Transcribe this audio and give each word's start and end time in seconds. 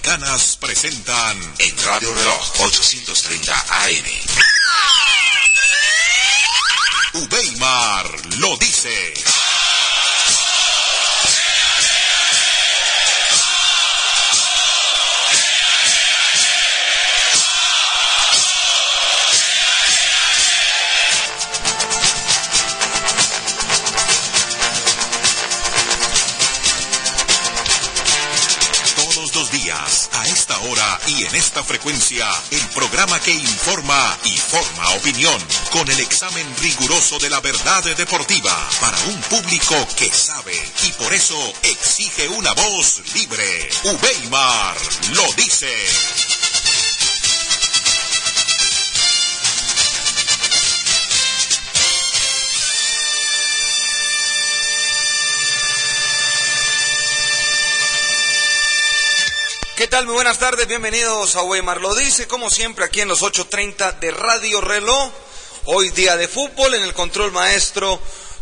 Iberoamericanas 0.00 0.56
presentan 0.56 1.54
en 1.58 1.84
Radio 1.84 2.14
Reloj 2.14 2.60
830 2.60 3.52
AM. 3.52 4.04
Ubeimar 7.22 8.06
lo 8.38 8.56
dice. 8.56 9.29
En 31.24 31.34
esta 31.34 31.62
frecuencia, 31.62 32.28
el 32.50 32.66
programa 32.68 33.20
que 33.20 33.32
informa 33.32 34.18
y 34.24 34.36
forma 34.36 34.90
opinión, 34.94 35.40
con 35.70 35.88
el 35.90 36.00
examen 36.00 36.46
riguroso 36.60 37.18
de 37.18 37.30
la 37.30 37.40
verdad 37.40 37.84
deportiva, 37.96 38.56
para 38.80 38.98
un 39.04 39.20
público 39.22 39.74
que 39.96 40.10
sabe 40.12 40.54
y 40.86 40.92
por 40.92 41.12
eso 41.12 41.36
exige 41.62 42.28
una 42.28 42.52
voz 42.52 43.02
libre. 43.14 43.70
Ubeimar 43.84 44.76
lo 45.12 45.32
dice. 45.34 46.29
¿Qué 59.80 59.88
tal? 59.88 60.04
Muy 60.04 60.12
buenas 60.12 60.38
tardes, 60.38 60.66
bienvenidos 60.68 61.36
a 61.36 61.42
Weimar 61.42 61.80
lo 61.80 61.94
dice, 61.94 62.28
como 62.28 62.50
siempre 62.50 62.84
aquí 62.84 63.00
en 63.00 63.08
los 63.08 63.22
8.30 63.22 63.98
de 63.98 64.10
Radio 64.10 64.60
Reloj. 64.60 65.10
Hoy 65.64 65.88
día 65.88 66.18
de 66.18 66.28
fútbol 66.28 66.74
en 66.74 66.82
el 66.82 66.92
control 66.92 67.32
maestro 67.32 67.98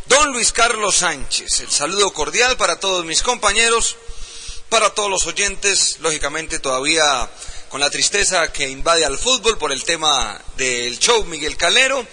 Don 0.06 0.32
Luis 0.32 0.50
Carlos 0.50 0.96
Sánchez. 0.96 1.60
El 1.60 1.70
saludo 1.70 2.12
cordial 2.12 2.56
para 2.56 2.80
todos 2.80 3.04
mis 3.04 3.22
compañeros, 3.22 3.94
para 4.68 4.90
todos 4.90 5.08
los 5.08 5.26
oyentes, 5.26 5.98
lógicamente 6.00 6.58
todavía 6.58 7.30
con 7.68 7.78
la 7.80 7.88
tristeza 7.88 8.50
que 8.50 8.68
invade 8.68 9.04
al 9.04 9.16
fútbol 9.16 9.58
por 9.58 9.70
el 9.70 9.84
tema 9.84 10.42
del 10.56 10.98
show 10.98 11.24
Miguel 11.24 11.56
Calero 11.56 12.04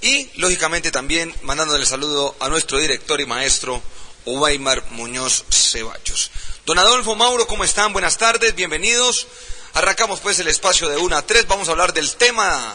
y 0.00 0.28
lógicamente 0.40 0.90
también 0.90 1.32
mandándole 1.42 1.82
el 1.82 1.86
saludo 1.86 2.34
a 2.40 2.48
nuestro 2.48 2.78
director 2.78 3.20
y 3.20 3.26
maestro 3.26 3.80
Weimar 4.24 4.82
Muñoz 4.90 5.44
Ceballos. 5.50 6.32
Don 6.66 6.80
Adolfo 6.80 7.14
Mauro, 7.14 7.46
¿cómo 7.46 7.62
están? 7.62 7.92
Buenas 7.92 8.18
tardes, 8.18 8.56
bienvenidos. 8.56 9.28
Arrancamos 9.74 10.18
pues 10.18 10.40
el 10.40 10.48
espacio 10.48 10.88
de 10.88 10.96
1 10.96 11.16
a 11.16 11.24
3. 11.24 11.46
Vamos 11.46 11.68
a 11.68 11.70
hablar 11.70 11.94
del 11.94 12.16
tema 12.16 12.74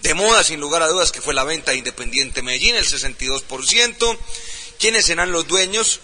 de 0.00 0.12
moda, 0.14 0.42
sin 0.42 0.58
lugar 0.58 0.82
a 0.82 0.88
dudas, 0.88 1.12
que 1.12 1.20
fue 1.20 1.32
la 1.32 1.44
venta 1.44 1.70
de 1.70 1.76
Independiente 1.76 2.42
Medellín, 2.42 2.74
el 2.74 2.84
62%. 2.84 4.18
¿Quiénes 4.76 5.04
serán 5.04 5.30
los 5.30 5.46
dueños? 5.46 6.00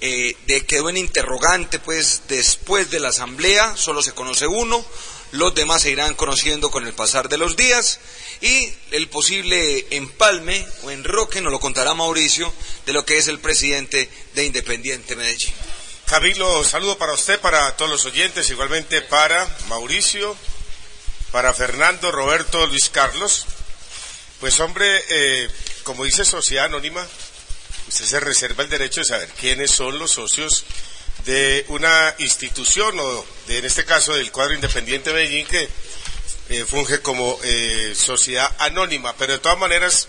Eh, 0.00 0.38
de 0.46 0.64
quedó 0.64 0.88
en 0.88 0.96
interrogante, 0.96 1.80
pues, 1.80 2.22
después 2.28 2.90
de 2.90 2.98
la 2.98 3.10
asamblea, 3.10 3.76
solo 3.76 4.00
se 4.00 4.12
conoce 4.12 4.46
uno. 4.46 4.82
Los 5.32 5.54
demás 5.54 5.82
se 5.82 5.90
irán 5.90 6.14
conociendo 6.14 6.70
con 6.70 6.86
el 6.86 6.94
pasar 6.94 7.28
de 7.28 7.36
los 7.36 7.56
días. 7.56 8.00
Y 8.40 8.72
el 8.90 9.08
posible 9.08 9.86
empalme 9.90 10.66
o 10.82 10.90
enroque 10.90 11.42
nos 11.42 11.52
lo 11.52 11.60
contará 11.60 11.92
Mauricio 11.92 12.50
de 12.86 12.94
lo 12.94 13.04
que 13.04 13.18
es 13.18 13.28
el 13.28 13.38
presidente 13.38 14.08
de 14.34 14.46
Independiente 14.46 15.14
Medellín. 15.14 15.52
Camilo, 16.06 16.62
saludo 16.64 16.98
para 16.98 17.14
usted, 17.14 17.40
para 17.40 17.74
todos 17.76 17.90
los 17.90 18.04
oyentes, 18.04 18.50
igualmente 18.50 19.00
para 19.00 19.48
Mauricio, 19.68 20.36
para 21.32 21.54
Fernando, 21.54 22.12
Roberto, 22.12 22.66
Luis 22.66 22.90
Carlos. 22.90 23.46
Pues 24.38 24.60
hombre, 24.60 25.02
eh, 25.08 25.48
como 25.82 26.04
dice 26.04 26.26
Sociedad 26.26 26.66
Anónima, 26.66 27.04
usted 27.88 28.04
se 28.04 28.20
reserva 28.20 28.62
el 28.62 28.68
derecho 28.68 29.00
de 29.00 29.06
saber 29.06 29.30
quiénes 29.40 29.70
son 29.70 29.98
los 29.98 30.10
socios 30.10 30.66
de 31.24 31.64
una 31.68 32.14
institución, 32.18 33.00
o 33.00 33.24
de, 33.46 33.58
en 33.58 33.64
este 33.64 33.86
caso 33.86 34.12
del 34.12 34.30
cuadro 34.30 34.54
independiente 34.54 35.08
de 35.08 35.16
Medellín, 35.16 35.46
que 35.46 35.68
eh, 36.50 36.66
funge 36.68 37.00
como 37.00 37.38
eh, 37.42 37.94
sociedad 37.96 38.54
anónima. 38.58 39.16
Pero 39.16 39.32
de 39.32 39.38
todas 39.38 39.58
maneras, 39.58 40.08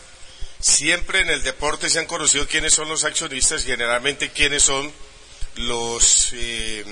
siempre 0.60 1.22
en 1.22 1.30
el 1.30 1.42
deporte 1.42 1.90
se 1.90 2.00
han 2.00 2.06
conocido 2.06 2.50
quiénes 2.50 2.74
son 2.74 2.90
los 2.90 3.06
accionistas, 3.06 3.64
generalmente 3.64 4.32
quiénes 4.32 4.64
son 4.64 4.92
los 5.56 6.32
eh, 6.34 6.86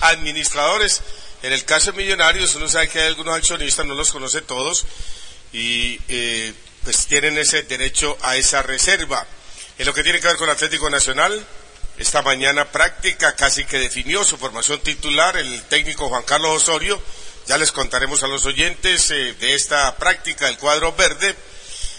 administradores. 0.00 1.02
En 1.42 1.52
el 1.52 1.64
caso 1.64 1.92
de 1.92 1.98
Millonarios, 1.98 2.54
uno 2.54 2.68
sabe 2.68 2.88
que 2.88 3.00
hay 3.00 3.06
algunos 3.08 3.36
accionistas, 3.36 3.86
no 3.86 3.94
los 3.94 4.12
conoce 4.12 4.42
todos, 4.42 4.84
y 5.52 6.00
eh, 6.08 6.52
pues 6.84 7.06
tienen 7.06 7.38
ese 7.38 7.62
derecho 7.62 8.16
a 8.22 8.36
esa 8.36 8.62
reserva. 8.62 9.26
En 9.78 9.86
lo 9.86 9.94
que 9.94 10.02
tiene 10.02 10.20
que 10.20 10.28
ver 10.28 10.36
con 10.36 10.50
Atlético 10.50 10.88
Nacional, 10.88 11.44
esta 11.98 12.22
mañana 12.22 12.70
práctica 12.70 13.34
casi 13.36 13.64
que 13.64 13.78
definió 13.78 14.24
su 14.24 14.36
formación 14.36 14.80
titular 14.80 15.36
el 15.36 15.62
técnico 15.64 16.08
Juan 16.08 16.24
Carlos 16.24 16.62
Osorio. 16.62 17.00
Ya 17.46 17.58
les 17.58 17.72
contaremos 17.72 18.22
a 18.22 18.26
los 18.26 18.44
oyentes 18.44 19.10
eh, 19.10 19.34
de 19.34 19.54
esta 19.54 19.96
práctica 19.96 20.46
del 20.46 20.58
cuadro 20.58 20.92
verde. 20.92 21.34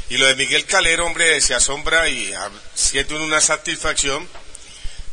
Y 0.10 0.18
lo 0.18 0.26
de 0.28 0.36
Miguel 0.36 0.66
Calero, 0.66 1.06
hombre, 1.06 1.40
se 1.42 1.54
asombra 1.54 2.08
y 2.10 2.34
ah, 2.34 2.50
siente 2.74 3.14
una 3.16 3.42
satisfacción 3.42 4.28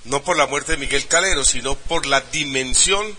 no 0.04 0.22
por 0.22 0.36
la 0.36 0.46
muerte 0.46 0.72
de 0.72 0.78
Miguel 0.78 1.06
Calero, 1.06 1.44
sino 1.44 1.74
por 1.76 2.06
la 2.06 2.20
dimensión 2.20 3.16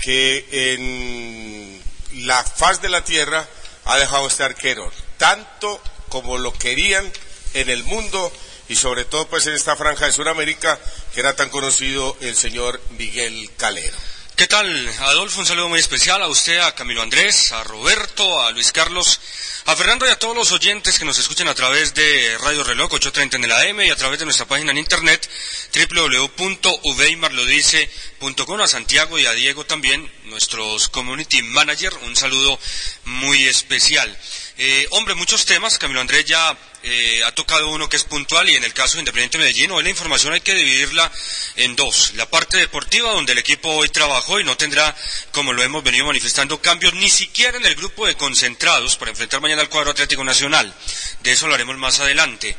que 0.00 0.46
en 0.74 1.82
la 2.26 2.42
faz 2.42 2.80
de 2.80 2.88
la 2.88 3.04
tierra 3.04 3.46
ha 3.84 3.96
dejado 3.96 4.26
este 4.26 4.44
arquero, 4.44 4.90
tanto 5.16 5.80
como 6.08 6.38
lo 6.38 6.52
querían 6.52 7.10
en 7.54 7.70
el 7.70 7.84
mundo 7.84 8.32
y 8.68 8.76
sobre 8.76 9.04
todo 9.04 9.26
pues 9.28 9.46
en 9.46 9.54
esta 9.54 9.76
franja 9.76 10.06
de 10.06 10.12
Sudamérica 10.12 10.78
que 11.14 11.20
era 11.20 11.34
tan 11.34 11.48
conocido 11.48 12.16
el 12.20 12.36
señor 12.36 12.80
Miguel 12.98 13.50
Calero. 13.56 13.96
¿Qué 14.38 14.46
tal, 14.46 14.88
Adolfo? 15.00 15.40
Un 15.40 15.46
saludo 15.46 15.68
muy 15.68 15.80
especial 15.80 16.22
a 16.22 16.28
usted, 16.28 16.60
a 16.60 16.72
Camilo 16.72 17.02
Andrés, 17.02 17.50
a 17.50 17.64
Roberto, 17.64 18.40
a 18.40 18.52
Luis 18.52 18.70
Carlos, 18.70 19.18
a 19.64 19.74
Fernando 19.74 20.06
y 20.06 20.10
a 20.10 20.18
todos 20.20 20.36
los 20.36 20.52
oyentes 20.52 20.96
que 20.96 21.04
nos 21.04 21.18
escuchan 21.18 21.48
a 21.48 21.56
través 21.56 21.92
de 21.92 22.38
Radio 22.38 22.62
Reloj 22.62 22.92
830 22.92 23.36
en 23.36 23.42
el 23.42 23.50
AM 23.50 23.80
y 23.80 23.90
a 23.90 23.96
través 23.96 24.20
de 24.20 24.26
nuestra 24.26 24.46
página 24.46 24.70
en 24.70 24.78
internet 24.78 25.28
www.uveimarlodice.com, 25.74 28.60
a 28.60 28.68
Santiago 28.68 29.18
y 29.18 29.26
a 29.26 29.32
Diego 29.32 29.66
también, 29.66 30.08
nuestros 30.26 30.88
community 30.88 31.42
manager, 31.42 31.92
un 32.04 32.14
saludo 32.14 32.60
muy 33.06 33.48
especial. 33.48 34.16
Eh, 34.60 34.88
hombre, 34.90 35.14
muchos 35.14 35.44
temas, 35.44 35.78
Camilo 35.78 36.00
Andrés 36.00 36.24
ya 36.24 36.56
eh, 36.82 37.22
ha 37.24 37.30
tocado 37.30 37.70
uno 37.70 37.88
que 37.88 37.96
es 37.96 38.02
puntual 38.02 38.50
y 38.50 38.56
en 38.56 38.64
el 38.64 38.74
caso 38.74 38.94
de 38.94 39.02
Independiente 39.02 39.38
Medellín, 39.38 39.70
hoy 39.70 39.84
la 39.84 39.90
información 39.90 40.32
hay 40.32 40.40
que 40.40 40.52
dividirla 40.52 41.12
en 41.54 41.76
dos. 41.76 42.14
La 42.16 42.28
parte 42.28 42.56
deportiva, 42.56 43.12
donde 43.12 43.34
el 43.34 43.38
equipo 43.38 43.68
hoy 43.68 43.88
trabajó 43.88 44.40
y 44.40 44.44
no 44.44 44.56
tendrá, 44.56 44.96
como 45.30 45.52
lo 45.52 45.62
hemos 45.62 45.84
venido 45.84 46.06
manifestando, 46.06 46.60
cambios 46.60 46.92
ni 46.94 47.08
siquiera 47.08 47.56
en 47.56 47.66
el 47.66 47.76
grupo 47.76 48.04
de 48.04 48.16
concentrados 48.16 48.96
para 48.96 49.12
enfrentar 49.12 49.40
mañana 49.40 49.62
al 49.62 49.68
cuadro 49.68 49.92
Atlético 49.92 50.24
Nacional. 50.24 50.74
De 51.22 51.30
eso 51.30 51.46
lo 51.46 51.54
haremos 51.54 51.76
más 51.76 52.00
adelante. 52.00 52.56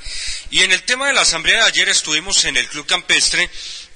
Y 0.52 0.62
en 0.62 0.72
el 0.72 0.84
tema 0.84 1.08
de 1.08 1.14
la 1.14 1.22
asamblea 1.22 1.64
de 1.64 1.68
ayer 1.68 1.90
estuvimos 1.90 2.46
en 2.46 2.56
el 2.56 2.70
Club 2.70 2.86
Campestre 2.86 3.50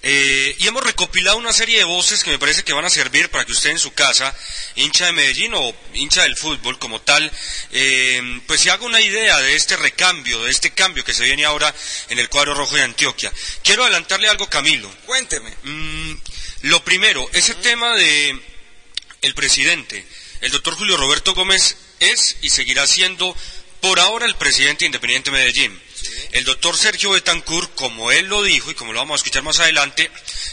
eh, 0.06 0.54
y 0.60 0.68
hemos 0.68 0.84
recopilado 0.84 1.38
una 1.38 1.54
serie 1.54 1.78
de 1.78 1.86
voces 1.86 2.26
que 2.26 2.32
me 2.32 2.38
parece 2.38 2.64
que 2.64 2.74
van 2.74 2.84
a 2.84 2.90
servir 2.90 3.30
para 3.30 3.46
que 3.46 3.54
usted 3.54 3.70
en 3.70 3.80
su 3.80 3.94
casa, 3.94 4.36
hincha 4.76 5.06
de 5.06 5.14
Medellín 5.14 5.54
o 5.54 5.74
hincha 5.94 6.24
del 6.24 6.36
fútbol 6.36 6.78
como 6.78 7.02
tal, 7.02 7.32
eh, 7.72 8.42
pues 8.46 8.60
se 8.60 8.70
haga 8.70 8.86
una 8.86 9.00
idea 9.00 9.40
de 9.40 9.56
este 9.56 9.78
recambio, 9.78 10.44
de 10.44 10.52
este 10.52 10.72
cambio 10.72 11.06
que 11.06 11.14
se 11.14 11.24
viene 11.24 11.46
ahora 11.46 11.74
en 12.10 12.20
el 12.20 12.28
cuadro 12.28 12.54
rojo 12.54 12.76
de 12.76 12.82
Antioquia. 12.82 13.32
Quiero 13.64 13.84
adelantarle 13.84 14.28
algo, 14.28 14.50
Camilo. 14.50 14.94
Cuénteme. 15.06 15.54
Mm, 15.64 16.14
lo 16.64 16.84
primero, 16.84 17.26
ese 17.32 17.54
tema 17.56 17.96
de 17.96 18.38
el 19.22 19.34
presidente, 19.36 20.06
el 20.42 20.52
doctor 20.52 20.76
Julio 20.76 20.98
Roberto 20.98 21.34
Gómez 21.34 21.78
es 22.02 22.36
y 22.42 22.50
seguirá 22.50 22.86
siendo 22.88 23.34
por 23.80 24.02
ahora 24.02 24.26
el 24.26 24.36
presidente 24.36 24.86
independiente 24.86 25.32
de 25.32 25.38
Medellín. 25.38 25.82
El 26.32 26.44
doctor 26.46 26.76
Sergio 26.78 27.12
Betancourt, 27.12 27.74
como 27.76 28.12
él 28.12 28.26
lo 28.28 28.42
dijo 28.44 28.72
y 28.72 28.76
como 28.76 28.94
lo 28.94 29.00
vamos 29.00 29.16
a 29.16 29.20
escuchar 29.22 29.44
más 29.44 29.60
adelante, 29.60 30.10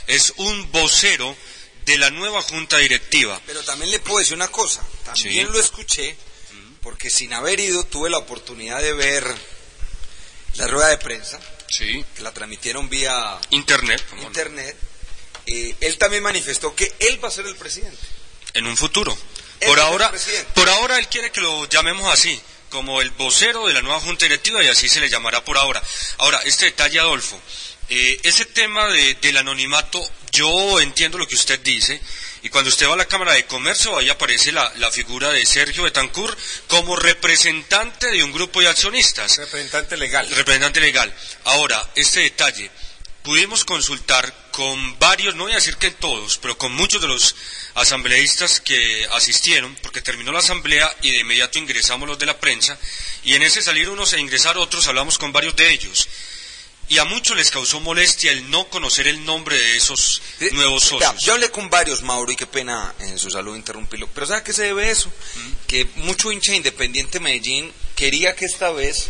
es 0.07 0.33
un 0.37 0.71
vocero 0.73 1.37
de 1.87 1.99
la 1.99 2.11
nueva 2.11 2.43
junta 2.43 2.77
directiva. 2.79 3.41
Pero 3.47 3.63
también 3.65 3.91
le 3.91 3.99
puedo 4.01 4.19
decir 4.19 4.35
una 4.35 4.49
cosa, 4.49 4.83
también 5.05 5.47
Sí. 5.47 5.53
lo 5.53 5.59
escuché, 5.61 6.17
porque 6.83 7.11
sin 7.11 7.33
haber 7.33 7.61
ido 7.61 7.85
tuve 7.85 8.11
la 8.11 8.19
oportunidad 8.19 8.81
de 8.81 8.93
ver 8.93 9.25
la 10.55 10.67
rueda 10.67 10.89
de 10.89 10.99
prensa, 10.99 11.41
Sí. 11.69 12.05
que 12.17 12.23
la 12.23 12.33
transmitieron 12.33 12.89
vía 12.89 13.39
Internet, 13.51 14.05
internet. 14.23 14.77
Eh, 15.47 15.75
él 15.81 15.99
también 15.99 16.23
manifestó 16.23 16.75
que 16.75 16.93
él 17.01 17.23
va 17.23 17.29
a 17.29 17.33
ser 17.33 17.47
el 17.47 17.57
presidente. 17.57 17.99
en 18.53 18.67
un 18.67 18.77
futuro. 18.77 19.17
Él 19.61 19.69
Por 19.69 19.79
ahora, 19.79 20.13
por 20.55 20.69
ahora 20.69 20.99
él 20.99 21.07
quiere 21.09 21.31
que 21.31 21.41
lo 21.41 21.69
llamemos 21.69 22.13
así, 22.13 22.41
como 22.71 23.03
el 23.03 23.11
vocero 23.11 23.67
de 23.67 23.75
la 23.75 23.83
nueva 23.83 24.01
junta 24.01 24.25
directiva 24.25 24.63
y 24.65 24.69
así 24.69 24.89
se 24.89 25.01
le 25.01 25.11
llamará 25.11 25.45
por 25.45 25.59
ahora. 25.59 25.83
Ahora, 26.19 26.41
este 26.45 26.67
detalle, 26.67 26.99
Adolfo, 27.01 27.41
eh, 27.89 28.19
ese 28.23 28.47
tema 28.47 28.87
de- 28.89 29.15
del 29.17 29.37
anonimato, 29.37 30.01
yo 30.33 30.81
entiendo 30.81 31.19
lo 31.19 31.27
que 31.27 31.35
usted 31.35 31.59
dice, 31.61 32.01
y 32.43 32.49
cuando 32.49 32.71
usted 32.71 32.89
va 32.89 32.95
a 32.95 32.97
la 32.97 33.05
Cámara 33.05 33.33
de 33.35 33.45
Comercio, 33.45 33.99
ahí 33.99 34.09
aparece 34.09 34.53
la, 34.53 34.73
la 34.77 34.91
figura 34.91 35.31
de 35.31 35.45
Sergio 35.45 35.83
Betancourt 35.83 36.39
como 36.69 36.97
representante 36.97 38.11
de 38.11 38.23
un 38.25 38.33
grupo 38.33 38.61
de 38.61 38.69
accionistas. 38.69 39.37
Representante 39.37 39.97
legal. 39.97 40.29
Representante 40.31 40.81
legal. 40.81 41.13
Ahora, 41.45 41.91
este 41.97 42.21
detalle, 42.21 42.71
pudimos 43.23 43.65
consultar 43.65 44.35
con 44.51 44.99
varios, 44.99 45.35
no 45.35 45.45
voy 45.45 45.53
a 45.53 45.57
decir 45.57 45.77
que 45.77 45.91
todos, 45.91 46.39
pero 46.39 46.57
con 46.59 46.73
muchos 46.73 47.01
de 47.01 47.09
los 47.09 47.35
asambleístas 47.75 48.61
que 48.61 49.07
asistieron, 49.13 49.75
porque 49.83 50.01
terminó 50.01 50.33
la 50.33 50.41
asamblea 50.41 50.95
y 51.03 51.11
de 51.11 51.19
inmediato 51.21 51.59
ingresamos 51.59 52.09
los 52.09 52.19
de 52.19 52.27
la 52.27 52.39
prensa, 52.39 52.79
y 53.25 53.35
en 53.35 53.43
ese 53.43 53.63
salir 53.63 53.89
unos 53.89 54.13
e 54.13 54.21
ingresar 54.21 54.59
otros 54.59 54.87
hablamos 54.89 55.19
con 55.19 55.33
varios 55.33 55.57
de 55.57 55.71
ellos. 55.71 56.09
Y 56.89 56.99
a 56.99 57.05
muchos 57.05 57.37
les 57.37 57.53
causó 57.53 57.79
molestia 57.79 58.33
el 58.33 58.51
no 58.51 58.69
conocer 58.69 59.07
el 59.07 59.25
nombre 59.25 59.57
de 59.57 59.77
esos 59.77 60.21
Eh, 60.41 60.51
nuevos 60.53 60.83
socios. 60.83 61.23
yo 61.23 61.35
hablé 61.35 61.49
con 61.49 61.71
varios, 61.71 62.03
Mauro, 62.03 62.33
y 62.33 62.37
qué 62.37 62.47
pena 62.47 62.93
en 62.99 63.17
su 63.17 63.31
salud 63.31 63.55
interrumpirlo. 63.55 64.09
Pero 64.13 64.27
¿sabe 64.27 64.41
a 64.41 64.45
qué 64.45 64.53
se 64.53 64.65
debe 64.65 64.91
eso? 64.91 65.09
Que 65.69 65.85
mucho 65.97 66.33
hincha 66.33 66.53
independiente 66.53 67.21
Medellín 67.21 67.73
quería 67.95 68.35
que 68.35 68.45
esta 68.45 68.73
vez 68.73 69.09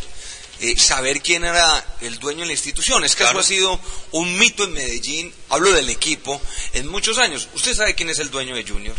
eh, 0.61 0.79
saber 0.79 1.21
quién 1.23 1.45
era 1.45 1.85
el 2.01 2.19
dueño 2.19 2.41
de 2.41 2.47
la 2.47 2.53
institución. 2.53 3.05
Es 3.05 3.13
que 3.17 3.25
Claro. 3.25 3.41
eso 3.41 3.47
ha 3.47 3.49
sido 3.49 3.81
un 4.13 4.39
mito 4.39 4.65
en 4.65 4.73
Medellín, 4.73 5.33
hablo 5.49 5.73
del 5.73 5.89
equipo, 5.91 6.41
en 6.75 6.87
muchos 6.89 7.19
años. 7.19 7.49
¿Usted 7.55 7.75
sabe 7.75 7.95
quién 7.95 8.11
es 8.11 8.19
el 8.19 8.31
dueño 8.31 8.55
de 8.55 8.65
Junior? 8.65 8.97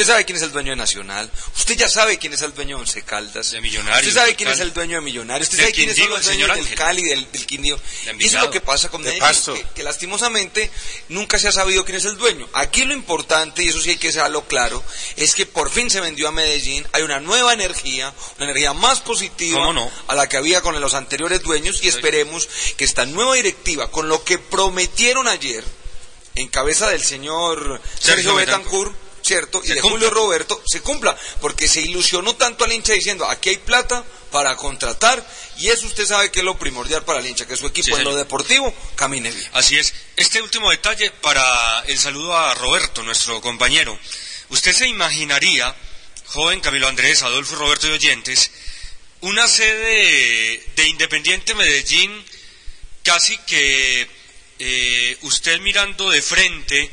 Usted 0.00 0.14
sabe 0.14 0.24
quién 0.24 0.36
es 0.36 0.42
el 0.44 0.50
dueño 0.50 0.70
de 0.70 0.76
Nacional. 0.76 1.30
Usted 1.54 1.76
ya 1.76 1.86
sabe 1.86 2.18
quién 2.18 2.32
es 2.32 2.40
el 2.40 2.54
dueño 2.54 2.76
de 2.76 2.80
Once 2.80 3.02
Caldas. 3.02 3.50
De 3.50 3.60
Millonarios, 3.60 4.08
Usted 4.08 4.18
sabe 4.18 4.34
quién 4.34 4.48
es 4.48 4.58
el 4.60 4.72
dueño 4.72 4.96
de 4.96 5.02
Millonarios. 5.02 5.46
Usted 5.46 5.58
sabe 5.58 5.72
quiénes 5.72 5.94
son 5.94 6.08
los 6.08 6.24
dueños 6.24 6.48
del 6.48 6.58
Ángel. 6.58 6.74
Cali, 6.74 7.02
del, 7.02 7.30
del 7.30 7.44
Quindío. 7.44 7.78
Y 8.18 8.24
eso 8.24 8.38
es 8.38 8.42
lo 8.44 8.50
que 8.50 8.62
pasa 8.62 8.88
con 8.88 9.02
De 9.02 9.10
Medellín. 9.12 9.56
Que, 9.56 9.66
que 9.74 9.82
lastimosamente 9.82 10.70
nunca 11.10 11.38
se 11.38 11.48
ha 11.48 11.52
sabido 11.52 11.84
quién 11.84 11.98
es 11.98 12.06
el 12.06 12.16
dueño. 12.16 12.48
Aquí 12.54 12.84
lo 12.86 12.94
importante, 12.94 13.62
y 13.62 13.68
eso 13.68 13.78
sí 13.78 13.90
hay 13.90 13.98
que 13.98 14.10
dejarlo 14.10 14.48
claro, 14.48 14.82
es 15.16 15.34
que 15.34 15.44
por 15.44 15.70
fin 15.70 15.90
se 15.90 16.00
vendió 16.00 16.28
a 16.28 16.32
Medellín. 16.32 16.86
Hay 16.92 17.02
una 17.02 17.20
nueva 17.20 17.52
energía, 17.52 18.10
una 18.38 18.46
energía 18.46 18.72
más 18.72 19.00
positiva 19.00 19.70
a 20.08 20.14
la 20.14 20.30
que 20.30 20.38
había 20.38 20.62
con 20.62 20.80
los 20.80 20.94
anteriores 20.94 21.42
dueños. 21.42 21.80
Y 21.82 21.88
esperemos 21.88 22.48
que 22.78 22.86
esta 22.86 23.04
nueva 23.04 23.34
directiva, 23.34 23.90
con 23.90 24.08
lo 24.08 24.24
que 24.24 24.38
prometieron 24.38 25.28
ayer, 25.28 25.62
en 26.36 26.48
cabeza 26.48 26.88
del 26.88 27.02
señor 27.02 27.82
Sergio, 27.98 28.14
Sergio 28.14 28.34
Betancourt, 28.36 29.09
¿cierto? 29.22 29.60
Y 29.64 29.68
Se 29.68 29.74
de 29.74 29.80
cumpla. 29.80 29.98
Julio 29.98 30.10
Roberto, 30.10 30.62
se 30.66 30.80
cumpla, 30.80 31.16
porque 31.40 31.68
se 31.68 31.80
ilusionó 31.80 32.36
tanto 32.36 32.64
al 32.64 32.72
hincha 32.72 32.92
diciendo, 32.92 33.28
aquí 33.28 33.50
hay 33.50 33.58
plata 33.58 34.04
para 34.30 34.56
contratar, 34.56 35.24
y 35.58 35.68
eso 35.68 35.86
usted 35.86 36.06
sabe 36.06 36.30
que 36.30 36.40
es 36.40 36.44
lo 36.44 36.58
primordial 36.58 37.04
para 37.04 37.20
el 37.20 37.26
hincha, 37.26 37.46
que 37.46 37.56
su 37.56 37.66
equipo 37.66 37.86
Sí, 37.86 37.92
en 37.92 38.04
lo 38.04 38.16
deportivo 38.16 38.72
camine 38.94 39.30
bien. 39.30 39.50
Así 39.52 39.76
es. 39.76 39.92
Este 40.16 40.40
último 40.40 40.70
detalle 40.70 41.10
para 41.10 41.80
el 41.86 41.98
saludo 41.98 42.36
a 42.36 42.54
Roberto, 42.54 43.02
nuestro 43.02 43.40
compañero. 43.40 43.98
Usted 44.50 44.72
se 44.74 44.88
imaginaría, 44.88 45.74
joven 46.26 46.60
Camilo 46.60 46.88
Andrés, 46.88 47.22
Adolfo 47.22 47.56
Roberto 47.56 47.88
y 47.88 47.92
oyentes, 47.92 48.50
una 49.20 49.46
sede 49.48 50.64
de 50.76 50.88
Independiente 50.88 51.54
Medellín 51.54 52.24
casi 53.02 53.36
que 53.38 54.08
eh, 54.58 55.16
usted 55.22 55.58
mirando 55.60 56.10
de 56.10 56.20
frente 56.22 56.90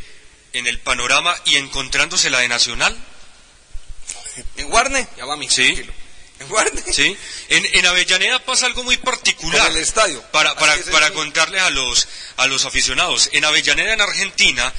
en 0.54 0.68
el 0.68 0.80
panorama 0.80 1.36
y 1.46 1.58
encontrándose 1.58 2.30
la 2.30 2.40
de 2.40 2.48
Nacional. 2.48 2.96
¿En 4.58 4.70
Guarne? 4.70 5.08
Ya 5.18 5.26
va 5.26 5.36
mi 5.36 5.50
Sí. 5.50 5.64
tranquilo. 5.74 5.94
¿En 6.40 6.48
Guarne? 6.50 6.84
¿sí? 6.94 7.18
En, 7.50 7.66
en 7.74 7.86
Avellaneda 7.88 8.40
pasa 8.46 8.68
algo 8.68 8.84
muy 8.84 8.98
particular. 8.98 9.68
Con 9.68 9.76
el 9.78 9.82
estadio. 9.82 10.22
Para, 10.32 10.56
para, 10.56 10.76
es 10.76 10.86
para 10.88 11.12
contarles 11.12 11.62
a 11.62 11.70
los, 11.72 12.08
a 12.38 12.48
los 12.48 12.66
aficionados. 12.66 13.30
En 13.34 13.44
Avellaneda, 13.46 13.94
en 13.94 14.02
Argentina, 14.02 14.72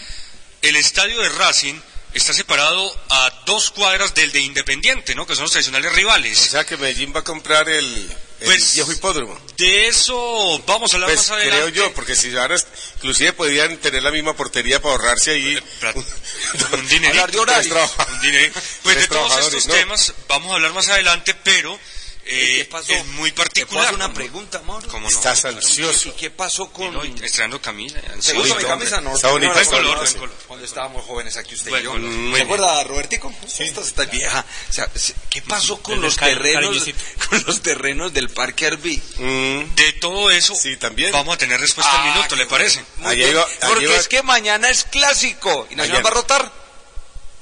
el 0.62 0.76
estadio 0.76 1.20
de 1.20 1.28
Racing 1.30 1.74
está 2.14 2.32
separado 2.32 2.96
a 3.10 3.42
dos 3.44 3.70
cuadras 3.70 4.14
del 4.14 4.30
de 4.32 4.40
Independiente, 4.40 5.14
¿no? 5.16 5.26
Que 5.26 5.34
son 5.34 5.42
los 5.44 5.50
tradicionales 5.52 5.90
O 5.92 5.94
rivales. 5.94 6.38
sea 6.38 6.64
que 6.64 6.76
Medellín 6.76 7.12
va 7.14 7.20
a 7.20 7.24
comprar 7.24 7.68
el, 7.68 8.16
el 8.40 8.46
Pues- 8.46 8.74
viejo 8.74 8.92
hipódromo. 8.92 9.38
De 9.56 9.88
eso 9.88 10.62
vamos 10.66 10.92
a 10.92 10.96
hablar 10.96 11.08
Pues 11.10 11.20
más 11.20 11.30
adelante. 11.30 11.56
creo 11.56 11.68
yo, 11.70 11.92
porque 11.94 12.14
si 12.14 12.36
ahora 12.36 12.56
inclusive 12.96 13.32
podrían 13.32 13.76
tener 13.78 14.02
la 14.02 14.10
misma 14.10 14.34
portería 14.36 14.80
para 14.80 14.92
ahorrarse 14.94 15.32
ahí. 15.32 15.58
Plat- 15.80 15.96
un 16.72 16.88
dinerito. 16.88 17.44
De 17.46 17.64
traba- 17.64 17.90
Un 18.12 18.20
dinero. 18.20 18.52
Pues 18.82 18.96
de 18.96 19.08
todos 19.08 19.38
estos 19.38 19.66
¿no? 19.66 19.74
temas 19.74 20.12
vamos 20.28 20.52
a 20.52 20.54
hablar 20.54 20.72
más 20.72 20.88
adelante, 20.88 21.34
pero 21.42 21.78
eh, 22.28 22.54
¿Qué 22.58 22.64
pasó? 22.66 22.92
es 22.92 23.06
muy 23.06 23.30
¿Te 23.30 23.36
puedo 23.36 23.44
particular. 23.48 23.84
hacer 23.84 23.94
una 23.96 24.04
¿Cómo- 24.06 24.14
pregunta, 24.14 24.60
cómo 24.60 24.80
no? 25.00 25.08
Estás 25.08 25.44
ansioso. 25.46 26.08
¿Y 26.08 26.12
qué 26.12 26.30
pasó 26.30 26.70
con... 26.70 26.92
No, 26.92 27.02
estrenando 27.02 27.60
camisa. 27.60 28.00
¿Te 28.00 28.12
ansioso. 28.12 28.38
gusta 28.40 28.54
mi 28.54 28.62
Bonito, 28.64 28.68
camisa? 28.68 29.00
No, 29.00 29.14
Está 29.14 29.28
bonita, 29.30 29.54
no, 29.62 29.70
color, 29.70 30.12
color. 30.12 30.32
Cuando 30.46 30.64
estábamos 30.66 31.04
jóvenes 31.06 31.36
aquí 31.36 31.54
usted 31.54 31.70
Buen 31.70 31.82
y 31.82 31.84
yo. 31.84 31.92
¿Se 31.94 31.98
bien. 31.98 32.42
acuerda, 32.42 32.84
Robertico? 32.84 33.34
Sí. 33.46 33.64
Esta 33.64 33.80
está 33.80 34.04
vieja. 34.04 34.44
O 34.68 34.72
sea, 34.72 34.90
se- 34.94 35.14
¿Qué 35.30 35.42
pasó 35.42 35.82
con 35.82 36.00
los 36.00 36.16
terrenos 36.16 36.84
con 37.30 37.44
los 37.46 37.62
terrenos 37.62 38.12
del 38.12 38.28
Parque 38.28 38.66
Arby? 38.66 39.02
Mm, 39.16 39.74
De 39.74 39.92
todo 39.94 40.30
eso 40.30 40.54
Sí, 40.54 40.76
también. 40.76 41.12
vamos 41.12 41.34
a 41.34 41.38
tener 41.38 41.58
respuesta 41.60 41.92
al 42.02 42.08
Ah, 42.10 42.14
minuto, 42.14 42.36
¿le 42.36 42.46
parece? 42.46 42.84
Muy 42.98 43.06
Allá 43.06 43.14
bien, 43.16 43.30
iba- 43.30 43.42
allá 43.44 43.68
Porque 43.68 43.84
iba- 43.84 43.96
es 43.96 44.08
que 44.08 44.22
mañana 44.22 44.68
es 44.68 44.84
clásico 44.84 45.66
y 45.70 45.76
Nacional 45.76 45.88
Mañana. 45.88 46.00
va 46.04 46.10
a 46.10 46.14
rotar. 46.14 46.52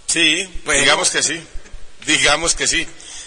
sí, 0.07 0.49
Bueno. 0.65 0.81
digamos 0.81 1.11
que 1.11 1.23
sí. 1.23 1.41
Digamos 2.07 2.55
que 2.55 2.67
sí. 2.69 2.87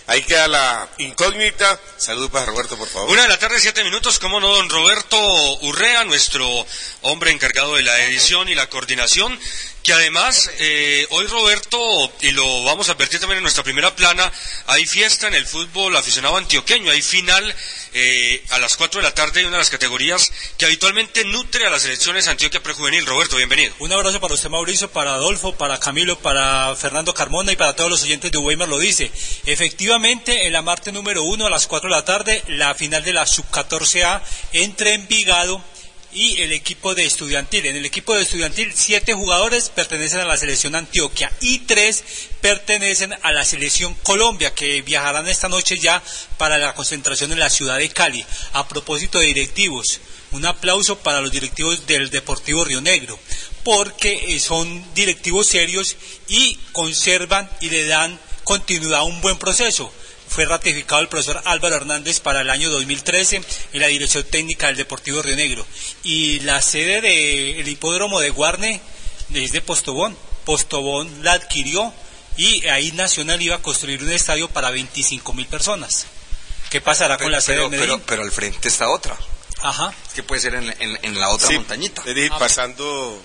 Ahí 0.10 0.24
queda 0.24 0.48
la 0.48 0.90
incógnita. 0.98 1.80
Saludos 1.98 2.32
para 2.32 2.48
Roberto, 2.48 2.76
por 2.76 2.88
favor. 2.88 3.12
Una 3.12 3.22
de 3.22 3.28
la 3.28 3.38
tarde, 3.38 3.60
siete 3.60 3.84
minutos, 3.84 4.18
como 4.18 4.40
no, 4.40 4.48
don 4.56 4.68
Roberto 4.68 5.20
Urrea, 5.62 6.04
nuestro 6.04 6.66
hombre 7.02 7.30
encargado 7.30 7.76
de 7.76 7.84
la 7.84 7.96
edición 8.06 8.50
y 8.50 8.56
la 8.56 8.68
coordinación, 8.70 9.40
que 9.84 9.94
además, 9.94 10.50
eh, 10.58 11.06
hoy 11.12 11.28
Roberto, 11.28 11.80
y 12.22 12.32
lo 12.32 12.64
vamos 12.64 12.90
a 12.90 12.94
advertir 12.94 13.20
también 13.20 13.38
en 13.38 13.44
nuestra 13.44 13.64
primera 13.64 13.96
plana, 13.96 14.32
hay 14.66 14.88
fiesta 14.88 15.28
en 15.28 15.36
el 15.36 15.46
fútbol 15.46 15.96
aficionado 15.96 16.38
antioqueño, 16.38 16.92
hay 16.92 17.04
final 17.04 17.56
eh, 17.94 18.44
a 18.50 18.58
las 18.58 18.78
cuatro 18.78 19.00
de 19.02 19.08
la 19.08 19.14
tarde 19.14 19.42
de 19.42 19.46
una 19.46 19.58
de 19.58 19.62
las 19.62 19.70
categorías 19.70 20.32
que 20.58 20.66
habitualmente 20.66 21.24
nutre 21.26 21.68
a 21.68 21.70
las 21.70 21.84
selecciones 21.84 22.28
Antioquia 22.28 22.64
Prejuvenil. 22.64 23.06
Roberto, 23.06 23.36
bienvenido. 23.36 23.74
Un 23.78 23.92
abrazo 23.92 24.20
para 24.20 24.34
usted, 24.34 24.50
Mauricio, 24.50 24.90
para 24.90 25.14
Adolfo, 25.14 25.56
para 25.56 25.80
Camilo, 25.80 26.18
para 26.18 26.76
Fernando 26.76 27.14
Carmona 27.14 27.52
y 27.52 27.56
para 27.56 27.76
todos 27.76 27.92
los 27.92 28.04
oyentes 28.04 28.32
de 28.32 28.38
Weimar 28.40 28.68
lo 28.68 28.80
dice. 28.80 29.12
Efectivamente, 29.46 29.99
en 30.06 30.54
la 30.54 30.62
martes 30.62 30.94
número 30.94 31.24
uno 31.24 31.46
a 31.46 31.50
las 31.50 31.68
4 31.68 31.90
de 31.90 31.96
la 31.96 32.06
tarde, 32.06 32.42
la 32.48 32.74
final 32.74 33.04
de 33.04 33.12
la 33.12 33.26
sub-14A 33.26 34.22
entre 34.54 34.94
Envigado 34.94 35.62
y 36.14 36.42
el 36.42 36.54
equipo 36.54 36.96
de 36.96 37.06
estudiantil. 37.06 37.66
En 37.66 37.76
el 37.76 37.86
equipo 37.86 38.16
de 38.16 38.22
estudiantil, 38.22 38.72
siete 38.74 39.14
jugadores 39.14 39.70
pertenecen 39.70 40.22
a 40.22 40.26
la 40.26 40.38
selección 40.38 40.76
Antioquia 40.76 41.30
y 41.42 41.60
tres 41.60 42.06
pertenecen 42.40 43.14
a 43.24 43.34
la 43.34 43.44
selección 43.44 43.94
Colombia, 43.96 44.56
que 44.56 44.82
viajarán 44.84 45.28
esta 45.28 45.50
noche 45.50 45.78
ya 45.78 46.02
para 46.38 46.58
la 46.58 46.74
concentración 46.76 47.34
en 47.34 47.40
la 47.40 47.50
ciudad 47.50 47.78
de 47.78 47.90
Cali. 47.90 48.26
A 48.54 48.70
propósito 48.70 49.20
de 49.20 49.26
directivos, 49.26 50.00
un 50.32 50.46
aplauso 50.46 51.00
para 51.00 51.20
los 51.20 51.32
directivos 51.32 51.88
del 51.88 52.10
Deportivo 52.10 52.64
Río 52.64 52.80
Negro, 52.80 53.20
porque 53.66 54.34
eh, 54.34 54.40
son 54.40 54.82
directivos 54.96 55.48
serios 55.48 55.98
y 56.30 56.58
conservan 56.72 57.50
y 57.60 57.70
le 57.70 57.86
dan 57.86 58.18
continuidad 58.54 59.00
a 59.00 59.04
un 59.04 59.22
buen 59.22 59.38
proceso. 59.38 59.92
Fue 60.28 60.44
ratificado 60.46 61.02
el 61.02 61.08
profesor 61.08 61.40
Álvaro 61.46 61.76
Hernández 61.76 62.20
para 62.20 62.42
el 62.42 62.50
año 62.50 62.70
2013 62.72 63.44
en 63.74 63.80
la 63.80 63.86
dirección 63.88 64.24
técnica 64.24 64.68
del 64.68 64.76
Deportivo 64.78 65.22
Río 65.22 65.36
Negro. 65.36 65.66
Y 66.04 66.40
la 66.40 66.60
sede 66.64 67.00
del 67.02 67.68
hipódromo 67.68 68.20
de 68.20 68.32
Guarne 68.32 68.82
es 69.36 69.52
de 69.52 69.62
Postobón. 69.62 70.18
Postobón 70.46 71.24
la 71.24 71.34
adquirió 71.34 71.94
y 72.38 72.66
ahí 72.68 72.92
Nacional 72.94 73.40
iba 73.40 73.58
a 73.58 73.62
construir 73.62 74.02
un 74.04 74.12
estadio 74.12 74.50
para 74.50 74.72
25 74.72 75.34
mil 75.34 75.46
personas. 75.46 76.08
¿Qué 76.72 76.82
pasará 76.82 77.18
con 77.18 77.32
la 77.32 77.42
sede 77.42 77.58
pero, 77.58 77.70
de 77.70 77.78
Medellín? 77.78 77.96
pero, 78.00 78.06
pero 78.08 78.22
al 78.24 78.32
frente 78.32 78.68
está 78.68 78.90
otra. 78.90 79.16
Ajá. 79.62 79.94
Es 80.08 80.14
que 80.14 80.24
puede 80.24 80.42
ser 80.42 80.56
en, 80.56 80.76
en- 80.80 81.00
en 81.04 81.20
la 81.20 81.30
otra 81.30 81.48
Sí, 81.50 81.54
montañita. 81.56 82.02
es 82.06 82.16
decir, 82.16 82.32
pasando 82.40 83.22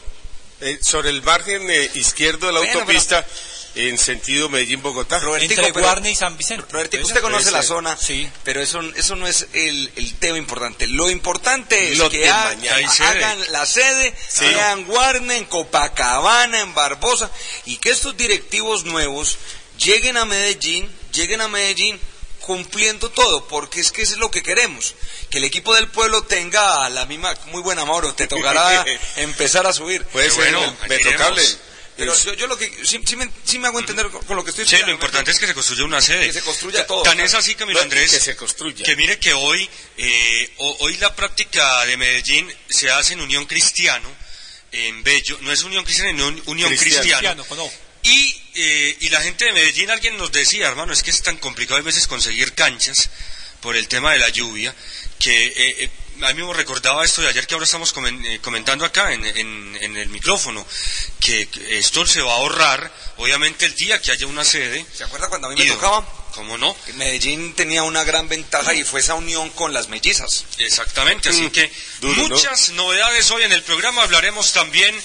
eh, 0.61 0.79
sobre 0.83 1.09
el 1.11 1.23
margen 1.23 1.71
eh, 1.71 1.91
izquierdo 1.95 2.47
de 2.49 2.53
la 2.53 2.59
Bueno, 2.61 2.81
autopista 2.81 3.25
en 3.77 3.99
sentido 3.99 4.49
Medellín-Bogotá. 4.49 5.21
Entre 5.41 5.71
Guarne 5.73 6.11
y 6.11 6.15
San 6.15 6.37
Vicente. 6.37 6.65
Robertico, 6.71 7.05
usted 7.07 7.21
conoce 7.21 7.51
la 7.51 7.63
zona, 7.63 7.97
Sí. 7.97 8.29
pero 8.45 8.61
eso, 8.63 8.81
eso 8.95 9.17
no 9.17 9.27
es 9.27 9.47
el, 9.53 9.91
el 9.97 10.15
tema 10.15 10.39
importante. 10.39 10.87
Lo 10.87 11.11
importante 11.11 11.93
es 11.93 11.99
Lo 11.99 12.09
que 12.09 12.29
ha- 12.29 12.51
hagan 12.51 13.41
la 13.53 13.67
sede, 13.67 14.15
Sí. 14.29 14.39
sea 14.47 14.73
en 14.73 14.85
Guarne, 14.85 15.39
en 15.39 15.45
Copacabana, 15.47 16.61
en 16.61 16.75
Barbosa, 16.75 17.31
y 17.67 17.77
que 17.79 17.91
estos 17.91 18.17
directivos 18.17 18.85
nuevos 18.85 19.39
lleguen 19.79 20.17
a 20.17 20.25
Medellín, 20.25 20.89
lleguen 21.13 21.41
a 21.41 21.49
Medellín 21.49 21.99
cumpliendo 22.41 23.11
todo, 23.11 23.49
porque 23.49 23.81
es 23.81 23.91
que 23.91 24.03
eso 24.03 24.13
es 24.13 24.19
lo 24.19 24.31
que 24.31 24.43
queremos, 24.43 24.95
que 25.31 25.39
el 25.39 25.45
equipo 25.45 25.75
del 25.75 25.89
pueblo 25.89 26.23
tenga 26.25 26.89
la 26.91 27.07
misma, 27.07 27.35
muy 27.47 27.63
buena 27.63 27.85
Mauro, 27.87 28.13
te 28.15 28.27
tocará 28.29 28.85
empezar 29.17 29.67
a 29.67 29.73
subir. 29.73 30.05
Puede 30.05 30.31
ser 30.31 30.53
bueno, 30.55 30.77
tenemos. 30.87 31.59
Pero 31.97 32.13
Es- 32.13 32.25
yo, 32.25 32.35
yo 32.35 32.47
lo 32.49 32.57
que 32.59 32.69
sí, 32.85 33.01
sí 33.07 33.17
me, 33.17 33.31
sí 33.45 33.59
me 33.59 33.69
hago 33.69 33.79
entender 33.79 34.09
con, 34.11 34.25
con 34.25 34.37
lo 34.37 34.43
que 34.45 34.51
estoy 34.51 34.67
Sí, 34.67 34.77
lo 34.85 34.91
importante 34.91 35.31
es 35.31 35.39
que 35.39 35.47
se 35.47 35.55
construya 35.55 35.85
una 35.85 36.01
sede. 36.01 36.27
Que 36.27 36.33
se 36.33 36.43
construya 36.43 36.87
todo, 36.87 37.03
Tan 37.03 37.15
claro. 37.15 37.27
es 37.29 37.35
así, 37.35 37.55
Camilo 37.55 37.79
No, 37.79 37.85
Andrés, 37.85 38.11
que 38.11 38.21
se 38.21 38.35
construya. 38.37 38.85
que 38.85 38.97
mire 38.97 39.19
que 39.19 39.33
hoy, 39.33 39.69
eh, 39.97 40.53
ho- 40.59 40.77
hoy 40.81 40.97
la 40.97 41.15
práctica 41.15 41.85
de 41.87 41.97
Medellín 41.97 42.53
se 42.69 42.91
hace 42.91 43.13
en 43.13 43.21
Unión 43.21 43.47
Cristiano, 43.47 44.09
en 44.73 45.03
Bello, 45.05 45.39
no 45.43 45.53
es 45.53 45.63
Unión 45.63 45.85
Cristiana, 45.85 46.13
no 46.13 46.27
Unión 46.47 46.75
Cristiana. 46.77 47.37
Y, 48.03 48.43
eh, 48.55 48.97
y 49.01 49.09
la 49.09 49.23
gente 49.23 49.45
de 49.47 49.53
Medellín, 49.53 49.91
alguien 49.91 50.17
nos 50.19 50.31
decía, 50.33 50.67
hermano, 50.67 50.93
es 50.93 51.03
que 51.03 51.11
es 51.11 51.23
tan 51.23 51.37
complicado 51.39 51.79
a 51.79 51.83
veces 51.83 52.07
conseguir 52.07 52.53
canchas 52.53 53.09
por 53.61 53.77
el 53.77 53.89
tema 53.89 54.13
de 54.13 54.19
la 54.19 54.29
lluvia, 54.29 54.75
que 55.19 55.47
eh, 55.47 55.91
a 56.23 56.33
mí 56.33 56.43
me 56.43 56.53
recordaba 56.53 57.05
esto 57.05 57.23
de 57.23 57.29
ayer 57.29 57.47
que 57.47 57.55
ahora 57.55 57.65
estamos 57.65 57.93
eh, 57.97 58.39
comentando 58.41 58.85
acá 58.85 59.13
en, 59.13 59.25
el 59.25 60.09
micrófono, 60.09 60.65
que 61.21 61.49
esto 61.71 62.07
se 62.07 62.23
va 62.23 62.33
a 62.33 62.37
ahorrar, 62.37 62.93
obviamente, 63.17 63.67
el 63.67 63.75
día 63.75 64.01
que 64.01 64.13
haya 64.13 64.27
una 64.27 64.45
sede. 64.45 64.85
¿Se 64.95 65.05
acuerda 65.05 65.29
cuando 65.29 65.49
a 65.49 65.51
mí 65.51 65.57
me 65.57 65.67
tocaba? 65.67 66.07
¿Cómo 66.35 66.59
no? 66.59 66.77
Medellín 66.95 67.55
tenía 67.55 67.85
una 67.85 68.03
gran 68.03 68.29
ventaja 68.29 68.75
y 68.75 68.83
fue 68.83 69.01
esa 69.01 69.15
unión 69.15 69.51
con 69.51 69.73
las 69.73 69.89
mellizas. 69.89 70.45
Exactamente, 70.59 71.29
así 71.29 71.43
mm, 71.43 71.51
que 71.51 71.71
muchas 72.01 72.71
novedades 72.71 73.31
hoy 73.31 73.45
en 73.45 73.53
el 73.53 73.63
programa. 73.63 74.03
Hablaremos 74.03 74.53
también 74.53 75.01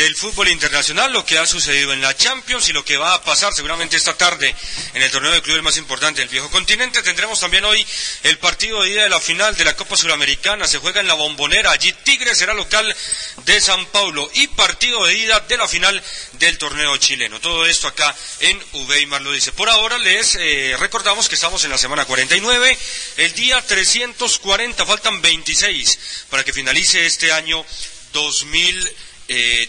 del 0.00 0.16
fútbol 0.16 0.48
internacional, 0.48 1.12
lo 1.12 1.26
que 1.26 1.36
ha 1.36 1.46
sucedido 1.46 1.92
en 1.92 2.00
la 2.00 2.16
Champions 2.16 2.70
y 2.70 2.72
lo 2.72 2.82
que 2.82 2.96
va 2.96 3.12
a 3.12 3.22
pasar 3.22 3.52
seguramente 3.52 3.98
esta 3.98 4.16
tarde 4.16 4.54
en 4.94 5.02
el 5.02 5.10
torneo 5.10 5.30
de 5.30 5.42
clubes 5.42 5.62
más 5.62 5.76
importante 5.76 6.22
del 6.22 6.30
viejo 6.30 6.50
continente. 6.50 7.02
Tendremos 7.02 7.38
también 7.38 7.66
hoy 7.66 7.86
el 8.22 8.38
partido 8.38 8.82
de 8.82 8.88
ida 8.88 9.02
de 9.02 9.10
la 9.10 9.20
final 9.20 9.54
de 9.56 9.64
la 9.66 9.76
Copa 9.76 9.98
Sudamericana. 9.98 10.66
Se 10.66 10.78
juega 10.78 11.02
en 11.02 11.06
la 11.06 11.12
Bombonera. 11.12 11.70
Allí 11.70 11.92
Tigre 12.02 12.34
será 12.34 12.54
local 12.54 12.96
de 13.44 13.60
San 13.60 13.84
Paulo 13.86 14.30
y 14.32 14.46
partido 14.46 15.04
de 15.04 15.18
ida 15.18 15.38
de 15.40 15.58
la 15.58 15.68
final 15.68 16.02
del 16.32 16.56
torneo 16.56 16.96
chileno. 16.96 17.38
Todo 17.38 17.66
esto 17.66 17.86
acá 17.86 18.16
en 18.40 18.58
Uveimar 18.72 19.20
lo 19.20 19.32
dice. 19.32 19.52
Por 19.52 19.68
ahora 19.68 19.98
les 19.98 20.34
eh, 20.36 20.76
recordamos 20.78 21.28
que 21.28 21.34
estamos 21.34 21.62
en 21.64 21.72
la 21.72 21.78
semana 21.78 22.06
49, 22.06 22.78
el 23.18 23.34
día 23.34 23.60
340, 23.60 24.86
faltan 24.86 25.20
26 25.20 25.98
para 26.30 26.42
que 26.42 26.54
finalice 26.54 27.04
este 27.04 27.32
año 27.32 27.62
2020 28.14 29.09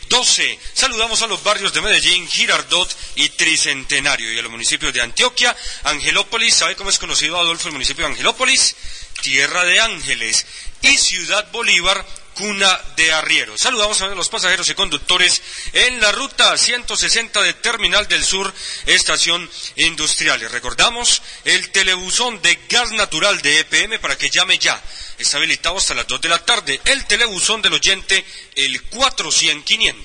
12. 0.10 0.51
Eh, 0.51 0.60
Saludamos 0.74 1.22
a 1.22 1.27
los 1.27 1.44
barrios 1.44 1.72
de 1.72 1.82
Medellín, 1.82 2.27
Girardot 2.27 2.89
y 3.15 3.30
Tricentenario 3.30 4.34
y 4.34 4.39
a 4.39 4.41
los 4.41 4.51
municipios 4.51 4.91
de 4.91 5.01
Antioquia, 5.01 5.56
Angelópolis, 5.84 6.56
¿sabe 6.56 6.75
cómo 6.75 6.89
es 6.89 6.98
conocido 6.98 7.39
Adolfo 7.39 7.68
el 7.68 7.74
municipio 7.74 8.06
de 8.06 8.12
Angelópolis? 8.12 8.75
Tierra 9.22 9.63
de 9.63 9.80
Ángeles 9.80 10.48
y 10.82 10.98
Ciudad 10.98 11.51
Bolívar, 11.51 12.03
cuna 12.36 12.80
de 12.96 13.12
arriero. 13.12 13.58
Saludamos 13.58 14.02
a 14.02 14.08
los 14.08 14.30
pasajeros 14.30 14.70
y 14.70 14.76
conductores 14.76 15.42
en 15.74 16.00
la 16.00 16.12
ruta 16.12 16.58
160 16.58 17.42
de 17.42 17.54
Terminal 17.56 18.08
del 18.08 18.24
Sur, 18.24 18.54
Estación 18.86 19.50
Industrial. 19.76 20.40
recordamos 20.50 21.22
el 21.46 21.72
telebuzón 21.72 22.42
de 22.42 22.58
gas 22.70 22.92
natural 22.92 23.42
de 23.42 23.60
EPM 23.60 24.00
para 24.00 24.18
que 24.18 24.30
llame 24.30 24.58
ya. 24.58 24.82
Está 25.18 25.38
habilitado 25.38 25.78
hasta 25.78 25.94
las 25.94 26.08
2 26.08 26.22
de 26.22 26.30
la 26.30 26.40
tarde. 26.40 26.82
El 26.86 27.06
telebuzón 27.06 27.62
del 27.62 27.74
oyente, 27.74 28.26
el 28.56 28.90
400-500. 28.90 29.96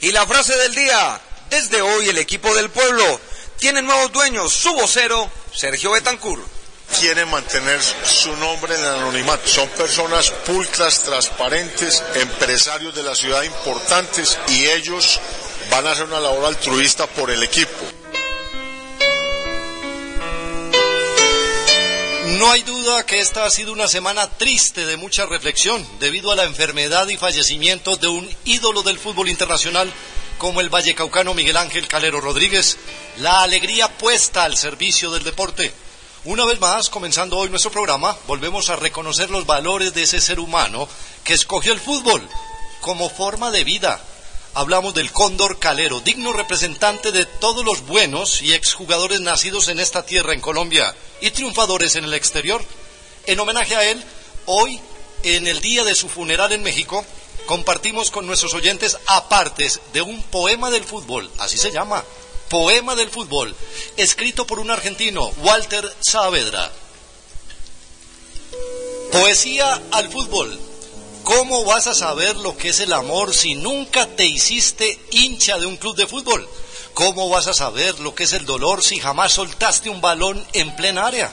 Y 0.00 0.12
la 0.12 0.26
frase 0.26 0.56
del 0.56 0.74
día. 0.74 1.20
Desde 1.50 1.80
hoy 1.80 2.10
el 2.10 2.18
equipo 2.18 2.54
del 2.54 2.68
pueblo 2.68 3.20
tiene 3.58 3.80
nuevos 3.80 4.12
dueños. 4.12 4.52
Su 4.52 4.74
vocero, 4.74 5.30
Sergio 5.54 5.92
Betancur 5.92 6.57
quieren 6.98 7.28
mantener 7.30 7.80
su 7.82 8.34
nombre 8.36 8.74
en 8.74 8.80
el 8.80 8.86
anonimato. 8.86 9.46
Son 9.48 9.68
personas 9.70 10.30
pulcras, 10.46 11.02
transparentes, 11.02 12.02
empresarios 12.14 12.94
de 12.94 13.02
la 13.02 13.14
ciudad 13.14 13.42
importantes 13.42 14.38
y 14.48 14.66
ellos 14.66 15.20
van 15.70 15.86
a 15.86 15.92
hacer 15.92 16.04
una 16.06 16.20
labor 16.20 16.46
altruista 16.46 17.06
por 17.06 17.30
el 17.30 17.42
equipo. 17.42 17.98
No 22.38 22.52
hay 22.52 22.62
duda 22.62 23.04
que 23.04 23.18
esta 23.18 23.46
ha 23.46 23.50
sido 23.50 23.72
una 23.72 23.88
semana 23.88 24.28
triste 24.28 24.86
de 24.86 24.96
mucha 24.96 25.26
reflexión 25.26 25.84
debido 25.98 26.30
a 26.30 26.36
la 26.36 26.44
enfermedad 26.44 27.08
y 27.08 27.16
fallecimiento 27.16 27.96
de 27.96 28.06
un 28.08 28.28
ídolo 28.44 28.82
del 28.82 28.98
fútbol 28.98 29.28
internacional 29.28 29.92
como 30.38 30.60
el 30.60 30.68
vallecaucano 30.68 31.34
Miguel 31.34 31.56
Ángel 31.56 31.88
Calero 31.88 32.20
Rodríguez, 32.20 32.78
la 33.18 33.42
alegría 33.42 33.88
puesta 33.88 34.44
al 34.44 34.56
servicio 34.56 35.10
del 35.10 35.24
deporte. 35.24 35.72
Una 36.24 36.44
vez 36.44 36.58
más, 36.58 36.90
comenzando 36.90 37.38
hoy 37.38 37.48
nuestro 37.48 37.70
programa, 37.70 38.16
volvemos 38.26 38.70
a 38.70 38.76
reconocer 38.76 39.30
los 39.30 39.46
valores 39.46 39.94
de 39.94 40.02
ese 40.02 40.20
ser 40.20 40.40
humano 40.40 40.88
que 41.22 41.32
escogió 41.32 41.72
el 41.72 41.78
fútbol 41.78 42.28
como 42.80 43.08
forma 43.08 43.52
de 43.52 43.62
vida. 43.62 44.00
Hablamos 44.54 44.94
del 44.94 45.12
Cóndor 45.12 45.60
Calero, 45.60 46.00
digno 46.00 46.32
representante 46.32 47.12
de 47.12 47.24
todos 47.24 47.64
los 47.64 47.86
buenos 47.86 48.42
y 48.42 48.52
exjugadores 48.52 49.20
nacidos 49.20 49.68
en 49.68 49.78
esta 49.78 50.04
tierra 50.04 50.34
en 50.34 50.40
Colombia 50.40 50.92
y 51.20 51.30
triunfadores 51.30 51.94
en 51.94 52.02
el 52.04 52.14
exterior. 52.14 52.64
En 53.26 53.38
homenaje 53.38 53.76
a 53.76 53.88
él, 53.88 54.02
hoy, 54.46 54.80
en 55.22 55.46
el 55.46 55.60
día 55.60 55.84
de 55.84 55.94
su 55.94 56.08
funeral 56.08 56.50
en 56.50 56.64
México, 56.64 57.06
compartimos 57.46 58.10
con 58.10 58.26
nuestros 58.26 58.54
oyentes 58.54 58.98
apartes 59.06 59.80
de 59.92 60.02
un 60.02 60.20
poema 60.24 60.68
del 60.70 60.82
fútbol, 60.82 61.30
así 61.38 61.58
se 61.58 61.70
llama, 61.70 62.02
Poema 62.48 62.94
del 62.94 63.10
fútbol, 63.10 63.54
escrito 63.96 64.46
por 64.46 64.58
un 64.58 64.70
argentino, 64.70 65.30
Walter 65.42 65.94
Saavedra. 66.00 66.72
Poesía 69.12 69.82
al 69.90 70.10
fútbol. 70.10 70.58
¿Cómo 71.24 71.64
vas 71.64 71.86
a 71.86 71.94
saber 71.94 72.36
lo 72.36 72.56
que 72.56 72.70
es 72.70 72.80
el 72.80 72.92
amor 72.92 73.34
si 73.34 73.54
nunca 73.54 74.06
te 74.06 74.24
hiciste 74.24 74.98
hincha 75.10 75.58
de 75.58 75.66
un 75.66 75.76
club 75.76 75.94
de 75.94 76.06
fútbol? 76.06 76.48
¿Cómo 76.94 77.28
vas 77.28 77.46
a 77.46 77.54
saber 77.54 78.00
lo 78.00 78.14
que 78.14 78.24
es 78.24 78.32
el 78.32 78.46
dolor 78.46 78.82
si 78.82 78.98
jamás 78.98 79.32
soltaste 79.32 79.90
un 79.90 80.00
balón 80.00 80.42
en 80.54 80.74
plena 80.74 81.06
área? 81.06 81.32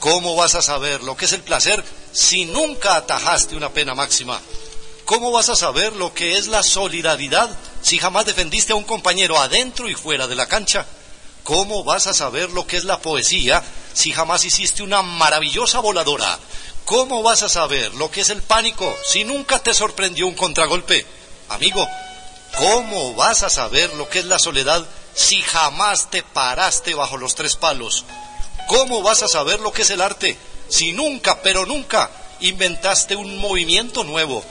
¿Cómo 0.00 0.34
vas 0.34 0.56
a 0.56 0.62
saber 0.62 1.02
lo 1.02 1.16
que 1.16 1.26
es 1.26 1.32
el 1.32 1.42
placer 1.42 1.84
si 2.12 2.44
nunca 2.44 2.96
atajaste 2.96 3.56
una 3.56 3.72
pena 3.72 3.94
máxima? 3.94 4.40
¿Cómo 5.04 5.30
vas 5.30 5.48
a 5.48 5.56
saber 5.56 5.94
lo 5.94 6.12
que 6.12 6.36
es 6.36 6.48
la 6.48 6.64
solidaridad 6.64 7.48
si 7.86 8.00
jamás 8.00 8.26
defendiste 8.26 8.72
a 8.72 8.74
un 8.74 8.82
compañero 8.82 9.38
adentro 9.38 9.88
y 9.88 9.94
fuera 9.94 10.26
de 10.26 10.34
la 10.34 10.48
cancha? 10.48 10.84
¿Cómo 11.44 11.84
vas 11.84 12.08
a 12.08 12.14
saber 12.14 12.50
lo 12.50 12.66
que 12.66 12.76
es 12.76 12.82
la 12.82 12.98
poesía 12.98 13.62
si 13.92 14.10
jamás 14.10 14.44
hiciste 14.44 14.82
una 14.82 15.02
maravillosa 15.02 15.78
voladora? 15.78 16.36
¿Cómo 16.84 17.22
vas 17.22 17.44
a 17.44 17.48
saber 17.48 17.94
lo 17.94 18.10
que 18.10 18.22
es 18.22 18.30
el 18.30 18.42
pánico 18.42 18.92
si 19.04 19.22
nunca 19.22 19.60
te 19.60 19.72
sorprendió 19.72 20.26
un 20.26 20.34
contragolpe? 20.34 21.06
Amigo, 21.48 21.88
¿cómo 22.58 23.14
vas 23.14 23.44
a 23.44 23.50
saber 23.50 23.94
lo 23.94 24.08
que 24.08 24.18
es 24.18 24.24
la 24.24 24.40
soledad 24.40 24.84
si 25.14 25.40
jamás 25.42 26.10
te 26.10 26.24
paraste 26.24 26.92
bajo 26.94 27.16
los 27.18 27.36
tres 27.36 27.54
palos? 27.54 28.04
¿Cómo 28.66 29.02
vas 29.02 29.22
a 29.22 29.28
saber 29.28 29.60
lo 29.60 29.70
que 29.70 29.82
es 29.82 29.90
el 29.90 30.00
arte 30.00 30.36
si 30.68 30.90
nunca, 30.90 31.40
pero 31.40 31.66
nunca, 31.66 32.10
inventaste 32.40 33.14
un 33.14 33.38
movimiento 33.38 34.02
nuevo? 34.02 34.44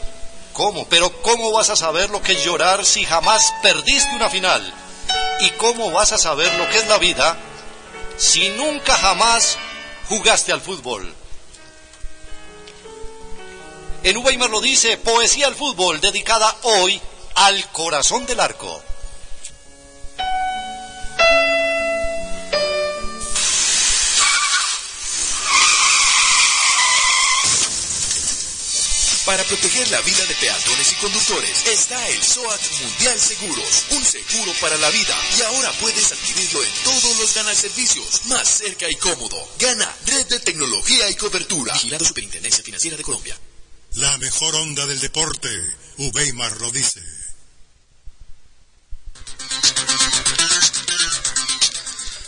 ¿Cómo? 0.56 0.88
Pero 0.88 1.12
¿cómo 1.22 1.52
vas 1.52 1.70
a 1.70 1.76
saber 1.76 2.10
lo 2.10 2.22
que 2.22 2.32
es 2.32 2.46
llorar 2.46 2.86
si 2.86 3.04
jamás 3.04 3.54
perdiste 3.62 4.16
una 4.16 4.30
final? 4.30 4.74
¿Y 5.42 5.50
cómo 5.52 5.92
vas 5.92 6.14
a 6.14 6.18
saber 6.18 6.54
lo 6.54 6.70
que 6.70 6.78
es 6.78 6.88
la 6.88 6.98
vida 6.98 7.38
si 8.16 8.48
nunca 8.52 8.96
jamás 8.96 9.58
jugaste 10.08 10.54
al 10.54 10.62
fútbol? 10.62 11.14
En 14.04 14.18
Weimar 14.24 14.50
lo 14.50 14.62
dice, 14.62 14.96
poesía 14.96 15.48
al 15.48 15.56
fútbol 15.56 16.00
dedicada 16.00 16.56
hoy 16.62 17.02
al 17.36 17.70
corazón 17.72 18.26
del 18.26 18.40
arco. 18.40 18.82
Para 29.26 29.44
proteger 29.44 29.90
la 29.90 30.00
vida 30.02 30.24
de 30.28 30.36
peatones 30.36 30.92
y 30.92 30.96
conductores 30.98 31.66
está 31.66 32.10
el 32.10 32.22
SOAT 32.22 32.62
Mundial 32.82 33.20
Seguros, 33.20 33.86
un 33.90 34.06
seguro 34.06 34.54
para 34.62 34.78
la 34.78 34.90
vida. 34.92 35.18
Y 35.40 35.42
ahora 35.42 35.72
puedes 35.80 36.12
adquirirlo 36.12 36.64
en 36.64 36.72
todos 36.84 37.18
los 37.18 37.34
Gana 37.34 37.56
Servicios, 37.56 38.26
más 38.26 38.48
cerca 38.48 38.88
y 38.88 38.96
cómodo. 38.98 39.36
Gana, 39.58 39.92
red 40.06 40.28
de 40.28 40.40
tecnología 40.42 41.10
y 41.10 41.16
cobertura. 41.16 41.74
Vigilado 41.74 42.06
Superintendencia 42.06 42.64
Financiera 42.64 42.98
de 42.98 43.04
Colombia. 43.04 43.36
La 43.96 44.16
mejor 44.20 44.54
onda 44.58 44.86
del 44.86 45.00
deporte, 45.00 45.50
Ubeimar 45.98 46.62
lo 46.62 46.70
dice. 46.70 47.02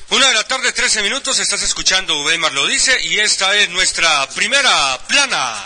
Una 0.10 0.30
de 0.30 0.34
la 0.34 0.48
tarde, 0.48 0.72
13 0.72 1.04
minutos, 1.04 1.38
estás 1.38 1.62
escuchando 1.62 2.18
Ubeimar 2.18 2.54
lo 2.54 2.66
dice 2.66 2.98
y 3.04 3.20
esta 3.20 3.56
es 3.56 3.70
nuestra 3.70 4.27
primera 4.30 4.98
plana. 5.08 5.66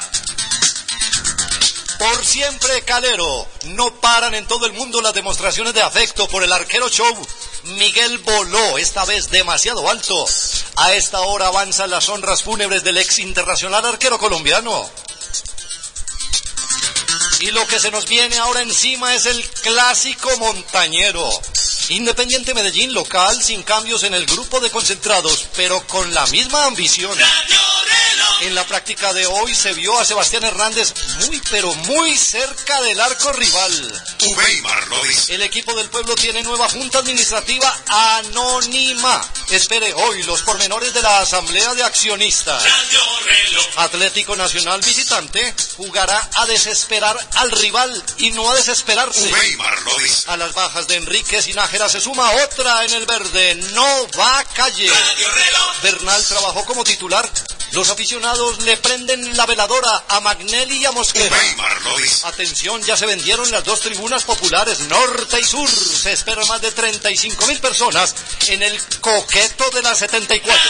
Por 2.01 2.25
siempre 2.25 2.81
Calero. 2.81 3.47
No 3.65 3.93
paran 3.93 4.33
en 4.33 4.47
todo 4.47 4.65
el 4.65 4.73
mundo 4.73 5.03
las 5.03 5.13
demostraciones 5.13 5.75
de 5.75 5.83
afecto 5.83 6.27
por 6.29 6.41
el 6.41 6.51
arquero 6.51 6.89
show. 6.89 7.15
Miguel 7.77 8.17
voló, 8.17 8.79
esta 8.79 9.05
vez 9.05 9.29
demasiado 9.29 9.87
alto. 9.87 10.25
A 10.77 10.93
esta 10.93 11.19
hora 11.19 11.45
avanzan 11.45 11.91
las 11.91 12.09
honras 12.09 12.41
fúnebres 12.41 12.83
del 12.83 12.97
ex 12.97 13.19
internacional 13.19 13.85
arquero 13.85 14.17
colombiano. 14.17 14.89
Y 17.41 17.51
lo 17.51 17.67
que 17.67 17.79
se 17.79 17.91
nos 17.91 18.07
viene 18.07 18.35
ahora 18.39 18.61
encima 18.61 19.13
es 19.13 19.27
el 19.27 19.47
clásico 19.61 20.35
montañero. 20.37 21.29
Independiente 21.89 22.55
Medellín 22.55 22.95
local 22.95 23.43
sin 23.43 23.61
cambios 23.61 24.01
en 24.01 24.15
el 24.15 24.25
grupo 24.25 24.59
de 24.59 24.71
concentrados, 24.71 25.45
pero 25.55 25.85
con 25.85 26.11
la 26.15 26.25
misma 26.27 26.65
ambición. 26.65 27.15
En 28.41 28.55
la 28.55 28.65
práctica 28.65 29.13
de 29.13 29.27
hoy 29.27 29.53
se 29.53 29.71
vio 29.73 29.99
a 29.99 30.03
Sebastián 30.03 30.43
Hernández 30.43 30.93
muy 31.27 31.39
pero 31.51 31.71
muy 31.75 32.17
cerca 32.17 32.81
del 32.81 32.99
arco 32.99 33.31
rival. 33.33 34.03
El 35.27 35.43
equipo 35.43 35.75
del 35.75 35.89
pueblo 35.91 36.15
tiene 36.15 36.41
nueva 36.41 36.67
junta 36.67 36.99
administrativa 36.99 37.71
anónima. 37.87 39.23
Espere 39.51 39.93
hoy 39.93 40.23
los 40.23 40.41
pormenores 40.41 40.91
de 40.91 41.03
la 41.03 41.19
asamblea 41.19 41.75
de 41.75 41.83
accionistas. 41.83 42.65
Atlético 43.75 44.35
Nacional 44.35 44.81
visitante 44.81 45.53
jugará 45.77 46.27
a 46.37 46.47
desesperar 46.47 47.17
al 47.35 47.51
rival 47.51 48.03
y 48.17 48.31
no 48.31 48.49
a 48.49 48.55
desesperarse. 48.55 49.31
A 50.25 50.37
las 50.37 50.53
bajas 50.53 50.87
de 50.87 50.95
Enrique 50.95 51.43
Sinájera 51.43 51.89
se 51.89 52.01
suma 52.01 52.31
otra 52.43 52.85
en 52.85 52.93
el 52.93 53.05
verde. 53.05 53.53
No 53.73 54.07
va 54.17 54.43
calle. 54.55 54.91
Bernal 55.83 56.25
trabajó 56.25 56.65
como 56.65 56.83
titular. 56.83 57.29
Los 57.71 57.89
aficionados 57.89 58.61
le 58.63 58.75
prenden 58.77 59.37
la 59.37 59.45
veladora 59.45 60.03
a 60.09 60.19
Magnelli 60.19 60.77
y 60.77 60.85
a 60.85 60.91
Mosquera. 60.91 61.37
Atención, 62.23 62.83
ya 62.83 62.97
se 62.97 63.05
vendieron 63.05 63.49
las 63.49 63.63
dos 63.63 63.79
tribunas 63.79 64.23
populares, 64.23 64.79
norte 64.81 65.39
y 65.39 65.43
sur. 65.43 65.69
Se 65.69 66.11
esperan 66.11 66.47
más 66.47 66.61
de 66.61 66.71
35 66.71 67.47
mil 67.47 67.59
personas 67.59 68.13
en 68.47 68.61
el 68.61 68.77
coqueto 68.99 69.69
de 69.71 69.81
la 69.83 69.95
74. 69.95 70.61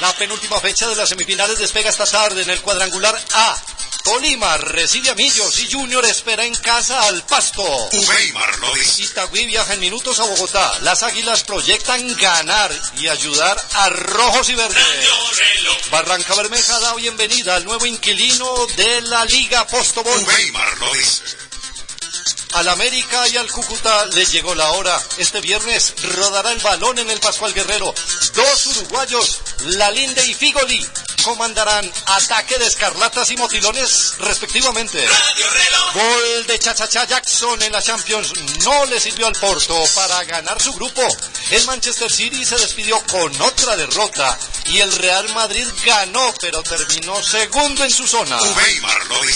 La 0.00 0.12
penúltima 0.16 0.60
fecha 0.60 0.88
de 0.88 0.96
las 0.96 1.08
semifinales 1.08 1.58
despega 1.58 1.90
esta 1.90 2.06
tarde 2.06 2.42
en 2.42 2.50
el 2.50 2.60
cuadrangular 2.60 3.16
A. 3.34 3.56
Tolima 4.04 4.58
recibe 4.58 5.08
a 5.08 5.14
Millos 5.14 5.58
y 5.60 5.72
Junior 5.72 6.04
espera 6.04 6.44
en 6.44 6.54
casa 6.56 7.08
al 7.08 7.24
Pasto. 7.24 7.62
Uweimar 7.62 8.58
lo. 8.58 8.68
Itagüí 8.98 9.46
viaja 9.46 9.72
en 9.72 9.80
minutos 9.80 10.20
a 10.20 10.24
Bogotá. 10.24 10.78
Las 10.82 11.02
águilas 11.02 11.42
proyectan 11.44 12.14
ganar 12.16 12.70
y 12.98 13.08
ayudar 13.08 13.56
a 13.72 13.88
rojos 13.88 14.50
y 14.50 14.54
verdes. 14.56 14.84
Barranca 15.90 16.34
Bermeja 16.34 16.78
da 16.80 16.94
bienvenida 16.96 17.56
al 17.56 17.64
nuevo 17.64 17.86
inquilino 17.86 18.66
de 18.76 19.00
la 19.02 19.24
Liga 19.24 19.66
Postobón. 19.66 20.22
Uweimar 20.22 20.78
lo 20.78 20.92
dice. 20.92 21.22
Al 22.54 22.68
América 22.68 23.28
y 23.28 23.36
al 23.36 23.50
Cúcuta 23.50 24.06
le 24.06 24.24
llegó 24.26 24.54
la 24.54 24.70
hora. 24.72 25.00
Este 25.18 25.40
viernes 25.40 25.94
rodará 26.14 26.52
el 26.52 26.60
balón 26.60 26.98
en 27.00 27.10
el 27.10 27.18
Pascual 27.18 27.52
Guerrero. 27.52 27.92
Dos 28.34 28.66
uruguayos, 28.68 29.40
Lalinde 29.64 30.24
y 30.24 30.34
Figoli, 30.34 30.88
comandarán 31.24 31.90
ataque 32.06 32.58
de 32.58 32.66
escarlatas 32.66 33.30
y 33.30 33.36
motilones 33.36 34.14
respectivamente. 34.18 35.04
Gol 35.94 36.46
de 36.46 36.58
Chachacha 36.58 37.06
Jackson 37.06 37.60
en 37.62 37.72
la 37.72 37.82
Champions 37.82 38.32
no 38.62 38.84
le 38.86 39.00
sirvió 39.00 39.26
al 39.26 39.34
Porto 39.34 39.82
para 39.94 40.22
ganar 40.24 40.60
su 40.60 40.72
grupo. 40.74 41.02
El 41.50 41.64
Manchester 41.66 42.12
City 42.12 42.44
se 42.44 42.56
despidió 42.56 43.00
con 43.06 43.40
otra 43.40 43.74
derrota 43.76 44.38
y 44.66 44.80
el 44.80 44.92
Real 44.92 45.28
Madrid 45.34 45.66
ganó 45.84 46.32
pero 46.40 46.62
terminó 46.62 47.22
segundo 47.22 47.84
en 47.84 47.90
su 47.90 48.06
zona. 48.06 48.38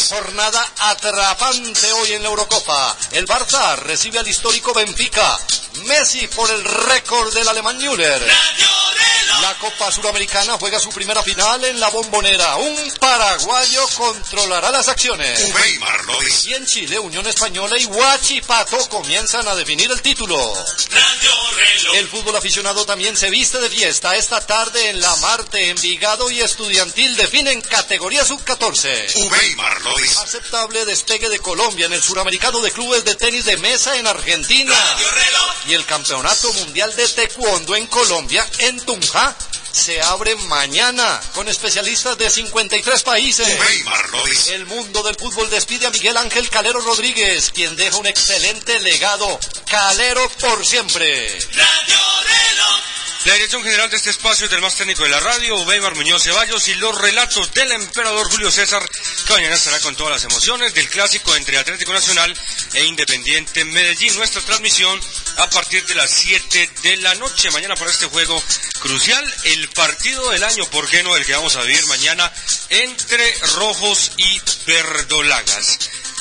Jornada 0.09 0.73
atrapante 0.79 1.93
hoy 1.93 2.13
en 2.13 2.23
la 2.23 2.29
Eurocopa. 2.29 2.97
El 3.13 3.27
Barça 3.27 3.77
recibe 3.77 4.19
al 4.19 4.29
histórico 4.29 4.75
Benfica. 4.75 5.39
Messi 5.87 6.27
por 6.29 6.51
el 6.51 6.65
récord 6.65 7.33
del 7.33 7.49
alemán 7.49 7.79
Müller. 7.79 8.23
La 9.41 9.55
Copa 9.59 9.93
Suramericana 9.93 10.57
juega 10.59 10.81
su 10.81 10.91
primera 10.91 11.23
final 11.23 11.65
en 11.65 11.79
la 11.79 11.89
bombonera. 11.91 12.57
Un 12.57 12.93
paraguayo 12.99 13.87
controlará 13.97 14.71
las 14.71 14.89
acciones. 14.89 15.53
Y 16.45 16.55
en 16.55 16.67
Chile, 16.67 16.99
Unión 16.99 17.27
Española 17.27 17.79
y 17.79 17.87
Huachipato 17.87 18.89
comienzan 18.89 19.47
a 19.47 19.55
definir 19.55 19.91
el 19.91 20.03
título. 20.03 20.37
El 21.95 22.09
fútbol 22.09 22.37
aficionado 22.37 22.85
también 22.85 23.17
se 23.17 23.31
viste 23.31 23.61
de 23.61 23.71
fiesta. 23.71 24.17
Esta 24.17 24.45
tarde 24.45 24.91
en 24.91 25.01
La 25.01 25.15
Marte, 25.17 25.71
Envigado 25.71 26.31
y 26.31 26.41
Estudiantil 26.41 27.17
definen 27.17 27.61
categoría 27.61 28.25
sub-14. 28.25 29.17
Uweimar 29.17 29.81
lo 29.83 29.97
dice. 29.99 30.19
Aceptable 30.21 30.85
despegue 30.85 31.29
de 31.29 31.39
Colombia 31.39 31.87
en 31.87 31.93
el 31.93 32.03
suramericano 32.03 32.61
de 32.61 32.73
clubes 32.89 33.05
de 33.05 33.15
tenis 33.17 33.45
de 33.45 33.59
mesa 33.59 33.99
en 33.99 34.07
Argentina. 34.07 34.75
Y 35.67 35.75
el 35.75 35.85
campeonato 35.85 36.51
mundial 36.55 36.95
de 36.97 37.07
taekwondo 37.07 37.77
en 37.77 37.87
Colombia, 37.87 38.49
en 38.61 38.81
Tunja, 38.81 39.37
se 39.73 40.01
abre 40.01 40.35
mañana 40.37 41.21
con 41.35 41.49
especialistas 41.49 42.17
de 42.17 42.31
53 42.31 43.03
países. 43.03 43.47
El 44.49 44.65
mundo 44.65 45.03
del 45.03 45.17
fútbol 45.17 45.51
despide 45.51 45.87
a 45.87 45.91
Miguel 45.91 46.17
Ángel 46.17 46.49
Calero 46.49 46.81
Rodríguez, 46.81 47.51
quien 47.51 47.77
deja 47.77 47.99
un 47.99 48.07
excelente 48.07 48.81
legado. 48.81 49.39
Calero 49.67 50.27
por 50.41 50.65
siempre. 50.65 51.39
La 53.29 53.35
dirección 53.35 53.63
general 53.63 53.91
de 53.91 53.99
este 53.99 54.09
espacio 54.09 54.47
es 54.47 54.51
del 54.51 54.63
más 54.63 54.75
técnico 54.75 55.03
de 55.03 55.11
la 55.11 55.21
radio, 55.21 55.55
Weimar 55.65 55.95
Muñoz 55.95 56.23
Ceballos, 56.23 56.67
y 56.69 56.75
los 56.77 56.99
relatos 56.99 57.53
del 57.53 57.71
emperador 57.73 58.27
Julio 58.31 58.51
César, 58.51 58.83
que 59.27 59.33
mañana 59.35 59.55
estará 59.55 59.79
con 59.81 59.95
todas 59.95 60.15
las 60.15 60.25
emociones 60.25 60.73
del 60.73 60.89
clásico 60.89 61.37
entre 61.37 61.59
Atlético 61.59 61.93
Nacional 61.93 62.35
e 62.73 62.87
Independiente 62.87 63.67
Medellín. 63.67 64.17
Nuestra 64.17 64.41
transmisión 64.41 64.99
a 65.37 65.51
partir 65.51 65.85
de 65.85 65.95
las 65.97 66.11
7 66.11 66.71
de 66.83 66.97
la 66.97 67.15
noche. 67.17 67.51
Mañana 67.51 67.77
para 67.77 67.91
este 67.91 68.07
juego 68.07 68.43
crucial, 68.81 69.35
el 69.45 69.69
partido 69.69 70.31
del 70.31 70.43
año, 70.43 70.65
¿por 70.71 70.89
qué 70.89 71.03
no? 71.03 71.15
El 71.15 71.27
que 71.27 71.35
vamos 71.35 71.55
a 71.57 71.63
vivir 71.65 71.85
mañana 71.85 72.33
entre 72.71 73.31
rojos 73.57 74.13
y 74.17 74.41
verdolagas. 74.67 75.79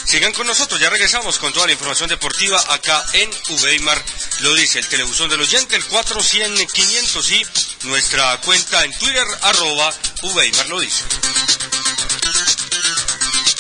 Sigan 0.07 0.31
con 0.31 0.47
nosotros, 0.47 0.79
ya 0.79 0.89
regresamos 0.89 1.37
con 1.37 1.51
toda 1.51 1.65
la 1.65 1.73
información 1.73 2.07
deportiva 2.07 2.63
acá 2.69 3.05
en 3.11 3.29
Uveimar. 3.49 4.01
Lo 4.39 4.55
dice 4.55 4.79
el 4.79 4.87
telebuzón 4.87 5.29
del 5.29 5.41
oyente, 5.41 5.75
el 5.75 5.83
400 5.83 6.71
500 6.71 7.31
y 7.31 7.45
nuestra 7.83 8.39
cuenta 8.39 8.85
en 8.85 8.97
Twitter, 8.97 9.27
arroba 9.41 9.93
Uveimar 10.21 10.69
lo 10.69 10.79
dice. 10.79 11.03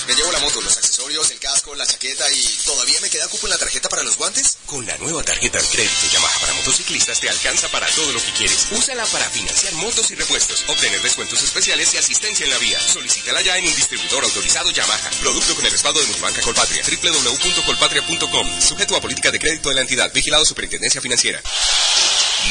Me 0.07 0.15
llevo 0.15 0.31
la 0.31 0.39
moto, 0.39 0.61
accesorios, 1.07 1.31
el 1.31 1.39
casco, 1.39 1.75
la 1.75 1.85
chaqueta 1.85 2.29
y 2.31 2.43
¿todavía 2.65 2.99
me 3.01 3.09
queda 3.09 3.27
cupo 3.27 3.47
en 3.47 3.51
la 3.51 3.57
tarjeta 3.57 3.87
para 3.89 4.03
los 4.03 4.17
guantes? 4.17 4.57
Con 4.65 4.85
la 4.85 4.97
nueva 4.97 5.23
tarjeta 5.23 5.59
de 5.59 5.67
crédito 5.67 6.07
Yamaha 6.11 6.39
para 6.39 6.53
motociclistas 6.53 7.19
te 7.19 7.29
alcanza 7.29 7.69
para 7.69 7.87
todo 7.87 8.11
lo 8.11 8.21
que 8.21 8.31
quieres. 8.33 8.67
Úsala 8.71 9.05
para 9.05 9.29
financiar 9.29 9.73
motos 9.73 10.11
y 10.11 10.15
repuestos, 10.15 10.65
obtener 10.67 11.01
descuentos 11.01 11.41
especiales 11.41 11.93
y 11.93 11.97
asistencia 11.97 12.45
en 12.45 12.51
la 12.51 12.57
vía. 12.57 12.79
Solicítala 12.79 13.41
ya 13.41 13.57
en 13.57 13.67
un 13.67 13.75
distribuidor 13.75 14.23
autorizado 14.23 14.69
Yamaha. 14.71 15.09
Producto 15.21 15.55
con 15.55 15.65
el 15.65 15.71
respaldo 15.71 15.99
de 16.01 16.07
Multibanca 16.07 16.41
Colpatria. 16.41 16.83
www.colpatria.com. 16.83 18.61
Sujeto 18.61 18.95
a 18.95 19.01
política 19.01 19.31
de 19.31 19.39
crédito 19.39 19.69
de 19.69 19.75
la 19.75 19.81
entidad. 19.81 20.11
Vigilado 20.13 20.45
Superintendencia 20.45 21.01
Financiera. 21.01 21.41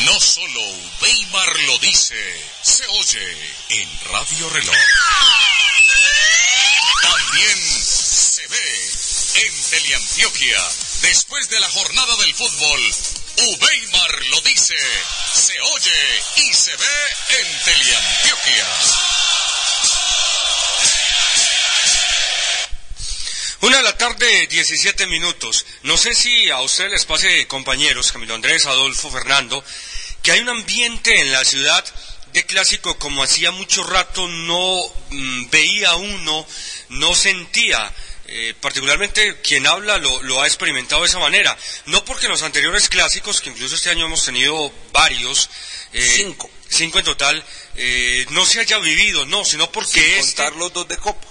No 0.04 0.18
solo 0.20 0.60
Weimar 1.00 1.58
lo 1.66 1.78
dice, 1.78 2.16
se 2.62 2.86
oye 2.86 3.36
en 3.70 3.88
Radio 4.10 4.48
Reloj. 4.50 4.76
También 7.02 7.58
se 8.36 8.46
ve 8.48 9.46
en 9.46 9.62
Teleantioquia. 9.70 10.62
Después 11.00 11.48
de 11.48 11.58
la 11.58 11.70
jornada 11.70 12.16
del 12.16 12.34
fútbol, 12.34 12.94
Uweimar 13.38 14.26
lo 14.26 14.40
dice, 14.42 14.76
se 15.32 15.58
oye 15.58 16.22
y 16.36 16.52
se 16.52 16.76
ve 16.76 16.84
en 17.40 17.64
Teleantioquia. 17.64 18.66
Una 23.62 23.78
de 23.78 23.82
la 23.84 23.96
tarde, 23.96 24.46
17 24.48 25.06
minutos. 25.06 25.64
No 25.84 25.96
sé 25.96 26.14
si 26.14 26.50
a 26.50 26.60
ustedes 26.60 26.90
les 26.90 27.04
pase, 27.06 27.46
compañeros, 27.46 28.12
Camilo 28.12 28.34
Andrés, 28.34 28.66
Adolfo, 28.66 29.10
Fernando, 29.10 29.64
que 30.22 30.32
hay 30.32 30.40
un 30.40 30.50
ambiente 30.50 31.20
en 31.20 31.32
la 31.32 31.42
ciudad 31.42 31.82
de 32.34 32.44
clásico 32.44 32.98
como 32.98 33.22
hacía 33.22 33.50
mucho 33.50 33.82
rato 33.82 34.28
no 34.28 34.78
mm, 35.08 35.48
veía 35.48 35.94
uno, 35.94 36.46
no 36.90 37.14
sentía. 37.14 37.94
Eh, 38.28 38.54
particularmente 38.60 39.40
quien 39.40 39.66
habla 39.66 39.98
lo, 39.98 40.22
lo 40.22 40.42
ha 40.42 40.46
experimentado 40.46 41.02
de 41.02 41.08
esa 41.08 41.18
manera. 41.18 41.56
No 41.86 42.04
porque 42.04 42.26
en 42.26 42.32
los 42.32 42.42
anteriores 42.42 42.88
clásicos, 42.88 43.40
que 43.40 43.50
incluso 43.50 43.74
este 43.76 43.90
año 43.90 44.06
hemos 44.06 44.24
tenido 44.24 44.72
varios, 44.92 45.48
eh, 45.92 46.14
Cinco. 46.16 46.50
cinco 46.68 46.98
en 46.98 47.04
total, 47.04 47.44
eh, 47.76 48.26
no 48.30 48.44
se 48.44 48.60
haya 48.60 48.78
vivido, 48.78 49.24
no, 49.26 49.44
sino 49.44 49.70
porque 49.70 49.92
Sin 49.92 50.02
este- 50.02 50.42
contar 50.42 50.56
los 50.56 50.72
dos 50.72 50.88
de 50.88 50.96
Copa. 50.96 51.26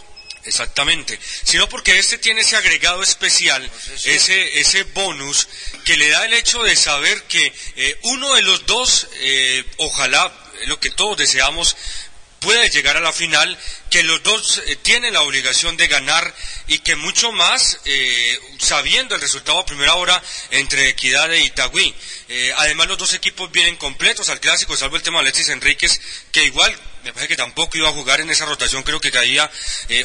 Exactamente, 0.45 1.19
sino 1.43 1.67
porque 1.67 1.97
este 1.97 2.19
tiene 2.19 2.41
ese 2.41 2.55
agregado 2.55 3.01
especial, 3.01 3.67
ese, 4.03 4.59
ese 4.59 4.83
bonus 4.83 5.47
que 5.85 5.97
le 5.97 6.07
da 6.09 6.23
el 6.23 6.33
hecho 6.33 6.61
de 6.61 6.75
saber 6.75 7.23
que 7.23 7.51
uno 8.03 8.31
de 8.35 8.43
los 8.43 8.63
dos, 8.67 9.07
ojalá, 9.77 10.31
lo 10.67 10.79
que 10.79 10.91
todos 10.91 11.17
deseamos, 11.17 11.75
pueda 12.45 12.67
llegar 12.67 12.95
a 12.95 12.99
la 12.99 13.11
final 13.11 13.57
que 13.89 14.03
los 14.03 14.21
dos 14.21 14.61
eh, 14.67 14.75
tienen 14.75 15.13
la 15.13 15.23
obligación 15.23 15.77
de 15.77 15.87
ganar 15.87 16.31
y 16.67 16.77
que 16.77 16.95
mucho 16.95 17.31
más 17.31 17.79
eh, 17.85 18.39
sabiendo 18.59 19.15
el 19.15 19.21
resultado 19.21 19.57
a 19.57 19.65
primera 19.65 19.95
hora 19.95 20.21
entre 20.51 20.89
Equidad 20.89 21.33
e 21.33 21.43
Itagüí. 21.43 21.91
Eh, 22.29 22.53
además 22.57 22.87
los 22.87 22.99
dos 22.99 23.15
equipos 23.15 23.51
vienen 23.51 23.77
completos 23.77 24.29
al 24.29 24.39
clásico, 24.39 24.77
salvo 24.77 24.95
el 24.95 25.01
tema 25.01 25.17
de 25.17 25.29
Alexis 25.29 25.49
Enríquez, 25.49 25.99
que 26.31 26.45
igual 26.45 26.79
me 27.05 27.13
parece 27.13 27.27
que 27.27 27.35
tampoco 27.35 27.77
iba 27.77 27.87
a 27.87 27.93
jugar 27.93 28.19
en 28.19 28.31
esa 28.31 28.45
rotación, 28.45 28.81
creo 28.81 28.99
que 28.99 29.11
caía 29.11 29.49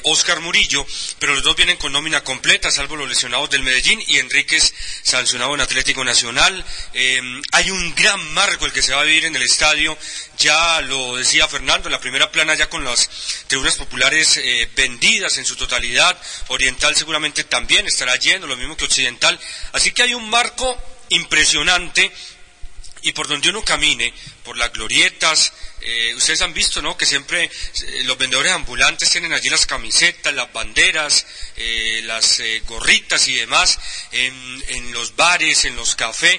Oscar 0.02 0.40
Murillo, 0.40 0.86
pero 1.18 1.34
los 1.34 1.42
dos 1.42 1.56
vienen 1.56 1.78
con 1.78 1.92
nómina 1.92 2.22
completa, 2.22 2.70
salvo 2.70 2.94
los 2.94 3.08
lesionados 3.08 3.48
del 3.48 3.62
Medellín 3.62 4.02
y 4.06 4.18
Enríquez 4.18 4.74
sancionado 5.02 5.54
en 5.54 5.62
Atlético 5.62 6.04
Nacional. 6.04 6.62
hay 7.52 7.70
un 7.70 7.94
gran 7.94 8.20
marco 8.34 8.66
el 8.66 8.72
que 8.72 8.82
se 8.82 8.92
va 8.92 9.00
a 9.00 9.04
vivir 9.04 9.24
en 9.24 9.34
el 9.34 9.42
estadio, 9.42 9.96
ya 10.36 10.82
lo 10.82 11.16
decía 11.16 11.48
Fernando, 11.48 11.88
en 11.88 11.92
la 11.92 12.00
primera 12.00 12.30
plana 12.30 12.54
ya 12.54 12.68
con 12.68 12.84
las 12.84 13.08
tribunas 13.46 13.76
populares 13.76 14.36
eh, 14.36 14.68
vendidas 14.76 15.38
en 15.38 15.46
su 15.46 15.56
totalidad, 15.56 16.20
oriental 16.48 16.94
seguramente 16.94 17.44
también 17.44 17.86
estará 17.86 18.16
lleno, 18.16 18.46
lo 18.46 18.56
mismo 18.58 18.76
que 18.76 18.84
occidental, 18.84 19.40
así 19.72 19.92
que 19.92 20.02
hay 20.02 20.12
un 20.12 20.28
marco 20.28 20.76
impresionante 21.08 22.12
y 23.02 23.12
por 23.12 23.28
donde 23.28 23.48
uno 23.48 23.62
camine, 23.62 24.12
por 24.44 24.56
las 24.56 24.72
glorietas, 24.72 25.52
eh, 25.82 26.14
ustedes 26.14 26.42
han 26.42 26.52
visto, 26.52 26.82
¿no? 26.82 26.96
Que 26.96 27.06
siempre 27.06 27.44
eh, 27.44 27.50
los 28.04 28.18
vendedores 28.18 28.52
ambulantes 28.52 29.10
tienen 29.10 29.32
allí 29.32 29.48
las 29.48 29.66
camisetas, 29.66 30.34
las 30.34 30.52
banderas, 30.52 31.26
eh, 31.56 32.02
las 32.04 32.42
gorritas 32.66 33.26
y 33.28 33.34
demás, 33.34 33.78
en, 34.12 34.92
los 34.92 35.16
bares, 35.16 35.64
en 35.64 35.76
los 35.76 35.96
cafés, 35.96 36.38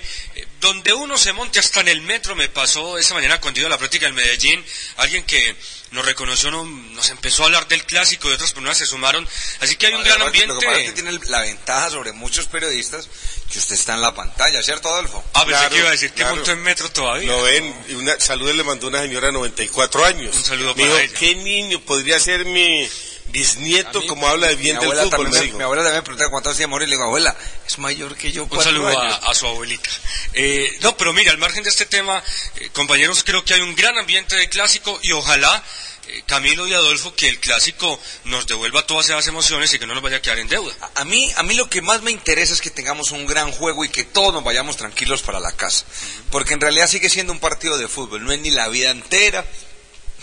donde 0.60 0.94
uno 0.94 1.18
se 1.18 1.34
monte 1.34 1.60
hasta 1.60 1.82
en 1.82 1.88
el 1.88 2.02
metro. 2.02 2.36
Me 2.36 2.50
pasó 2.50 2.98
esa 2.98 3.14
mañana 3.14 3.40
cuando 3.40 3.60
iba 3.60 3.68
a 3.68 3.72
la 3.72 3.78
práctica 3.78 4.08
en 4.08 4.16
Medellín, 4.16 4.64
alguien 4.98 5.24
que 5.24 5.56
nos 5.92 6.06
reconoció, 6.06 6.52
nos 6.52 7.10
empezó 7.10 7.44
a 7.44 7.46
hablar 7.48 7.68
del 7.68 7.84
clásico 7.86 8.30
y 8.30 8.34
otras 8.34 8.54
personas 8.54 8.78
se 8.78 8.86
sumaron. 8.86 9.28
Así 9.60 9.76
que 9.76 9.88
hay 9.88 9.94
un 9.94 10.04
gran 10.04 10.22
ambiente. 10.22 10.54
Lo 10.54 10.60
que 10.60 10.92
tiene 10.94 11.20
la 11.28 11.42
ventaja 11.42 11.90
sobre 11.90 12.14
muchos 12.14 12.46
periodistas 12.48 13.10
que 13.52 13.60
usted 13.60 13.76
está 13.76 13.94
en 13.96 14.02
la 14.02 14.16
pantalla, 14.16 14.64
¿cierto, 14.64 14.90
Adolfo? 14.90 15.24
Ah, 15.34 15.46
pensé 15.46 15.70
que 15.70 15.78
iba 15.78 15.90
a 15.90 15.92
decir 15.92 16.12
que 16.14 16.24
montó 16.26 16.52
en 16.52 16.62
metro 16.64 16.90
todavía. 16.92 17.28
Lo 17.28 17.44
ven, 17.44 17.76
y 17.90 17.94
una, 17.96 18.18
saludos 18.20 18.56
le 18.56 18.64
mandó 18.64 18.88
una 18.88 19.02
señora 19.02 19.28
de 19.28 19.34
94 19.34 20.06
años. 20.06 20.36
Un 20.36 20.44
saludo 20.44 20.76
para 20.76 21.04
ella. 21.04 21.14
¿qué 21.20 21.36
niño 21.36 21.82
podría 21.82 22.20
ser 22.20 22.46
mi 22.46 22.90
bisnieto 23.32 24.06
como 24.08 24.28
habla 24.28 24.48
de 24.48 24.56
bien 24.56 24.80
del 24.80 24.92
fútbol? 24.92 25.30
mi 25.30 25.64
abuela 25.64 25.84
también 25.84 25.96
me 25.96 26.02
preguntaba 26.04 26.32
cuántos 26.32 26.54
hacía 26.54 26.68
morir 26.68 26.88
y 26.88 26.92
le 26.92 26.98
digo, 26.98 27.06
abuela, 27.06 27.36
es 27.66 27.78
mayor 27.80 28.16
que 28.16 28.32
yo. 28.32 28.48
Un 28.50 28.64
saludo 28.64 28.90
a, 29.00 29.34
su 29.34 29.48
abuelita. 29.48 29.90
Eh, 30.34 30.78
no, 30.82 30.96
pero 30.98 31.14
mira, 31.14 31.32
al 31.32 31.38
margen 31.38 31.64
de 31.64 31.70
este 31.70 31.86
tema, 31.86 32.24
eh, 32.58 32.70
compañeros, 32.74 33.24
creo 33.24 33.44
que 33.44 33.54
hay 33.54 33.62
un 33.62 33.76
gran 33.76 33.98
ambiente 33.98 34.36
de 34.36 34.50
clásico 34.50 35.00
y 35.04 35.12
ojalá 35.12 35.64
eh, 36.08 36.24
Camilo 36.26 36.68
y 36.68 36.74
Adolfo, 36.74 37.14
que 37.16 37.30
el 37.30 37.40
clásico 37.40 38.00
nos 38.26 38.48
devuelva 38.48 38.86
todas 38.86 39.06
esas 39.06 39.28
emociones 39.28 39.74
y 39.74 39.80
que 39.80 39.86
no 39.86 39.94
nos 39.94 40.04
vaya 40.04 40.18
a 40.18 40.22
quedar 40.22 40.40
en 40.40 40.48
deuda. 40.48 40.74
A, 40.96 41.06
mí, 41.06 41.32
a 41.36 41.44
mí 41.44 41.54
lo 41.54 41.70
que 41.70 41.82
más 41.82 42.02
me 42.02 42.12
interesa 42.12 42.54
es 42.54 42.62
que 42.62 42.70
tengamos 42.70 43.12
un 43.12 43.26
gran 43.26 43.52
juego 43.52 43.86
y 43.86 43.90
que 43.90 44.04
todos 44.04 44.34
nos 44.34 44.44
vayamos 44.44 44.78
tranquilos 44.78 45.22
para 45.22 45.40
la 45.40 45.52
casa. 45.52 45.86
Porque 46.32 46.54
en 46.54 46.62
realidad 46.62 46.88
sigue 46.88 47.10
siendo 47.10 47.34
un 47.34 47.40
partido 47.40 47.78
de 47.78 47.88
fútbol, 47.88 48.24
no 48.24 48.32
es 48.32 48.40
ni 48.40 48.50
la 48.50 48.68
vida 48.68 48.90
entera, 48.90 49.46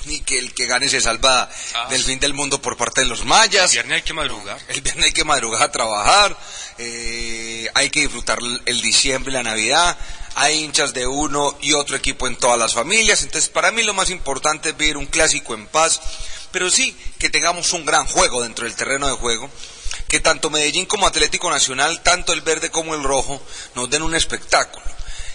ni 0.08 0.20
que 0.20 0.38
el 0.38 0.52
que 0.54 0.66
gane 0.66 0.88
se 0.88 1.00
salva 1.00 1.48
ah. 1.74 1.86
del 1.90 2.02
fin 2.02 2.18
del 2.18 2.34
mundo 2.34 2.60
por 2.60 2.76
parte 2.76 3.02
de 3.02 3.06
los 3.06 3.24
mayas. 3.24 3.70
El 3.70 3.76
viernes 3.76 3.96
hay 3.96 4.02
que 4.02 4.14
madrugar. 4.14 4.60
El 4.68 4.80
viernes 4.80 5.04
hay 5.04 5.12
que 5.12 5.24
madrugar 5.24 5.62
a 5.62 5.70
trabajar, 5.70 6.36
eh, 6.78 7.68
hay 7.74 7.90
que 7.90 8.00
disfrutar 8.00 8.38
el 8.66 8.80
diciembre 8.80 9.30
y 9.30 9.34
la 9.34 9.42
Navidad 9.42 9.96
hay 10.40 10.62
hinchas 10.62 10.94
de 10.94 11.04
uno 11.04 11.58
y 11.60 11.72
otro 11.72 11.96
equipo 11.96 12.28
en 12.28 12.36
todas 12.36 12.56
las 12.56 12.72
familias, 12.72 13.22
entonces 13.22 13.50
para 13.50 13.72
mí 13.72 13.82
lo 13.82 13.92
más 13.92 14.08
importante 14.08 14.68
es 14.68 14.76
ver 14.76 14.96
un 14.96 15.06
clásico 15.06 15.52
en 15.52 15.66
paz, 15.66 16.00
pero 16.52 16.70
sí 16.70 16.96
que 17.18 17.28
tengamos 17.28 17.72
un 17.72 17.84
gran 17.84 18.06
juego 18.06 18.42
dentro 18.42 18.64
del 18.64 18.76
terreno 18.76 19.08
de 19.08 19.14
juego, 19.14 19.50
que 20.06 20.20
tanto 20.20 20.48
Medellín 20.48 20.86
como 20.86 21.08
Atlético 21.08 21.50
Nacional, 21.50 22.02
tanto 22.04 22.32
el 22.32 22.42
verde 22.42 22.70
como 22.70 22.94
el 22.94 23.02
rojo, 23.02 23.42
nos 23.74 23.90
den 23.90 24.02
un 24.02 24.14
espectáculo. 24.14 24.86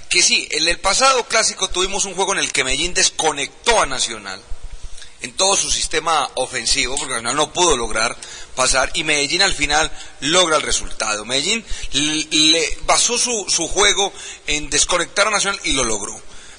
Que 0.09 0.21
sí, 0.21 0.47
en 0.51 0.67
el 0.69 0.79
pasado 0.79 1.27
clásico 1.27 1.69
tuvimos 1.69 2.05
un 2.05 2.15
juego 2.15 2.31
en 2.33 2.39
el 2.39 2.53
que 2.53 2.63
Medellín 2.63 2.93
desconectó 2.93 3.81
a 3.81 3.85
Nacional, 3.85 4.41
en 5.23 5.31
todo 5.33 5.55
su 5.55 5.71
sistema 5.71 6.29
ofensivo, 6.35 6.95
porque 6.97 7.13
Nacional 7.13 7.37
no 7.37 7.53
pudo 7.53 7.75
lograr 7.77 8.15
pasar, 8.55 8.91
y 8.93 9.03
Medellín 9.03 9.41
al 9.41 9.53
final 9.53 9.91
logra 10.19 10.57
el 10.57 10.61
resultado. 10.61 11.25
Medellín 11.25 11.65
le 11.93 12.77
basó 12.85 13.17
su, 13.17 13.45
su 13.47 13.67
juego 13.67 14.13
en 14.47 14.69
desconectar 14.69 15.27
a 15.27 15.31
Nacional 15.31 15.59
y 15.63 15.71
lo 15.71 15.83
logró. 15.85 16.13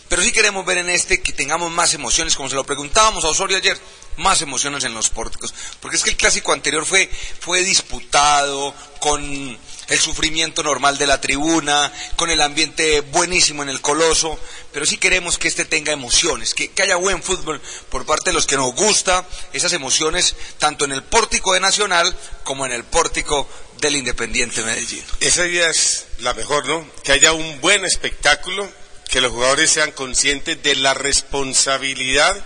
Pero 0.09 0.23
sí 0.23 0.33
queremos 0.33 0.65
ver 0.65 0.79
en 0.79 0.89
este 0.89 1.21
que 1.23 1.33
tengamos 1.33 1.71
más 1.71 1.93
emociones, 1.95 2.37
como 2.37 2.49
se 2.49 2.55
lo 2.55 2.65
preguntábamos 2.65 3.25
a 3.25 3.29
Osorio 3.29 3.57
ayer, 3.59 3.79
más 4.17 4.41
emociones 4.43 4.85
en 4.85 4.95
los 4.95 5.11
pórticos. 5.11 5.55
Porque 5.81 5.97
es 5.97 6.03
que 6.03 6.11
el 6.11 6.17
clásico 6.17 6.53
anterior 6.53 6.87
fue, 6.87 7.11
fue 7.41 7.63
disputado 7.63 8.75
con 9.01 9.59
el 9.89 9.99
sufrimiento 9.99 10.63
normal 10.63 10.99
de 10.99 11.07
la 11.07 11.21
tribuna, 11.21 11.93
con 12.17 12.31
el 12.31 12.41
ambiente 12.41 13.01
buenísimo 13.01 13.63
en 13.63 13.69
el 13.69 13.81
coloso, 13.81 14.39
pero 14.73 14.87
sí 14.87 14.97
queremos 14.97 15.39
que 15.39 15.49
este 15.49 15.65
tenga 15.65 15.93
emociones, 15.93 16.55
que, 16.55 16.71
haya 16.83 16.97
buen 16.97 17.23
fútbol 17.23 17.61
por 17.91 18.07
parte 18.07 18.31
de 18.31 18.35
los 18.35 18.47
que 18.47 18.57
nos 18.57 18.75
gusta, 18.75 19.27
esas 19.53 19.73
emociones 19.73 20.35
tanto 20.59 20.85
en 20.85 20.93
el 20.93 21.03
pórtico 21.03 21.53
de 21.53 21.61
Nacional 21.61 22.15
como 22.45 22.67
en 22.67 22.73
el 22.73 22.85
pórtico 22.85 23.49
del 23.81 23.97
Independiente 23.97 24.63
Medellín. 24.63 25.05
Esa 25.21 25.47
idea 25.47 25.69
es 25.69 26.07
la 26.21 26.35
mejor, 26.35 26.67
¿no? 26.67 26.87
Que 27.03 27.13
haya 27.13 27.33
un 27.33 27.61
buen 27.61 27.85
espectáculo, 27.85 28.69
que 29.09 29.21
los 29.21 29.33
jugadores 29.33 29.71
sean 29.71 29.93
conscientes 29.93 30.63
de 30.63 30.77
la 30.77 30.95
responsabilidad 30.95 32.45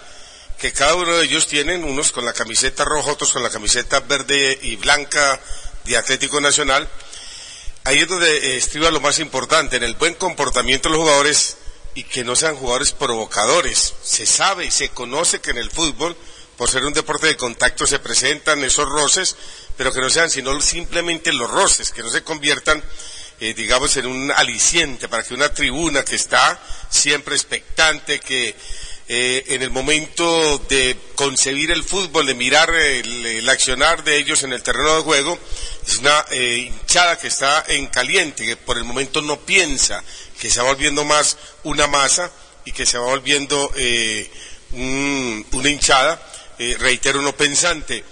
que 0.58 0.72
cada 0.72 0.96
uno 0.96 1.16
de 1.16 1.24
ellos 1.24 1.46
tienen, 1.46 1.84
unos 1.84 2.10
con 2.10 2.24
la 2.24 2.32
camiseta 2.32 2.84
roja, 2.84 3.12
otros 3.12 3.32
con 3.32 3.42
la 3.42 3.50
camiseta 3.50 4.00
verde 4.00 4.58
y 4.62 4.76
blanca 4.76 5.40
de 5.84 5.96
Atlético 5.96 6.40
Nacional, 6.40 6.88
ahí 7.88 8.00
es 8.00 8.08
donde 8.08 8.36
eh, 8.36 8.56
estriba 8.58 8.90
lo 8.90 9.00
más 9.00 9.18
importante, 9.18 9.76
en 9.76 9.82
el 9.82 9.94
buen 9.94 10.12
comportamiento 10.14 10.88
de 10.88 10.94
los 10.94 11.02
jugadores 11.02 11.56
y 11.94 12.04
que 12.04 12.22
no 12.22 12.36
sean 12.36 12.54
jugadores 12.54 12.92
provocadores. 12.92 13.94
Se 14.02 14.26
sabe 14.26 14.66
y 14.66 14.70
se 14.70 14.90
conoce 14.90 15.40
que 15.40 15.52
en 15.52 15.56
el 15.56 15.70
fútbol, 15.70 16.14
por 16.58 16.68
ser 16.68 16.84
un 16.84 16.92
deporte 16.92 17.28
de 17.28 17.38
contacto, 17.38 17.86
se 17.86 17.98
presentan 17.98 18.62
esos 18.62 18.86
roces, 18.86 19.36
pero 19.78 19.90
que 19.90 20.02
no 20.02 20.10
sean 20.10 20.28
sino 20.28 20.60
simplemente 20.60 21.32
los 21.32 21.50
roces, 21.50 21.90
que 21.90 22.02
no 22.02 22.10
se 22.10 22.22
conviertan, 22.22 22.84
eh, 23.40 23.54
digamos, 23.54 23.96
en 23.96 24.06
un 24.06 24.32
aliciente 24.32 25.08
para 25.08 25.22
que 25.22 25.32
una 25.32 25.54
tribuna 25.54 26.04
que 26.04 26.16
está 26.16 26.60
siempre 26.90 27.36
expectante, 27.36 28.20
que 28.20 28.54
eh, 29.10 29.42
en 29.54 29.62
el 29.62 29.70
momento 29.70 30.58
de 30.68 30.94
concebir 31.14 31.70
el 31.70 31.82
fútbol, 31.82 32.26
de 32.26 32.34
mirar 32.34 32.68
el, 32.74 33.48
accionar 33.48 34.04
de 34.04 34.18
ellos 34.18 34.42
en 34.42 34.52
el 34.52 34.62
terreno 34.62 34.96
de 34.96 35.02
juego, 35.02 35.38
es 35.86 35.96
una 35.96 36.26
eh, 36.30 36.68
hinchada 36.68 37.18
que 37.18 37.28
está 37.28 37.64
en 37.68 37.86
caliente, 37.86 38.44
que 38.44 38.58
por 38.58 38.76
el 38.76 38.84
momento 38.84 39.22
no 39.22 39.40
piensa, 39.40 40.04
que 40.38 40.50
se 40.50 40.60
va 40.60 40.66
volviendo 40.66 41.06
más 41.06 41.38
una 41.62 41.86
masa 41.86 42.30
y 42.66 42.72
que 42.72 42.84
se 42.84 42.98
va 42.98 43.06
volviendo 43.06 43.72
eh, 43.76 44.30
una 44.72 45.70
hinchada, 45.70 46.20
reitero, 46.78 47.22
no 47.22 47.34
pensante. 47.34 48.04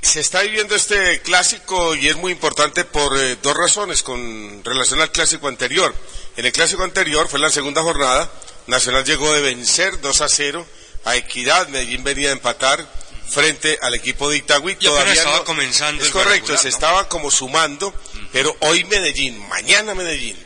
Se 0.00 0.20
está 0.20 0.40
viviendo 0.40 0.74
este 0.74 1.20
clásico 1.20 1.94
y 1.94 2.08
es 2.08 2.16
muy 2.16 2.32
importante 2.32 2.86
por 2.86 3.12
dos 3.42 3.54
razones 3.54 4.02
con 4.02 4.64
relación 4.64 5.02
al 5.02 5.12
clásico 5.12 5.48
anterior. 5.48 5.94
En 6.38 6.46
el 6.46 6.52
clásico 6.52 6.84
anterior 6.84 7.28
fue 7.28 7.38
la 7.38 7.50
segunda 7.50 7.82
jornada, 7.82 8.32
Nacional 8.66 9.04
llegó 9.04 9.32
de 9.32 9.40
vencer 9.40 10.00
2 10.00 10.20
a 10.20 10.28
0 10.28 10.66
a 11.04 11.16
Equidad, 11.16 11.68
Medellín 11.68 12.04
venía 12.04 12.28
a 12.28 12.32
empatar 12.32 12.86
frente 13.28 13.78
al 13.80 13.94
equipo 13.94 14.30
de 14.30 14.36
Itagüí. 14.36 14.76
Todavía 14.76 15.14
estaba 15.14 15.44
comenzando. 15.44 16.02
Es 16.02 16.10
correcto, 16.10 16.56
se 16.56 16.68
estaba 16.68 17.08
como 17.08 17.30
sumando, 17.30 17.92
pero 18.32 18.54
hoy 18.60 18.84
Medellín, 18.84 19.38
mañana 19.48 19.94
Medellín, 19.94 20.36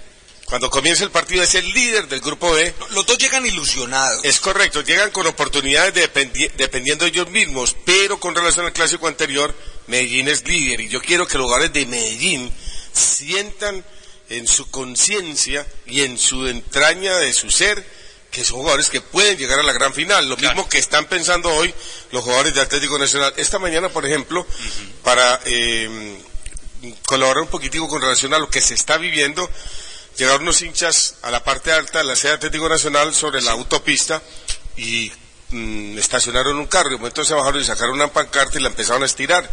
cuando 0.47 0.71
comience 0.71 1.03
el 1.03 1.11
partido 1.11 1.43
es 1.43 1.55
el 1.57 1.69
líder 1.73 2.07
del 2.07 2.21
grupo 2.21 2.53
B. 2.53 2.73
Los 2.91 3.05
dos 3.05 3.19
llegan 3.19 3.45
ilusionados. 3.45 4.25
Es 4.25 4.39
correcto, 4.39 4.83
llegan 4.83 5.11
con 5.11 5.27
oportunidades 5.27 5.93
dependiendo 6.57 7.05
de 7.05 7.11
ellos 7.11 7.29
mismos, 7.31 7.77
pero 7.85 8.21
con 8.21 8.35
relación 8.35 8.65
al 8.65 8.73
clásico 8.73 9.09
anterior, 9.09 9.55
Medellín 9.89 10.29
es 10.29 10.47
líder 10.47 10.81
y 10.81 10.89
yo 10.89 11.01
quiero 11.01 11.27
que 11.27 11.37
los 11.37 11.47
jugadores 11.47 11.73
de 11.73 11.87
Medellín 11.87 12.53
sientan 12.93 13.85
en 14.29 14.47
su 14.47 14.71
conciencia 14.71 15.67
y 15.87 16.03
en 16.03 16.19
su 16.19 16.47
entraña 16.47 17.17
de 17.19 17.33
su 17.33 17.51
ser 17.51 17.85
que 18.31 18.45
son 18.45 18.59
jugadores 18.59 18.91
que 18.91 19.01
pueden 19.01 19.39
llegar 19.39 19.59
a 19.59 19.63
la 19.63 19.73
gran 19.73 19.93
final. 19.95 20.29
Lo 20.29 20.37
mismo 20.37 20.69
que 20.69 20.79
están 20.79 21.07
pensando 21.07 21.51
hoy 21.51 21.73
los 22.13 22.23
jugadores 22.23 22.55
de 22.55 22.61
Atlético 22.61 22.99
Nacional. 22.99 23.33
Esta 23.37 23.59
mañana, 23.59 23.89
por 23.89 24.05
ejemplo, 24.05 24.47
para 25.03 25.41
eh, 25.45 26.19
colaborar 27.07 27.43
un 27.43 27.49
poquitico 27.49 27.89
con 27.89 28.01
relación 28.01 28.35
a 28.35 28.39
lo 28.39 28.49
que 28.49 28.61
se 28.61 28.75
está 28.75 28.99
viviendo, 28.99 29.49
llegaron 30.17 30.43
unos 30.43 30.61
hinchas 30.63 31.17
a 31.23 31.31
la 31.31 31.43
parte 31.45 31.73
alta 31.73 31.99
de 31.99 32.05
la 32.05 32.17
sede 32.17 32.33
Atlético 32.33 32.69
Nacional 32.69 33.15
sobre 33.15 33.41
la 33.43 33.53
autopista 33.53 34.23
y 34.77 35.11
mm, 35.51 35.99
estacionaron 35.99 36.59
un 36.59 36.67
carro. 36.67 36.93
Y 36.93 36.97
momento 36.99 37.25
se 37.25 37.35
bajaron 37.35 37.61
y 37.61 37.65
sacaron 37.65 37.95
una 37.95 38.13
pancarta 38.13 38.59
y 38.59 38.63
la 38.63 38.69
empezaron 38.69 39.03
a 39.03 39.07
estirar. 39.07 39.51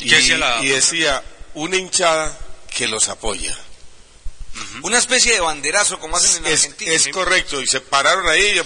Y, 0.00 0.14
y 0.14 0.68
decía, 0.68 1.22
una 1.54 1.76
hinchada 1.76 2.36
que 2.70 2.88
los 2.88 3.08
apoya. 3.08 3.56
Una 4.82 4.98
especie 4.98 5.32
de 5.32 5.40
banderazo 5.40 5.98
como 5.98 6.16
hacen 6.16 6.44
en 6.44 6.52
es, 6.52 6.64
Argentina. 6.64 6.92
Es 6.92 7.08
correcto, 7.08 7.60
y 7.60 7.66
se 7.66 7.80
pararon 7.80 8.28
ahí 8.28 8.60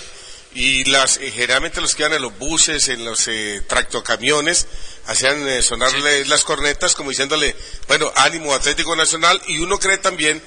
y 0.57 0.85
las 0.85 1.19
eh, 1.19 1.31
generalmente 1.31 1.81
los 1.81 1.95
que 1.95 2.03
iban 2.03 2.15
en 2.15 2.23
los 2.23 2.37
buses, 2.39 2.89
en 2.89 3.05
los 3.05 3.29
eh, 3.29 3.63
tractocamiones, 3.69 4.67
hacían 5.07 5.47
eh, 5.47 5.63
sonarle 5.63 6.25
las 6.25 6.45
cornetas 6.45 6.95
como 6.95 7.11
diciéndole, 7.11 7.55
bueno, 7.89 8.11
ánimo 8.17 8.55
Atlético 8.55 8.97
Nacional 8.97 9.41
y 9.47 9.59
uno 9.59 9.79
cree 9.79 9.99
también 9.99 10.43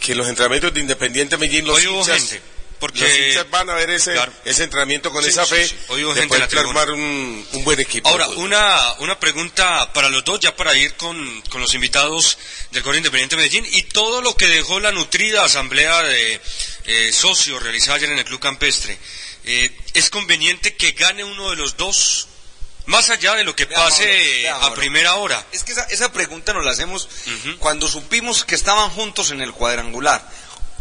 que 0.00 0.14
los 0.14 0.28
entrenamientos 0.28 0.74
de 0.74 0.80
Independiente 0.80 1.36
Medellín 1.36 1.66
los 1.66 1.78
Hoy 1.78 1.86
hubo 1.86 2.00
hinchas, 2.00 2.30
gente, 2.30 2.42
porque- 2.92 3.00
los 3.08 3.18
hinchas 3.18 3.50
van 3.50 3.70
a 3.70 3.74
ver 3.74 3.90
ese, 3.90 4.12
Claro. 4.12 4.32
ese 4.44 4.64
entrenamiento 4.64 5.10
con 5.10 5.22
Sí, 5.24 5.30
esa 5.30 5.44
sí, 5.46 5.54
fe 5.54 5.68
sí. 5.68 5.74
De 6.14 6.26
poder 6.26 6.58
armar 6.58 6.90
un, 6.90 7.46
un 7.52 7.64
buen 7.64 7.80
equipo. 7.80 8.08
Ahora, 8.08 8.28
una, 8.28 8.94
una 8.98 9.18
pregunta 9.18 9.92
para 9.92 10.08
los 10.08 10.24
dos, 10.24 10.40
ya 10.40 10.54
para 10.54 10.74
ir 10.76 10.94
con, 10.94 11.40
con 11.50 11.60
los 11.60 11.72
invitados 11.74 12.36
del 12.70 12.82
Coro 12.82 12.96
Independiente 12.96 13.36
de 13.36 13.42
Medellín 13.42 13.66
y 13.72 13.82
todo 13.82 14.20
lo 14.20 14.34
que 14.36 14.46
dejó 14.48 14.80
la 14.80 14.92
nutrida 14.92 15.44
asamblea 15.44 16.02
de 16.02 16.40
eh, 16.86 17.12
socios 17.12 17.62
realizada 17.62 17.96
ayer 17.96 18.10
en 18.10 18.18
el 18.18 18.24
Club 18.24 18.40
Campestre. 18.40 18.98
Eh, 19.44 19.76
¿Es 19.94 20.10
conveniente 20.10 20.74
que 20.76 20.92
gane 20.92 21.22
uno 21.24 21.50
de 21.50 21.56
los 21.56 21.76
dos, 21.76 22.28
más 22.86 23.08
allá 23.10 23.34
de 23.34 23.44
lo 23.44 23.54
que 23.56 23.64
Vea, 23.66 23.78
pase 23.78 24.04
Mauro, 24.04 24.18
vea, 24.42 24.56
a 24.66 24.74
primera 24.74 25.14
hora? 25.14 25.46
Es 25.52 25.64
que 25.64 25.72
esa, 25.72 25.84
esa 25.84 26.12
pregunta 26.12 26.52
nos 26.52 26.64
la 26.64 26.70
hacemos 26.72 27.08
cuando 27.58 27.88
supimos 27.88 28.44
que 28.44 28.54
estaban 28.54 28.90
juntos 28.90 29.30
en 29.30 29.40
el 29.40 29.52
cuadrangular. 29.52 30.26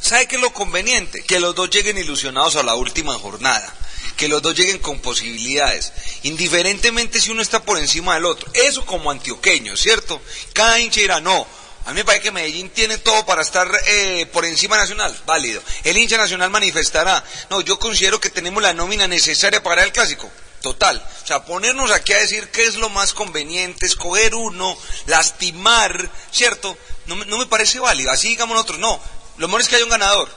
¿Sabe 0.03 0.27
qué 0.27 0.35
es 0.35 0.41
lo 0.41 0.51
conveniente? 0.51 1.23
Que 1.23 1.39
los 1.39 1.55
dos 1.55 1.69
lleguen 1.69 1.97
ilusionados 1.97 2.57
a 2.57 2.63
la 2.63 2.75
última 2.75 3.13
jornada. 3.13 3.73
Que 4.17 4.27
los 4.27 4.41
dos 4.41 4.53
lleguen 4.53 4.79
con 4.79 4.99
posibilidades. 4.99 5.93
Indiferentemente 6.23 7.21
si 7.21 7.31
uno 7.31 7.41
está 7.41 7.63
por 7.63 7.79
encima 7.79 8.15
del 8.15 8.25
otro. 8.25 8.51
Eso 8.53 8.85
como 8.85 9.11
antioqueño, 9.11 9.77
¿cierto? 9.77 10.21
Cada 10.51 10.81
hincha 10.81 10.99
dirá, 10.99 11.21
no. 11.21 11.47
A 11.85 11.91
mí 11.91 11.95
me 11.95 12.05
parece 12.05 12.23
que 12.23 12.31
Medellín 12.31 12.69
tiene 12.69 12.97
todo 12.97 13.25
para 13.25 13.43
estar 13.43 13.71
eh, 13.87 14.25
por 14.33 14.43
encima 14.43 14.75
nacional. 14.75 15.17
Válido. 15.25 15.63
El 15.85 15.97
hincha 15.97 16.17
nacional 16.17 16.49
manifestará. 16.49 17.23
No, 17.49 17.61
yo 17.61 17.79
considero 17.79 18.19
que 18.19 18.29
tenemos 18.29 18.61
la 18.61 18.73
nómina 18.73 19.07
necesaria 19.07 19.63
para 19.63 19.85
el 19.85 19.93
clásico. 19.93 20.29
Total. 20.61 21.01
O 21.23 21.27
sea, 21.27 21.45
ponernos 21.45 21.91
aquí 21.91 22.11
a 22.11 22.19
decir 22.19 22.49
qué 22.49 22.65
es 22.65 22.75
lo 22.75 22.89
más 22.89 23.13
conveniente, 23.13 23.85
escoger 23.85 24.35
uno, 24.35 24.77
lastimar, 25.05 26.09
¿cierto? 26.29 26.77
No, 27.05 27.15
no 27.15 27.37
me 27.37 27.45
parece 27.45 27.79
válido. 27.79 28.11
Así 28.11 28.27
digamos 28.27 28.55
nosotros, 28.55 28.79
no. 28.79 29.22
Lo 29.37 29.47
mejor 29.47 29.61
es 29.61 29.67
que 29.67 29.75
haya 29.75 29.85
un 29.85 29.91
ganador. 29.91 30.29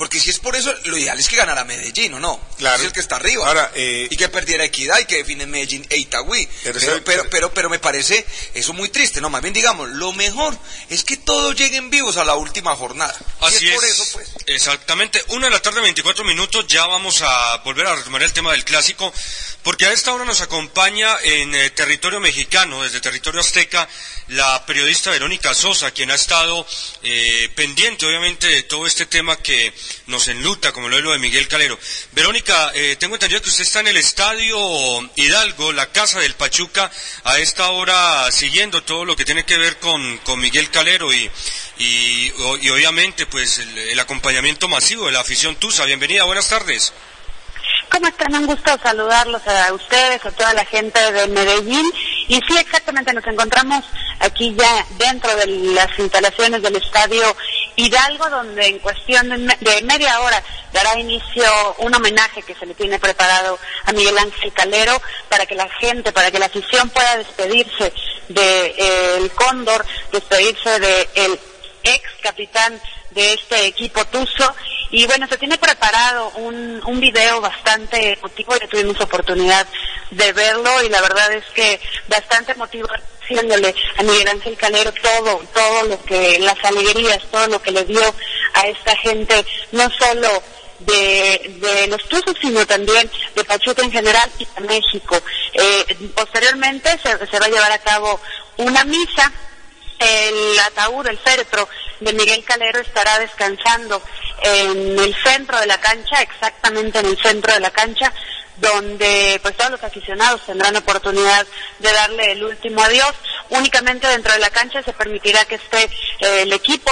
Porque 0.00 0.18
si 0.18 0.30
es 0.30 0.38
por 0.38 0.56
eso, 0.56 0.74
lo 0.84 0.96
ideal 0.96 1.20
es 1.20 1.28
que 1.28 1.36
ganara 1.36 1.62
Medellín, 1.64 2.14
¿o 2.14 2.20
no? 2.20 2.40
Claro. 2.56 2.78
Es 2.78 2.86
el 2.86 2.92
que 2.94 3.00
está 3.00 3.16
arriba. 3.16 3.46
Ahora, 3.46 3.70
eh, 3.74 4.08
y 4.10 4.16
que 4.16 4.30
perdiera 4.30 4.64
equidad 4.64 4.98
y 4.98 5.04
que 5.04 5.16
define 5.16 5.44
Medellín 5.44 5.86
e 5.90 5.98
Itagüí. 5.98 6.48
Pero 6.64 6.80
Pero, 6.80 7.04
pero, 7.04 7.26
pero, 7.28 7.52
pero, 7.52 7.68
me 7.68 7.78
parece 7.78 8.24
eso 8.54 8.72
muy 8.72 8.88
triste. 8.88 9.20
No, 9.20 9.28
más 9.28 9.42
bien 9.42 9.52
digamos, 9.52 9.90
lo 9.90 10.14
mejor 10.14 10.56
es 10.88 11.04
que 11.04 11.18
todos 11.18 11.54
lleguen 11.54 11.90
vivos 11.90 12.16
a 12.16 12.24
la 12.24 12.34
última 12.34 12.74
jornada. 12.76 13.14
Si 13.14 13.44
Así 13.44 13.68
es. 13.68 13.74
por 13.74 13.84
eso, 13.84 14.04
pues. 14.14 14.30
Exactamente. 14.46 15.22
Una 15.28 15.48
de 15.48 15.50
la 15.50 15.60
tarde, 15.60 15.82
24 15.82 16.24
minutos. 16.24 16.66
Ya 16.66 16.86
vamos 16.86 17.20
a 17.20 17.58
volver 17.58 17.86
a 17.86 17.96
retomar 17.96 18.22
el 18.22 18.32
tema 18.32 18.52
del 18.52 18.64
clásico. 18.64 19.12
Porque 19.62 19.84
a 19.84 19.92
esta 19.92 20.14
hora 20.14 20.24
nos 20.24 20.40
acompaña 20.40 21.14
en 21.22 21.54
eh, 21.54 21.68
territorio 21.68 22.20
mexicano, 22.20 22.82
desde 22.82 23.02
territorio 23.02 23.42
azteca, 23.42 23.86
la 24.28 24.64
periodista 24.64 25.10
Verónica 25.10 25.52
Sosa, 25.52 25.90
quien 25.90 26.10
ha 26.10 26.14
estado 26.14 26.66
eh, 27.02 27.50
pendiente, 27.54 28.06
obviamente, 28.06 28.46
de 28.46 28.62
todo 28.62 28.86
este 28.86 29.04
tema 29.04 29.36
que 29.36 29.74
nos 30.06 30.28
enluta, 30.28 30.72
como 30.72 30.88
lo 30.88 30.96
es 30.96 31.04
lo 31.04 31.12
de 31.12 31.18
Miguel 31.18 31.48
Calero. 31.48 31.78
Verónica, 32.12 32.72
eh, 32.74 32.96
tengo 32.98 33.14
entendido 33.14 33.42
que 33.42 33.48
usted 33.48 33.62
está 33.62 33.80
en 33.80 33.88
el 33.88 33.96
estadio 33.96 34.58
Hidalgo, 35.16 35.72
la 35.72 35.90
casa 35.92 36.20
del 36.20 36.34
Pachuca, 36.34 36.90
a 37.24 37.38
esta 37.38 37.70
hora 37.70 38.30
siguiendo 38.32 38.82
todo 38.82 39.04
lo 39.04 39.16
que 39.16 39.24
tiene 39.24 39.44
que 39.44 39.58
ver 39.58 39.78
con, 39.78 40.18
con 40.18 40.40
Miguel 40.40 40.70
Calero 40.70 41.12
y, 41.12 41.30
y, 41.78 42.30
obviamente 42.70 43.26
pues 43.26 43.58
el, 43.58 43.78
el 43.78 44.00
acompañamiento 44.00 44.68
masivo 44.68 45.06
de 45.06 45.12
la 45.12 45.20
afición 45.20 45.56
Tusa. 45.56 45.84
Bienvenida, 45.84 46.24
buenas 46.24 46.48
tardes. 46.48 46.92
¿Cómo 47.90 48.06
están? 48.06 48.34
Un 48.34 48.46
gusto 48.46 48.70
saludarlos 48.82 49.46
a 49.48 49.72
ustedes, 49.72 50.24
a 50.24 50.30
toda 50.30 50.54
la 50.54 50.64
gente 50.64 51.12
de 51.12 51.26
Medellín. 51.26 51.90
Y 52.28 52.40
sí, 52.46 52.56
exactamente, 52.56 53.12
nos 53.12 53.26
encontramos 53.26 53.84
aquí 54.20 54.54
ya 54.56 54.86
dentro 54.96 55.34
de 55.36 55.46
las 55.46 55.98
instalaciones 55.98 56.62
del 56.62 56.76
Estadio 56.76 57.36
Hidalgo, 57.80 58.28
donde 58.30 58.66
en 58.66 58.78
cuestión 58.78 59.28
de, 59.28 59.38
me- 59.38 59.56
de 59.60 59.82
media 59.82 60.20
hora 60.20 60.42
dará 60.72 60.98
inicio 60.98 61.44
un 61.78 61.94
homenaje 61.94 62.42
que 62.42 62.54
se 62.54 62.66
le 62.66 62.74
tiene 62.74 62.98
preparado 62.98 63.58
a 63.86 63.92
Miguel 63.92 64.16
Ángel 64.18 64.52
Calero 64.52 65.00
para 65.28 65.46
que 65.46 65.54
la 65.54 65.68
gente, 65.80 66.12
para 66.12 66.30
que 66.30 66.38
la 66.38 66.46
afición 66.46 66.88
pueda 66.90 67.16
despedirse 67.16 67.92
del 68.28 69.30
Cóndor, 69.32 69.84
despedirse 70.12 70.78
del 70.80 71.38
ex 71.82 72.02
capitán 72.22 72.80
de 73.10 73.32
este 73.34 73.66
equipo 73.66 74.04
Tuzo. 74.06 74.54
Y 74.92 75.06
bueno, 75.06 75.26
se 75.28 75.38
tiene 75.38 75.56
preparado 75.58 76.30
un, 76.36 76.80
un 76.84 77.00
video 77.00 77.40
bastante 77.40 78.12
emotivo, 78.14 78.56
ya 78.56 78.66
tuvimos 78.68 79.00
oportunidad 79.00 79.66
de 80.10 80.32
verlo 80.32 80.82
y 80.82 80.88
la 80.88 81.00
verdad 81.00 81.32
es 81.32 81.44
que 81.54 81.80
bastante 82.08 82.52
emotivo 82.52 82.88
a 83.38 84.02
Miguel 84.02 84.28
Ángel 84.28 84.56
Calero 84.56 84.92
todo, 84.92 85.42
todo 85.52 85.82
lo 85.84 86.04
que, 86.04 86.38
las 86.40 86.62
alegrías, 86.64 87.22
todo 87.30 87.46
lo 87.48 87.62
que 87.62 87.70
le 87.70 87.84
dio 87.84 88.02
a 88.54 88.66
esta 88.66 88.96
gente, 88.96 89.44
no 89.72 89.88
solo 89.90 90.42
de, 90.80 91.58
de 91.60 91.86
los 91.88 92.02
Tuzos, 92.08 92.36
sino 92.40 92.66
también 92.66 93.10
de 93.34 93.44
Pachuca 93.44 93.82
en 93.82 93.92
general 93.92 94.30
y 94.38 94.44
de 94.44 94.66
México. 94.66 95.20
Eh, 95.52 96.10
posteriormente 96.14 96.90
se, 97.02 97.26
se 97.26 97.38
va 97.38 97.46
a 97.46 97.50
llevar 97.50 97.72
a 97.72 97.78
cabo 97.78 98.20
una 98.56 98.84
misa 98.84 99.32
el 100.00 100.58
ataúd, 100.60 101.06
el 101.06 101.18
féretro 101.18 101.68
de 102.00 102.12
Miguel 102.14 102.42
Calero 102.44 102.80
estará 102.80 103.18
descansando 103.18 104.02
en 104.42 104.98
el 104.98 105.14
centro 105.22 105.60
de 105.60 105.66
la 105.66 105.78
cancha, 105.78 106.22
exactamente 106.22 106.98
en 107.00 107.06
el 107.06 107.18
centro 107.22 107.52
de 107.52 107.60
la 107.60 107.70
cancha, 107.70 108.12
donde 108.60 109.38
pues 109.42 109.56
todos 109.56 109.70
los 109.72 109.82
aficionados 109.82 110.44
tendrán 110.46 110.76
oportunidad 110.76 111.46
de 111.78 111.92
darle 111.92 112.32
el 112.32 112.44
último 112.44 112.82
adiós. 112.82 113.12
Únicamente 113.48 114.06
dentro 114.06 114.32
de 114.32 114.38
la 114.38 114.50
cancha 114.50 114.82
se 114.82 114.92
permitirá 114.92 115.44
que 115.44 115.56
esté 115.56 115.84
eh, 115.84 116.42
el 116.42 116.52
equipo, 116.52 116.90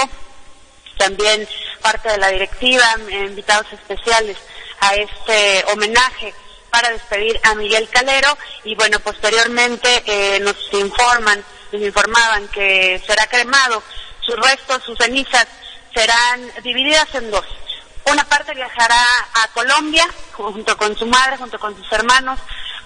también 0.97 1.47
parte 1.81 2.09
de 2.09 2.17
la 2.17 2.29
directiva, 2.29 2.95
eh, 3.09 3.25
invitados 3.27 3.67
especiales 3.71 4.37
a 4.81 4.95
este 4.95 5.63
homenaje 5.71 6.33
para 6.69 6.89
despedir 6.89 7.39
a 7.43 7.55
Miguel 7.55 7.87
Calero 7.89 8.37
y 8.63 8.75
bueno, 8.75 8.99
posteriormente 8.99 10.03
eh, 10.05 10.39
nos 10.39 10.55
informan, 10.73 11.43
nos 11.71 11.81
informaban 11.81 12.47
que 12.49 13.01
será 13.05 13.27
cremado, 13.27 13.81
sus 14.21 14.35
restos, 14.35 14.83
sus 14.83 14.97
cenizas 14.97 15.47
serán 15.93 16.51
divididas 16.63 17.07
en 17.15 17.31
dos. 17.31 17.45
Una 18.11 18.25
parte 18.25 18.55
viajará 18.55 19.05
a 19.35 19.47
Colombia 19.49 20.07
junto 20.33 20.75
con 20.77 20.97
su 20.97 21.05
madre, 21.05 21.37
junto 21.37 21.59
con 21.59 21.75
sus 21.75 21.91
hermanos, 21.91 22.39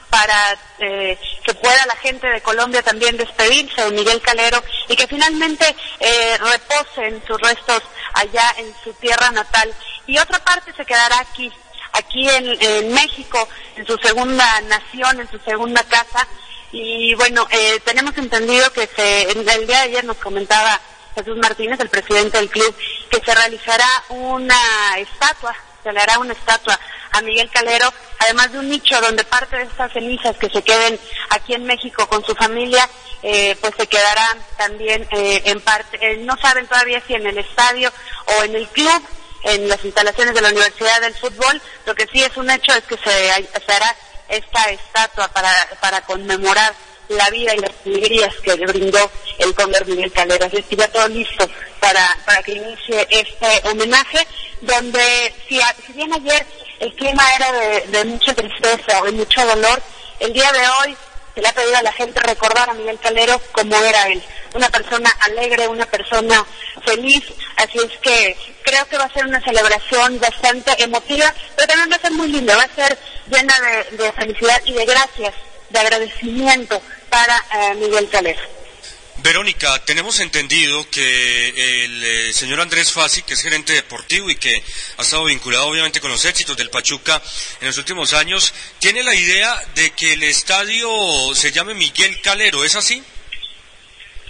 para 0.09 0.57
eh, 0.79 1.17
que 1.43 1.53
pueda 1.53 1.85
la 1.85 1.95
gente 1.95 2.27
de 2.27 2.41
Colombia 2.41 2.83
también 2.83 3.15
despedirse 3.15 3.83
de 3.83 3.91
Miguel 3.91 4.21
Calero 4.21 4.61
y 4.89 4.95
que 4.95 5.07
finalmente 5.07 5.75
eh, 5.99 6.37
reposen 6.37 7.23
sus 7.25 7.39
restos 7.39 7.81
allá 8.13 8.53
en 8.57 8.73
su 8.83 8.93
tierra 8.93 9.31
natal. 9.31 9.73
Y 10.05 10.17
otra 10.17 10.43
parte 10.43 10.73
se 10.73 10.85
quedará 10.85 11.19
aquí, 11.19 11.51
aquí 11.93 12.29
en, 12.29 12.93
México, 12.93 13.47
en 13.77 13.87
su 13.87 13.97
segunda 13.97 14.61
nación, 14.61 15.21
en 15.21 15.31
su 15.31 15.39
segunda 15.39 15.83
casa. 15.83 16.27
Y 16.71 17.13
bueno, 17.15 17.47
eh, 17.49 17.79
tenemos 17.85 18.17
entendido 18.17 18.71
que 18.73 18.87
se, 18.87 19.31
el 19.31 19.45
día 19.45 19.77
de 19.77 19.83
ayer 19.83 20.03
nos 20.03 20.17
comentaba 20.17 20.79
Jesús 21.15 21.37
Martínez, 21.37 21.79
el 21.79 21.89
presidente 21.89 22.37
del 22.37 22.49
club, 22.49 22.75
que 23.09 23.21
se 23.23 23.35
realizará 23.35 23.87
una 24.09 24.97
estatua, 24.97 25.55
se 25.83 25.91
le 25.91 25.99
hará 25.99 26.19
una 26.19 26.33
estatua 26.33 26.79
a 27.11 27.21
Miguel 27.21 27.49
Calero, 27.51 27.93
además 28.19 28.51
de 28.51 28.59
un 28.59 28.69
nicho 28.69 28.99
donde 29.01 29.23
parte 29.23 29.57
de 29.57 29.63
estas 29.63 29.91
cenizas 29.93 30.35
que 30.37 30.49
se 30.49 30.63
queden 30.63 30.99
aquí 31.29 31.53
en 31.53 31.65
México 31.65 32.07
con 32.07 32.25
su 32.25 32.33
familia, 32.33 32.89
eh, 33.21 33.55
pues 33.61 33.73
se 33.77 33.87
quedarán 33.87 34.39
también 34.57 35.07
eh, 35.11 35.43
en 35.45 35.61
parte, 35.61 35.97
eh, 36.01 36.17
no 36.17 36.35
saben 36.37 36.67
todavía 36.67 37.01
si 37.05 37.13
en 37.13 37.27
el 37.27 37.37
estadio 37.37 37.91
o 38.37 38.43
en 38.43 38.55
el 38.55 38.67
club, 38.69 39.01
en 39.43 39.67
las 39.67 39.83
instalaciones 39.85 40.33
de 40.33 40.41
la 40.41 40.49
Universidad 40.49 41.01
del 41.01 41.13
Fútbol, 41.13 41.61
lo 41.85 41.93
que 41.93 42.07
sí 42.07 42.23
es 42.23 42.35
un 42.37 42.49
hecho 42.49 42.73
es 42.73 42.83
que 42.85 42.97
se, 42.97 43.47
se 43.65 43.71
hará 43.71 43.95
esta 44.29 44.69
estatua 44.71 45.27
para, 45.27 45.53
para 45.81 46.01
conmemorar 46.01 46.73
la 47.13 47.29
vida 47.29 47.55
y 47.55 47.59
las 47.59 47.71
alegrías 47.85 48.35
que 48.43 48.55
le 48.55 48.65
brindó 48.65 49.11
el 49.39 49.53
Cóndor 49.53 49.85
Miguel 49.87 50.11
Calero. 50.11 50.45
Así 50.45 50.61
que 50.63 50.75
ya 50.75 50.87
todo 50.87 51.07
listo 51.07 51.47
para, 51.79 52.17
para 52.25 52.41
que 52.43 52.53
inicie 52.53 53.07
este 53.09 53.69
homenaje, 53.69 54.25
donde 54.61 55.33
si, 55.47 55.59
bien 55.93 56.13
ayer 56.13 56.45
el 56.79 56.93
clima 56.95 57.23
era 57.35 57.51
de, 57.51 57.81
de 57.87 58.05
mucha 58.05 58.33
tristeza 58.33 59.01
o 59.01 59.05
de 59.05 59.11
mucho 59.11 59.45
dolor, 59.45 59.81
el 60.19 60.33
día 60.33 60.51
de 60.51 60.67
hoy 60.67 60.97
se 61.33 61.41
le 61.41 61.47
ha 61.47 61.53
pedido 61.53 61.77
a 61.77 61.81
la 61.81 61.91
gente 61.91 62.19
recordar 62.21 62.69
a 62.69 62.73
Miguel 62.73 62.99
Calero 62.99 63.41
como 63.51 63.75
era 63.75 64.07
él, 64.07 64.21
una 64.53 64.69
persona 64.69 65.09
alegre, 65.21 65.67
una 65.67 65.85
persona 65.85 66.45
feliz, 66.85 67.23
así 67.57 67.79
es 67.79 67.97
que 67.99 68.37
creo 68.63 68.85
que 68.87 68.97
va 68.97 69.05
a 69.05 69.13
ser 69.13 69.25
una 69.25 69.41
celebración 69.41 70.19
bastante 70.19 70.81
emotiva, 70.81 71.33
pero 71.55 71.67
también 71.67 71.91
va 71.91 71.95
a 71.95 72.01
ser 72.01 72.11
muy 72.11 72.27
linda, 72.27 72.55
va 72.55 72.63
a 72.63 72.75
ser 72.75 72.97
llena 73.29 73.53
de, 73.59 73.97
de 73.97 74.11
felicidad 74.13 74.61
y 74.65 74.73
de 74.73 74.85
gracias, 74.85 75.33
de 75.69 75.79
agradecimiento 75.79 76.81
para 77.13 77.45
eh, 77.53 77.75
Miguel 77.75 78.09
Calero. 78.09 78.41
Verónica, 79.17 79.77
tenemos 79.85 80.19
entendido 80.19 80.89
que 80.89 81.83
el 81.85 82.03
eh, 82.03 82.33
señor 82.33 82.59
Andrés 82.59 82.91
Fassi, 82.91 83.21
que 83.21 83.35
es 83.35 83.41
gerente 83.41 83.71
deportivo 83.71 84.31
y 84.31 84.35
que 84.35 84.63
ha 84.97 85.01
estado 85.03 85.25
vinculado 85.25 85.67
obviamente 85.67 86.01
con 86.01 86.09
los 86.09 86.25
éxitos 86.25 86.57
del 86.57 86.71
Pachuca 86.71 87.21
en 87.61 87.67
los 87.67 87.77
últimos 87.77 88.13
años, 88.13 88.51
tiene 88.79 89.03
la 89.03 89.13
idea 89.13 89.63
de 89.75 89.91
que 89.91 90.13
el 90.13 90.23
estadio 90.23 90.89
se 91.35 91.51
llame 91.51 91.75
Miguel 91.75 92.19
Calero, 92.21 92.65
¿es 92.65 92.75
así? 92.75 93.01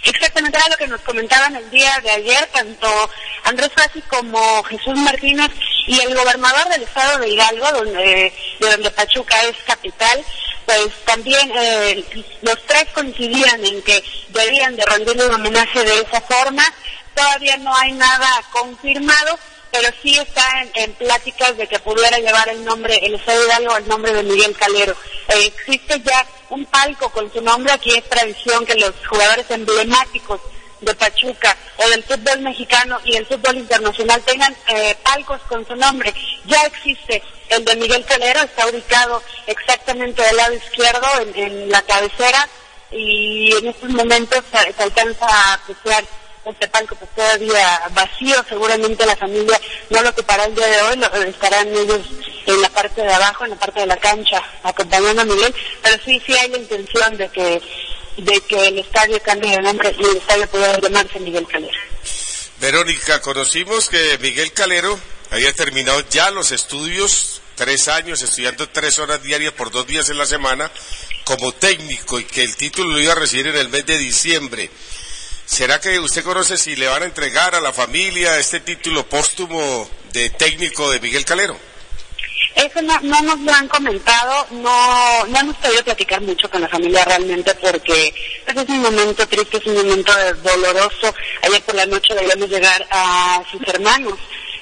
Exactamente 0.04 0.58
era 0.58 0.68
lo 0.68 0.76
que 0.76 0.86
nos 0.86 1.00
comentaban 1.00 1.56
el 1.56 1.70
día 1.70 1.98
de 2.02 2.10
ayer, 2.10 2.46
tanto 2.52 3.10
Andrés 3.44 3.70
Fassi 3.74 4.02
como 4.02 4.62
Jesús 4.64 4.94
Martínez 4.96 5.50
y 5.86 5.98
el 6.00 6.14
gobernador 6.14 6.68
del 6.68 6.82
estado 6.82 7.18
de 7.20 7.30
Hidalgo, 7.30 7.72
donde, 7.72 8.32
de 8.60 8.70
donde 8.70 8.90
Pachuca 8.90 9.42
es 9.44 9.56
capital, 9.66 10.22
pues 10.66 10.88
también 11.04 11.50
eh, 11.56 12.04
los 12.42 12.58
tres 12.66 12.86
coincidían 12.94 13.64
en 13.64 13.82
que 13.82 14.02
debían 14.30 14.76
de 14.76 14.84
rendirle 14.84 15.26
un 15.26 15.34
homenaje 15.34 15.84
de 15.84 16.00
esa 16.00 16.20
forma. 16.22 16.64
Todavía 17.14 17.56
no 17.58 17.74
hay 17.74 17.92
nada 17.92 18.28
confirmado, 18.50 19.38
pero 19.70 19.88
sí 20.02 20.18
está 20.18 20.44
en, 20.74 20.92
pláticas 20.94 21.56
de 21.56 21.66
que 21.66 21.78
pudiera 21.78 22.18
llevar 22.18 22.48
el 22.48 22.64
nombre, 22.64 22.98
el 23.02 23.14
Estado 23.14 23.44
Hidalgo, 23.44 23.76
el 23.76 23.88
nombre 23.88 24.12
de 24.12 24.22
Miguel 24.22 24.56
Calero. 24.56 24.96
Eh, 25.28 25.46
existe 25.46 26.00
ya 26.00 26.26
un 26.50 26.64
palco 26.66 27.10
con 27.10 27.32
su 27.32 27.40
nombre, 27.40 27.72
aquí 27.72 27.94
es 27.94 28.08
tradición 28.08 28.64
que 28.66 28.74
los 28.74 28.94
jugadores 29.06 29.50
emblemáticos 29.50 30.40
de 30.84 30.94
Pachuca 30.94 31.56
o 31.76 31.88
del 31.88 32.02
fútbol 32.02 32.40
mexicano 32.40 32.98
y 33.04 33.16
el 33.16 33.26
fútbol 33.26 33.56
internacional 33.56 34.22
tengan 34.22 34.54
eh, 34.68 34.96
palcos 35.02 35.40
con 35.48 35.66
su 35.66 35.74
nombre. 35.76 36.12
Ya 36.46 36.62
existe 36.66 37.22
el 37.48 37.64
de 37.64 37.76
Miguel 37.76 38.04
Calero, 38.04 38.40
está 38.42 38.66
ubicado 38.66 39.22
exactamente 39.46 40.22
del 40.22 40.36
lado 40.36 40.54
izquierdo 40.54 41.06
en, 41.34 41.70
la 41.70 41.82
cabecera 41.82 42.48
y 42.90 43.52
en 43.56 43.68
estos 43.68 43.90
momentos 43.90 44.44
se, 44.50 44.82
alcanza 44.82 45.26
a 45.26 45.54
apreciar 45.54 46.04
este 46.44 46.68
palco 46.68 46.94
pues 46.96 47.10
todavía 47.12 47.82
vacío, 47.92 48.36
seguramente 48.46 49.06
la 49.06 49.16
familia 49.16 49.58
no 49.88 50.02
lo 50.02 50.10
ocupará 50.10 50.44
el 50.44 50.54
día 50.54 50.66
de 50.66 50.82
hoy, 50.82 50.96
lo, 50.96 51.06
estarán 51.22 51.68
ellos 51.68 52.00
en 52.46 52.60
la 52.60 52.68
parte 52.68 53.00
de 53.00 53.12
abajo, 53.12 53.44
en 53.44 53.50
la 53.50 53.56
parte 53.56 53.80
de 53.80 53.86
la 53.86 53.96
cancha, 53.96 54.42
acompañando 54.62 55.22
a 55.22 55.24
Miguel, 55.24 55.54
pero 55.82 55.96
sí, 56.04 56.20
sí 56.26 56.34
hay 56.34 56.50
la 56.50 56.58
intención 56.58 57.16
de 57.16 57.28
que 57.30 57.62
de 58.16 58.40
que 58.42 58.68
el 58.68 58.78
estadio 58.78 59.20
cambie 59.22 59.50
de 59.50 59.62
nombre 59.62 59.94
y 59.98 60.04
el 60.04 60.16
estadio 60.16 60.46
pueda 60.48 60.78
llamarse 60.78 61.20
Miguel 61.20 61.46
Calero. 61.46 61.78
Verónica, 62.60 63.20
conocimos 63.20 63.88
que 63.88 64.18
Miguel 64.18 64.52
Calero 64.52 64.98
había 65.30 65.52
terminado 65.52 66.02
ya 66.10 66.30
los 66.30 66.52
estudios, 66.52 67.42
tres 67.56 67.88
años, 67.88 68.22
estudiando 68.22 68.68
tres 68.68 68.98
horas 68.98 69.22
diarias 69.22 69.52
por 69.52 69.70
dos 69.70 69.86
días 69.86 70.08
en 70.08 70.18
la 70.18 70.26
semana, 70.26 70.70
como 71.24 71.52
técnico 71.52 72.20
y 72.20 72.24
que 72.24 72.42
el 72.44 72.56
título 72.56 72.92
lo 72.92 73.00
iba 73.00 73.12
a 73.12 73.16
recibir 73.16 73.48
en 73.48 73.56
el 73.56 73.68
mes 73.68 73.84
de 73.86 73.98
diciembre. 73.98 74.70
¿Será 75.46 75.80
que 75.80 75.98
usted 75.98 76.24
conoce 76.24 76.56
si 76.56 76.74
le 76.76 76.88
van 76.88 77.02
a 77.02 77.06
entregar 77.06 77.54
a 77.54 77.60
la 77.60 77.72
familia 77.72 78.38
este 78.38 78.60
título 78.60 79.06
póstumo 79.08 79.88
de 80.12 80.30
técnico 80.30 80.90
de 80.90 81.00
Miguel 81.00 81.24
Calero? 81.24 81.58
Eso 82.54 82.80
no, 82.82 83.00
nos 83.00 83.40
lo 83.40 83.52
han 83.52 83.68
comentado, 83.68 84.46
no, 84.52 85.26
no 85.26 85.38
hemos 85.40 85.56
podido 85.56 85.82
platicar 85.82 86.20
mucho 86.20 86.48
con 86.48 86.60
la 86.60 86.68
familia 86.68 87.04
realmente 87.04 87.52
porque 87.56 88.14
pues, 88.44 88.56
es 88.56 88.68
un 88.68 88.80
momento 88.80 89.26
triste, 89.26 89.56
es 89.56 89.66
un 89.66 89.74
momento 89.74 90.12
doloroso. 90.42 91.12
Ayer 91.42 91.62
por 91.62 91.74
la 91.74 91.86
noche 91.86 92.14
debíamos 92.14 92.48
llegar 92.48 92.86
a 92.90 93.42
sus 93.50 93.60
hermanos 93.66 94.18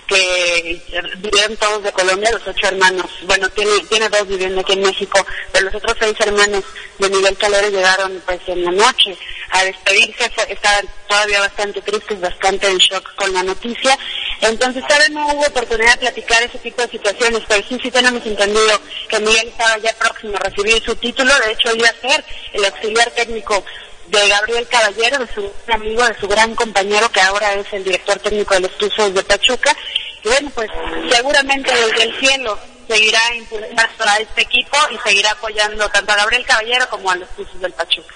que 0.06 0.80
vivieron 1.18 1.56
todos 1.56 1.82
de 1.82 1.92
Colombia, 1.92 2.30
los 2.32 2.46
ocho 2.46 2.66
hermanos. 2.66 3.10
Bueno, 3.22 3.48
tiene, 3.50 3.72
tiene 3.88 4.08
dos 4.08 4.26
viviendo 4.26 4.60
aquí 4.60 4.72
en 4.72 4.82
México, 4.82 5.24
pero 5.52 5.66
los 5.66 5.74
otros 5.74 5.96
seis 6.00 6.14
hermanos 6.20 6.64
de 6.98 7.08
Miguel 7.08 7.36
Calero 7.36 7.68
llegaron 7.68 8.22
pues 8.26 8.40
en 8.46 8.64
la 8.64 8.72
noche 8.72 9.16
a 9.50 9.64
despedirse, 9.64 10.30
estaban 10.48 10.86
todavía 11.08 11.40
bastante 11.40 11.80
tristes, 11.82 12.20
bastante 12.20 12.68
en 12.68 12.78
shock 12.78 13.14
con 13.14 13.32
la 13.32 13.42
noticia. 13.42 13.98
Entonces 14.42 14.84
todavía 14.86 15.08
no 15.10 15.26
hubo 15.28 15.46
oportunidad 15.46 15.92
de 15.92 15.98
platicar 15.98 16.42
ese 16.42 16.58
tipo 16.58 16.82
de 16.82 16.88
situaciones, 16.88 17.42
pero 17.46 17.64
sí, 17.68 17.78
sí 17.80 17.90
tenemos 17.92 18.26
entendido 18.26 18.80
que 19.08 19.20
Miguel 19.20 19.48
estaba 19.48 19.78
ya 19.78 19.92
próximo 19.94 20.36
a 20.36 20.40
recibir 20.40 20.82
su 20.82 20.96
título, 20.96 21.32
de 21.38 21.52
hecho 21.52 21.74
iba 21.74 21.88
a 21.88 22.08
ser 22.08 22.24
el 22.52 22.64
auxiliar 22.64 23.08
técnico 23.12 23.64
de 24.08 24.28
Gabriel 24.28 24.66
Caballero, 24.66 25.18
de 25.18 25.32
su 25.32 25.52
amigo, 25.72 26.04
de 26.04 26.18
su 26.18 26.26
gran 26.26 26.56
compañero 26.56 27.08
que 27.12 27.20
ahora 27.20 27.54
es 27.54 27.72
el 27.72 27.84
director 27.84 28.18
técnico 28.18 28.54
de 28.54 28.60
los 28.60 28.76
Tuzos 28.78 29.14
de 29.14 29.22
Pachuca. 29.22 29.76
Y 30.24 30.28
bueno, 30.28 30.50
pues 30.54 30.70
seguramente 31.08 31.72
desde 31.72 32.02
el 32.02 32.18
cielo 32.18 32.58
seguirá 32.88 33.20
impulsando 33.36 34.04
a 34.06 34.18
este 34.18 34.42
equipo 34.42 34.76
y 34.90 35.08
seguirá 35.08 35.30
apoyando 35.30 35.88
tanto 35.88 36.12
a 36.12 36.16
Gabriel 36.16 36.44
Caballero 36.44 36.88
como 36.90 37.10
a 37.12 37.16
los 37.16 37.28
Tuzos 37.30 37.60
del 37.60 37.72
Pachuca. 37.72 38.14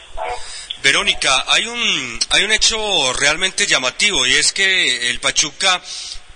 Verónica, 0.87 1.45
hay 1.49 1.67
un, 1.67 2.21
hay 2.31 2.45
un 2.45 2.53
hecho 2.53 3.13
realmente 3.15 3.67
llamativo 3.67 4.25
y 4.25 4.35
es 4.35 4.53
que 4.53 5.11
el 5.11 5.19
Pachuca 5.19 5.83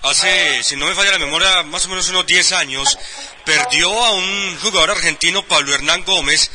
hace, 0.02 0.64
si 0.64 0.74
no 0.74 0.86
me 0.86 0.94
falla 0.96 1.12
la 1.12 1.20
memoria, 1.20 1.62
más 1.62 1.84
o 1.84 1.88
menos 1.88 2.08
unos 2.08 2.26
10 2.26 2.50
años, 2.50 2.98
perdió 3.44 3.88
a 4.04 4.10
un 4.10 4.58
jugador 4.58 4.90
argentino, 4.90 5.46
Pablo 5.46 5.72
Hernán 5.72 6.02
Gómez, 6.04 6.50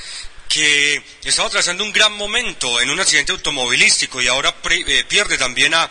que 0.49 1.01
estaba 1.23 1.49
trazando 1.49 1.85
un 1.85 1.93
gran 1.93 2.11
momento 2.11 2.81
en 2.81 2.89
un 2.89 2.99
accidente 2.99 3.31
automovilístico 3.31 4.21
y 4.21 4.27
ahora 4.27 4.53
eh, 4.69 5.05
pierde 5.07 5.37
también 5.37 5.73
a, 5.73 5.89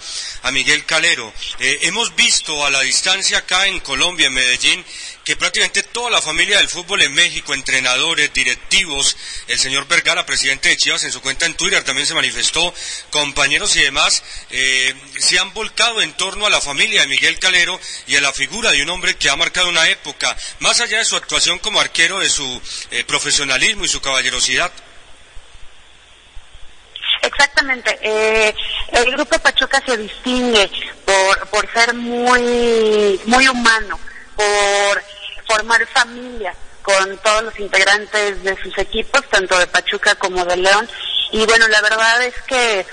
Miguel 0.53 0.85
Calero. 0.85 1.33
Eh, 1.59 1.79
hemos 1.85 2.15
visto 2.15 2.67
a 2.67 2.71
la 2.71 2.83
distancia 2.83 3.39
acá 3.39 3.67
en 3.67 3.81
Colombia, 3.81 4.27
en 4.27 4.35
Medellín, 4.35 4.85
que 5.25 5.37
prácticamente 5.37 5.83
toda 5.83 6.11
la 6.11 6.21
familia 6.21 6.59
del 6.59 6.69
fútbol 6.69 7.01
en 7.01 7.15
México, 7.15 7.55
entrenadores, 7.55 8.33
directivos, 8.33 9.17
el 9.49 9.59
señor 9.59 9.89
Vergara, 9.89 10.27
presidente 10.27 10.69
de 10.69 10.77
Chivas, 10.77 11.03
en 11.05 11.13
su 11.13 11.23
cuenta 11.23 11.47
en 11.47 11.55
Twitter 11.55 11.83
también 11.83 12.07
se 12.07 12.15
manifestó, 12.15 12.75
compañeros 13.11 13.75
y 13.77 13.83
demás, 13.83 14.23
eh, 14.51 14.95
se 15.19 15.39
han 15.39 15.55
volcado 15.55 16.03
en 16.03 16.13
torno 16.13 16.47
a 16.47 16.51
la 16.51 16.61
familia 16.61 17.01
de 17.01 17.07
Miguel 17.07 17.39
Calero 17.39 17.81
y 18.07 18.17
a 18.17 18.21
la 18.21 18.33
figura 18.33 18.71
de 18.71 18.83
un 18.83 18.91
hombre 18.91 19.17
que 19.17 19.31
ha 19.31 19.37
marcado 19.37 19.69
una 19.69 19.89
época, 19.89 20.37
más 20.61 20.81
allá 20.81 20.99
de 20.99 21.05
su 21.07 21.17
actuación 21.17 21.59
como 21.59 21.81
arquero, 21.81 22.19
de 22.19 22.29
su 22.29 22.61
eh, 22.91 23.03
profesionalismo 23.05 23.85
y 23.85 23.89
su 23.89 24.03
caballerosidad. 24.03 24.71
Exactamente. 27.23 27.99
Eh, 28.03 28.55
el 28.93 29.11
grupo 29.13 29.39
Pachuca 29.39 29.83
se 29.87 29.97
distingue 29.97 30.71
por, 31.07 31.49
por 31.49 31.73
ser 31.73 31.95
muy, 31.95 33.19
muy 33.25 33.49
humano, 33.49 33.99
por 34.37 35.03
formar 35.47 35.87
familia 35.87 36.55
con 36.83 37.17
todos 37.19 37.45
los 37.45 37.59
integrantes 37.59 38.43
de 38.43 38.57
sus 38.63 38.77
equipos, 38.79 39.23
tanto 39.31 39.59
de 39.59 39.67
Pachuca 39.67 40.15
como 40.17 40.45
de 40.45 40.57
León. 40.59 40.89
Y 41.33 41.45
bueno, 41.47 41.67
la 41.69 41.81
verdad 41.81 42.23
es 42.25 42.35
que 42.43 42.87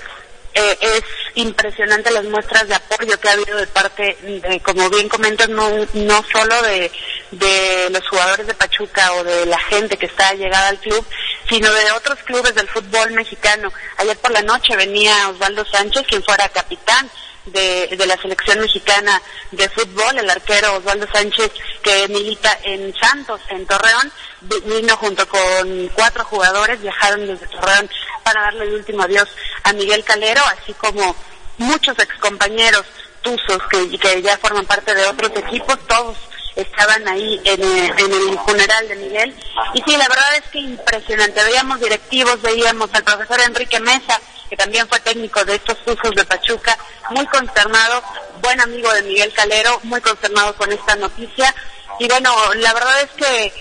eh, 0.54 0.78
es 0.80 1.02
impresionante 1.34 2.10
las 2.10 2.24
muestras 2.24 2.68
de 2.68 2.74
apoyo 2.74 3.18
que 3.20 3.28
ha 3.28 3.32
habido 3.32 3.56
de 3.58 3.66
parte, 3.66 4.16
de, 4.22 4.60
como 4.60 4.88
bien 4.90 5.08
comentas, 5.08 5.48
no, 5.48 5.70
no 5.92 6.24
solo 6.32 6.62
de, 6.62 6.90
de 7.32 7.88
los 7.90 8.06
jugadores 8.08 8.46
de 8.46 8.54
Pachuca 8.54 9.12
o 9.14 9.24
de 9.24 9.46
la 9.46 9.58
gente 9.58 9.96
que 9.96 10.06
está 10.06 10.32
llegada 10.34 10.68
al 10.68 10.78
club, 10.78 11.06
sino 11.48 11.70
de 11.72 11.92
otros 11.92 12.18
clubes 12.24 12.54
del 12.54 12.68
fútbol 12.68 13.12
mexicano. 13.12 13.72
Ayer 13.98 14.16
por 14.18 14.30
la 14.30 14.42
noche 14.42 14.76
venía 14.76 15.28
Osvaldo 15.28 15.64
Sánchez, 15.66 16.06
quien 16.06 16.22
fuera 16.22 16.48
capitán 16.48 17.10
de, 17.46 18.04
la 18.06 18.16
selección 18.16 18.60
mexicana 18.60 19.20
de 19.50 19.68
fútbol, 19.68 20.18
el 20.18 20.30
arquero 20.30 20.76
Osvaldo 20.76 21.06
Sánchez, 21.12 21.50
que 21.82 22.08
milita 22.08 22.58
en 22.62 22.94
Santos, 22.94 23.40
en 23.48 23.66
Torreón, 23.66 24.12
vino 24.40 24.96
junto 24.96 25.26
con 25.28 25.88
cuatro 25.94 26.24
jugadores, 26.24 26.80
viajaron 26.80 27.26
desde 27.26 27.46
Torreón 27.46 27.88
para 28.22 28.42
darle 28.42 28.64
el 28.64 28.74
último 28.74 29.02
adiós 29.02 29.28
a 29.64 29.72
Miguel 29.72 30.04
Calero, 30.04 30.42
así 30.46 30.72
como 30.74 31.14
muchos 31.58 31.98
excompañeros 31.98 32.84
tuzos 33.22 33.62
que, 33.70 33.98
que 33.98 34.22
ya 34.22 34.36
forman 34.38 34.66
parte 34.66 34.94
de 34.94 35.06
otros 35.06 35.30
equipos, 35.36 35.78
todos 35.86 36.16
estaban 36.56 37.06
ahí 37.08 37.40
en, 37.44 37.62
en, 37.62 38.12
el 38.12 38.38
funeral 38.40 38.88
de 38.88 38.96
Miguel. 38.96 39.34
Y 39.74 39.82
sí, 39.82 39.96
la 39.96 40.08
verdad 40.08 40.36
es 40.36 40.50
que 40.50 40.58
impresionante. 40.58 41.44
Veíamos 41.44 41.80
directivos, 41.80 42.40
veíamos 42.42 42.90
al 42.92 43.04
profesor 43.04 43.40
Enrique 43.40 43.80
Mesa, 43.80 44.20
que 44.48 44.56
también 44.56 44.88
fue 44.88 45.00
técnico 45.00 45.44
de 45.44 45.56
estos 45.56 45.78
usos 45.86 46.14
de 46.14 46.24
Pachuca, 46.24 46.76
muy 47.10 47.26
consternado, 47.26 48.02
buen 48.42 48.60
amigo 48.60 48.92
de 48.92 49.02
Miguel 49.02 49.32
Calero, 49.32 49.80
muy 49.84 50.00
consternado 50.00 50.54
con 50.56 50.70
esta 50.72 50.96
noticia. 50.96 51.54
Y 51.98 52.08
bueno, 52.08 52.34
la 52.54 52.72
verdad 52.74 53.02
es 53.02 53.10
que 53.10 53.52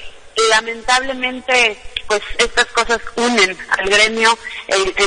lamentablemente 0.50 1.78
pues 2.08 2.22
estas 2.40 2.66
cosas 2.68 3.00
unen 3.16 3.58
al 3.70 3.90
gremio, 3.90 4.38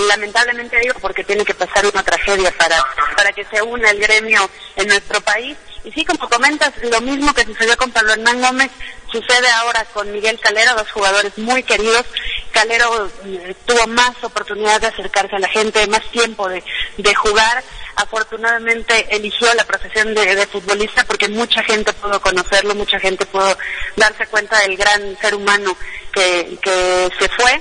lamentablemente 0.09 0.79
digo 0.81 0.95
porque 1.01 1.23
tiene 1.23 1.45
que 1.45 1.53
pasar 1.53 1.85
una 1.87 2.03
tragedia 2.03 2.51
para, 2.57 2.83
para 3.15 3.31
que 3.33 3.45
se 3.45 3.61
una 3.61 3.91
el 3.91 4.01
gremio 4.01 4.49
en 4.77 4.89
nuestro 4.89 5.21
país. 5.21 5.55
Y 5.85 5.93
sí, 5.93 6.05
como 6.05 6.29
comentas, 6.31 6.73
lo 6.83 7.01
mismo 7.03 7.35
que 7.35 7.45
sucedió 7.45 7.77
con 7.77 7.91
Pablo 7.91 8.13
Hernán 8.13 8.41
Gómez, 8.41 8.71
sucede 9.13 9.49
ahora 9.51 9.85
con 9.93 10.11
Miguel 10.11 10.41
Calero, 10.41 10.75
dos 10.75 10.91
jugadores 10.91 11.37
muy 11.37 11.63
queridos. 11.63 12.07
Calero 12.53 13.11
eh, 13.27 13.55
tuvo 13.67 13.87
más 13.89 14.13
oportunidad 14.23 14.81
de 14.81 14.87
acercarse 14.87 15.37
a 15.37 15.41
la 15.41 15.49
gente, 15.49 15.87
más 15.89 16.03
tiempo 16.11 16.49
de, 16.49 16.63
jugar. 17.15 17.63
Afortunadamente 17.97 19.15
eligió 19.15 19.53
la 19.55 19.65
profesión 19.65 20.15
de, 20.15 20.47
futbolista 20.47 21.05
porque 21.05 21.29
mucha 21.29 21.63
gente 21.63 21.93
pudo 21.93 22.21
conocerlo, 22.21 22.75
mucha 22.75 22.99
gente 22.99 23.27
pudo 23.27 23.57
darse 23.97 24.27
cuenta 24.27 24.59
del 24.61 24.77
gran 24.77 25.17
ser 25.19 25.35
humano 25.35 25.77
que, 26.13 26.59
que 26.63 27.11
se 27.19 27.29
fue. 27.29 27.61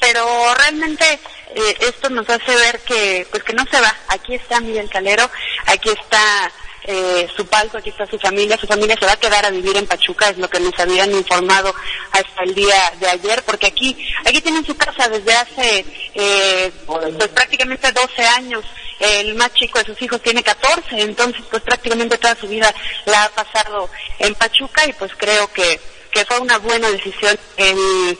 Pero 0.00 0.54
realmente 0.54 1.18
eh, 1.54 1.76
esto 1.80 2.10
nos 2.10 2.28
hace 2.28 2.54
ver 2.54 2.78
que, 2.80 3.26
pues 3.30 3.42
que 3.42 3.54
no 3.54 3.64
se 3.70 3.80
va. 3.80 3.94
Aquí 4.08 4.34
está 4.34 4.60
Miguel 4.60 4.88
Calero, 4.88 5.28
aquí 5.66 5.90
está 5.90 6.52
eh, 6.86 7.28
su 7.36 7.44
palco, 7.46 7.78
aquí 7.78 7.90
está 7.90 8.06
su 8.06 8.18
familia, 8.18 8.56
su 8.56 8.66
familia 8.66 8.96
se 8.98 9.06
va 9.06 9.12
a 9.12 9.20
quedar 9.20 9.44
a 9.44 9.50
vivir 9.50 9.76
en 9.76 9.86
Pachuca, 9.86 10.28
es 10.28 10.38
lo 10.38 10.48
que 10.48 10.60
nos 10.60 10.78
habían 10.78 11.12
informado 11.12 11.74
hasta 12.12 12.42
el 12.44 12.54
día 12.54 12.92
de 13.00 13.08
ayer, 13.08 13.42
porque 13.44 13.66
aquí, 13.66 13.96
aquí 14.24 14.40
tienen 14.40 14.64
su 14.64 14.76
casa 14.76 15.08
desde 15.08 15.34
hace 15.34 15.84
eh, 16.14 16.70
pues 16.86 17.28
prácticamente 17.28 17.90
12 17.90 18.22
años. 18.22 18.64
El 18.98 19.34
más 19.34 19.52
chico 19.52 19.78
de 19.78 19.84
sus 19.84 20.00
hijos 20.00 20.22
tiene 20.22 20.42
14, 20.42 21.02
entonces 21.02 21.42
pues 21.50 21.62
prácticamente 21.62 22.16
toda 22.16 22.34
su 22.34 22.48
vida 22.48 22.74
la 23.04 23.24
ha 23.24 23.28
pasado 23.28 23.90
en 24.18 24.34
Pachuca 24.36 24.86
y 24.86 24.92
pues 24.94 25.12
creo 25.18 25.52
que, 25.52 25.78
que 26.10 26.24
fue 26.24 26.38
una 26.38 26.56
buena 26.58 26.90
decisión 26.90 27.38
el, 27.58 28.18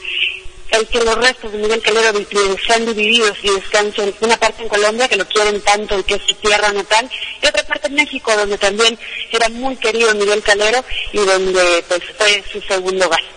el 0.71 0.87
que 0.87 1.03
los 1.03 1.15
restos 1.15 1.51
de 1.51 1.57
Miguel 1.57 1.81
Calero 1.81 2.13
sean 2.65 2.85
divididos 2.85 3.37
y 3.43 3.49
descansen 3.49 4.13
una 4.21 4.37
parte 4.37 4.63
en 4.63 4.69
Colombia, 4.69 5.07
que 5.07 5.15
lo 5.15 5.25
quieren 5.25 5.61
tanto 5.61 5.97
y 5.97 6.03
que 6.03 6.15
es 6.15 6.21
su 6.23 6.35
tierra 6.35 6.71
natal, 6.71 7.09
y 7.41 7.47
otra 7.47 7.63
parte 7.63 7.87
en 7.87 7.95
México, 7.95 8.35
donde 8.35 8.57
también 8.57 8.97
era 9.31 9.49
muy 9.49 9.75
querido 9.77 10.13
Miguel 10.15 10.41
Calero 10.41 10.83
y 11.13 11.19
donde 11.19 11.83
pues 11.87 12.01
fue 12.17 12.43
su 12.51 12.61
segundo 12.61 13.05
hogar. 13.05 13.36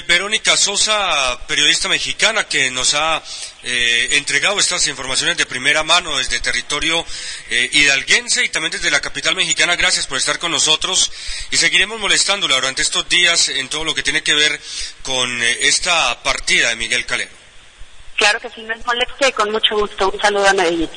Verónica 0.00 0.56
Sosa, 0.56 1.38
periodista 1.46 1.88
mexicana 1.88 2.44
que 2.44 2.70
nos 2.70 2.94
ha 2.94 3.22
eh, 3.62 4.08
entregado 4.12 4.58
estas 4.58 4.86
informaciones 4.86 5.36
de 5.36 5.44
primera 5.44 5.82
mano 5.82 6.16
desde 6.16 6.40
territorio 6.40 7.04
eh, 7.50 7.68
hidalguense 7.72 8.42
y 8.44 8.48
también 8.48 8.72
desde 8.72 8.90
la 8.90 9.00
capital 9.00 9.36
mexicana. 9.36 9.76
Gracias 9.76 10.06
por 10.06 10.16
estar 10.16 10.38
con 10.38 10.50
nosotros 10.50 11.12
y 11.50 11.58
seguiremos 11.58 12.00
molestándola 12.00 12.54
durante 12.54 12.80
estos 12.80 13.06
días 13.08 13.50
en 13.50 13.68
todo 13.68 13.84
lo 13.84 13.94
que 13.94 14.02
tiene 14.02 14.22
que 14.22 14.34
ver 14.34 14.58
con 15.02 15.42
eh, 15.42 15.58
esta 15.60 16.22
partida 16.22 16.70
de 16.70 16.76
Miguel 16.76 17.04
Calero. 17.04 17.30
Claro 18.16 18.40
que 18.40 18.48
sí, 18.50 18.62
me 18.62 18.76
moleste 18.76 19.32
con 19.32 19.50
mucho 19.52 19.76
gusto. 19.76 20.10
Un 20.10 20.20
saludo 20.20 20.48
a 20.48 20.54
Medellín. 20.54 20.90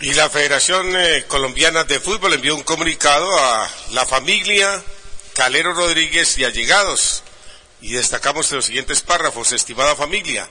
Y 0.00 0.14
la 0.14 0.30
Federación 0.30 0.94
eh, 0.94 1.24
Colombiana 1.26 1.82
de 1.82 1.98
Fútbol 1.98 2.32
envió 2.32 2.54
un 2.54 2.62
comunicado 2.62 3.36
a 3.36 3.68
la 3.90 4.06
familia 4.06 4.80
Calero 5.34 5.74
Rodríguez 5.74 6.38
y 6.38 6.44
allegados. 6.44 7.24
Y 7.80 7.94
destacamos 7.94 8.52
los 8.52 8.66
siguientes 8.66 9.00
párrafos, 9.00 9.50
estimada 9.50 9.96
familia, 9.96 10.48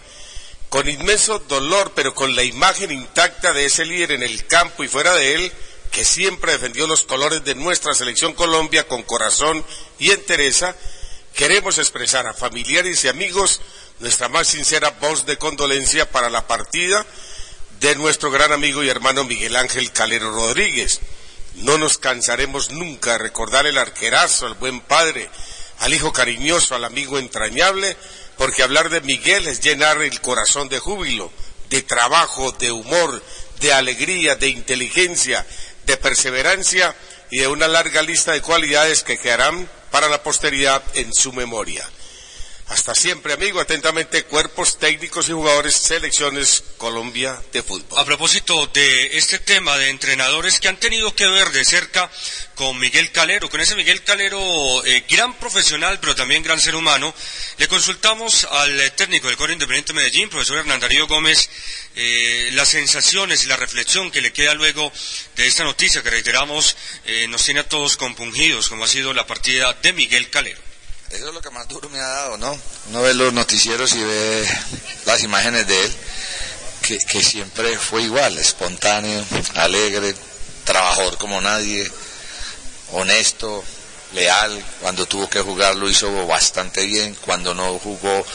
con 0.68 0.90
inmenso 0.90 1.40
dolor, 1.40 1.94
pero 1.96 2.14
con 2.14 2.36
la 2.36 2.44
imagen 2.44 2.92
intacta 2.92 3.54
de 3.54 3.64
ese 3.64 3.86
líder 3.86 4.12
en 4.12 4.24
el 4.24 4.46
campo 4.48 4.84
y 4.84 4.90
fuera 4.90 5.14
de 5.14 5.36
él, 5.36 5.52
que 5.92 6.04
siempre 6.04 6.52
defendió 6.52 6.86
los 6.86 7.06
colores 7.06 7.46
de 7.46 7.56
nuestra 7.56 7.94
selección 7.94 8.34
Colombia 8.34 8.86
con 8.86 9.04
corazón 9.04 9.66
y 9.98 10.12
entereza, 10.12 10.76
queremos 11.34 11.78
expresar 11.78 12.28
a 12.28 12.34
familiares 12.34 13.02
y 13.06 13.08
amigos 13.08 13.62
nuestra 14.00 14.28
más 14.28 14.50
sincera 14.50 14.90
voz 15.00 15.26
de 15.26 15.38
condolencia 15.38 16.12
para 16.12 16.30
la 16.30 16.48
partida 16.48 17.06
de 17.80 17.96
nuestro 17.96 18.32
gran 18.32 18.52
amigo 18.52 18.84
y 18.84 18.90
hermano 18.90 19.24
Miguel 19.24 19.56
Ángel 19.56 19.92
Calero 19.92 20.32
Rodríguez. 20.32 21.00
No 21.56 21.78
nos 21.78 21.98
cansaremos 21.98 22.72
nunca 22.72 23.14
de 23.14 23.18
recordar 23.20 23.66
el 23.66 23.78
arquerazo, 23.78 24.48
al 24.48 24.56
buen 24.56 24.82
padre, 24.82 25.30
al 25.80 25.94
hijo 25.94 26.12
cariñoso, 26.12 26.76
al 26.76 26.86
amigo 26.86 27.20
entrañable, 27.20 27.96
porque 28.38 28.64
hablar 28.64 28.90
de 28.90 29.02
Miguel 29.02 29.48
es 29.48 29.62
llenar 29.62 30.02
el 30.02 30.22
corazón 30.22 30.70
de 30.70 30.80
júbilo, 30.80 31.32
de 31.70 31.82
trabajo, 31.82 32.52
de 32.54 32.72
humor, 32.72 33.24
de 33.60 33.74
alegría, 33.74 34.36
de 34.36 34.50
inteligencia, 34.50 35.46
de 35.86 35.98
perseverancia 35.98 36.96
y 37.30 37.40
de 37.40 37.48
una 37.48 37.68
larga 37.68 38.02
lista 38.02 38.32
de 38.32 38.42
cualidades 38.42 39.04
que 39.04 39.18
quedarán 39.18 39.70
para 39.92 40.10
la 40.10 40.24
posteridad 40.24 40.84
en 40.96 41.14
su 41.14 41.34
memoria. 41.34 41.88
Hasta 42.70 42.94
siempre, 42.94 43.32
amigo. 43.32 43.62
Atentamente, 43.62 44.26
cuerpos 44.26 44.78
técnicos 44.78 45.30
y 45.30 45.32
jugadores, 45.32 45.74
selecciones 45.74 46.64
Colombia 46.78 47.42
de 47.54 47.64
fútbol. 47.64 47.98
A 47.98 48.04
propósito 48.04 48.68
de 48.68 49.18
este 49.18 49.40
tema 49.40 49.78
de 49.78 49.90
entrenadores 49.90 50.60
que 50.60 50.68
han 50.68 50.78
tenido 50.78 51.16
que 51.16 51.28
ver 51.28 51.52
de 51.52 51.64
cerca 51.64 52.12
con 52.56 52.78
Miguel 52.78 53.14
Calero, 53.14 53.50
con 53.50 53.62
ese 53.62 53.76
Miguel 53.76 54.04
Calero, 54.04 54.86
eh, 54.86 55.06
gran 55.10 55.34
profesional, 55.36 56.00
pero 56.02 56.14
también 56.16 56.44
gran 56.44 56.60
ser 56.60 56.76
humano, 56.76 57.14
le 57.58 57.68
consultamos 57.70 58.44
al 58.44 58.92
técnico 58.96 59.28
del 59.28 59.38
Coro 59.38 59.54
Independiente 59.54 59.94
Medellín, 59.94 60.30
profesor 60.30 60.58
Hernán 60.58 60.82
Darío 60.82 61.08
Gómez, 61.08 61.50
eh, 61.96 62.50
las 62.54 62.68
sensaciones 62.68 63.46
y 63.46 63.48
la 63.48 63.56
reflexión 63.56 64.12
que 64.12 64.22
le 64.22 64.34
queda 64.34 64.54
luego 64.54 64.92
de 65.38 65.48
esta 65.48 65.64
noticia 65.64 66.04
que 66.04 66.10
reiteramos 66.10 66.76
eh, 67.06 67.28
nos 67.30 67.46
tiene 67.46 67.62
a 67.62 67.70
todos 67.70 67.96
compungidos, 67.96 68.68
como 68.68 68.84
ha 68.84 68.88
sido 68.88 69.14
la 69.14 69.26
partida 69.26 69.72
de 69.74 69.94
Miguel 69.94 70.30
Calero. 70.30 70.67
Eso 71.12 71.30
es 71.30 71.34
lo 71.34 71.42
que 71.42 71.50
más 71.52 71.68
duro 71.70 71.90
me 71.90 72.00
ha 72.00 72.08
dado, 72.08 72.38
¿no? 72.38 72.60
Uno 72.90 73.02
ve 73.02 73.14
los 73.14 73.32
noticieros 73.32 73.94
y 73.94 74.04
ve 74.04 74.48
las 75.06 75.24
imágenes 75.24 75.66
de 75.66 75.86
él, 75.86 75.96
que, 76.82 76.98
que 76.98 77.24
siempre 77.24 77.78
fue 77.78 78.04
igual, 78.04 78.38
espontáneo, 78.38 79.24
alegre, 79.56 80.14
trabajador 80.66 81.18
como 81.18 81.40
nadie, 81.40 81.90
honesto, 82.92 83.64
leal, 84.14 84.66
cuando 84.82 85.06
tuvo 85.06 85.30
que 85.30 85.40
jugar 85.40 85.78
lo 85.78 85.90
hizo 85.90 86.28
bastante 86.28 86.86
bien, 86.86 87.16
cuando 87.22 87.54
no 87.54 87.80
jugó 87.80 88.26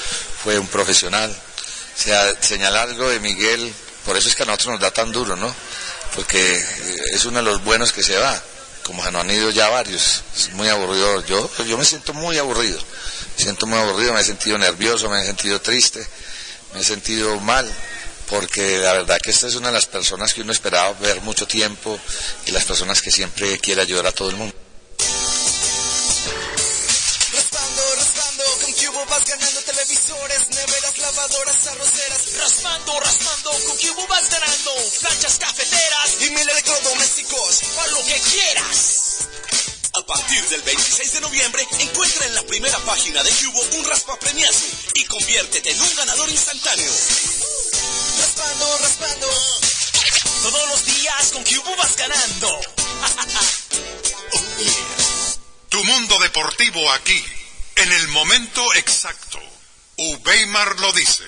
fue 0.42 0.58
un 0.58 0.66
profesional. 0.66 1.30
O 1.30 2.02
sea, 2.02 2.34
señalar 2.40 2.88
algo 2.88 3.10
de 3.10 3.20
Miguel, 3.20 3.72
por 4.06 4.16
eso 4.16 4.30
es 4.30 4.34
que 4.34 4.44
a 4.44 4.46
nosotros 4.46 4.72
nos 4.72 4.80
da 4.80 4.90
tan 4.90 5.12
duro, 5.12 5.36
¿no? 5.36 5.54
Porque 6.14 6.64
es 7.12 7.24
uno 7.26 7.38
de 7.38 7.44
los 7.44 7.62
buenos 7.64 7.92
que 7.92 8.02
se 8.02 8.16
va 8.16 8.42
como 8.84 9.02
se 9.04 9.10
nos 9.12 9.22
han 9.22 9.30
ido 9.30 9.50
ya 9.50 9.68
varios, 9.68 10.22
es 10.36 10.52
muy 10.52 10.68
aburrido. 10.68 11.24
Yo, 11.26 11.50
yo 11.64 11.78
me 11.78 11.84
siento 11.84 12.14
muy 12.14 12.38
aburrido, 12.38 12.78
me 13.36 13.44
siento 13.44 13.66
muy 13.66 13.78
aburrido, 13.78 14.12
me 14.12 14.20
he 14.20 14.24
sentido 14.24 14.58
nervioso, 14.58 15.08
me 15.08 15.22
he 15.22 15.24
sentido 15.24 15.60
triste, 15.60 16.06
me 16.74 16.80
he 16.80 16.84
sentido 16.84 17.38
mal, 17.40 17.70
porque 18.28 18.78
la 18.78 18.94
verdad 18.94 19.18
que 19.22 19.30
esta 19.30 19.46
es 19.46 19.54
una 19.54 19.68
de 19.68 19.74
las 19.74 19.86
personas 19.86 20.34
que 20.34 20.42
uno 20.42 20.52
esperaba 20.52 20.92
ver 20.94 21.20
mucho 21.20 21.46
tiempo 21.46 21.98
y 22.46 22.50
las 22.50 22.64
personas 22.64 23.02
que 23.02 23.10
siempre 23.10 23.58
quiere 23.58 23.82
ayudar 23.82 24.06
a 24.06 24.12
todo 24.12 24.30
el 24.30 24.36
mundo. 24.36 24.54
Neveras, 30.50 30.98
lavadoras, 30.98 31.66
arroceras. 31.68 32.36
Raspando, 32.38 33.00
raspando, 33.00 33.50
con 33.50 33.76
Cubo 33.78 34.06
vas 34.08 34.28
ganando. 34.30 34.74
Planchas 35.00 35.38
cafeteras 35.38 36.16
y 36.20 36.28
de 36.28 36.42
electrodomésticos. 36.42 37.62
Para 37.76 37.90
lo 37.92 38.04
que 38.04 38.20
quieras. 38.20 39.28
A 39.94 40.06
partir 40.06 40.48
del 40.48 40.62
26 40.62 41.12
de 41.12 41.20
noviembre, 41.20 41.66
encuentra 41.78 42.26
en 42.26 42.34
la 42.34 42.42
primera 42.42 42.78
página 42.80 43.22
de 43.22 43.30
Cubo 43.30 43.62
un 43.78 43.84
raspa 43.84 44.18
premiazo 44.18 44.64
y 44.94 45.04
conviértete 45.04 45.70
en 45.70 45.80
un 45.80 45.96
ganador 45.96 46.30
instantáneo. 46.30 46.92
Raspando, 48.18 48.78
raspando. 48.78 49.28
Todos 50.42 50.68
los 50.68 50.84
días 50.84 51.32
con 51.32 51.44
Cubo 51.44 51.76
vas 51.76 51.96
ganando. 51.96 52.60
Tu 55.68 55.82
mundo 55.84 56.18
deportivo 56.18 56.92
aquí 56.92 57.24
en 57.76 57.92
el 57.92 58.08
momento 58.08 58.74
exacto. 58.74 59.40
Ubeimar 60.04 60.80
lo 60.80 60.92
dice. 60.92 61.22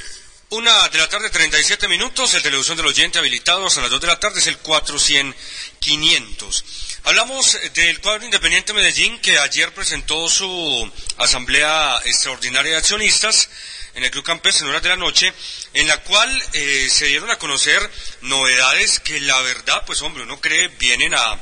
Una 0.51 0.89
de 0.89 0.99
la 0.99 1.09
tarde, 1.09 1.31
37 1.31 1.87
minutos, 1.87 2.35
el 2.35 2.43
televisión 2.43 2.77
del 2.77 2.87
oyente 2.87 3.21
habilitado 3.21 3.67
hasta 3.67 3.83
las 3.83 3.91
2 3.91 4.01
de 4.01 4.07
la 4.09 4.19
tarde 4.19 4.41
es 4.41 4.49
el 4.49 4.61
400-500. 4.63 6.65
Hablamos 7.05 7.57
del 7.73 8.01
cuadro 8.01 8.25
Independiente 8.25 8.73
Medellín 8.73 9.21
que 9.21 9.39
ayer 9.39 9.73
presentó 9.73 10.29
su 10.29 10.93
asamblea 11.19 12.01
extraordinaria 12.05 12.73
de 12.73 12.79
accionistas 12.79 13.49
en 13.95 14.03
el 14.03 14.11
Club 14.11 14.25
Campes 14.25 14.61
en 14.61 14.67
horas 14.67 14.83
de 14.83 14.89
la 14.89 14.97
noche, 14.97 15.33
en 15.73 15.87
la 15.87 16.03
cual 16.03 16.43
eh, 16.53 16.89
se 16.91 17.07
dieron 17.07 17.31
a 17.31 17.39
conocer 17.39 17.79
novedades 18.23 18.99
que 18.99 19.21
la 19.21 19.41
verdad, 19.43 19.85
pues 19.87 20.03
hombre, 20.03 20.25
uno 20.25 20.41
cree 20.41 20.67
vienen 20.67 21.15
a, 21.15 21.41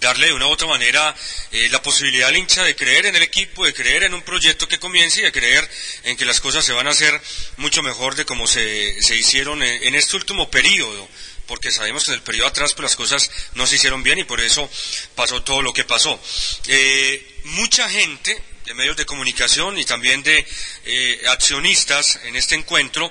darle 0.00 0.28
de 0.28 0.32
una 0.32 0.46
u 0.46 0.50
otra 0.50 0.66
manera 0.66 1.14
eh, 1.52 1.68
la 1.70 1.82
posibilidad 1.82 2.28
al 2.28 2.36
hincha 2.36 2.64
de 2.64 2.74
creer 2.74 3.06
en 3.06 3.16
el 3.16 3.22
equipo, 3.22 3.64
de 3.64 3.74
creer 3.74 4.04
en 4.04 4.14
un 4.14 4.22
proyecto 4.22 4.66
que 4.66 4.78
comience 4.78 5.20
y 5.20 5.24
de 5.24 5.32
creer 5.32 5.68
en 6.04 6.16
que 6.16 6.24
las 6.24 6.40
cosas 6.40 6.64
se 6.64 6.72
van 6.72 6.86
a 6.86 6.90
hacer 6.90 7.20
mucho 7.58 7.82
mejor 7.82 8.16
de 8.16 8.24
como 8.24 8.46
se, 8.46 9.00
se 9.02 9.14
hicieron 9.14 9.62
en, 9.62 9.94
este 9.94 10.16
último 10.16 10.50
periodo. 10.50 11.08
Porque 11.46 11.70
sabemos 11.72 12.04
que 12.04 12.12
en 12.12 12.14
el 12.14 12.22
periodo 12.22 12.46
atrás 12.46 12.74
pues, 12.74 12.84
las 12.84 12.96
cosas 12.96 13.30
no 13.54 13.66
se 13.66 13.76
hicieron 13.76 14.02
bien 14.02 14.18
y 14.18 14.24
por 14.24 14.40
eso 14.40 14.70
pasó 15.14 15.42
todo 15.42 15.62
lo 15.62 15.72
que 15.72 15.84
pasó. 15.84 16.18
Eh, 16.66 17.40
mucha 17.44 17.88
gente 17.90 18.40
de 18.64 18.74
medios 18.74 18.96
de 18.96 19.04
comunicación 19.04 19.76
y 19.76 19.84
también 19.84 20.22
de 20.22 20.46
eh, 20.84 21.22
accionistas 21.28 22.20
en 22.24 22.36
este 22.36 22.54
encuentro, 22.54 23.10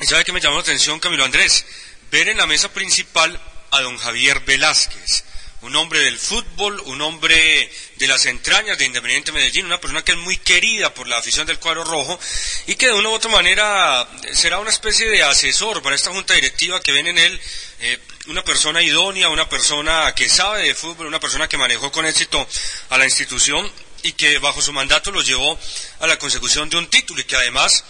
y 0.00 0.06
sabe 0.06 0.24
que 0.24 0.32
me 0.32 0.40
llamó 0.40 0.56
la 0.56 0.62
atención 0.62 0.98
Camilo 0.98 1.24
Andrés, 1.24 1.64
ver 2.10 2.28
en 2.28 2.38
la 2.38 2.46
mesa 2.46 2.72
principal 2.72 3.40
a 3.70 3.80
don 3.80 3.96
Javier 3.96 4.40
Velázquez 4.40 5.25
un 5.62 5.74
hombre 5.74 6.00
del 6.00 6.18
fútbol, 6.18 6.80
un 6.86 7.00
hombre 7.00 7.70
de 7.96 8.06
las 8.06 8.26
entrañas 8.26 8.78
de 8.78 8.84
Independiente 8.84 9.32
Medellín, 9.32 9.66
una 9.66 9.80
persona 9.80 10.02
que 10.04 10.12
es 10.12 10.18
muy 10.18 10.36
querida 10.36 10.92
por 10.92 11.08
la 11.08 11.18
afición 11.18 11.46
del 11.46 11.58
cuadro 11.58 11.84
rojo 11.84 12.18
y 12.66 12.74
que 12.74 12.86
de 12.86 12.92
una 12.92 13.08
u 13.08 13.12
otra 13.12 13.30
manera 13.30 14.06
será 14.32 14.58
una 14.58 14.70
especie 14.70 15.08
de 15.08 15.22
asesor 15.22 15.82
para 15.82 15.96
esta 15.96 16.10
junta 16.10 16.34
directiva 16.34 16.80
que 16.80 16.92
ven 16.92 17.06
en 17.06 17.18
él 17.18 17.40
eh, 17.80 17.98
una 18.26 18.44
persona 18.44 18.82
idónea, 18.82 19.28
una 19.28 19.48
persona 19.48 20.14
que 20.14 20.28
sabe 20.28 20.64
de 20.64 20.74
fútbol, 20.74 21.06
una 21.06 21.20
persona 21.20 21.48
que 21.48 21.56
manejó 21.56 21.90
con 21.90 22.06
éxito 22.06 22.46
a 22.90 22.98
la 22.98 23.04
institución 23.04 23.70
y 24.02 24.12
que 24.12 24.38
bajo 24.38 24.60
su 24.60 24.72
mandato 24.72 25.10
lo 25.10 25.22
llevó 25.22 25.58
a 26.00 26.06
la 26.06 26.18
consecución 26.18 26.68
de 26.68 26.76
un 26.76 26.88
título 26.88 27.20
y 27.20 27.24
que 27.24 27.36
además 27.36 27.84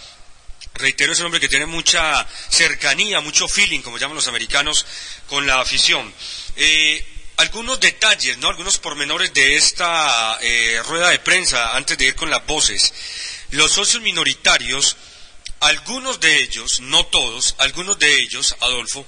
reitero, 0.73 1.11
es 1.11 1.19
un 1.19 1.25
hombre 1.25 1.39
que 1.39 1.49
tiene 1.49 1.65
mucha 1.65 2.27
cercanía, 2.49 3.19
mucho 3.19 3.47
feeling, 3.47 3.81
como 3.81 3.97
llaman 3.97 4.15
los 4.15 4.27
americanos, 4.27 4.85
con 5.27 5.47
la 5.47 5.59
afición. 5.59 6.13
Eh, 6.55 7.16
algunos 7.37 7.79
detalles, 7.79 8.37
¿no? 8.39 8.49
Algunos 8.49 8.79
pormenores 8.79 9.33
de 9.33 9.55
esta 9.55 10.37
eh, 10.41 10.81
rueda 10.85 11.09
de 11.09 11.19
prensa 11.19 11.75
antes 11.75 11.97
de 11.97 12.05
ir 12.05 12.15
con 12.15 12.29
las 12.29 12.45
voces. 12.45 12.93
Los 13.51 13.71
socios 13.71 14.01
minoritarios, 14.01 14.97
algunos 15.59 16.19
de 16.19 16.41
ellos, 16.41 16.81
no 16.81 17.05
todos, 17.05 17.55
algunos 17.59 17.97
de 17.99 18.21
ellos, 18.21 18.55
Adolfo, 18.59 19.05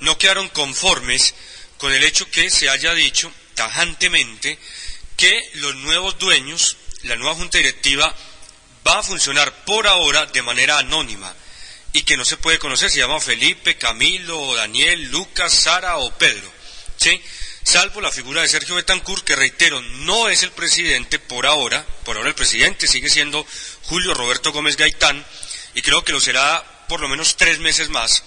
no 0.00 0.18
quedaron 0.18 0.48
conformes 0.48 1.34
con 1.78 1.92
el 1.92 2.02
hecho 2.02 2.28
que 2.30 2.50
se 2.50 2.68
haya 2.68 2.94
dicho 2.94 3.30
tajantemente 3.54 4.58
que 5.16 5.50
los 5.54 5.74
nuevos 5.76 6.18
dueños, 6.18 6.76
la 7.02 7.16
nueva 7.16 7.34
junta 7.34 7.58
directiva, 7.58 8.14
va 8.86 8.98
a 8.98 9.02
funcionar 9.02 9.64
por 9.64 9.86
ahora 9.86 10.26
de 10.26 10.42
manera 10.42 10.78
anónima 10.78 11.34
y 11.92 12.02
que 12.02 12.16
no 12.16 12.24
se 12.24 12.36
puede 12.36 12.58
conocer, 12.58 12.90
se 12.90 12.98
llama 12.98 13.20
Felipe, 13.20 13.76
Camilo, 13.76 14.54
Daniel, 14.54 15.10
Lucas, 15.10 15.52
Sara 15.52 15.96
o 15.98 16.10
Pedro, 16.16 16.50
¿sí? 16.96 17.20
Salvo 17.66 18.00
la 18.00 18.12
figura 18.12 18.42
de 18.42 18.48
Sergio 18.48 18.76
Betancourt, 18.76 19.24
que 19.24 19.34
reitero, 19.34 19.82
no 19.82 20.28
es 20.28 20.44
el 20.44 20.52
presidente 20.52 21.18
por 21.18 21.46
ahora, 21.46 21.84
por 22.04 22.16
ahora 22.16 22.28
el 22.28 22.34
presidente 22.36 22.86
sigue 22.86 23.10
siendo 23.10 23.44
Julio 23.82 24.14
Roberto 24.14 24.52
Gómez 24.52 24.76
Gaitán, 24.76 25.26
y 25.74 25.82
creo 25.82 26.04
que 26.04 26.12
lo 26.12 26.20
será 26.20 26.64
por 26.88 27.00
lo 27.00 27.08
menos 27.08 27.36
tres 27.36 27.58
meses 27.58 27.88
más, 27.88 28.22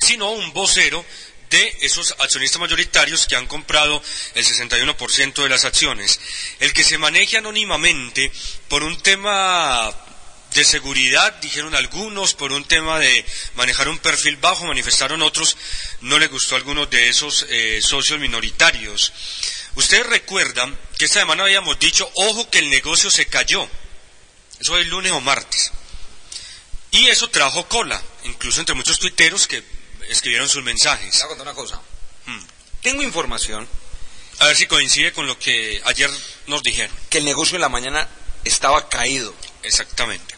sino 0.00 0.32
un 0.32 0.52
vocero 0.52 1.06
de 1.48 1.76
esos 1.82 2.16
accionistas 2.18 2.60
mayoritarios 2.60 3.28
que 3.28 3.36
han 3.36 3.46
comprado 3.46 4.02
el 4.34 4.44
61% 4.44 5.44
de 5.44 5.48
las 5.48 5.64
acciones. 5.64 6.18
El 6.58 6.72
que 6.72 6.82
se 6.82 6.98
maneje 6.98 7.36
anónimamente 7.36 8.32
por 8.66 8.82
un 8.82 9.00
tema 9.00 9.94
de 10.54 10.64
seguridad, 10.64 11.32
dijeron 11.40 11.74
algunos, 11.74 12.34
por 12.34 12.52
un 12.52 12.64
tema 12.64 12.98
de 12.98 13.24
manejar 13.54 13.88
un 13.88 13.98
perfil 13.98 14.36
bajo, 14.36 14.64
manifestaron 14.64 15.22
otros, 15.22 15.56
no 16.00 16.18
le 16.18 16.26
gustó 16.26 16.54
a 16.54 16.58
algunos 16.58 16.90
de 16.90 17.08
esos 17.08 17.46
eh, 17.48 17.80
socios 17.82 18.18
minoritarios. 18.18 19.12
Ustedes 19.76 20.06
recuerdan 20.06 20.76
que 20.98 21.04
esta 21.04 21.20
semana 21.20 21.44
habíamos 21.44 21.78
dicho, 21.78 22.10
ojo 22.14 22.50
que 22.50 22.58
el 22.58 22.70
negocio 22.70 23.10
se 23.10 23.26
cayó. 23.26 23.68
Eso 24.58 24.76
es 24.76 24.84
el 24.84 24.90
lunes 24.90 25.12
o 25.12 25.20
martes. 25.20 25.72
Y 26.90 27.06
eso 27.06 27.28
trajo 27.28 27.68
cola, 27.68 28.02
incluso 28.24 28.60
entre 28.60 28.74
muchos 28.74 28.98
tuiteros 28.98 29.46
que 29.46 29.62
escribieron 30.08 30.48
sus 30.48 30.64
mensajes. 30.64 31.12
Te 31.12 31.18
voy 31.18 31.24
a 31.24 31.28
contar 31.28 31.46
una 31.46 31.54
cosa. 31.54 31.80
Tengo 32.82 33.02
información. 33.02 33.68
A 34.40 34.46
ver 34.46 34.56
si 34.56 34.66
coincide 34.66 35.12
con 35.12 35.26
lo 35.26 35.38
que 35.38 35.80
ayer 35.84 36.10
nos 36.46 36.62
dijeron. 36.62 36.94
Que 37.08 37.18
el 37.18 37.24
negocio 37.24 37.56
en 37.56 37.60
la 37.60 37.68
mañana 37.68 38.08
estaba 38.44 38.88
caído. 38.88 39.34
Exactamente. 39.62 40.34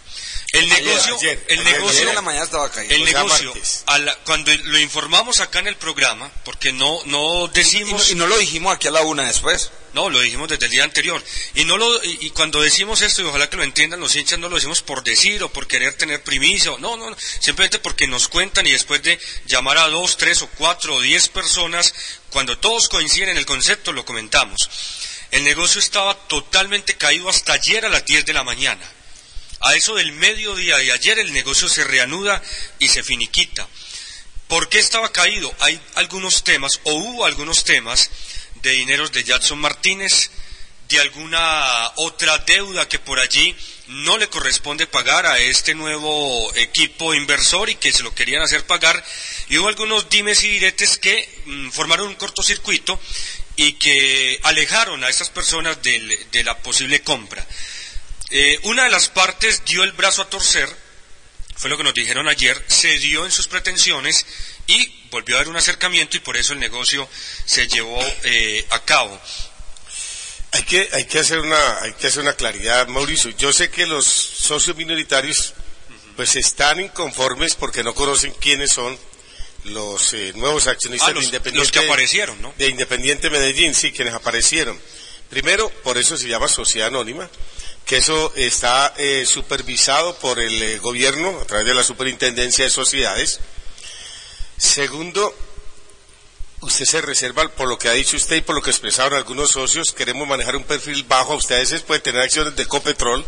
El 0.52 0.68
negocio, 0.68 1.16
Ayer, 1.16 1.44
el 1.48 1.64
negocio, 1.64 2.02
ayer 2.02 2.14
la 2.14 2.20
mañana 2.20 2.44
estaba 2.44 2.70
caído. 2.70 2.94
el 2.94 3.04
negocio, 3.06 3.54
a 3.86 3.98
la- 3.98 4.14
cuando 4.26 4.54
lo 4.54 4.78
informamos 4.78 5.40
acá 5.40 5.60
en 5.60 5.66
el 5.66 5.76
programa, 5.76 6.30
porque 6.44 6.72
no, 6.74 7.00
no 7.06 7.48
decimos, 7.48 8.10
Y 8.10 8.16
no 8.16 8.26
lo 8.26 8.36
dijimos 8.36 8.74
aquí 8.74 8.86
a 8.86 8.90
la 8.90 9.00
una 9.00 9.26
después. 9.26 9.70
no, 9.94 10.10
lo 10.10 10.20
dijimos 10.20 10.48
desde 10.50 10.66
el 10.66 10.70
día 10.72 10.84
anterior, 10.84 11.24
y 11.54 11.64
no 11.64 11.78
lo, 11.78 12.04
y, 12.04 12.18
y 12.20 12.30
cuando 12.30 12.60
decimos 12.60 13.00
esto, 13.00 13.22
y 13.22 13.24
ojalá 13.24 13.48
que 13.48 13.56
lo 13.56 13.62
entiendan 13.62 14.00
los 14.00 14.14
hinchas, 14.14 14.38
no 14.38 14.50
lo 14.50 14.56
decimos 14.56 14.82
por 14.82 15.02
decir 15.02 15.42
o 15.42 15.50
por 15.50 15.66
querer 15.66 15.94
tener 15.94 16.22
primicia, 16.22 16.72
no, 16.78 16.96
no, 16.98 17.08
no, 17.10 17.16
simplemente 17.40 17.78
porque 17.78 18.06
nos 18.06 18.28
cuentan 18.28 18.66
y 18.66 18.72
después 18.72 19.02
de 19.02 19.18
llamar 19.46 19.78
a 19.78 19.88
dos, 19.88 20.18
tres 20.18 20.42
o 20.42 20.48
cuatro 20.58 20.96
o 20.96 21.00
diez 21.00 21.28
personas, 21.28 21.94
cuando 22.28 22.58
todos 22.58 22.88
coinciden 22.90 23.30
en 23.30 23.36
el 23.38 23.46
concepto, 23.46 23.90
lo 23.92 24.04
comentamos. 24.04 24.68
El 25.30 25.44
negocio 25.44 25.78
estaba 25.80 26.14
totalmente 26.28 26.94
caído 26.98 27.30
hasta 27.30 27.54
ayer 27.54 27.86
a 27.86 27.88
las 27.88 28.04
10 28.04 28.26
de 28.26 28.34
la 28.34 28.44
mañana. 28.44 28.86
A 29.62 29.74
eso 29.74 29.94
del 29.94 30.12
mediodía 30.12 30.76
de 30.76 30.92
ayer 30.92 31.18
el 31.20 31.32
negocio 31.32 31.68
se 31.68 31.84
reanuda 31.84 32.42
y 32.80 32.88
se 32.88 33.02
finiquita. 33.02 33.68
¿Por 34.48 34.68
qué 34.68 34.80
estaba 34.80 35.12
caído? 35.12 35.54
Hay 35.60 35.80
algunos 35.94 36.42
temas, 36.42 36.80
o 36.82 36.94
hubo 36.94 37.24
algunos 37.24 37.62
temas, 37.62 38.10
de 38.56 38.72
dineros 38.72 39.12
de 39.12 39.22
Jackson 39.22 39.60
Martínez, 39.60 40.30
de 40.88 41.00
alguna 41.00 41.92
otra 41.96 42.38
deuda 42.38 42.88
que 42.88 42.98
por 42.98 43.18
allí 43.20 43.56
no 43.86 44.18
le 44.18 44.28
corresponde 44.28 44.86
pagar 44.86 45.26
a 45.26 45.38
este 45.38 45.74
nuevo 45.74 46.52
equipo 46.56 47.14
inversor 47.14 47.70
y 47.70 47.76
que 47.76 47.92
se 47.92 48.02
lo 48.02 48.14
querían 48.14 48.42
hacer 48.42 48.66
pagar. 48.66 49.02
Y 49.48 49.58
hubo 49.58 49.68
algunos 49.68 50.10
dimes 50.10 50.42
y 50.42 50.50
diretes 50.50 50.98
que 50.98 51.28
mm, 51.46 51.70
formaron 51.70 52.08
un 52.08 52.14
cortocircuito 52.16 53.00
y 53.54 53.74
que 53.74 54.40
alejaron 54.42 55.04
a 55.04 55.08
estas 55.08 55.30
personas 55.30 55.78
de 55.82 56.44
la 56.44 56.58
posible 56.58 57.00
compra. 57.00 57.46
Eh, 58.34 58.58
una 58.62 58.84
de 58.84 58.90
las 58.90 59.08
partes 59.08 59.62
dio 59.66 59.84
el 59.84 59.92
brazo 59.92 60.22
a 60.22 60.30
torcer, 60.30 60.68
fue 61.54 61.68
lo 61.70 61.76
que 61.76 61.84
nos 61.84 61.92
dijeron 61.94 62.28
ayer, 62.28 62.60
cedió 62.68 63.24
en 63.26 63.30
sus 63.30 63.46
pretensiones 63.46 64.24
y 64.66 65.02
volvió 65.10 65.36
a 65.36 65.38
haber 65.40 65.48
un 65.50 65.56
acercamiento 65.56 66.16
y 66.16 66.20
por 66.20 66.36
eso 66.38 66.54
el 66.54 66.58
negocio 66.60 67.06
se 67.44 67.68
llevó 67.68 68.00
eh, 68.24 68.66
a 68.70 68.80
cabo. 68.84 69.20
Hay 70.52 70.62
que, 70.64 70.88
hay 70.92 71.04
que 71.06 71.18
hacer 71.18 71.38
una, 71.40 71.78
hay 71.82 71.92
que 71.94 72.06
hacer 72.08 72.22
una 72.22 72.34
claridad, 72.34 72.86
Mauricio. 72.88 73.30
Yo 73.30 73.52
sé 73.52 73.70
que 73.70 73.86
los 73.86 74.06
socios 74.06 74.76
minoritarios, 74.76 75.54
pues 76.16 76.36
están 76.36 76.80
inconformes 76.80 77.54
porque 77.54 77.82
no 77.82 77.94
conocen 77.94 78.32
quiénes 78.32 78.72
son 78.72 78.98
los 79.64 80.12
eh, 80.14 80.32
nuevos 80.34 80.66
accionistas 80.66 81.08
Ah, 81.10 81.12
los- 81.12 81.22
de 81.24 81.26
Independiente. 81.28 81.58
los 81.58 81.70
que 81.72 81.86
aparecieron, 81.90 82.40
¿no? 82.42 82.52
De 82.58 82.68
Independiente 82.68 83.30
Medellín, 83.30 83.74
sí, 83.74 83.92
quienes 83.92 84.12
aparecieron. 84.14 84.78
Primero, 85.30 85.70
por 85.82 85.96
eso 85.96 86.16
se 86.18 86.28
llama 86.28 86.48
sociedad 86.48 86.88
anónima, 86.88 87.30
que 87.86 87.96
eso 87.96 88.32
está 88.36 88.94
eh, 88.96 89.24
supervisado 89.26 90.14
por 90.16 90.38
el 90.38 90.62
eh, 90.62 90.78
gobierno 90.78 91.38
a 91.40 91.44
través 91.44 91.66
de 91.66 91.74
la 91.74 91.84
superintendencia 91.84 92.64
de 92.64 92.70
sociedades. 92.70 93.40
Segundo, 94.56 95.34
usted 96.60 96.84
se 96.84 97.00
reserva, 97.00 97.48
por 97.48 97.68
lo 97.68 97.78
que 97.78 97.88
ha 97.88 97.92
dicho 97.92 98.16
usted 98.16 98.36
y 98.36 98.42
por 98.42 98.54
lo 98.54 98.62
que 98.62 98.70
expresaron 98.70 99.18
algunos 99.18 99.50
socios, 99.50 99.92
queremos 99.92 100.28
manejar 100.28 100.56
un 100.56 100.64
perfil 100.64 101.02
bajo. 101.04 101.34
Usted 101.34 101.56
a 101.56 101.58
veces 101.58 101.82
puede 101.82 102.00
tener 102.00 102.22
acciones 102.22 102.54
de 102.56 102.66
Copetrol 102.66 103.24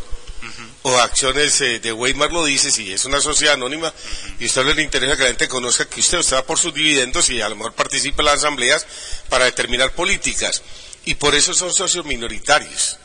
o 0.82 0.98
acciones 0.98 1.60
eh, 1.62 1.80
de 1.80 1.92
Weimar 1.92 2.30
lo 2.30 2.44
dice, 2.44 2.70
si 2.70 2.92
es 2.92 3.06
una 3.06 3.20
sociedad 3.20 3.54
anónima 3.54 3.92
y 4.38 4.44
a 4.44 4.46
usted 4.46 4.74
le 4.74 4.82
interesa 4.82 5.16
que 5.16 5.22
la 5.22 5.28
gente 5.28 5.48
conozca 5.48 5.86
que 5.86 6.00
usted, 6.00 6.20
va 6.34 6.44
por 6.44 6.58
sus 6.58 6.74
dividendos 6.74 7.30
y 7.30 7.40
a 7.40 7.48
lo 7.48 7.56
mejor 7.56 7.72
participa 7.72 8.22
en 8.22 8.26
las 8.26 8.36
asambleas 8.36 8.86
para 9.28 9.46
determinar 9.46 9.94
políticas. 9.94 10.62
Y 11.06 11.14
por 11.14 11.34
eso 11.34 11.54
son 11.54 11.72
socios 11.72 12.04
minoritarios. 12.04 12.98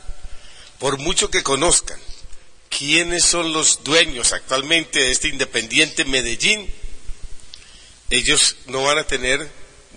Por 0.80 0.98
mucho 0.98 1.30
que 1.30 1.42
conozcan 1.42 2.00
quiénes 2.70 3.24
son 3.24 3.52
los 3.52 3.84
dueños 3.84 4.32
actualmente 4.32 4.98
de 4.98 5.10
este 5.10 5.28
independiente 5.28 6.06
Medellín, 6.06 6.72
ellos 8.08 8.56
no 8.66 8.82
van 8.82 8.96
a 8.96 9.04
tener, 9.04 9.46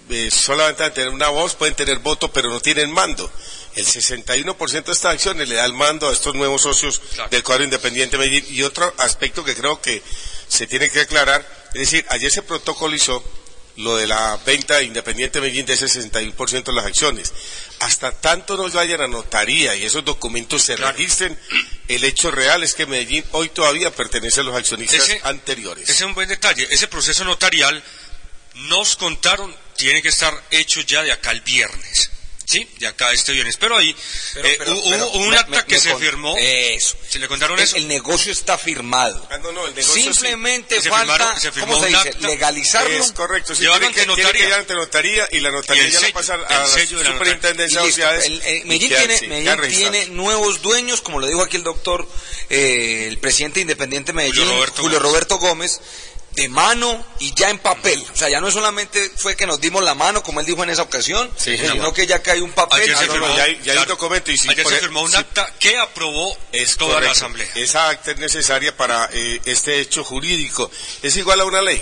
eh, 0.09 0.29
solamente 0.29 0.83
van 0.83 0.91
a 0.91 0.93
tener 0.93 1.09
una 1.09 1.29
voz, 1.29 1.55
pueden 1.55 1.73
tener 1.73 1.99
voto, 1.99 2.33
pero 2.33 2.49
no 2.49 2.59
tienen 2.59 2.91
mando. 2.91 3.31
El 3.75 3.85
61% 3.85 4.83
de 4.83 4.91
estas 4.91 5.13
acciones 5.13 5.47
le 5.47 5.55
da 5.55 5.65
el 5.65 5.73
mando 5.73 6.09
a 6.09 6.13
estos 6.13 6.35
nuevos 6.35 6.61
socios 6.61 7.01
del 7.31 7.43
cuadro 7.43 7.63
independiente 7.63 8.17
Medellín. 8.17 8.45
Y 8.49 8.63
otro 8.63 8.93
aspecto 8.97 9.43
que 9.43 9.55
creo 9.55 9.81
que 9.81 10.03
se 10.49 10.67
tiene 10.67 10.89
que 10.89 10.99
aclarar, 10.99 11.47
es 11.73 11.79
decir, 11.79 12.05
ayer 12.09 12.29
se 12.29 12.43
protocolizó 12.43 13.23
lo 13.77 13.95
de 13.97 14.05
la 14.07 14.37
venta 14.45 14.77
de 14.77 14.83
Independiente 14.85 15.41
Medellín 15.41 15.65
de 15.65 15.73
ese 15.73 15.87
61% 15.87 16.63
de 16.63 16.73
las 16.73 16.85
acciones. 16.85 17.33
Hasta 17.79 18.11
tanto 18.11 18.55
no 18.55 18.69
vayan 18.69 19.01
a 19.01 19.07
notaría 19.07 19.75
y 19.75 19.83
esos 19.83 20.05
documentos 20.05 20.61
se 20.63 20.75
registren, 20.75 21.37
el 21.87 22.03
hecho 22.03 22.29
real 22.31 22.63
es 22.63 22.73
que 22.75 22.85
Medellín 22.85 23.25
hoy 23.31 23.49
todavía 23.49 23.91
pertenece 23.91 24.41
a 24.41 24.43
los 24.43 24.55
accionistas 24.55 25.01
Ese- 25.09 25.21
anteriores. 25.23 25.83
Ese 25.85 25.93
es 25.93 26.01
un 26.01 26.13
buen 26.13 26.29
detalle. 26.29 26.67
Ese 26.69 26.87
proceso 26.87 27.23
notarial 27.25 27.83
nos 28.55 28.95
contaron, 28.95 29.53
tiene 29.75 30.01
que 30.01 30.09
estar 30.09 30.33
hecho 30.51 30.81
ya 30.81 31.01
de 31.01 31.11
acá 31.11 31.31
el 31.31 31.41
viernes. 31.41 32.11
¿Sí? 32.45 32.67
De 32.77 32.87
acá 32.87 33.11
este 33.13 33.31
viernes. 33.31 33.55
Pero 33.57 33.77
ahí 33.77 33.95
Pero- 34.33 34.47
eh, 34.47 34.55
pero- 34.59 34.71
hubo 34.73 34.89
pero 34.89 35.07
un 35.11 35.29
me- 35.29 35.37
acta 35.37 35.57
me- 35.57 35.65
que 35.65 35.75
me 35.75 35.79
se 35.81 35.91
con- 35.91 35.99
firmó. 36.01 36.35
Eso. 36.37 36.97
¿Se 37.09 37.17
le 37.19 37.27
contaron 37.29 37.57
El, 37.57 37.63
eso? 37.63 37.75
el 37.77 37.87
negocio 37.87 38.31
está 38.33 38.57
firmado. 38.57 39.25
Ah, 39.31 39.37
no, 39.37 39.51
no, 39.53 39.65
el 39.65 39.73
negocio 39.73 39.95
sí. 39.95 40.03
Simplemente 40.03 40.81
Se 40.81 40.89
falta, 40.89 41.13
firmaron- 41.13 41.39
se 41.39 41.51
firmó 41.53 41.73
¿cómo 41.75 41.83
se 41.85 41.89
dice? 41.89 42.09
acta. 42.09 42.27
Legalizarlo. 42.27 42.97
Es 43.03 43.11
correcto, 43.13 43.55
sí, 43.55 43.61
Llevarlo 43.63 43.87
tiene 43.87 43.93
que, 43.95 44.01
ante 44.01 44.15
tiene 44.15 44.31
que 44.31 44.33
notaría. 44.33 44.47
ir 44.47 44.53
ante 44.61 44.73
notaría 44.73 45.27
y 45.31 45.39
la 45.39 45.49
Y 45.49 45.51
notaría 45.53 45.83
el 45.85 45.91
ya 45.91 45.99
sello, 45.99 46.07
la 46.09 46.13
pasa 46.13 46.33
a 46.63 46.67
sello 46.67 46.97
de 46.97 47.03
la 47.05 47.11
superintendencia 47.13 47.79
de 47.81 47.87
Y 47.87 47.89
sociedades. 47.91 48.25
El- 48.25 48.41
el- 48.41 48.57
y 48.57 48.63
Medellín 48.65 48.89
tiene, 48.89 49.17
sí, 49.17 49.27
Medellín 49.27 49.69
tiene 49.69 50.05
nuevos 50.07 50.61
dueños, 50.61 51.01
como 51.01 51.19
lo 51.21 51.27
dijo 51.27 51.41
aquí 51.41 51.55
el 51.57 51.63
doctor, 51.63 52.07
eh, 52.49 53.05
el 53.07 53.17
presidente 53.19 53.61
independiente 53.61 54.11
de 54.11 54.15
Medellín, 54.17 54.41
Julio 54.43 54.55
Roberto 54.57 54.81
Julio 54.81 54.97
Gómez. 54.99 55.11
Roberto 55.11 55.37
Gómez, 55.37 55.81
de 56.35 56.49
mano 56.49 57.05
y 57.19 57.33
ya 57.33 57.49
en 57.49 57.59
papel. 57.59 58.03
O 58.13 58.17
sea, 58.17 58.29
ya 58.29 58.41
no 58.41 58.49
solamente 58.49 59.11
fue 59.17 59.35
que 59.35 59.45
nos 59.45 59.61
dimos 59.61 59.83
la 59.83 59.93
mano, 59.93 60.23
como 60.23 60.39
él 60.39 60.45
dijo 60.45 60.63
en 60.63 60.69
esa 60.69 60.81
ocasión, 60.81 61.29
Sí, 61.37 61.57
sino 61.57 61.93
que 61.93 62.07
ya 62.07 62.21
cae 62.21 62.41
un 62.41 62.51
papel. 62.51 62.81
Ayer 62.81 62.97
se 62.97 63.07
firmó, 63.07 63.35
ya 63.35 63.43
hay, 63.43 63.59
ya 63.63 63.73
hay 63.73 63.79
un 63.79 63.87
documento 63.87 64.31
y 64.31 64.37
si 64.37 64.49
Ayer 64.49 64.65
se 64.67 64.77
firmó 64.77 65.01
un 65.01 65.15
acta 65.15 65.51
que 65.59 65.77
aprobó 65.77 66.35
es 66.51 66.77
toda 66.77 66.99
la 67.01 67.11
asamblea. 67.11 67.49
Esa 67.55 67.89
acta 67.89 68.11
es 68.11 68.17
necesaria 68.17 68.75
para 68.75 69.09
eh, 69.13 69.41
este 69.45 69.79
hecho 69.79 70.03
jurídico. 70.03 70.69
Es 71.01 71.15
igual 71.17 71.41
a 71.41 71.45
una 71.45 71.61
ley. 71.61 71.81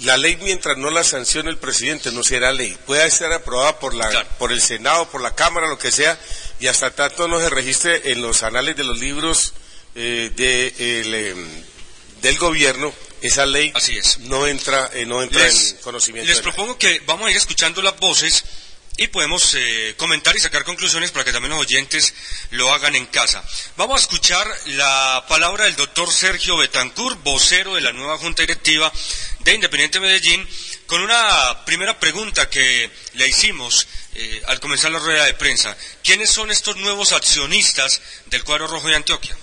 la 0.00 0.16
ley 0.16 0.36
mientras 0.42 0.76
no 0.76 0.90
la 0.90 1.02
sancione 1.02 1.50
el 1.50 1.58
presidente 1.58 2.12
no 2.12 2.22
será 2.22 2.52
ley. 2.52 2.76
Puede 2.86 3.10
ser 3.10 3.32
aprobada 3.32 3.78
por 3.78 3.94
la 3.94 4.24
por 4.38 4.52
el 4.52 4.60
Senado, 4.60 5.08
por 5.08 5.22
la 5.22 5.34
Cámara, 5.34 5.68
lo 5.68 5.78
que 5.78 5.90
sea, 5.90 6.18
y 6.60 6.66
hasta 6.66 6.90
tanto 6.90 7.28
no 7.28 7.40
se 7.40 7.48
registre 7.48 8.12
en 8.12 8.20
los 8.20 8.42
anales 8.42 8.76
de 8.76 8.84
los 8.84 8.98
libros 8.98 9.54
eh, 9.94 10.30
de, 10.36 11.00
el, 11.00 11.14
em, 11.14 11.64
del 12.22 12.38
gobierno, 12.38 12.92
esa 13.22 13.46
ley 13.46 13.70
Así 13.74 13.96
es. 13.96 14.18
no 14.20 14.46
entra, 14.46 14.90
eh, 14.94 15.04
no 15.06 15.22
entra 15.22 15.42
Les, 15.44 15.72
en 15.72 15.76
conocimiento. 15.78 16.26
les 16.28 16.36
la- 16.38 16.42
propongo 16.42 16.78
que 16.78 17.00
vamos 17.06 17.26
a 17.28 17.30
ir 17.30 17.36
escuchando 17.36 17.82
las 17.82 17.96
voces 17.98 18.44
y 19.00 19.06
podemos 19.08 19.54
eh, 19.54 19.94
comentar 19.96 20.34
y 20.36 20.40
sacar 20.40 20.64
conclusiones 20.64 21.12
para 21.12 21.24
que 21.24 21.30
también 21.32 21.50
los 21.52 21.60
oyentes 21.60 22.14
lo 22.50 22.72
hagan 22.72 22.96
en 22.96 23.06
casa. 23.06 23.44
Vamos 23.76 24.00
a 24.00 24.02
escuchar 24.02 24.44
la 24.66 25.24
palabra 25.28 25.66
del 25.66 25.76
doctor 25.76 26.12
Sergio 26.12 26.56
Betancourt, 26.56 27.22
vocero 27.22 27.76
de 27.76 27.80
la 27.80 27.92
nueva 27.92 28.18
Junta 28.18 28.42
Directiva 28.42 28.92
de 29.40 29.54
Independiente 29.54 30.00
Medellín, 30.00 30.44
con 30.86 31.00
una 31.00 31.64
primera 31.64 32.00
pregunta 32.00 32.50
que 32.50 32.90
le 33.14 33.28
hicimos 33.28 33.86
eh, 34.14 34.42
al 34.48 34.58
comenzar 34.58 34.90
la 34.90 34.98
rueda 34.98 35.26
de 35.26 35.34
prensa. 35.34 35.76
¿Quiénes 36.02 36.28
son 36.30 36.50
estos 36.50 36.74
nuevos 36.76 37.12
accionistas 37.12 38.00
del 38.26 38.42
cuadro 38.42 38.66
rojo 38.66 38.88
de 38.88 38.96
Antioquia? 38.96 39.36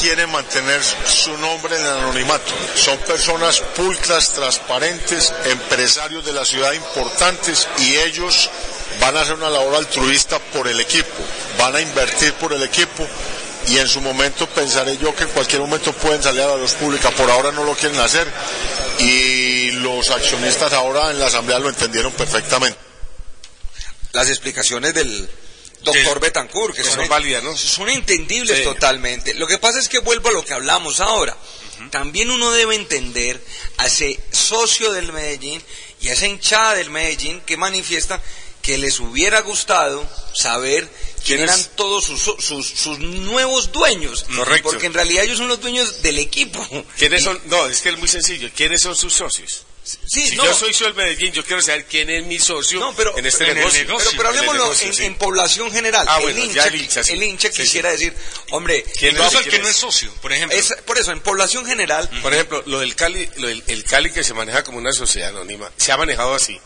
Quieren 0.00 0.30
mantener 0.30 0.80
su 0.82 1.36
nombre 1.38 1.76
en 1.76 1.82
el 1.82 1.90
anonimato. 1.90 2.52
Son 2.74 2.98
personas 2.98 3.60
pulcras, 3.60 4.32
transparentes, 4.32 5.32
empresarios 5.44 6.24
de 6.24 6.32
la 6.32 6.44
ciudad 6.44 6.72
importantes 6.72 7.68
y 7.78 7.96
ellos 7.96 8.50
van 9.00 9.16
a 9.16 9.22
hacer 9.22 9.34
una 9.34 9.50
labor 9.50 9.76
altruista 9.76 10.38
por 10.38 10.68
el 10.68 10.80
equipo, 10.80 11.22
van 11.58 11.76
a 11.76 11.80
invertir 11.80 12.32
por 12.34 12.52
el 12.52 12.62
equipo 12.62 13.06
y 13.68 13.78
en 13.78 13.88
su 13.88 14.00
momento 14.00 14.46
pensaré 14.48 14.96
yo 14.96 15.14
que 15.14 15.24
en 15.24 15.30
cualquier 15.30 15.60
momento 15.60 15.92
pueden 15.92 16.22
salir 16.22 16.42
a 16.42 16.48
la 16.48 16.56
luz 16.56 16.72
pública, 16.74 17.10
por 17.10 17.30
ahora 17.30 17.52
no 17.52 17.64
lo 17.64 17.74
quieren 17.74 17.98
hacer 18.00 18.26
y 19.00 19.72
los 19.72 20.10
accionistas 20.10 20.72
ahora 20.72 21.10
en 21.10 21.18
la 21.18 21.26
asamblea 21.26 21.58
lo 21.58 21.68
entendieron 21.68 22.12
perfectamente. 22.12 22.78
Las 24.12 24.28
explicaciones 24.28 24.94
del 24.94 25.28
doctor 25.92 26.20
Betancourt, 26.20 26.74
que 26.74 26.82
que 26.82 26.90
son, 26.90 27.08
válidas, 27.08 27.42
¿no? 27.42 27.56
son 27.56 27.88
entendibles 27.88 28.58
Sí. 28.58 28.64
totalmente. 28.64 29.34
Lo 29.34 29.46
que 29.46 29.58
pasa 29.58 29.78
es 29.78 29.88
que 29.88 29.98
vuelvo 29.98 30.28
a 30.28 30.32
lo 30.32 30.44
que 30.44 30.52
hablamos 30.54 31.00
ahora. 31.00 31.36
También 31.90 32.30
uno 32.30 32.50
debe 32.52 32.74
entender 32.74 33.42
a 33.76 33.86
ese 33.86 34.18
socio 34.32 34.92
del 34.92 35.12
Medellín 35.12 35.62
y 36.00 36.08
a 36.08 36.12
esa 36.14 36.26
hinchada 36.26 36.74
del 36.74 36.90
Medellín 36.90 37.40
que 37.42 37.56
manifiesta 37.56 38.20
que 38.62 38.78
les 38.78 38.98
hubiera 38.98 39.40
gustado 39.42 40.08
saber 40.34 40.88
quién 41.24 41.40
eran 41.40 41.62
todos 41.76 42.04
sus, 42.04 42.20
sus, 42.44 42.66
sus 42.66 42.98
nuevos 42.98 43.70
dueños. 43.72 44.24
Correcto. 44.34 44.70
Porque 44.70 44.86
en 44.86 44.94
realidad 44.94 45.24
ellos 45.24 45.38
son 45.38 45.48
los 45.48 45.60
dueños 45.60 46.02
del 46.02 46.18
equipo. 46.18 46.66
¿Quiénes 46.98 47.22
son? 47.22 47.40
No, 47.46 47.66
es 47.66 47.80
que 47.80 47.90
es 47.90 47.98
muy 47.98 48.08
sencillo. 48.08 48.50
¿Quiénes 48.56 48.82
son 48.82 48.96
sus 48.96 49.12
socios? 49.12 49.64
Sí, 50.06 50.28
si 50.30 50.36
no. 50.36 50.44
yo 50.44 50.52
soy 50.54 50.72
socio 50.72 50.86
del 50.86 50.94
Medellín, 50.96 51.32
yo 51.32 51.44
quiero 51.44 51.62
saber 51.62 51.84
quién 51.86 52.10
es 52.10 52.24
mi 52.26 52.40
socio 52.40 52.80
No, 52.80 52.92
pero, 52.96 53.16
en 53.16 53.24
este 53.24 53.44
pero- 53.44 53.54
negocio. 53.54 53.84
Pero, 53.86 53.98
pero 54.16 54.20
En 54.22 54.26
hablemoslo 54.26 54.62
negocio, 54.64 54.88
en, 54.88 54.94
sí. 54.94 55.04
en 55.04 55.14
población 55.14 55.70
general. 55.70 56.06
Ah, 56.08 56.16
el, 56.16 56.22
bueno, 56.24 56.40
hincha, 56.40 56.64
el 56.66 56.74
hincha, 56.74 57.04
sí. 57.04 57.12
el 57.12 57.22
hincha 57.22 57.50
quisiera 57.50 57.90
decir, 57.92 58.12
hombre. 58.50 58.84
Incluso 59.00 59.38
el 59.38 59.44
¿Quién 59.44 59.56
que 59.56 59.58
no 59.62 59.68
es? 59.68 59.76
socio, 59.76 60.12
por 60.20 60.32
ejemplo. 60.32 60.58
es- 60.58 60.74
por 60.84 60.98
eso, 60.98 61.12
en 61.12 61.20
población 61.20 61.64
general, 61.66 62.08
Por 62.20 62.34
ejemplo, 62.34 62.62
lo 62.66 62.80
del 62.80 62.96
Cali, 62.96 63.28
lo 63.36 63.46
del 63.46 63.62
el 63.68 63.84
Cali 63.84 64.10
que 64.10 64.24
se 64.24 64.34
maneja 64.34 64.64
como 64.64 64.78
una 64.78 64.92
sociedad 64.92 65.28
anónima, 65.28 65.70
se 65.76 65.92
ha 65.92 65.96
manejado 65.96 66.34
así. 66.34 66.60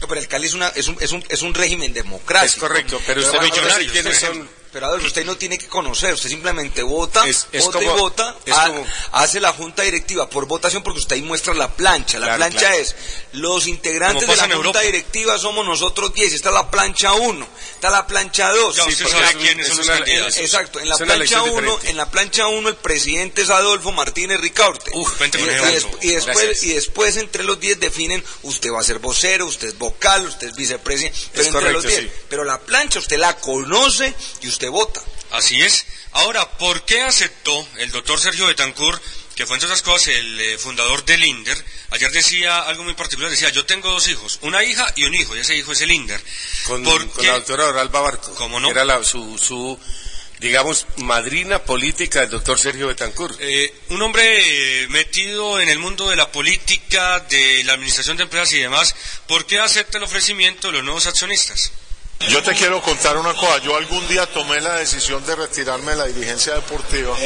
no, 0.00 0.06
pero 0.08 0.20
el 0.20 0.28
Cali 0.28 0.46
es, 0.46 0.54
una, 0.54 0.68
es, 0.68 0.86
un, 0.86 0.96
es, 1.00 1.10
un, 1.12 1.24
es 1.28 1.42
un 1.42 1.52
régimen 1.54 1.92
democrático. 1.92 2.54
Es 2.54 2.60
correcto, 2.60 3.02
pero 3.06 3.20
usted 3.20 3.32
Pero, 3.38 3.62
no 3.62 3.68
decir 3.74 3.90
quiénes 3.92 4.16
son. 4.18 4.48
Pero 4.72 4.86
Adolfo, 4.86 5.08
usted 5.08 5.24
no 5.24 5.36
tiene 5.36 5.58
que 5.58 5.66
conocer, 5.66 6.14
usted 6.14 6.28
simplemente 6.28 6.82
vota, 6.84 7.26
Es- 7.26 7.48
es 7.50 7.64
vota 7.64 7.78
como- 7.80 7.96
y 7.96 8.00
vota, 8.00 8.36
es 8.46 8.54
ha- 8.56 8.66
como- 8.68 8.86
hace 9.12 9.40
la 9.40 9.52
junta 9.52 9.82
directiva 9.82 10.30
por 10.30 10.46
votación 10.46 10.82
porque 10.84 11.00
usted 11.00 11.16
ahí 11.16 11.22
muestra 11.22 11.54
la 11.54 11.68
plancha. 11.74 12.20
La 12.20 12.26
Claro, 12.26 12.38
plancha 12.38 12.58
claro. 12.68 12.74
es, 12.76 12.94
los 13.32 13.66
integrantes 13.66 14.28
de 14.28 14.36
la 14.36 14.42
junta 14.44 14.54
Europa. 14.54 14.80
directiva 14.80 15.38
somos 15.38 15.66
nosotros 15.66 16.14
10, 16.14 16.32
está 16.32 16.52
la 16.52 16.70
plancha 16.70 17.12
1, 17.14 17.46
está 17.74 17.90
la 17.90 18.06
plancha 18.06 18.50
2. 18.52 18.76
Ya 18.76 18.84
Sí, 18.84 20.40
Exacto, 20.40 20.78
en 20.80 20.88
la 20.88 20.94
Es 20.94 20.98
plancha 20.98 21.14
elección 21.16 21.40
1, 21.50 21.52
diferente. 21.60 21.90
en 21.90 21.96
la 21.96 22.10
plancha 22.10 22.46
1 22.48 22.68
el 22.68 22.76
presidente 22.76 23.42
es 23.42 23.50
Adolfo 23.50 23.90
Martínez 23.92 24.40
Ricaurte. 24.40 24.90
Uf, 24.94 25.20
y, 25.20 25.24
y 25.24 25.28
des- 25.72 25.86
y 26.02 26.10
después, 26.10 26.36
Gracias. 26.44 26.62
y 26.62 26.72
después 26.74 27.16
entre 27.16 27.44
los 27.44 27.58
10 27.58 27.80
definen, 27.80 28.22
usted 28.42 28.70
va 28.70 28.80
a 28.80 28.84
ser 28.84 28.98
vocero, 29.00 29.46
usted 29.46 29.68
es 29.68 29.78
vocal, 29.78 30.26
usted 30.26 30.48
es 30.48 30.54
vicepresidente, 30.54 31.18
pero 31.32 31.40
Es 31.42 31.46
entre 31.48 31.60
correcto, 31.60 31.82
los 31.82 31.92
10. 31.92 32.00
sí. 32.02 32.10
Pero 32.28 32.44
la 32.44 32.60
plancha 32.60 32.98
usted 32.98 33.18
la 33.18 33.36
conoce 33.36 34.14
y 34.42 34.48
usted 34.48 34.59
Así 35.30 35.60
es. 35.62 35.86
Ahora, 36.12 36.50
¿por 36.58 36.84
qué 36.84 37.02
aceptó 37.02 37.66
el 37.78 37.90
doctor 37.92 38.20
Sergio 38.20 38.46
Betancourt, 38.46 39.00
que 39.36 39.46
fue 39.46 39.56
entre 39.56 39.66
otras 39.68 39.82
cosas 39.82 40.08
el 40.08 40.40
eh, 40.40 40.58
fundador 40.58 41.04
del 41.04 41.24
INDER? 41.24 41.56
Ayer 41.90 42.10
decía 42.10 42.58
algo 42.60 42.82
muy 42.82 42.94
particular, 42.94 43.30
decía, 43.30 43.48
yo 43.50 43.64
tengo 43.64 43.90
dos 43.90 44.08
hijos, 44.08 44.38
una 44.42 44.62
hija 44.64 44.92
y 44.96 45.04
un 45.04 45.14
hijo, 45.14 45.36
y 45.36 45.40
ese 45.40 45.54
hijo 45.56 45.72
es 45.72 45.80
el 45.82 45.92
INDER. 45.92 46.20
Con, 46.66 46.84
la 46.84 47.34
doctora 47.34 47.66
Oralba 47.66 48.00
Barco. 48.00 48.34
¿Cómo 48.34 48.58
no? 48.58 48.70
Era 48.70 48.84
la- 48.84 49.04
su, 49.04 49.38
su, 49.38 49.78
digamos, 50.40 50.86
madrina 50.96 51.62
política 51.64 52.20
del 52.20 52.30
doctor 52.30 52.58
Sergio 52.58 52.88
Betancourt. 52.88 53.36
Eh, 53.40 53.72
un 53.90 54.02
hombre 54.02 54.82
eh, 54.82 54.88
metido 54.88 55.60
en 55.60 55.68
el 55.68 55.78
mundo 55.78 56.08
de 56.10 56.16
la 56.16 56.32
política, 56.32 57.20
de 57.20 57.62
la 57.64 57.74
administración 57.74 58.16
de 58.16 58.24
empresas 58.24 58.52
y 58.54 58.58
demás, 58.58 58.94
¿por 59.28 59.46
qué 59.46 59.60
acepta 59.60 59.98
el 59.98 60.04
ofrecimiento 60.04 60.66
de 60.68 60.74
los 60.74 60.84
nuevos 60.84 61.06
accionistas? 61.06 61.70
Yo 62.28 62.42
te 62.42 62.54
quiero 62.54 62.82
contar 62.82 63.16
una 63.16 63.34
cosa. 63.34 63.58
Yo 63.58 63.76
algún 63.76 64.06
día 64.06 64.26
tomé 64.26 64.60
la 64.60 64.76
decisión 64.76 65.24
de 65.24 65.34
retirarme 65.34 65.92
de 65.92 65.96
la 65.96 66.06
dirigencia 66.06 66.54
deportiva 66.54 67.16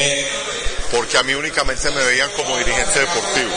porque 0.93 1.19
a 1.19 1.25
mí 1.25 1.35
únicamente 1.35 1.91
me 1.91 2.05
veían 2.05 2.31
como 2.33 2.57
dirigente 2.57 3.01
deportivo. 3.01 3.51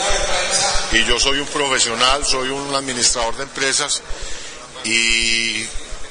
Y 0.92 1.04
yo 1.04 1.20
soy 1.20 1.38
un 1.38 1.46
profesional, 1.46 2.24
soy 2.24 2.48
un 2.48 2.74
administrador 2.74 3.36
de 3.36 3.44
empresas 3.44 4.02
y 4.82 5.64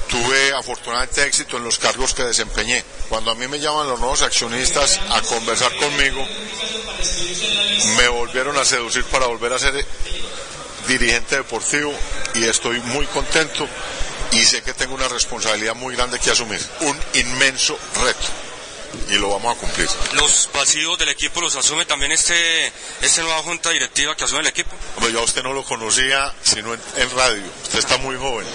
tuve 0.08 0.52
afortunadamente 0.54 1.26
éxito 1.26 1.58
en 1.58 1.64
los 1.64 1.78
cargos 1.78 2.14
que 2.14 2.24
desempeñé. 2.24 2.82
Cuando 3.10 3.30
a 3.30 3.34
mí 3.34 3.46
me 3.48 3.60
llaman 3.60 3.86
los 3.86 4.00
nuevos 4.00 4.22
accionistas 4.22 4.98
a 5.10 5.20
conversar 5.22 5.74
conmigo, 5.76 6.26
me 7.98 8.08
volvieron 8.08 8.56
a 8.56 8.64
seducir 8.64 9.04
para 9.04 9.26
volver 9.26 9.52
a 9.52 9.58
ser 9.58 9.84
dirigente 10.86 11.36
deportivo 11.36 11.92
y 12.34 12.44
estoy 12.44 12.80
muy 12.80 13.04
contento 13.06 13.68
y 14.32 14.44
sé 14.44 14.62
que 14.62 14.74
tengo 14.74 14.94
una 14.94 15.08
responsabilidad 15.08 15.74
muy 15.74 15.94
grande 15.94 16.18
que 16.18 16.30
asumir, 16.30 16.60
un 16.80 16.98
inmenso 17.14 17.78
reto 18.02 18.48
y 19.10 19.14
lo 19.14 19.30
vamos 19.30 19.56
a 19.56 19.60
cumplir. 19.60 19.88
¿Los 20.14 20.48
pasivos 20.52 20.98
del 20.98 21.10
equipo 21.10 21.40
los 21.40 21.54
asume 21.56 21.84
también 21.84 22.12
este, 22.12 22.72
esta 23.00 23.22
nueva 23.22 23.42
junta 23.42 23.70
directiva 23.70 24.16
que 24.16 24.24
asume 24.24 24.40
el 24.40 24.46
equipo? 24.48 24.70
Hombre, 24.96 25.12
yo 25.12 25.20
a 25.20 25.24
usted 25.24 25.42
no 25.42 25.52
lo 25.52 25.64
conocía 25.64 26.32
sino 26.42 26.74
en, 26.74 26.80
en 26.96 27.10
radio, 27.10 27.42
usted 27.62 27.78
está 27.78 27.98
muy 27.98 28.16
joven, 28.16 28.46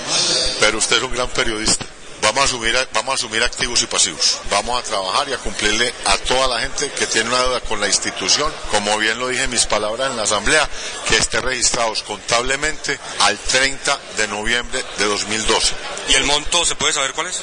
pero 0.59 0.77
usted 0.77 0.97
es 0.97 1.03
un 1.03 1.13
gran 1.13 1.29
periodista. 1.29 1.85
Vamos 2.23 2.43
a, 2.43 2.45
asumir, 2.45 2.87
vamos 2.93 3.11
a 3.11 3.15
asumir 3.15 3.43
activos 3.43 3.81
y 3.81 3.85
pasivos. 3.87 4.39
Vamos 4.49 4.79
a 4.79 4.83
trabajar 4.83 5.27
y 5.27 5.33
a 5.33 5.37
cumplirle 5.39 5.93
a 6.05 6.17
toda 6.19 6.47
la 6.47 6.61
gente 6.61 6.89
que 6.91 7.05
tiene 7.05 7.27
una 7.27 7.39
deuda 7.39 7.59
con 7.59 7.81
la 7.81 7.87
institución, 7.87 8.49
como 8.71 8.97
bien 8.97 9.19
lo 9.19 9.27
dije 9.27 9.43
en 9.43 9.49
mis 9.49 9.65
palabras 9.65 10.09
en 10.09 10.15
la 10.15 10.23
asamblea, 10.23 10.69
que 11.09 11.17
esté 11.17 11.41
registrados 11.41 12.01
contablemente 12.03 12.97
al 13.19 13.37
30 13.37 13.99
de 14.15 14.27
noviembre 14.29 14.81
de 14.97 15.03
2012. 15.03 15.75
¿Y 16.07 16.13
el 16.13 16.23
monto 16.23 16.65
se 16.65 16.75
puede 16.75 16.93
saber 16.93 17.11
cuál 17.11 17.27
es? 17.27 17.41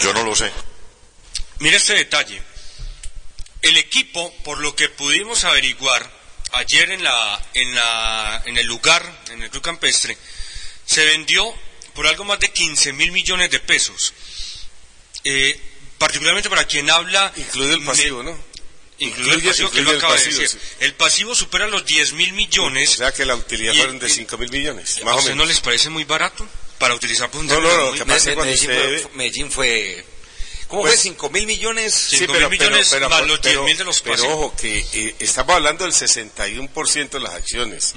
Yo 0.00 0.14
no 0.14 0.22
lo 0.22 0.34
sé. 0.34 0.50
Mire 1.58 1.76
este 1.76 1.92
detalle. 1.92 2.42
El 3.60 3.76
equipo, 3.76 4.32
por 4.44 4.60
lo 4.60 4.74
que 4.74 4.88
pudimos 4.88 5.44
averiguar 5.44 6.10
ayer 6.52 6.90
en, 6.90 7.04
la, 7.04 7.46
en, 7.52 7.74
la, 7.74 8.42
en 8.46 8.56
el 8.56 8.66
lugar, 8.66 9.04
en 9.28 9.42
el 9.42 9.50
Club 9.50 9.62
Campestre, 9.62 10.16
se 10.86 11.04
vendió 11.04 11.54
por 11.96 12.06
algo 12.06 12.24
más 12.24 12.38
de 12.38 12.50
15 12.52 12.92
mil 12.92 13.10
millones 13.10 13.50
de 13.50 13.58
pesos. 13.58 14.12
Eh, 15.24 15.58
particularmente 15.98 16.48
para 16.48 16.66
quien 16.66 16.88
habla... 16.90 17.32
Incluido 17.36 17.74
el 17.74 17.84
pasivo, 17.84 18.22
¿no? 18.22 18.38
Incluido 18.98 19.32
el 19.34 19.40
Incluye- 19.40 19.48
pasivo 19.48 19.70
que 19.70 19.78
incluye 19.80 19.84
lo 19.84 19.90
el 19.92 19.98
acaba 19.98 20.14
pasivo, 20.14 20.36
de 20.36 20.42
decir. 20.42 20.60
sí. 20.60 20.76
El 20.80 20.94
pasivo 20.94 21.34
supera 21.34 21.66
los 21.66 21.84
10 21.84 22.12
mil 22.12 22.32
millones. 22.32 22.90
O 22.90 22.96
sea 22.96 23.12
que 23.12 23.24
la 23.26 23.34
utilidad 23.34 23.74
fueron 23.74 23.98
de 23.98 24.06
y- 24.06 24.10
5 24.10 24.38
mil 24.38 24.50
millones, 24.50 24.98
¿A 25.02 25.04
más 25.04 25.16
o 25.16 25.22
menos. 25.22 25.36
no 25.38 25.44
les 25.46 25.60
parece 25.60 25.90
muy 25.90 26.04
barato 26.04 26.46
para 26.78 26.94
utilizar 26.94 27.30
por 27.30 27.40
un 27.40 27.46
No, 27.46 27.60
no, 27.60 27.86
no, 27.86 27.92
que 27.92 28.04
pasa 28.06 28.30
Medellín, 28.36 28.54
usted 28.70 29.02
fue, 29.02 29.10
Medellín 29.14 29.50
fue... 29.50 30.04
¿Cómo 30.68 30.82
Pues- 30.82 30.94
fue? 30.94 31.02
¿Cinco 31.02 31.30
mil 31.30 31.46
millones? 31.46 31.94
Sí. 31.94 32.18
Cinco 32.18 32.32
mil 32.34 32.48
millones 32.48 32.94
más 33.08 33.26
los 33.26 33.40
10 33.40 33.60
mil 33.60 33.76
de 33.76 33.84
los 33.84 34.00
Pero 34.00 34.14
pasivos. 34.16 34.34
ojo, 34.36 34.56
que 34.56 34.78
eh, 34.92 35.14
estamos 35.20 35.54
hablando 35.54 35.84
del 35.84 35.92
61% 35.92 37.08
de 37.10 37.20
las 37.20 37.34
acciones. 37.34 37.94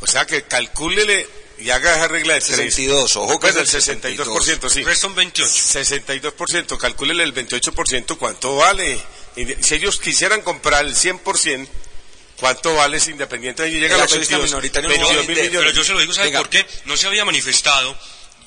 O 0.00 0.06
sea 0.06 0.26
que 0.26 0.42
calcúlele 0.44 1.26
y 1.60 1.70
haga 1.70 1.94
esa 1.96 2.08
regla 2.08 2.34
de 2.34 2.40
tres. 2.40 2.56
62, 2.56 3.16
ojo 3.16 3.38
que 3.40 3.46
Bueno, 3.52 3.60
es 3.60 3.74
el 3.88 4.00
el 4.04 4.16
62%, 4.18 4.68
sí. 4.70 4.82
Restan 4.82 5.14
28. 5.14 5.52
62%, 5.52 6.76
calcúlele 6.78 7.22
el 7.22 7.34
28%, 7.34 8.16
¿cuánto 8.18 8.56
vale? 8.56 9.00
Si 9.60 9.74
ellos 9.74 10.00
quisieran 10.00 10.42
comprar 10.42 10.84
el 10.84 10.94
100%, 10.94 11.68
¿cuánto 12.38 12.74
vale 12.74 12.96
ese 12.96 13.10
independiente? 13.12 13.68
Y 13.68 13.72
llega 13.78 13.94
a 13.94 13.98
los 13.98 14.04
accionista 14.04 14.36
22, 14.38 14.50
minoritario 14.50 14.88
no 14.88 14.94
22 14.96 15.26
mil 15.28 15.36
millones. 15.36 15.60
Pero 15.60 15.70
yo 15.72 15.84
se 15.84 15.92
lo 15.92 16.00
digo, 16.00 16.12
¿sabe 16.14 16.28
Venga. 16.28 16.38
por 16.40 16.48
qué? 16.50 16.66
No 16.86 16.96
se 16.96 17.06
había 17.06 17.24
manifestado 17.24 17.96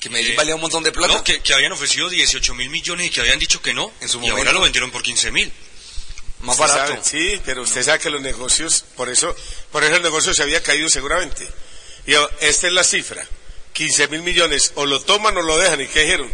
Que 0.00 0.10
Medellín 0.10 0.32
Eh, 0.32 0.36
valía 0.36 0.54
un 0.56 0.60
montón 0.60 0.82
de 0.82 0.92
plata. 0.92 1.14
No, 1.14 1.24
que, 1.24 1.40
que 1.40 1.54
habían 1.54 1.72
ofrecido 1.72 2.08
18 2.10 2.54
mil 2.54 2.68
millones 2.70 3.06
y 3.06 3.10
que 3.10 3.20
habían 3.20 3.38
dicho 3.38 3.62
que 3.62 3.72
no. 3.72 3.90
En 4.00 4.08
su 4.08 4.18
y 4.18 4.22
ahora 4.24 4.32
momento. 4.32 4.52
lo 4.52 4.60
vendieron 4.62 4.90
por 4.90 5.02
15 5.02 5.30
mil. 5.30 5.50
Más 6.40 6.58
Usted 6.58 6.68
barato. 6.74 6.90
sabe, 6.92 7.04
sí, 7.04 7.40
pero 7.46 7.62
usted 7.62 7.82
sabe 7.82 7.98
que 8.00 8.10
los 8.10 8.20
negocios, 8.20 8.84
por 8.96 9.08
eso, 9.08 9.34
por 9.72 9.82
eso 9.82 9.96
el 9.96 10.02
negocio 10.02 10.34
se 10.34 10.42
había 10.42 10.62
caído 10.62 10.90
seguramente. 10.90 11.48
Y 12.06 12.14
esta 12.40 12.66
es 12.66 12.72
la 12.72 12.84
cifra. 12.84 13.26
15 13.72 14.08
mil 14.08 14.22
millones. 14.22 14.72
O 14.76 14.86
lo 14.86 15.00
toman 15.00 15.36
o 15.36 15.42
lo 15.42 15.58
dejan. 15.58 15.80
¿Y 15.80 15.88
qué 15.88 16.02
dijeron? 16.02 16.32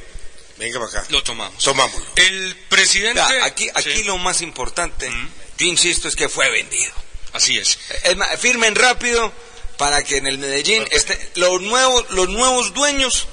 Venga 0.58 0.78
para 0.78 1.00
acá. 1.00 1.06
Lo 1.10 1.22
tomamos. 1.22 1.62
Tomámoslo. 1.62 2.06
El 2.16 2.56
presidente... 2.68 3.20
Aquí 3.42 3.68
aquí 3.74 4.02
lo 4.04 4.18
más 4.18 4.42
importante, 4.42 5.10
yo 5.58 5.66
insisto, 5.66 6.06
es 6.06 6.16
que 6.16 6.28
fue 6.28 6.50
vendido. 6.50 6.92
Así 7.32 7.58
es. 7.58 7.78
Es 8.04 8.16
más, 8.16 8.38
firmen 8.38 8.74
rápido 8.74 9.32
para 9.78 10.02
que 10.02 10.18
en 10.18 10.26
el 10.26 10.36
Medellín 10.36 10.84
este, 10.90 11.18
los, 11.36 11.62
nuevos, 11.62 12.10
los 12.10 12.28
nuevos 12.28 12.74
dueños 12.74 13.26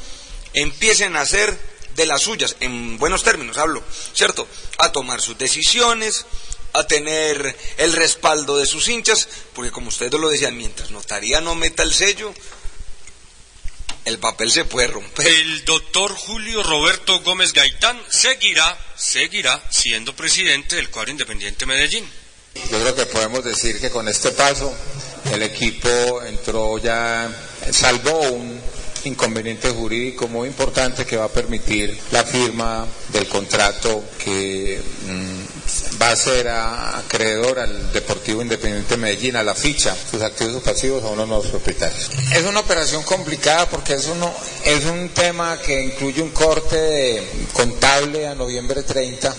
empiecen 0.53 1.17
a 1.17 1.21
hacer 1.21 1.57
de 1.97 2.05
las 2.05 2.21
suyas, 2.21 2.55
en 2.59 2.97
buenos 2.97 3.23
términos 3.23 3.57
hablo, 3.57 3.83
¿cierto? 4.13 4.47
A 4.77 4.91
tomar 4.91 5.19
sus 5.19 5.37
decisiones, 5.37 6.25
a 6.79 6.87
tener 6.87 7.55
el 7.77 7.93
respaldo 7.93 8.57
de 8.57 8.65
sus 8.65 8.87
hinchas, 8.87 9.27
porque 9.53 9.71
como 9.71 9.89
ustedes 9.89 10.13
lo 10.13 10.29
decían, 10.29 10.57
mientras 10.57 10.91
notaría 10.91 11.41
no 11.41 11.55
meta 11.55 11.83
el 11.83 11.93
sello, 11.93 12.33
el 14.05 14.19
papel 14.19 14.51
se 14.51 14.65
puede 14.65 14.87
romper. 14.87 15.27
El 15.27 15.65
doctor 15.65 16.13
Julio 16.13 16.63
Roberto 16.63 17.19
Gómez 17.21 17.51
Gaitán 17.53 17.99
seguirá, 18.09 18.77
seguirá 18.95 19.61
siendo 19.69 20.15
presidente 20.15 20.77
del 20.77 20.89
cuadro 20.89 21.11
independiente 21.11 21.65
Medellín. 21.65 22.09
Yo 22.71 22.79
creo 22.79 22.95
que 22.95 23.05
podemos 23.05 23.43
decir 23.43 23.79
que 23.79 23.89
con 23.89 24.07
este 24.07 24.31
paso 24.31 24.73
el 25.31 25.43
equipo 25.43 26.23
entró 26.23 26.77
ya, 26.77 27.29
salvó 27.71 28.19
un 28.29 28.59
inconveniente 29.03 29.69
jurídico 29.69 30.27
muy 30.27 30.47
importante 30.47 31.05
que 31.05 31.17
va 31.17 31.25
a 31.25 31.31
permitir 31.31 31.97
la 32.11 32.23
firma 32.23 32.87
del 33.09 33.27
contrato 33.27 34.03
que 34.23 34.81
va 36.01 36.11
a 36.11 36.15
ser 36.15 36.47
acreedor 36.47 37.59
al 37.59 37.91
Deportivo 37.91 38.41
Independiente 38.41 38.95
de 38.95 38.97
Medellín, 38.97 39.35
a 39.35 39.43
la 39.43 39.55
ficha, 39.55 39.95
sus 40.09 40.21
activos 40.21 40.61
pasivos 40.63 41.03
a 41.03 41.07
uno 41.07 41.23
de 41.23 41.29
los 41.29 41.47
propietarios. 41.47 42.09
Es 42.33 42.43
una 42.45 42.59
operación 42.59 43.03
complicada 43.03 43.67
porque 43.69 43.93
es, 43.93 44.07
uno, 44.07 44.33
es 44.63 44.85
un 44.85 45.09
tema 45.09 45.59
que 45.59 45.81
incluye 45.81 46.21
un 46.21 46.31
corte 46.31 46.75
de 46.75 47.27
contable 47.53 48.27
a 48.27 48.35
noviembre 48.35 48.83
30 48.83 49.35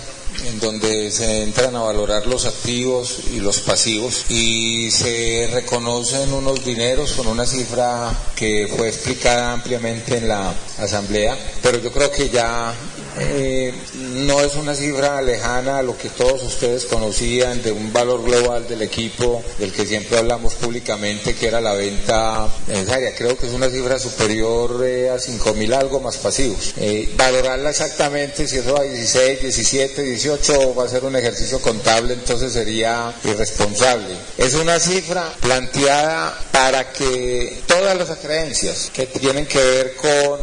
en 0.46 0.60
donde 0.60 1.10
se 1.10 1.42
entran 1.42 1.74
a 1.74 1.80
valorar 1.80 2.26
los 2.26 2.46
activos 2.46 3.20
y 3.32 3.40
los 3.40 3.60
pasivos 3.60 4.26
y 4.28 4.90
se 4.90 5.48
reconocen 5.52 6.32
unos 6.32 6.64
dineros 6.64 7.12
con 7.12 7.26
una 7.26 7.44
cifra 7.44 8.12
que 8.36 8.72
fue 8.76 8.88
explicada 8.88 9.52
ampliamente 9.52 10.18
en 10.18 10.28
la 10.28 10.54
asamblea, 10.78 11.36
pero 11.62 11.78
yo 11.78 11.90
creo 11.90 12.10
que 12.10 12.28
ya 12.28 12.72
eh, 13.20 13.74
no 13.94 14.40
es 14.40 14.54
una 14.54 14.74
cifra 14.74 15.20
lejana 15.22 15.78
a 15.78 15.82
lo 15.82 15.96
que 15.96 16.08
todos 16.10 16.42
ustedes 16.42 16.86
conocían 16.86 17.62
de 17.62 17.72
un 17.72 17.92
valor 17.92 18.22
global 18.22 18.66
del 18.68 18.82
equipo 18.82 19.42
del 19.58 19.72
que 19.72 19.86
siempre 19.86 20.18
hablamos 20.18 20.54
públicamente 20.54 21.34
que 21.34 21.48
era 21.48 21.60
la 21.60 21.74
venta 21.74 22.48
necesaria. 22.66 23.14
Creo 23.14 23.36
que 23.36 23.46
es 23.46 23.52
una 23.52 23.68
cifra 23.70 23.98
superior 23.98 24.84
eh, 24.84 25.10
a 25.10 25.18
5 25.18 25.54
mil 25.54 25.72
algo 25.72 26.00
más 26.00 26.16
pasivos. 26.18 26.74
Eh, 26.76 27.12
valorarla 27.16 27.70
exactamente, 27.70 28.46
si 28.46 28.58
eso 28.58 28.74
va 28.74 28.80
a 28.80 28.84
16, 28.84 29.42
17, 29.42 30.02
18 30.02 30.74
va 30.74 30.84
a 30.84 30.88
ser 30.88 31.04
un 31.04 31.16
ejercicio 31.16 31.60
contable, 31.60 32.14
entonces 32.14 32.52
sería 32.52 33.14
irresponsable. 33.24 34.14
Es 34.36 34.54
una 34.54 34.78
cifra 34.78 35.32
planteada 35.40 36.38
para 36.52 36.92
que 36.92 37.62
todas 37.66 37.96
las 37.96 38.18
creencias 38.18 38.90
que 38.92 39.06
tienen 39.06 39.46
que 39.46 39.58
ver 39.58 39.96
con 39.96 40.40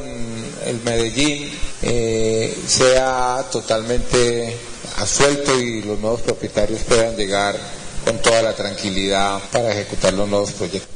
el 0.66 0.82
Medellín 0.84 1.52
eh, 1.86 2.58
sea 2.68 3.46
totalmente 3.52 4.58
asuelto 4.98 5.60
y 5.60 5.84
los 5.84 6.00
nuevos 6.00 6.22
propietarios 6.22 6.82
puedan 6.82 7.16
llegar 7.16 7.56
con 8.04 8.20
toda 8.22 8.42
la 8.42 8.56
tranquilidad 8.56 9.40
para 9.52 9.72
ejecutar 9.72 10.14
los 10.14 10.28
nuevos 10.28 10.52
proyectos. 10.52 10.90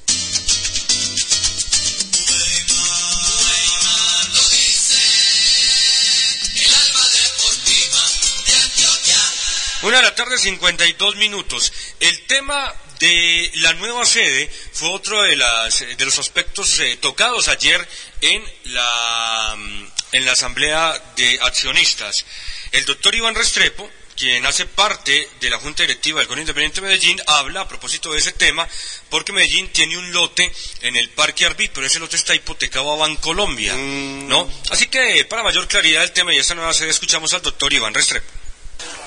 Una 9.83 9.97
de 9.97 10.03
la 10.03 10.14
tarde, 10.14 10.37
52 10.37 11.16
minutos. 11.16 11.73
El 12.01 12.27
tema 12.27 12.75
de 12.99 13.51
la 13.55 13.73
nueva 13.75 14.05
sede 14.05 14.51
fue 14.73 14.91
otro 14.91 15.23
de, 15.23 15.37
las, 15.37 15.81
de 15.81 16.05
los 16.05 16.18
aspectos 16.18 16.79
eh, 16.81 16.99
tocados 17.01 17.49
ayer 17.49 17.89
en 18.21 18.45
la, 18.64 19.55
mm, 19.57 19.87
en 20.12 20.25
la 20.27 20.33
Asamblea 20.33 21.03
de 21.16 21.39
Accionistas. 21.43 22.27
El 22.73 22.85
doctor 22.85 23.14
Iván 23.14 23.35
Restrepo, 23.35 23.91
quien 24.16 24.45
hace 24.47 24.66
parte 24.66 25.29
de 25.41 25.51
la 25.51 25.59
Junta 25.59 25.83
Directiva 25.83 26.21
del 26.21 26.29
Colegio 26.29 26.43
Independiente 26.43 26.81
de 26.81 26.87
Medellín, 26.87 27.21
habla 27.27 27.62
a 27.62 27.68
propósito 27.68 28.12
de 28.12 28.18
ese 28.18 28.33
tema, 28.33 28.68
porque 29.09 29.33
Medellín 29.33 29.68
tiene 29.73 29.97
un 29.99 30.12
lote 30.12 30.53
en 30.83 30.97
el 30.97 31.09
Parque 31.11 31.47
Arví, 31.47 31.68
pero 31.68 31.87
ese 31.87 31.99
lote 31.99 32.16
está 32.16 32.35
hipotecado 32.35 32.93
a 32.93 32.97
Bancolombia, 32.97 33.75
¿no? 33.75 34.49
Así 34.71 34.87
que, 34.87 35.25
para 35.25 35.43
mayor 35.43 35.66
claridad 35.66 36.03
del 36.03 36.12
tema 36.12 36.33
y 36.33 36.39
esta 36.39 36.55
nueva 36.55 36.75
sede, 36.75 36.91
escuchamos 36.91 37.33
al 37.35 37.43
doctor 37.43 37.73
Iván 37.73 37.95
Restrepo. 37.95 38.31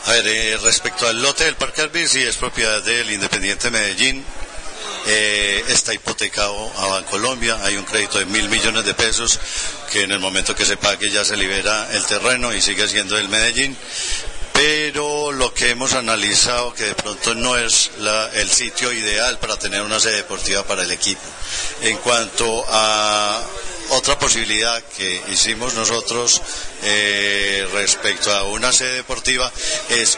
A 0.05 0.11
ver, 0.11 0.27
eh, 0.27 0.57
respecto 0.57 1.07
al 1.07 1.21
lote 1.21 1.45
del 1.45 1.55
Parque 1.55 1.81
Arví, 1.81 2.07
sí 2.07 2.21
es 2.21 2.35
propiedad 2.35 2.81
del 2.83 3.09
Independiente 3.09 3.71
Medellín. 3.71 4.25
Eh, 5.05 5.65
está 5.67 5.93
hipotecado 5.93 6.71
a 6.77 6.87
Bancolombia, 6.87 7.59
hay 7.63 7.75
un 7.75 7.83
crédito 7.83 8.19
de 8.19 8.25
mil 8.25 8.47
millones 8.47 8.85
de 8.85 8.93
pesos 8.93 9.37
que 9.91 10.03
en 10.03 10.11
el 10.11 10.19
momento 10.19 10.55
que 10.55 10.65
se 10.65 10.77
pague 10.77 11.09
ya 11.09 11.25
se 11.25 11.35
libera 11.35 11.89
el 11.91 12.05
terreno 12.05 12.53
y 12.53 12.61
sigue 12.61 12.87
siendo 12.87 13.15
del 13.15 13.27
Medellín. 13.27 13.75
Pero 14.53 15.31
lo 15.31 15.53
que 15.53 15.71
hemos 15.71 15.93
analizado 15.93 16.73
que 16.73 16.85
de 16.85 16.95
pronto 16.95 17.35
no 17.35 17.57
es 17.57 17.91
el 18.35 18.49
sitio 18.49 18.93
ideal 18.93 19.39
para 19.39 19.57
tener 19.57 19.81
una 19.81 19.99
sede 19.99 20.17
deportiva 20.17 20.63
para 20.63 20.83
el 20.83 20.91
equipo. 20.91 21.21
En 21.81 21.97
cuanto 21.97 22.63
a 22.69 23.41
otra 23.89 24.17
posibilidad 24.17 24.81
que 24.95 25.21
hicimos 25.29 25.73
nosotros 25.73 26.41
eh, 26.83 27.67
respecto 27.73 28.31
a 28.31 28.43
una 28.43 28.71
sede 28.71 28.97
deportiva 28.97 29.51
es 29.89 30.17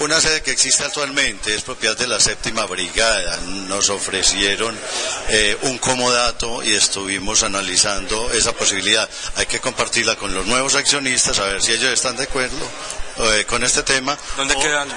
una 0.00 0.20
sede 0.20 0.42
que 0.42 0.52
existe 0.52 0.84
actualmente, 0.84 1.54
es 1.54 1.62
propiedad 1.62 1.96
de 1.96 2.06
la 2.06 2.20
séptima 2.20 2.64
brigada. 2.66 3.36
Nos 3.66 3.88
ofrecieron 3.90 4.78
eh, 5.28 5.56
un 5.62 5.78
comodato 5.78 6.62
y 6.62 6.74
estuvimos 6.74 7.42
analizando 7.42 8.30
esa 8.32 8.52
posibilidad. 8.52 9.08
Hay 9.36 9.46
que 9.46 9.60
compartirla 9.60 10.16
con 10.16 10.32
los 10.34 10.46
nuevos 10.46 10.74
accionistas, 10.74 11.38
a 11.38 11.46
ver 11.46 11.62
si 11.62 11.72
ellos 11.72 11.92
están 11.92 12.16
de 12.16 12.24
acuerdo 12.24 12.56
eh, 13.18 13.44
con 13.48 13.64
este 13.64 13.82
tema. 13.82 14.16
¿Dónde 14.36 14.56
quedan? 14.56 14.88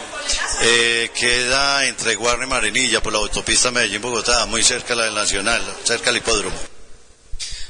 Eh, 0.61 1.09
queda 1.15 1.85
entre 1.87 2.15
Guarne 2.15 2.45
y 2.45 2.49
Marinilla 2.49 3.01
por 3.01 3.13
la 3.13 3.19
autopista 3.19 3.71
Medellín-Bogotá, 3.71 4.45
muy 4.45 4.63
cerca 4.63 4.89
de 4.89 4.95
la 4.97 5.05
del 5.05 5.15
Nacional, 5.15 5.63
cerca 5.83 6.05
del 6.05 6.17
hipódromo. 6.17 6.59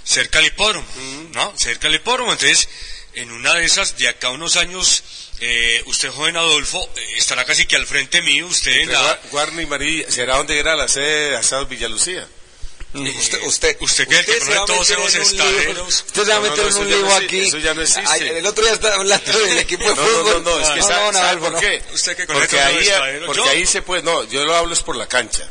Cerca 0.03 0.39
del 0.39 0.47
hipódromo, 0.47 0.87
¿no? 1.33 1.53
Cerca 1.57 1.87
del 1.87 1.95
hipódromo. 1.95 2.33
Entonces, 2.33 2.67
en 3.13 3.31
una 3.31 3.53
de 3.53 3.65
esas, 3.65 3.97
de 3.97 4.09
acá 4.09 4.27
a 4.27 4.31
unos 4.31 4.57
años, 4.57 5.03
eh, 5.41 5.83
usted, 5.87 6.09
joven 6.11 6.37
Adolfo, 6.37 6.81
eh, 6.95 7.13
estará 7.17 7.43
casi 7.45 7.65
que 7.65 7.75
al 7.75 7.85
frente 7.87 8.21
mío, 8.21 8.45
usted 8.47 8.71
en 8.71 8.91
la... 8.91 9.19
Guarne 9.31 9.63
y 9.63 9.65
Marinilla, 9.65 10.09
¿será 10.11 10.37
donde 10.37 10.57
era 10.59 10.75
la 10.75 10.87
sede 10.87 11.31
de 11.31 11.37
Asados 11.37 11.67
Villalucía? 11.67 12.27
Eh, 12.93 13.15
usted, 13.17 13.41
usted, 13.43 13.77
usted 13.79 14.05
que, 14.07 14.23
que 14.25 14.39
se 14.41 14.53
va 14.53 14.63
a 14.63 14.67
meter 14.67 14.97
en 14.97 14.99
un 15.01 15.07
estaderos. 15.07 15.75
lío. 15.75 15.83
Usted 15.85 16.23
se 16.25 16.29
va 16.29 16.35
a 16.35 16.39
No, 16.39 16.45
no, 16.45 16.49
meter 16.51 16.65
no, 16.65 16.69
en 16.71 16.77
un 16.77 16.89
lío 16.89 16.99
no 17.05 17.15
aquí. 17.15 17.25
existe, 17.37 17.47
eso 17.47 17.57
ya 17.59 17.73
no 17.73 17.81
existe. 17.81 18.03
Ay, 18.09 18.27
el 18.27 18.45
otro 18.45 18.63
día 18.65 18.73
estaba 18.73 18.95
hablando 18.95 19.31
del 19.39 19.57
equipo 19.59 19.83
de 19.89 19.95
No, 19.95 20.01
no, 20.01 20.07
fútbol. 20.07 20.43
no, 20.43 20.49
no, 20.51 20.59
es 20.59 20.69
que 20.69 20.79
no, 20.81 20.87
sabe, 20.87 21.05
no, 21.05 21.13
sabe 21.13 21.29
Albo, 21.29 21.43
por 21.45 21.53
no. 21.53 21.59
qué. 21.61 21.83
Usted 21.93 22.15
que 22.17 22.27
conoce 22.27 22.47
Porque 22.47 22.59
ahí, 22.61 22.89
porque 23.25 23.49
ahí 23.49 23.65
se 23.65 23.81
puede, 23.81 24.03
no, 24.03 24.23
yo 24.25 24.43
lo 24.45 24.55
hablo 24.55 24.73
es 24.73 24.81
por 24.83 24.95
la 24.97 25.07
cancha. 25.07 25.47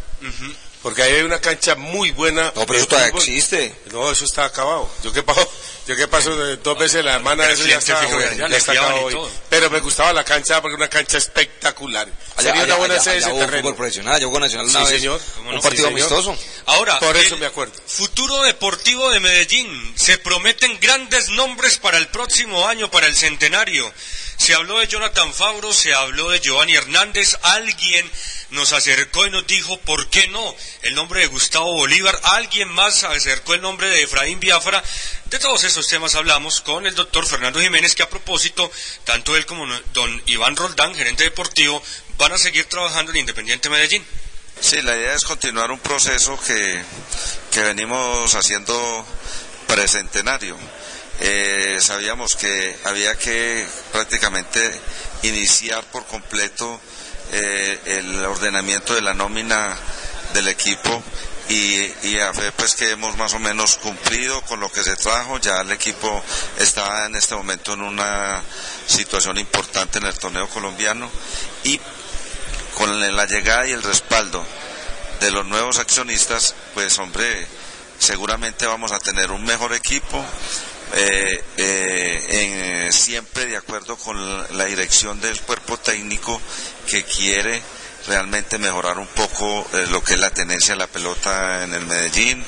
Porque 0.83 1.03
ahí 1.03 1.15
hay 1.17 1.23
una 1.23 1.41
cancha 1.41 1.75
muy 1.75 2.11
buena. 2.11 2.53
No, 2.57 2.65
pero 2.67 2.79
eso 2.79 2.87
todavía 2.89 3.11
existe. 3.15 3.75
No, 3.93 4.11
eso 4.11 4.25
está 4.25 4.47
acabado. 4.47 4.89
Yo 5.05 5.13
que 5.13 5.23
paso, 5.23 5.47
yo 5.87 5.95
que 5.95 6.09
paso 6.09 6.35
dos 6.57 6.79
veces 6.79 7.05
la 7.05 7.19
semana, 7.19 7.47
eso 7.51 7.67
ya 7.67 7.77
está, 7.77 8.01
ya, 8.49 8.57
acabado 8.73 9.03
hoy. 9.03 9.17
Pero 9.51 9.69
me 9.69 9.81
gustaba 9.81 10.15
la 10.15 10.25
cancha 10.25 10.63
porque 10.63 10.75
es 10.75 10.79
una 10.79 10.89
cancha 10.89 11.19
espectacular. 11.19 12.09
Allá, 12.37 12.49
Sería 12.49 12.53
allá, 12.63 12.65
una 12.65 12.77
buena 12.77 12.95
allá, 12.95 13.03
sede 13.03 13.17
allá 13.17 13.27
ese 13.29 13.39
terreno. 13.41 13.63
fútbol 13.63 13.77
profesional, 13.77 14.21
yo 14.23 14.31
con 14.31 14.41
Nacional 14.41 14.67
una 14.69 14.79
Sí, 14.87 14.91
vez, 14.93 15.01
señor. 15.01 15.21
un 15.45 15.53
Sí, 15.55 15.61
partido 15.61 15.89
señor. 15.89 16.01
amistoso. 16.01 16.39
Ahora, 16.65 16.99
Por 16.99 17.17
eso 17.19 17.37
me 17.37 17.45
acuerdo. 17.47 17.75
Futuro 17.87 18.43
deportivo 18.45 19.11
de 19.11 19.21
Medellín. 19.21 19.93
Se 19.97 20.17
prometen 20.17 20.79
grandes 20.81 21.29
nombres 21.29 21.77
para 21.77 21.99
el 21.99 22.09
próximo 22.09 22.67
año, 22.67 22.91
para 22.91 23.07
el 23.07 23.15
centenario. 23.15 23.93
Se 24.41 24.55
habló 24.55 24.79
de 24.79 24.87
Jonathan 24.87 25.35
Fabro, 25.35 25.71
se 25.71 25.93
habló 25.93 26.31
de 26.31 26.41
Giovanni 26.41 26.75
Hernández. 26.75 27.37
Alguien 27.43 28.11
nos 28.49 28.73
acercó 28.73 29.27
y 29.27 29.31
nos 29.31 29.47
dijo, 29.47 29.77
¿por 29.81 30.09
qué 30.09 30.29
no? 30.29 30.57
El 30.81 30.95
nombre 30.95 31.21
de 31.21 31.27
Gustavo 31.27 31.75
Bolívar. 31.75 32.19
Alguien 32.23 32.71
más 32.71 33.05
acercó 33.05 33.53
el 33.53 33.61
nombre 33.61 33.89
de 33.89 34.03
Efraín 34.03 34.41
Biafra. 34.41 34.83
De 35.27 35.39
todos 35.39 35.65
esos 35.65 35.87
temas 35.87 36.15
hablamos 36.15 36.63
con 36.63 36.87
el 36.87 36.95
doctor 36.95 37.27
Fernando 37.27 37.61
Jiménez, 37.61 37.95
que 37.95 38.03
a 38.03 38.09
propósito, 38.09 38.73
tanto 39.05 39.37
él 39.37 39.45
como 39.45 39.67
don 39.93 40.23
Iván 40.25 40.57
Roldán, 40.57 40.95
gerente 40.95 41.25
deportivo, 41.25 41.83
van 42.17 42.33
a 42.33 42.39
seguir 42.39 42.65
trabajando 42.65 43.13
en 43.13 43.19
Independiente 43.19 43.69
Medellín. 43.69 44.03
Sí, 44.59 44.81
la 44.81 44.97
idea 44.97 45.13
es 45.13 45.25
continuar 45.25 45.71
un 45.71 45.81
proceso 45.81 46.41
que, 46.41 46.83
que 47.53 47.61
venimos 47.61 48.35
haciendo 48.35 49.07
precentenario. 49.67 50.57
Eh, 51.23 51.79
sabíamos 51.81 52.35
que 52.35 52.77
había 52.85 53.15
que 53.17 53.67
prácticamente 53.93 54.81
iniciar 55.23 55.85
por 55.85 56.07
completo 56.07 56.81
eh, 57.33 57.79
el 57.85 58.25
ordenamiento 58.25 58.95
de 58.95 59.03
la 59.03 59.13
nómina 59.13 59.77
del 60.33 60.49
equipo 60.49 61.03
y, 61.51 62.19
a 62.21 62.33
fe 62.33 62.53
pues 62.53 62.75
que 62.77 62.91
hemos 62.91 63.17
más 63.17 63.35
o 63.35 63.39
menos 63.39 63.77
cumplido 63.77 64.41
con 64.43 64.61
lo 64.61 64.71
que 64.71 64.85
se 64.85 64.97
trajo, 64.97 65.39
ya 65.39 65.61
el 65.61 65.73
equipo 65.73 66.23
está 66.59 67.07
en 67.07 67.17
este 67.17 67.35
momento 67.35 67.75
en 67.75 67.83
una 67.83 68.41
situación 68.87 69.37
importante 69.37 69.99
en 69.99 70.07
el 70.07 70.19
torneo 70.19 70.49
colombiano 70.49 71.11
y 71.65 71.81
con 72.77 73.17
la 73.17 73.27
llegada 73.27 73.67
y 73.67 73.73
el 73.73 73.83
respaldo 73.83 74.47
de 75.21 75.31
los 75.33 75.45
nuevos 75.45 75.79
accionistas, 75.79 76.55
pues 76.73 76.99
hombre, 76.99 77.47
seguramente 77.99 78.67
vamos 78.67 78.93
a 78.93 79.01
tener 79.01 79.33
un 79.33 79.45
mejor 79.45 79.75
equipo, 79.75 80.25
eh, 80.93 81.45
eh, 81.57 82.89
siempre 82.91 83.47
de 83.47 83.57
acuerdo 83.57 83.97
con 83.97 84.57
la 84.57 84.65
dirección 84.65 85.21
del 85.21 85.41
cuerpo 85.43 85.77
técnico 85.79 86.41
que 86.89 87.05
quiere 87.05 87.63
realmente 88.09 88.59
mejorar 88.59 88.99
un 88.99 89.07
poco 89.07 89.67
eh, 89.73 89.87
lo 89.91 90.03
que 90.03 90.15
es 90.15 90.21
la 90.21 90.31
tenencia 90.31 90.75
de 90.75 90.81
la 90.81 90.87
pelota 90.89 91.63
en 91.63 91.75
el 91.75 91.87
Medellín, 91.87 92.45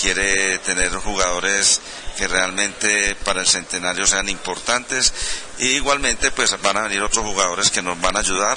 quiere 0.00 0.58
tener 0.60 0.90
jugadores 0.92 1.80
que 2.16 2.26
realmente 2.26 3.14
para 3.24 3.40
el 3.40 3.46
centenario 3.46 4.06
sean 4.06 4.28
importantes 4.30 5.12
y 5.58 5.72
igualmente 5.72 6.30
pues 6.30 6.58
van 6.62 6.78
a 6.78 6.82
venir 6.82 7.02
otros 7.02 7.26
jugadores 7.26 7.70
que 7.70 7.82
nos 7.82 8.00
van 8.00 8.16
a 8.16 8.20
ayudar 8.20 8.56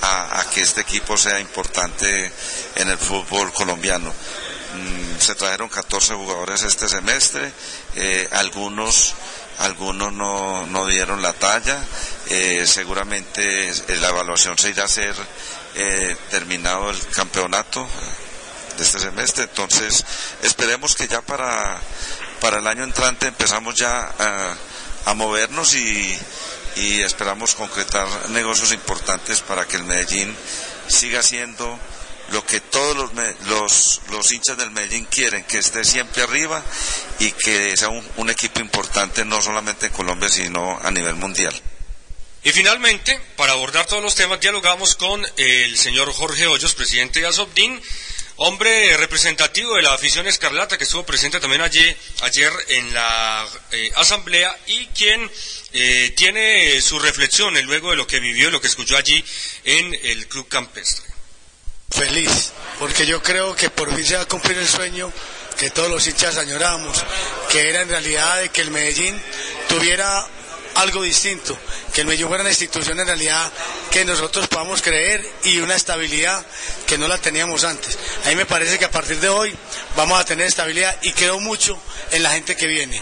a 0.00 0.44
que 0.52 0.62
este 0.62 0.80
equipo 0.80 1.16
sea 1.16 1.38
importante 1.38 2.32
en 2.74 2.88
el 2.88 2.98
fútbol 2.98 3.52
colombiano. 3.52 4.12
Mm, 4.74 5.20
se 5.20 5.34
trajeron 5.34 5.68
14 5.68 6.14
jugadores 6.14 6.62
este 6.62 6.88
semestre, 6.88 7.52
eh, 7.94 8.28
algunos 8.32 9.14
algunos 9.58 10.12
no, 10.12 10.66
no 10.66 10.86
dieron 10.86 11.20
la 11.22 11.34
talla, 11.34 11.78
eh, 12.30 12.64
seguramente 12.66 13.72
la 14.00 14.08
evaluación 14.08 14.56
se 14.56 14.70
irá 14.70 14.84
a 14.84 14.86
hacer 14.86 15.14
eh, 15.74 16.16
terminado 16.30 16.90
el 16.90 17.06
campeonato 17.08 17.86
de 18.76 18.82
este 18.82 18.98
semestre, 18.98 19.44
entonces 19.44 20.04
esperemos 20.42 20.96
que 20.96 21.06
ya 21.06 21.20
para, 21.20 21.78
para 22.40 22.58
el 22.58 22.66
año 22.66 22.82
entrante 22.82 23.28
empezamos 23.28 23.74
ya 23.76 24.10
a, 24.18 24.56
a 25.04 25.14
movernos 25.14 25.74
y, 25.74 26.18
y 26.76 27.02
esperamos 27.02 27.54
concretar 27.54 28.08
negocios 28.30 28.72
importantes 28.72 29.42
para 29.42 29.66
que 29.66 29.76
el 29.76 29.84
Medellín 29.84 30.34
siga 30.88 31.22
siendo 31.22 31.78
lo 32.30 32.44
que 32.46 32.60
todos 32.60 32.96
los, 32.96 33.10
los, 33.46 34.00
los 34.10 34.32
hinchas 34.32 34.56
del 34.56 34.70
Medellín 34.70 35.06
quieren, 35.06 35.44
que 35.44 35.58
esté 35.58 35.84
siempre 35.84 36.22
arriba 36.22 36.62
y 37.18 37.30
que 37.32 37.76
sea 37.76 37.88
un, 37.88 38.30
equipo 38.30 38.60
importante 38.60 39.24
no 39.24 39.42
solamente 39.42 39.86
en 39.86 39.92
Colombia, 39.92 40.28
sino 40.28 40.78
a 40.80 40.90
nivel 40.90 41.16
mundial. 41.16 41.54
Y 42.44 42.50
finalmente, 42.50 43.20
para 43.36 43.52
abordar 43.52 43.86
todos 43.86 44.02
los 44.02 44.14
temas, 44.14 44.40
dialogamos 44.40 44.96
con 44.96 45.24
el 45.36 45.76
señor 45.76 46.12
Jorge 46.12 46.46
Hoyos, 46.46 46.74
presidente 46.74 47.20
de 47.20 47.26
Asobdin, 47.26 47.80
hombre 48.36 48.96
representativo 48.96 49.76
de 49.76 49.82
la 49.82 49.92
afición 49.92 50.26
escarlata 50.26 50.78
que 50.78 50.84
estuvo 50.84 51.04
presente 51.04 51.38
también 51.38 51.60
ayer, 51.60 51.96
ayer 52.22 52.52
en 52.68 52.94
la 52.94 53.46
eh, 53.70 53.92
asamblea 53.96 54.58
y 54.66 54.86
quien 54.86 55.30
eh, 55.72 56.12
tiene 56.16 56.80
su 56.80 56.98
reflexión 56.98 57.54
luego 57.66 57.90
de 57.90 57.96
lo 57.96 58.06
que 58.06 58.18
vivió 58.18 58.48
y 58.48 58.50
lo 58.50 58.60
que 58.60 58.66
escuchó 58.66 58.96
allí 58.96 59.22
en 59.64 59.94
el 60.02 60.26
Club 60.26 60.48
Campestre. 60.48 61.11
Feliz, 62.06 62.50
porque 62.80 63.06
yo 63.06 63.22
creo 63.22 63.54
que 63.54 63.70
por 63.70 63.94
fin 63.94 64.04
se 64.04 64.16
va 64.16 64.22
a 64.22 64.26
cumplir 64.26 64.58
el 64.58 64.66
sueño 64.66 65.12
que 65.56 65.70
todos 65.70 65.88
los 65.88 66.04
hinchas 66.04 66.36
añoramos, 66.36 67.04
que 67.48 67.68
era 67.70 67.82
en 67.82 67.88
realidad 67.88 68.40
de 68.40 68.48
que 68.48 68.60
el 68.60 68.72
Medellín 68.72 69.20
tuviera 69.68 70.26
algo 70.74 71.02
distinto, 71.02 71.56
que 71.94 72.00
el 72.00 72.08
Medellín 72.08 72.26
fuera 72.26 72.42
una 72.42 72.50
institución 72.50 72.98
en 72.98 73.06
realidad 73.06 73.52
que 73.92 74.04
nosotros 74.04 74.48
podamos 74.48 74.82
creer 74.82 75.24
y 75.44 75.58
una 75.58 75.76
estabilidad 75.76 76.44
que 76.86 76.98
no 76.98 77.06
la 77.06 77.18
teníamos 77.18 77.62
antes. 77.62 77.96
A 78.24 78.30
mí 78.30 78.34
me 78.34 78.46
parece 78.46 78.80
que 78.80 78.86
a 78.86 78.90
partir 78.90 79.20
de 79.20 79.28
hoy 79.28 79.54
vamos 79.96 80.18
a 80.20 80.24
tener 80.24 80.46
estabilidad 80.46 80.96
y 81.02 81.12
creo 81.12 81.38
mucho 81.38 81.78
en 82.10 82.24
la 82.24 82.30
gente 82.30 82.56
que 82.56 82.66
viene. 82.66 83.00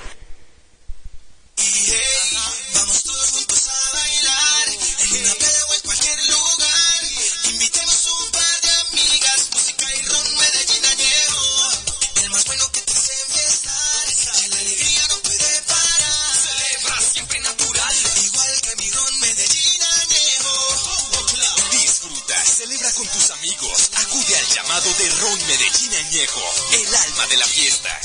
De 24.99 25.09
Ron 25.11 25.47
Medellín 25.47 25.95
Añejo, 25.95 26.43
el 26.73 26.95
alma 26.95 27.27
de 27.29 27.37
la 27.37 27.47
fiesta. 27.47 28.01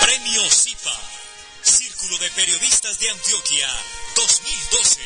Premio 0.00 0.50
CIPA, 0.50 1.00
Círculo 1.62 2.18
de 2.18 2.30
Periodistas 2.30 2.98
de 2.98 3.10
Antioquia 3.10 3.68
2012. 4.16 5.00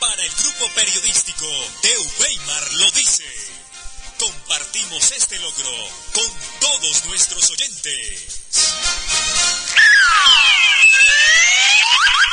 Para 0.00 0.24
el 0.24 0.32
grupo 0.32 0.68
periodístico 0.74 1.46
de 1.82 1.98
Weimar 2.20 2.72
lo 2.74 2.90
dice. 2.92 3.24
Compartimos 4.18 5.12
este 5.12 5.38
logro 5.38 5.88
con 6.14 6.32
todos 6.60 7.04
nuestros 7.04 7.50
oyentes. 7.50 8.40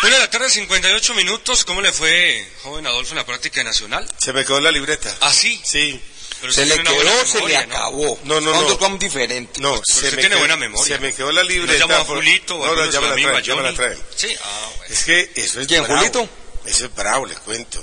Una 0.03 0.15
de 0.15 0.19
la 0.19 0.29
tarde, 0.29 0.49
58 0.49 1.13
minutos. 1.13 1.63
¿Cómo 1.65 1.81
le 1.81 1.91
fue, 1.93 2.45
joven 2.63 2.85
Adolfo, 2.87 3.11
en 3.11 3.17
la 3.17 3.25
práctica 3.25 3.63
nacional? 3.63 4.07
Se 4.17 4.33
me 4.33 4.43
quedó 4.45 4.59
la 4.59 4.71
libreta. 4.71 5.15
¿Ah, 5.21 5.31
sí? 5.33 5.59
Sí. 5.63 5.99
Pero 6.41 6.51
Se 6.51 6.65
le 6.65 6.75
quedó, 6.83 7.25
se 7.25 7.39
le 7.41 7.53
¿no? 7.53 7.59
acabó. 7.75 8.19
No, 8.25 8.41
no, 8.41 8.51
no. 8.51 8.77
vamos 8.77 8.99
diferente. 8.99 9.61
No, 9.61 9.71
Pero 9.75 9.83
se 9.85 9.93
usted 9.93 10.11
me 10.11 10.17
tiene 10.17 10.29
quedó- 10.35 10.39
buena 10.39 10.57
memoria. 10.57 10.95
Se 10.97 11.01
me 11.01 11.13
quedó 11.13 11.31
la 11.31 11.41
¿No 11.43 11.47
libreta. 11.49 11.79
llama 11.79 11.97
a 11.99 12.05
por- 12.05 12.17
Julito 12.17 12.57
o 12.57 12.65
No, 12.65 12.75
no, 12.75 12.91
ya 12.91 12.99
me 12.99 13.07
la 13.31 13.39
ya 13.39 13.55
me 13.55 13.61
la 13.63 13.73
traen. 13.73 13.97
Sí, 14.15 14.35
ah, 14.43 14.69
bueno. 14.77 14.93
Es 14.93 15.03
que 15.05 15.31
eso 15.35 15.61
es 15.61 15.67
¿Quién, 15.67 15.83
bravo. 15.83 15.99
Julito? 15.99 16.29
Eso 16.65 16.85
es 16.85 16.95
bravo, 16.95 17.25
le 17.25 17.35
cuento. 17.35 17.81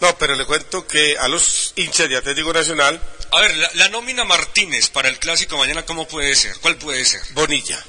No, 0.00 0.16
pero 0.18 0.34
le 0.36 0.44
cuento 0.46 0.86
que 0.86 1.18
a 1.18 1.26
los 1.28 1.72
hinchas 1.76 2.08
de 2.08 2.16
Atlético 2.16 2.52
Nacional, 2.52 3.02
A 3.32 3.40
ver, 3.40 3.56
la, 3.56 3.70
la 3.74 3.88
nómina 3.88 4.24
Martínez 4.24 4.88
para 4.88 5.08
el 5.08 5.18
clásico 5.18 5.56
mañana, 5.58 5.84
¿cómo 5.84 6.06
puede 6.08 6.34
ser? 6.36 6.56
¿Cuál 6.60 6.76
puede 6.76 7.04
ser? 7.04 7.20
Bonilla. 7.32 7.84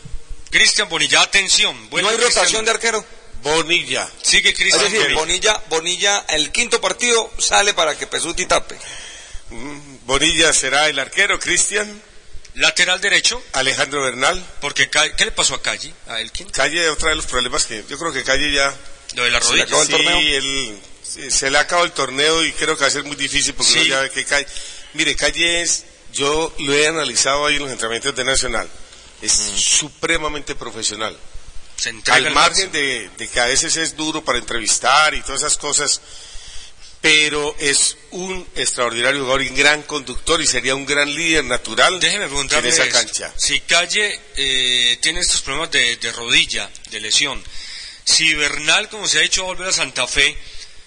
Cristian 0.49 0.89
Bonilla, 0.89 1.21
atención. 1.21 1.89
¿No 1.91 2.09
hay 2.09 2.17
rotación 2.17 2.65
de 2.65 2.71
arquero? 2.71 3.05
Bonilla. 3.41 4.09
Sigue 4.21 4.49
Es 4.49 4.55
Cristian 4.55 4.91
decir, 4.91 5.13
Bonilla. 5.15 5.61
Bonilla, 5.69 6.25
el 6.29 6.51
quinto 6.51 6.79
partido 6.81 7.31
sale 7.37 7.73
para 7.73 7.97
que 7.97 8.07
Pesuti 8.07 8.45
tape. 8.45 8.77
Mm, 9.49 10.05
Bonilla 10.05 10.53
será 10.53 10.87
el 10.89 10.99
arquero, 10.99 11.39
Cristian. 11.39 12.01
Lateral 12.55 12.99
derecho, 12.99 13.41
Alejandro 13.53 14.01
Bernal. 14.03 14.43
porque 14.59 14.89
¿qué 14.89 15.23
le 15.25 15.31
pasó 15.31 15.55
a 15.55 15.61
Calle? 15.61 15.93
¿A 16.07 16.19
Elkin? 16.19 16.49
Calle, 16.49 16.89
otra 16.89 17.09
de 17.11 17.15
los 17.15 17.25
problemas 17.25 17.65
que 17.65 17.81
yo 17.89 17.97
creo 17.97 18.11
que 18.11 18.23
Calle 18.25 18.51
ya 18.53 18.75
Lo 19.15 19.23
de 19.23 19.31
la 19.31 19.39
Se 19.41 19.53
le 19.55 19.63
rodilla. 19.63 19.63
acabó 19.65 19.81
el 19.83 19.87
sí, 19.87 19.93
torneo. 19.93 20.79
sí, 21.01 21.31
se 21.31 21.49
le 21.49 21.57
ha 21.57 21.61
acabado 21.61 21.85
el 21.85 21.93
torneo 21.93 22.43
y 22.43 22.51
creo 22.51 22.75
que 22.75 22.81
va 22.81 22.87
a 22.87 22.91
ser 22.91 23.05
muy 23.05 23.15
difícil 23.15 23.53
porque 23.53 23.71
Sí. 23.71 23.79
uno 23.79 23.87
ya 23.87 23.99
ve 24.01 24.09
que 24.11 24.25
Calle. 24.25 24.47
Mire, 24.93 25.15
Calle 25.15 25.61
es, 25.61 25.85
yo 26.11 26.53
lo 26.59 26.73
he 26.73 26.87
analizado 26.87 27.45
ahí 27.45 27.55
en 27.55 27.61
los 27.61 27.71
entrenamientos 27.71 28.13
de 28.15 28.23
Nacional, 28.25 28.69
es 29.21 29.31
supremamente 29.31 30.53
profesional. 30.55 31.17
Se 31.81 31.89
entrega 31.89 32.17
Al 32.27 32.31
margen 32.31 32.71
de, 32.71 33.09
de 33.17 33.27
que 33.27 33.39
a 33.39 33.45
veces 33.45 33.75
es 33.75 33.95
duro 33.95 34.23
para 34.23 34.37
entrevistar 34.37 35.15
y 35.15 35.21
todas 35.21 35.41
esas 35.41 35.57
cosas, 35.57 35.99
pero 37.01 37.55
es 37.57 37.97
un 38.11 38.47
extraordinario 38.55 39.21
jugador 39.21 39.41
y 39.41 39.49
un 39.49 39.55
gran 39.55 39.81
conductor 39.81 40.39
y 40.39 40.45
sería 40.45 40.75
un 40.75 40.85
gran 40.85 41.11
líder 41.11 41.43
natural 41.45 41.99
Déjeme 41.99 42.25
en 42.25 42.29
preguntarle 42.29 42.69
esa 42.69 42.83
esto. 42.83 42.99
cancha. 42.99 43.33
Si 43.35 43.61
Calle 43.61 44.19
eh, 44.35 44.99
tiene 45.01 45.21
estos 45.21 45.41
problemas 45.41 45.71
de, 45.71 45.95
de 45.95 46.11
rodilla, 46.11 46.69
de 46.91 46.99
lesión, 46.99 47.43
si 48.03 48.35
Bernal, 48.35 48.87
como 48.89 49.07
se 49.07 49.17
ha 49.17 49.21
dicho, 49.21 49.41
va 49.41 49.47
a 49.49 49.53
volver 49.53 49.69
a 49.69 49.73
Santa 49.73 50.05
Fe, 50.05 50.37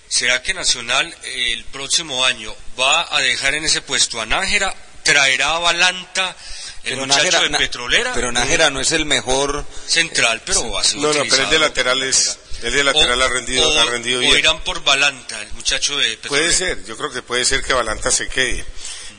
¿será 0.08 0.42
que 0.42 0.54
Nacional 0.54 1.12
eh, 1.24 1.52
el 1.54 1.64
próximo 1.64 2.24
año 2.24 2.54
va 2.78 3.08
a 3.16 3.20
dejar 3.20 3.54
en 3.54 3.64
ese 3.64 3.82
puesto 3.82 4.20
a 4.20 4.26
Nájera? 4.26 4.72
¿Traerá 5.02 5.56
a 5.56 5.58
Balanta, 5.58 6.36
el 6.84 6.94
Pero 6.94 7.06
muchacho 7.06 7.22
Nájera- 7.24 7.40
de 7.48 7.58
Petrolera? 7.58 8.12
Pero 8.14 8.32
Nájera 8.32 8.70
no 8.70 8.80
es 8.80 8.92
el 8.92 9.04
mejor. 9.06 9.64
Central, 9.86 10.42
pero 10.44 10.76
ha 10.78 10.84
sido 10.84 11.02
No, 11.02 11.12
no, 11.18 11.24
pero 11.28 11.44
el 11.44 11.50
de 11.50 11.58
lateral 11.58 12.02
es, 12.02 12.38
el 12.62 12.72
de 12.72 12.84
lateral 12.84 13.20
O- 13.20 13.24
ha 13.24 13.28
rendido, 13.28 13.68
o- 13.68 13.78
ha 13.80 13.84
rendido 13.86 14.18
o 14.18 14.20
bien. 14.20 14.38
irán 14.38 14.62
por 14.64 14.82
Balanta, 14.84 15.40
el 15.42 15.52
muchacho 15.54 15.96
de 15.96 16.16
Petrolera. 16.16 16.28
Puede 16.28 16.52
ser, 16.52 16.84
yo 16.84 16.96
creo 16.96 17.10
que 17.10 17.22
puede 17.22 17.44
ser 17.44 17.62
que 17.62 17.72
Balanta 17.72 18.10
se 18.10 18.28
quede. 18.28 18.64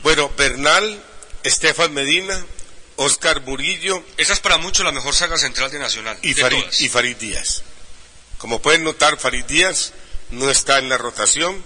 Bueno, 0.02 0.30
Bernal, 0.36 1.02
Estefan 1.42 1.92
Medina, 1.92 2.44
Oscar 2.96 3.42
Murillo 3.42 4.02
Esa 4.16 4.32
es 4.32 4.40
para 4.40 4.56
muchos 4.58 4.84
la 4.84 4.90
mejor 4.92 5.14
saga 5.14 5.36
central 5.36 5.70
de 5.70 5.78
Nacional. 5.78 6.18
y 6.22 6.34
de 6.34 6.40
Farid, 6.42 6.60
todas. 6.60 6.80
y 6.80 6.88
Farid 6.88 7.16
Díaz. 7.16 7.62
Como 8.38 8.62
pueden 8.62 8.84
notar, 8.84 9.18
Farid 9.18 9.44
Díaz 9.44 9.92
no 10.30 10.50
está 10.50 10.78
en 10.78 10.88
la 10.88 10.96
rotación, 10.98 11.62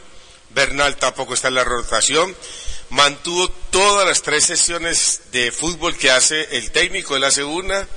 Bernal 0.51 0.97
tampoco 0.97 1.35
está 1.35 1.49
en 1.49 1.55
la 1.55 1.65
rotación, 1.65 2.35
mantuvo 2.91 3.49
todas 3.71 4.07
las 4.07 4.23
tres 4.23 4.45
sesiones 4.45 5.23
de 5.33 5.53
fútbol 5.53 5.97
que 5.97 6.11
hace 6.11 6.57
el 6.57 6.71
técnico, 6.71 7.17
él 7.17 7.25
hace 7.25 7.45
una, 7.45 7.89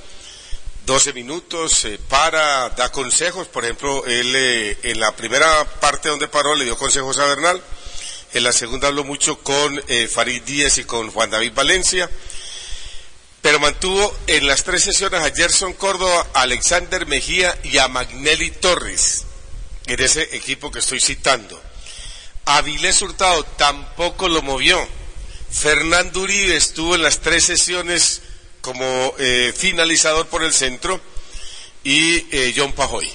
12 0.86 1.12
minutos, 1.12 1.84
eh, 1.84 1.98
para, 2.08 2.70
da 2.70 2.90
consejos, 2.92 3.48
por 3.48 3.64
ejemplo, 3.64 4.04
él 4.06 4.34
eh, 4.36 4.78
en 4.82 5.00
la 5.00 5.14
primera 5.16 5.64
parte 5.80 6.08
donde 6.08 6.28
paró 6.28 6.54
le 6.54 6.64
dio 6.64 6.76
consejos 6.76 7.18
a 7.18 7.26
Bernal, 7.26 7.60
en 8.34 8.44
la 8.44 8.52
segunda 8.52 8.88
habló 8.88 9.04
mucho 9.04 9.38
con 9.40 9.82
eh, 9.88 10.08
Farid 10.08 10.42
Díaz 10.42 10.78
y 10.78 10.84
con 10.84 11.10
Juan 11.10 11.30
David 11.30 11.52
Valencia, 11.54 12.08
pero 13.42 13.58
mantuvo 13.58 14.16
en 14.26 14.46
las 14.46 14.64
tres 14.64 14.84
sesiones 14.84 15.22
a 15.22 15.34
Gerson 15.34 15.72
Córdoba, 15.74 16.28
a 16.34 16.42
Alexander 16.42 17.06
Mejía 17.06 17.58
y 17.62 17.78
a 17.78 17.88
Magnelli 17.88 18.50
Torres, 18.50 19.24
en 19.86 20.00
ese 20.00 20.34
equipo 20.36 20.70
que 20.70 20.78
estoy 20.78 21.00
citando. 21.00 21.60
Avilés 22.46 23.00
Hurtado 23.02 23.44
tampoco 23.44 24.28
lo 24.28 24.42
movió. 24.42 24.78
Fernando 25.50 26.20
Uribe 26.20 26.56
estuvo 26.56 26.94
en 26.94 27.02
las 27.02 27.20
tres 27.20 27.44
sesiones 27.44 28.22
como 28.60 29.14
eh, 29.18 29.52
finalizador 29.56 30.26
por 30.26 30.42
el 30.42 30.52
centro 30.52 31.00
y 31.84 32.26
eh, 32.36 32.52
John 32.56 32.72
Pajoy. 32.72 33.08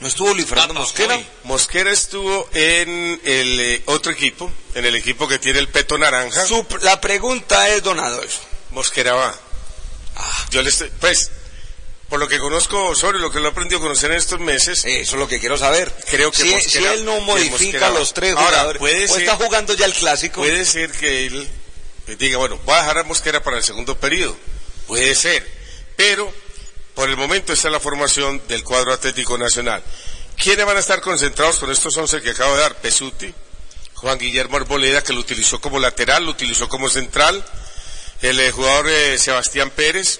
¿No 0.00 0.08
estuvo 0.08 0.32
Luis 0.32 0.46
Fernando 0.46 0.72
Mosquera? 0.74 1.20
Mosquera 1.44 1.90
estuvo 1.90 2.48
en 2.54 3.20
el 3.24 3.60
eh, 3.60 3.82
otro 3.86 4.12
equipo, 4.12 4.50
en 4.74 4.86
el 4.86 4.94
equipo 4.96 5.28
que 5.28 5.38
tiene 5.38 5.58
el 5.58 5.68
peto 5.68 5.98
naranja. 5.98 6.46
Su- 6.46 6.66
la 6.82 7.00
pregunta 7.00 7.68
es, 7.68 7.82
don 7.82 7.98
Adolfo. 8.00 8.40
Mosquera 8.70 9.12
va. 9.14 9.38
Yo 10.50 10.62
le 10.62 10.70
estoy, 10.70 10.90
pues, 11.00 11.30
por 12.10 12.18
lo 12.20 12.28
que 12.28 12.38
conozco 12.38 12.94
sobre 12.94 13.18
lo 13.20 13.30
que 13.30 13.38
lo 13.40 13.46
he 13.46 13.50
aprendido 13.52 13.78
a 13.78 13.82
conocer 13.82 14.10
en 14.10 14.18
estos 14.18 14.40
meses, 14.40 14.84
Eso 14.84 15.14
es 15.14 15.18
lo 15.18 15.26
que 15.28 15.38
quiero 15.40 15.56
saber. 15.56 15.90
creo 16.10 16.30
que 16.32 16.42
si, 16.42 16.50
Mosquera- 16.50 16.90
si 16.92 16.98
él 16.98 17.04
no 17.06 17.20
modifica 17.20 17.88
los 17.90 18.12
tres 18.12 18.32
Ahora, 18.36 18.48
jugadores, 18.50 18.80
puede 18.80 19.04
o 19.04 19.08
ser- 19.08 19.20
está 19.22 19.36
jugando 19.36 19.72
ya 19.74 19.86
el 19.86 19.94
clásico. 19.94 20.40
puede 20.42 20.64
ser 20.66 20.90
que 20.90 21.26
él 21.26 21.48
eh, 22.08 22.16
diga, 22.18 22.36
bueno, 22.38 22.58
voy 22.64 22.74
a 22.74 22.78
dejar 22.80 22.98
a 22.98 23.04
Mosquera 23.04 23.42
para 23.42 23.56
el 23.58 23.62
segundo 23.64 23.96
periodo. 23.96 24.36
Puede 24.88 25.14
ser. 25.14 25.46
Pero, 25.96 26.32
por 26.94 27.08
el 27.08 27.16
momento 27.16 27.52
está 27.52 27.70
la 27.70 27.78
formación 27.78 28.42
del 28.48 28.64
cuadro 28.64 28.92
Atlético 28.92 29.38
Nacional. 29.38 29.80
¿Quiénes 30.36 30.66
van 30.66 30.76
a 30.76 30.80
estar 30.80 31.00
concentrados 31.00 31.58
con 31.60 31.70
estos 31.70 31.96
11 31.96 32.20
que 32.22 32.30
acabo 32.30 32.54
de 32.56 32.60
dar? 32.62 32.74
Pesuti, 32.80 33.32
Juan 33.94 34.18
Guillermo 34.18 34.56
Arboleda, 34.56 35.02
que 35.04 35.12
lo 35.12 35.20
utilizó 35.20 35.60
como 35.60 35.78
lateral, 35.78 36.24
lo 36.24 36.30
utilizó 36.32 36.68
como 36.68 36.88
central, 36.88 37.44
el 38.22 38.40
eh, 38.40 38.50
jugador 38.50 38.88
eh, 38.88 39.16
Sebastián 39.18 39.70
Pérez, 39.70 40.18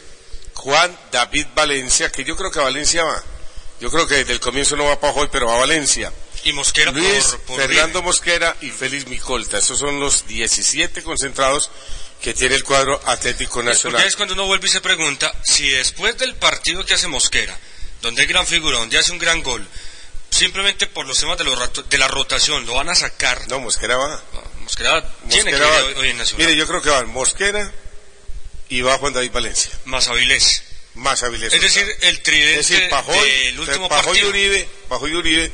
Juan 0.61 0.95
David 1.11 1.47
Valencia, 1.55 2.13
que 2.13 2.23
yo 2.23 2.37
creo 2.37 2.51
que 2.51 2.59
Valencia 2.59 3.03
va. 3.03 3.23
Yo 3.81 3.91
creo 3.91 4.07
que 4.07 4.17
desde 4.17 4.35
el 4.35 4.41
comienzo 4.41 4.77
no 4.77 4.85
va 4.85 5.01
para 5.01 5.15
hoy, 5.15 5.29
pero 5.33 5.47
va 5.47 5.55
a 5.55 5.61
Valencia. 5.61 6.13
Y 6.45 6.53
Mosquera 6.53 6.93
Luis, 6.93 7.29
por, 7.29 7.57
por 7.57 7.61
Fernando. 7.61 8.03
Mosquera 8.03 8.55
y 8.61 8.69
Félix 8.69 9.07
Micolta. 9.07 9.57
Esos 9.57 9.79
son 9.79 9.99
los 9.99 10.27
17 10.27 11.03
concentrados 11.03 11.71
que 12.21 12.35
tiene 12.35 12.57
el 12.57 12.65
cuadro 12.65 13.01
Atlético 13.07 13.63
Nacional. 13.63 14.07
es 14.07 14.17
cuando 14.17 14.35
uno 14.35 14.45
vuelve 14.45 14.67
y 14.67 14.71
se 14.71 14.83
pregunta 14.83 15.33
si 15.43 15.71
después 15.71 16.19
del 16.19 16.35
partido 16.35 16.85
que 16.85 16.93
hace 16.93 17.09
Mosquera, 17.09 17.59
donde 18.03 18.21
hay 18.21 18.29
gran 18.29 18.47
figura, 18.47 18.79
donde 18.79 18.99
hace 18.99 19.13
un 19.13 19.19
gran 19.19 19.43
gol, 19.43 19.67
simplemente 20.29 20.87
por 20.89 21.07
los 21.07 21.19
temas 21.19 21.39
de, 21.39 21.45
los 21.45 21.89
de 21.89 21.99
la 21.99 22.09
rotación 22.09 22.67
lo 22.67 22.75
van 22.75 22.91
a 22.91 22.95
sacar. 22.95 23.49
No, 23.49 23.61
Mosquera 23.61 23.97
va. 23.97 24.23
Mosquera 24.61 25.11
tiene 25.27 25.53
Mosquera 25.53 25.57
que 25.57 25.57
ir 25.57 25.63
va. 25.63 25.87
hoy, 25.87 25.95
hoy 25.97 26.09
en 26.11 26.19
Nacional. 26.19 26.47
Mire, 26.47 26.59
yo 26.59 26.67
creo 26.67 26.83
que 26.83 26.91
van 26.91 27.09
Mosquera 27.09 27.73
y 28.71 28.81
va 28.81 28.97
Juan 28.99 29.13
David 29.13 29.31
Valencia. 29.33 29.71
Más 29.85 30.09
Avilés. 30.09 30.63
Más 30.95 31.23
Avilés. 31.23 31.53
Es 31.53 31.61
decir, 31.61 31.87
el 32.01 32.21
tridente 32.23 32.61
Es 32.61 32.69
decir, 32.69 32.89
Pajoy, 32.89 33.19
del 33.45 33.61
último 33.61 33.89
Pajoy 33.89 34.03
y 34.03 34.07
partido. 34.07 34.29
Uribe, 34.31 34.69
Pajoy 34.89 35.11
y 35.11 35.15
Uribe 35.15 35.53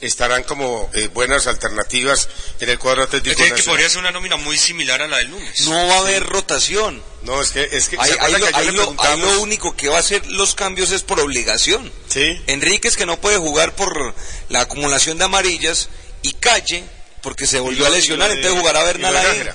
estarán 0.00 0.44
como 0.44 0.88
eh, 0.94 1.08
buenas 1.08 1.46
alternativas 1.46 2.28
en 2.60 2.68
el 2.70 2.78
cuadro 2.78 3.02
Atlético 3.02 3.32
Es 3.32 3.38
decir, 3.38 3.54
que 3.54 3.62
podría 3.68 3.88
ser 3.88 3.98
una 3.98 4.12
nómina 4.12 4.36
muy 4.36 4.56
similar 4.56 5.02
a 5.02 5.08
la 5.08 5.18
del 5.18 5.28
lunes. 5.28 5.60
No 5.62 5.88
va 5.88 5.96
a 5.96 5.98
haber 5.98 6.24
rotación. 6.24 7.02
No, 7.22 7.40
es 7.42 7.50
que, 7.50 7.68
es 7.70 7.88
que, 7.88 7.96
Ahí, 7.98 8.08
¿se 8.08 8.14
acuerda 8.14 8.36
ahí 8.58 8.66
lo, 8.66 8.96
que 8.96 9.08
le 9.08 9.16
lo- 9.16 9.32
lo 9.34 9.40
único 9.40 9.76
que 9.76 9.88
va 9.88 9.96
a 9.96 10.00
hacer 10.00 10.24
los 10.26 10.54
cambios 10.54 10.90
es 10.92 11.02
por 11.02 11.20
obligación. 11.20 11.92
Sí. 12.08 12.40
Enríquez 12.46 12.96
que 12.96 13.04
no 13.06 13.20
puede 13.20 13.36
jugar 13.38 13.74
por 13.74 14.14
la 14.48 14.60
acumulación 14.62 15.18
de 15.18 15.24
amarillas 15.24 15.88
y 16.22 16.32
Calle 16.34 16.84
porque 17.22 17.46
se 17.46 17.58
volvió 17.58 17.84
Y 17.84 17.86
a 17.86 17.90
lesionar, 17.90 18.30
y 18.30 18.34
entonces 18.34 18.58
jugará 18.60 18.84
Bernal 18.84 19.12
lo 19.12 19.20
de 19.20 19.26
ahí. 19.26 19.48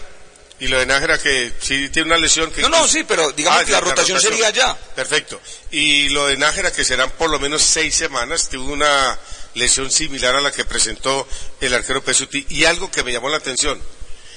Y 0.59 0.67
lo 0.67 0.77
de 0.79 0.85
Nájera 0.85 1.17
que 1.17 1.53
sí 1.61 1.87
tiene 1.89 2.07
una 2.09 2.17
lesión 2.17 2.51
que... 2.51 2.61
No, 2.61 2.69
no, 2.69 2.87
sí, 2.87 3.03
pero 3.07 3.31
digamos 3.31 3.61
Ah, 3.61 3.65
que 3.65 3.71
la 3.71 3.79
rotación 3.79 4.19
sería 4.19 4.49
ya. 4.49 4.75
Perfecto. 4.95 5.39
Y 5.71 6.09
lo 6.09 6.27
de 6.27 6.35
Nájera 6.37 6.71
que 6.71 6.83
serán 6.83 7.09
por 7.11 7.29
lo 7.29 7.39
menos 7.39 7.61
seis 7.61 7.95
semanas, 7.95 8.49
tuvo 8.49 8.73
una 8.73 9.17
lesión 9.53 9.89
similar 9.89 10.35
a 10.35 10.41
la 10.41 10.51
que 10.51 10.65
presentó 10.65 11.27
el 11.61 11.73
arquero 11.73 12.03
Pesuti. 12.03 12.45
Y 12.49 12.65
algo 12.65 12.91
que 12.91 13.03
me 13.03 13.13
llamó 13.13 13.29
la 13.29 13.37
atención. 13.37 13.81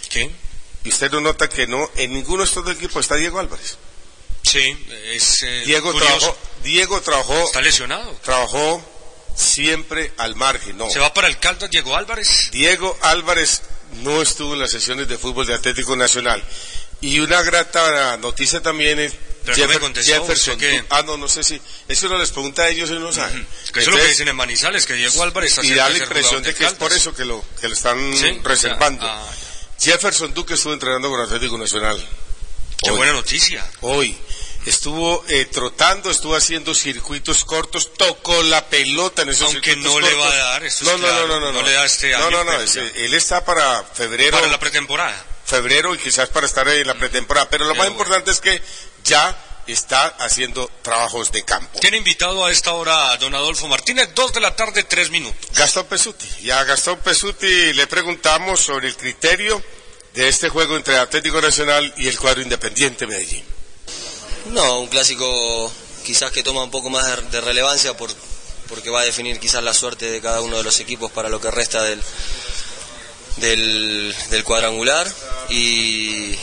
¿Qué? 0.08 0.30
Y 0.84 0.88
usted 0.90 1.10
no 1.10 1.20
nota 1.20 1.48
que 1.48 1.66
no, 1.66 1.90
en 1.96 2.12
ninguno 2.12 2.42
de 2.42 2.48
estos 2.48 2.64
dos 2.64 2.76
equipos 2.76 3.04
está 3.04 3.16
Diego 3.16 3.38
Álvarez. 3.40 3.76
Sí, 4.44 4.76
es 5.12 5.42
eh, 5.44 5.62
Diego 5.64 5.92
curioso. 5.92 6.18
trabajó, 6.18 6.38
Diego 6.64 7.00
trabajó, 7.00 7.44
Está 7.46 7.60
lesionado. 7.62 8.12
trabajó 8.22 8.84
siempre 9.36 10.12
al 10.18 10.34
margen, 10.36 10.76
no. 10.76 10.90
Se 10.90 10.98
va 10.98 11.12
para 11.14 11.28
el 11.28 11.38
Caldas 11.38 11.70
Diego 11.70 11.96
Álvarez. 11.96 12.50
Diego 12.52 12.96
Álvarez 13.02 13.62
no 14.02 14.22
estuvo 14.22 14.54
en 14.54 14.60
las 14.60 14.70
sesiones 14.70 15.08
de 15.08 15.18
fútbol 15.18 15.46
de 15.46 15.54
Atlético 15.54 15.96
Nacional. 15.96 16.42
Y 17.00 17.18
una 17.18 17.42
grata 17.42 18.16
noticia 18.18 18.62
también 18.62 18.98
es 19.00 19.12
Jeffer- 19.44 19.92
Jefferson. 20.04 20.56
Du- 20.58 20.66
Ah, 20.90 21.02
no, 21.04 21.16
no 21.16 21.26
sé 21.28 21.42
si. 21.42 21.60
Eso 21.88 22.08
no 22.08 22.16
les 22.18 22.30
pregunta 22.30 22.62
a 22.62 22.68
ellos 22.68 22.90
y 22.90 22.92
no 22.94 23.10
saben. 23.12 23.44
Que 23.72 23.80
eso 23.80 23.90
es 23.90 23.96
lo 23.96 24.02
que 24.02 24.08
dicen 24.08 24.28
en 24.28 24.36
Manizales, 24.36 24.86
que 24.86 24.94
Diego 24.94 25.20
Álvarez 25.22 25.50
está 25.50 25.64
y 25.66 25.74
da 25.74 25.88
la 25.88 25.98
impresión 25.98 26.42
de 26.42 26.54
que 26.54 26.64
es 26.64 26.72
por 26.74 26.92
eso 26.92 27.12
que 27.12 27.24
lo, 27.24 27.44
que 27.60 27.66
lo 27.68 27.74
están 27.74 28.16
Sí, 28.16 28.38
reservando. 28.44 29.04
ah, 29.04 29.28
Jefferson 29.80 30.32
Duque 30.32 30.54
estuvo 30.54 30.72
entrenando 30.72 31.10
con 31.10 31.20
Atlético 31.20 31.58
Nacional. 31.58 31.98
Qué 32.84 32.90
Hoy. 32.90 32.96
buena 32.96 33.12
noticia. 33.12 33.68
Hoy. 33.80 34.16
Estuvo 34.66 35.24
eh, 35.28 35.46
trotando, 35.46 36.10
estuvo 36.10 36.36
haciendo 36.36 36.74
circuitos 36.74 37.44
cortos, 37.44 37.92
tocó 37.94 38.42
la 38.42 38.66
pelota 38.66 39.22
en 39.22 39.30
esos 39.30 39.48
Aunque 39.52 39.74
circuitos 39.74 39.92
no 39.94 40.00
le 40.00 40.14
va 40.14 40.26
a 40.26 40.34
dar, 40.36 40.64
eso 40.64 40.84
es 40.84 40.90
no, 40.90 40.98
no, 40.98 41.06
claro, 41.06 41.26
no, 41.28 41.40
no, 41.40 41.52
no 41.52 41.62
le 41.62 41.72
da 41.72 41.84
este 41.84 42.10
No, 42.12 42.18
año 42.18 42.30
no, 42.30 42.44
no, 42.44 42.58
premio. 42.58 42.90
él 42.94 43.14
está 43.14 43.44
para 43.44 43.82
febrero. 43.84 44.32
Para 44.38 44.46
la 44.48 44.58
pretemporada. 44.58 45.26
Febrero 45.44 45.94
y 45.94 45.98
quizás 45.98 46.28
para 46.28 46.46
estar 46.46 46.66
en 46.68 46.86
la 46.86 46.94
pretemporada. 46.94 47.48
Pero 47.50 47.66
lo 47.66 47.74
más 47.74 47.88
importante 47.88 48.30
es 48.30 48.40
que 48.40 48.62
ya 49.04 49.36
está 49.66 50.06
haciendo 50.18 50.70
trabajos 50.82 51.30
de 51.30 51.44
campo. 51.44 51.78
Tiene 51.80 51.96
invitado 51.98 52.44
a 52.44 52.50
esta 52.50 52.72
hora 52.72 53.10
a 53.10 53.16
don 53.16 53.34
Adolfo 53.34 53.68
Martínez, 53.68 54.10
dos 54.14 54.32
de 54.32 54.40
la 54.40 54.56
tarde, 54.56 54.84
tres 54.84 55.10
minutos. 55.10 55.50
Gastón 55.56 55.86
Pesuti. 55.86 56.26
Y 56.42 56.50
a 56.50 56.64
Gastón 56.64 56.98
Pesuti 57.00 57.72
le 57.74 57.86
preguntamos 57.86 58.60
sobre 58.60 58.88
el 58.88 58.96
criterio 58.96 59.62
de 60.14 60.28
este 60.28 60.48
juego 60.48 60.76
entre 60.76 60.96
Atlético 60.98 61.40
Nacional 61.40 61.92
y 61.96 62.08
el 62.08 62.18
cuadro 62.18 62.42
Independiente 62.42 63.06
Medellín. 63.06 63.44
No, 64.46 64.80
un 64.80 64.88
clásico 64.88 65.72
quizás 66.04 66.32
que 66.32 66.42
toma 66.42 66.64
un 66.64 66.70
poco 66.70 66.90
más 66.90 67.30
de, 67.30 67.40
relevancia 67.40 67.96
por, 67.96 68.10
porque 68.68 68.90
va 68.90 69.00
a 69.00 69.04
definir 69.04 69.38
quizás 69.38 69.62
la 69.62 69.72
suerte 69.72 70.10
de 70.10 70.20
cada 70.20 70.40
uno 70.40 70.56
de 70.56 70.64
los 70.64 70.80
equipos 70.80 71.10
para 71.12 71.28
lo 71.28 71.40
que 71.40 71.50
resta 71.50 71.82
del, 71.82 72.02
del, 73.36 74.44
cuadrangular 74.44 75.10
y 75.48 76.34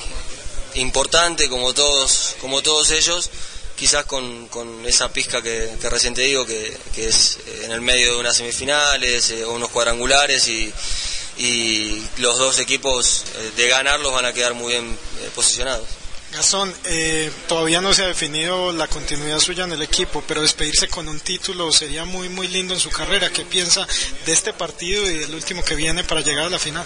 importante 0.75 1.49
como 1.49 1.73
todos, 1.73 2.35
como 2.39 2.61
todos 2.61 2.91
ellos, 2.91 3.29
quizás 3.75 4.05
con, 4.05 4.47
con 4.47 4.85
esa 4.85 5.11
pizca 5.11 5.41
que, 5.41 5.69
que 5.81 5.89
recién 5.89 6.13
te 6.13 6.21
digo, 6.21 6.45
que, 6.45 6.77
que 6.95 7.07
es 7.07 7.39
en 7.63 7.71
el 7.71 7.81
medio 7.81 8.13
de 8.13 8.19
unas 8.19 8.37
semifinales 8.37 9.29
eh, 9.31 9.43
o 9.43 9.51
unos 9.51 9.69
cuadrangulares 9.69 10.47
y, 10.47 10.73
y 11.37 12.01
los 12.17 12.37
dos 12.37 12.59
equipos 12.59 13.23
eh, 13.35 13.51
de 13.55 13.67
ganarlos 13.67 14.11
van 14.13 14.25
a 14.25 14.33
quedar 14.33 14.53
muy 14.53 14.73
bien 14.73 14.85
eh, 15.21 15.29
posicionados. 15.33 15.87
Gastón, 16.33 16.73
eh, 16.85 17.31
todavía 17.47 17.81
no 17.81 17.93
se 17.93 18.03
ha 18.03 18.07
definido 18.07 18.71
la 18.71 18.87
continuidad 18.87 19.39
suya 19.39 19.63
en 19.63 19.71
el 19.71 19.81
equipo, 19.81 20.23
pero 20.27 20.41
despedirse 20.41 20.87
con 20.87 21.09
un 21.09 21.19
título 21.19 21.71
sería 21.71 22.05
muy 22.05 22.29
muy 22.29 22.47
lindo 22.47 22.75
en 22.75 22.79
su 22.79 22.89
carrera. 22.91 23.31
¿Qué 23.31 23.45
piensa 23.45 23.87
de 24.25 24.31
este 24.31 24.53
partido 24.53 25.09
y 25.09 25.17
del 25.17 25.33
último 25.33 25.63
que 25.63 25.75
viene 25.75 26.03
para 26.03 26.21
llegar 26.21 26.45
a 26.45 26.49
la 26.49 26.59
final? 26.59 26.85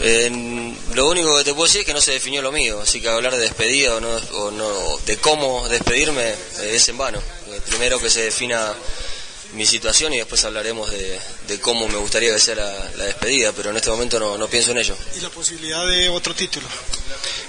Eh, 0.00 0.74
lo 0.94 1.08
único 1.08 1.36
que 1.38 1.44
te 1.44 1.54
puedo 1.54 1.66
decir 1.66 1.80
es 1.80 1.86
que 1.86 1.94
no 1.94 2.00
se 2.00 2.12
definió 2.12 2.42
lo 2.42 2.52
mío, 2.52 2.80
así 2.80 3.00
que 3.00 3.08
hablar 3.08 3.32
de 3.32 3.38
despedida 3.38 3.94
o 3.94 4.00
no, 4.00 4.10
o 4.10 4.50
no 4.50 4.98
de 5.06 5.16
cómo 5.18 5.68
despedirme 5.68 6.28
eh, 6.30 6.72
es 6.74 6.88
en 6.88 6.98
vano. 6.98 7.20
Primero 7.66 8.00
que 8.00 8.10
se 8.10 8.24
defina 8.24 8.74
mi 9.52 9.66
situación 9.66 10.12
y 10.14 10.18
después 10.18 10.44
hablaremos 10.44 10.90
de, 10.90 11.20
de 11.48 11.60
cómo 11.60 11.88
me 11.88 11.96
gustaría 11.96 12.32
que 12.32 12.40
sea 12.40 12.56
la, 12.56 12.90
la 12.96 13.04
despedida, 13.04 13.52
pero 13.52 13.70
en 13.70 13.76
este 13.76 13.90
momento 13.90 14.18
no, 14.18 14.36
no 14.36 14.48
pienso 14.48 14.72
en 14.72 14.78
ello. 14.78 14.96
Y 15.16 15.20
la 15.20 15.30
posibilidad 15.30 15.86
de 15.86 16.08
otro 16.08 16.34
título. 16.34 16.66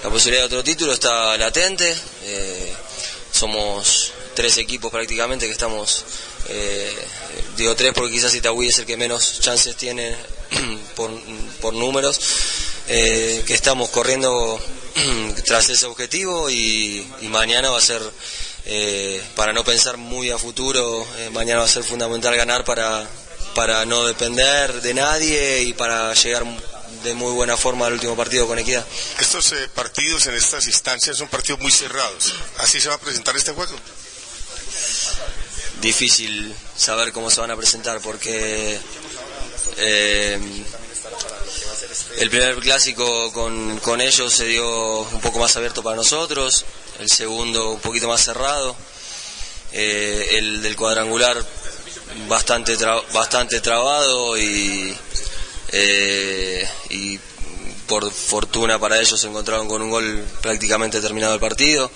La 0.03 0.09
posibilidad 0.09 0.43
de 0.43 0.47
otro 0.47 0.63
título 0.63 0.93
está 0.93 1.37
latente. 1.37 1.95
eh, 2.23 2.73
somos 3.31 4.13
tres 4.33 4.57
equipos 4.57 4.91
prácticamente 4.91 5.45
que 5.45 5.51
estamos, 5.51 6.05
eh, 6.49 6.95
digo 7.55 7.75
tres 7.75 7.93
porque 7.93 8.13
quizás 8.13 8.33
Itagüí 8.33 8.67
es 8.67 8.79
el 8.79 8.85
que 8.85 8.97
menos 8.97 9.39
chances 9.41 9.75
tiene 9.75 10.15
por, 10.95 11.11
por 11.59 11.73
números, 11.73 12.19
eh, 12.87 13.43
que 13.45 13.53
estamos 13.53 13.89
corriendo 13.89 14.59
tras 15.45 15.69
ese 15.69 15.85
objetivo 15.85 16.49
y, 16.49 17.05
y 17.21 17.27
mañana 17.27 17.69
va 17.69 17.79
a 17.79 17.81
ser, 17.81 18.01
eh, 18.69 19.23
para 19.35 19.53
no 19.53 19.63
pensar 19.63 19.97
muy 19.97 20.29
a 20.29 20.37
futuro, 20.37 21.07
eh, 21.17 21.29
mañana 21.29 21.59
va 21.59 21.65
a 21.65 21.69
ser 21.69 21.83
fundamental 21.83 22.35
ganar 22.35 22.65
para, 22.65 23.07
para 23.55 23.85
no 23.85 24.05
depender 24.05 24.81
de 24.81 24.93
nadie 24.93 25.63
y 25.63 25.73
para 25.73 26.13
llegar 26.13 26.43
de 27.03 27.13
muy 27.13 27.31
buena 27.31 27.55
forma 27.55 27.85
al 27.85 27.93
último 27.93 28.15
partido 28.15 28.45
con 28.45 28.59
equidad. 28.59 28.85
Estos 29.19 29.53
eh, 29.53 29.69
partidos 29.73 30.27
en 30.27 30.35
estas 30.35 30.67
instancias 30.67 31.17
son 31.17 31.29
partidos 31.29 31.61
muy 31.61 31.71
cerrados. 31.71 32.33
¿Así 32.57 32.81
se 32.81 32.89
va 32.89 32.95
a 32.95 32.99
presentar 32.99 33.35
este 33.37 33.53
juego? 33.53 33.73
difícil 35.81 36.53
saber 36.75 37.11
cómo 37.11 37.29
se 37.29 37.39
van 37.41 37.51
a 37.51 37.55
presentar 37.55 38.01
porque 38.01 38.79
eh, 39.77 40.39
el 42.17 42.29
primer 42.29 42.55
clásico 42.57 43.31
con, 43.33 43.77
con 43.79 44.01
ellos 44.01 44.33
se 44.33 44.45
dio 44.45 45.01
un 45.01 45.21
poco 45.21 45.39
más 45.39 45.55
abierto 45.57 45.83
para 45.83 45.95
nosotros, 45.95 46.65
el 46.99 47.09
segundo 47.09 47.71
un 47.73 47.79
poquito 47.79 48.07
más 48.07 48.23
cerrado, 48.23 48.75
eh, 49.73 50.29
el 50.37 50.61
del 50.61 50.75
cuadrangular 50.75 51.43
bastante 52.27 52.77
tra- 52.77 53.03
bastante 53.13 53.59
trabado 53.61 54.37
y 54.37 54.95
eh, 55.71 56.67
y 56.89 57.19
por 57.87 58.11
fortuna 58.11 58.79
para 58.79 58.99
ellos 58.99 59.19
se 59.19 59.27
encontraron 59.27 59.67
con 59.67 59.81
un 59.81 59.89
gol 59.89 60.25
prácticamente 60.41 60.99
terminado 61.01 61.33
el 61.33 61.39
partido. 61.39 61.89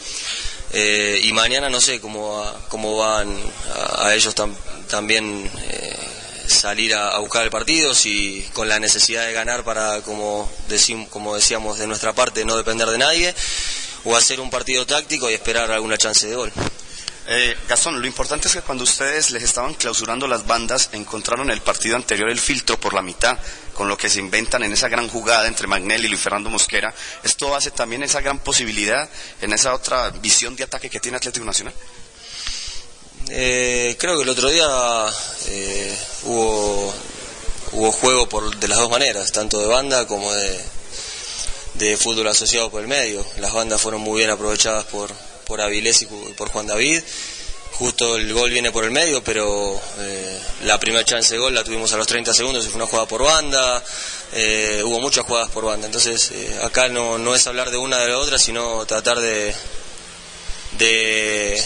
Eh, 0.74 1.20
y 1.24 1.34
mañana 1.34 1.70
no 1.70 1.82
sé 1.82 2.00
cómo, 2.00 2.42
cómo 2.70 2.96
van 2.98 3.36
a, 3.98 4.14
ellos 4.14 4.34
tam- 4.34 4.56
también 4.88 5.52
eh, 5.68 5.98
salir 6.54 6.94
a, 6.96 7.18
buscar 7.20 7.44
el 7.44 7.50
partido, 7.50 7.94
si 7.94 8.48
con 8.54 8.68
la 8.70 8.80
necesidad 8.80 9.26
de 9.26 9.34
ganar 9.34 9.64
para, 9.64 10.02
como, 10.02 10.52
como 11.10 11.36
decíamos 11.36 11.80
de 11.80 11.88
nuestra 11.88 12.14
parte, 12.14 12.46
no 12.46 12.56
depender 12.58 12.88
de 12.90 12.98
nadie, 12.98 13.36
o 14.04 14.16
hacer 14.16 14.40
un 14.40 14.50
partido 14.50 14.86
táctico 14.86 15.30
y 15.30 15.34
esperar 15.34 15.72
alguna 15.72 15.98
chance 15.98 16.28
de 16.28 16.36
gol. 16.36 16.52
Eh, 17.28 17.56
Gastón, 17.70 18.02
lo 18.02 18.08
importante 18.08 18.48
es 18.48 18.56
que 18.56 18.62
cuando 18.62 18.84
ustedes 18.84 19.32
les 19.32 19.44
estaban 19.44 19.76
clausurando 19.76 20.28
las 20.28 20.46
bandas, 20.46 20.90
encontraron 20.92 21.50
el 21.52 21.62
partido 21.62 21.96
anterior 21.96 22.30
el 22.30 22.40
filtro 22.40 22.80
por 22.80 22.94
la 22.94 23.02
mitad, 23.02 23.38
con 23.74 23.88
lo 23.88 23.98
que 23.98 24.10
se 24.10 24.20
inventan 24.20 24.64
en 24.64 24.74
esa 24.74 24.90
gran 24.90 25.08
jugada 25.08 25.48
entre 25.48 25.68
Magnelli 25.68 26.08
y 26.08 26.10
Luis 26.10 26.22
Fernando 26.22 26.50
Mosquera. 26.50 26.94
¿Esto 27.24 27.56
hace 27.56 27.72
también 27.72 28.04
esa 28.04 28.22
gran 28.22 28.40
posibilidad 28.40 29.08
en 29.40 29.54
esa 29.54 29.74
otra 29.74 30.10
visión 30.10 30.56
de 30.56 30.64
ataque 30.64 30.90
que 30.90 31.00
tiene 31.00 31.18
Atlético 31.18 31.46
Nacional? 31.46 31.74
Eh, 33.30 33.96
creo 33.98 34.18
que 34.18 34.24
el 34.24 34.30
otro 34.30 34.50
día 34.50 34.68
eh, 35.48 35.98
hubo, 36.24 36.94
hubo 37.74 37.92
juego 37.92 38.28
por, 38.28 38.56
de 38.58 38.68
las 38.68 38.78
dos 38.78 38.90
maneras, 38.90 39.32
tanto 39.32 39.60
de 39.60 39.68
banda 39.68 40.06
como 40.08 40.32
de, 40.34 40.60
de 41.76 41.98
fútbol 41.98 42.28
asociado 42.28 42.70
por 42.70 42.82
el 42.82 42.88
medio. 42.88 43.26
Las 43.38 43.54
bandas 43.54 43.82
fueron 43.82 44.02
muy 44.02 44.20
bien 44.20 44.30
aprovechadas 44.30 44.86
por, 44.86 45.12
por 45.46 45.62
Avilés 45.62 46.02
y 46.02 46.06
por 46.06 46.50
Juan 46.50 46.68
David. 46.68 47.02
Justo 47.74 48.16
el 48.16 48.32
gol 48.34 48.52
viene 48.52 48.72
por 48.72 48.84
el 48.84 48.92
medio, 48.92 49.24
pero 49.24 49.82
eh, 49.98 50.40
la 50.66 50.80
primera 50.80 51.04
chance 51.04 51.34
de 51.34 51.40
gol 51.40 51.56
la 51.56 51.64
tuvimos 51.64 51.92
a 51.94 51.98
los 51.98 52.06
30 52.06 52.34
segundos 52.34 52.68
fue 52.68 52.76
una 52.76 52.86
jugada 52.86 53.08
por 53.08 53.24
banda. 53.24 53.84
Eh, 54.34 54.82
hubo 54.86 55.00
muchas 55.00 55.26
jugadas 55.26 55.50
por 55.50 55.66
banda. 55.66 55.88
Entonces, 55.88 56.32
eh, 56.32 56.60
acá 56.64 56.90
no, 56.90 57.18
no 57.18 57.34
es 57.34 57.48
hablar 57.48 57.72
de 57.72 57.78
una 57.78 57.98
de 57.98 58.10
la 58.10 58.20
otra, 58.20 58.38
sino 58.38 58.86
tratar 58.86 59.20
de, 59.20 59.56
de, 60.78 61.62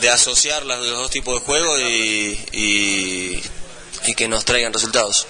de 0.00 0.10
asociar 0.10 0.64
los 0.64 0.86
dos 0.86 1.10
tipos 1.10 1.40
de 1.40 1.46
juego 1.46 1.78
y, 1.80 2.38
y, 2.52 4.14
que 4.14 4.28
nos 4.28 4.44
traigan 4.44 4.72
resultados. 4.72 5.26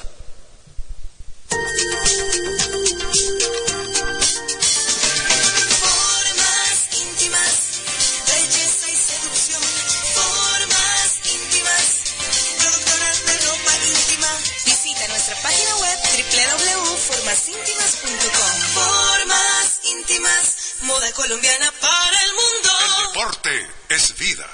Íntimas, 19.84 20.55
moda 20.82 21.12
colombiana 21.12 21.72
para 21.80 22.22
el 22.24 22.32
mundo. 22.34 22.70
Deporte 23.08 23.70
es 23.88 24.16
vida. 24.18 24.48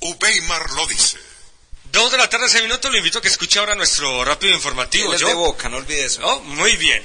Ubeimar 0.00 0.70
lo 0.70 0.86
dice. 0.86 1.18
Dos 1.94 2.10
de 2.10 2.18
la 2.18 2.28
tarde, 2.28 2.48
seis 2.48 2.64
minutos, 2.64 2.90
lo 2.90 2.98
invito 2.98 3.20
a 3.20 3.22
que 3.22 3.28
escuche 3.28 3.60
ahora 3.60 3.76
nuestro 3.76 4.24
rápido 4.24 4.52
informativo. 4.52 5.12
De 5.12 5.32
Boca, 5.32 5.68
no 5.68 5.76
olvides 5.76 6.06
eso. 6.06 6.26
Oh, 6.26 6.40
muy 6.40 6.76
bien. 6.76 7.00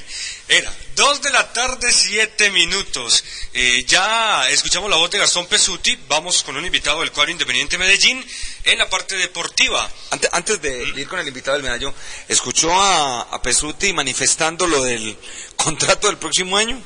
Era 0.48 0.74
dos 0.96 1.22
de 1.22 1.30
la 1.30 1.54
tarde, 1.54 1.94
siete 1.94 2.50
minutos. 2.50 3.24
Eh, 3.54 3.86
ya 3.88 4.50
escuchamos 4.50 4.90
la 4.90 4.96
voz 4.96 5.12
de 5.12 5.20
Gastón 5.20 5.46
Pesuti. 5.46 5.96
Vamos 6.08 6.42
con 6.42 6.58
un 6.58 6.66
invitado 6.66 7.02
del 7.02 7.12
cuadro 7.12 7.32
Independiente 7.32 7.78
Medellín 7.78 8.26
en 8.64 8.80
la 8.80 8.90
parte 8.90 9.16
deportiva. 9.16 9.88
Antes, 10.10 10.28
antes 10.34 10.60
de 10.60 10.84
ir 10.84 11.08
con 11.08 11.20
el 11.20 11.28
invitado 11.28 11.54
del 11.54 11.64
medallo, 11.64 11.94
¿escuchó 12.28 12.74
a, 12.74 13.22
a 13.22 13.42
Pesuti 13.44 13.94
manifestando 13.94 14.66
lo 14.66 14.82
del 14.82 15.16
contrato 15.56 16.08
del 16.08 16.18
próximo 16.18 16.58
año? 16.58 16.82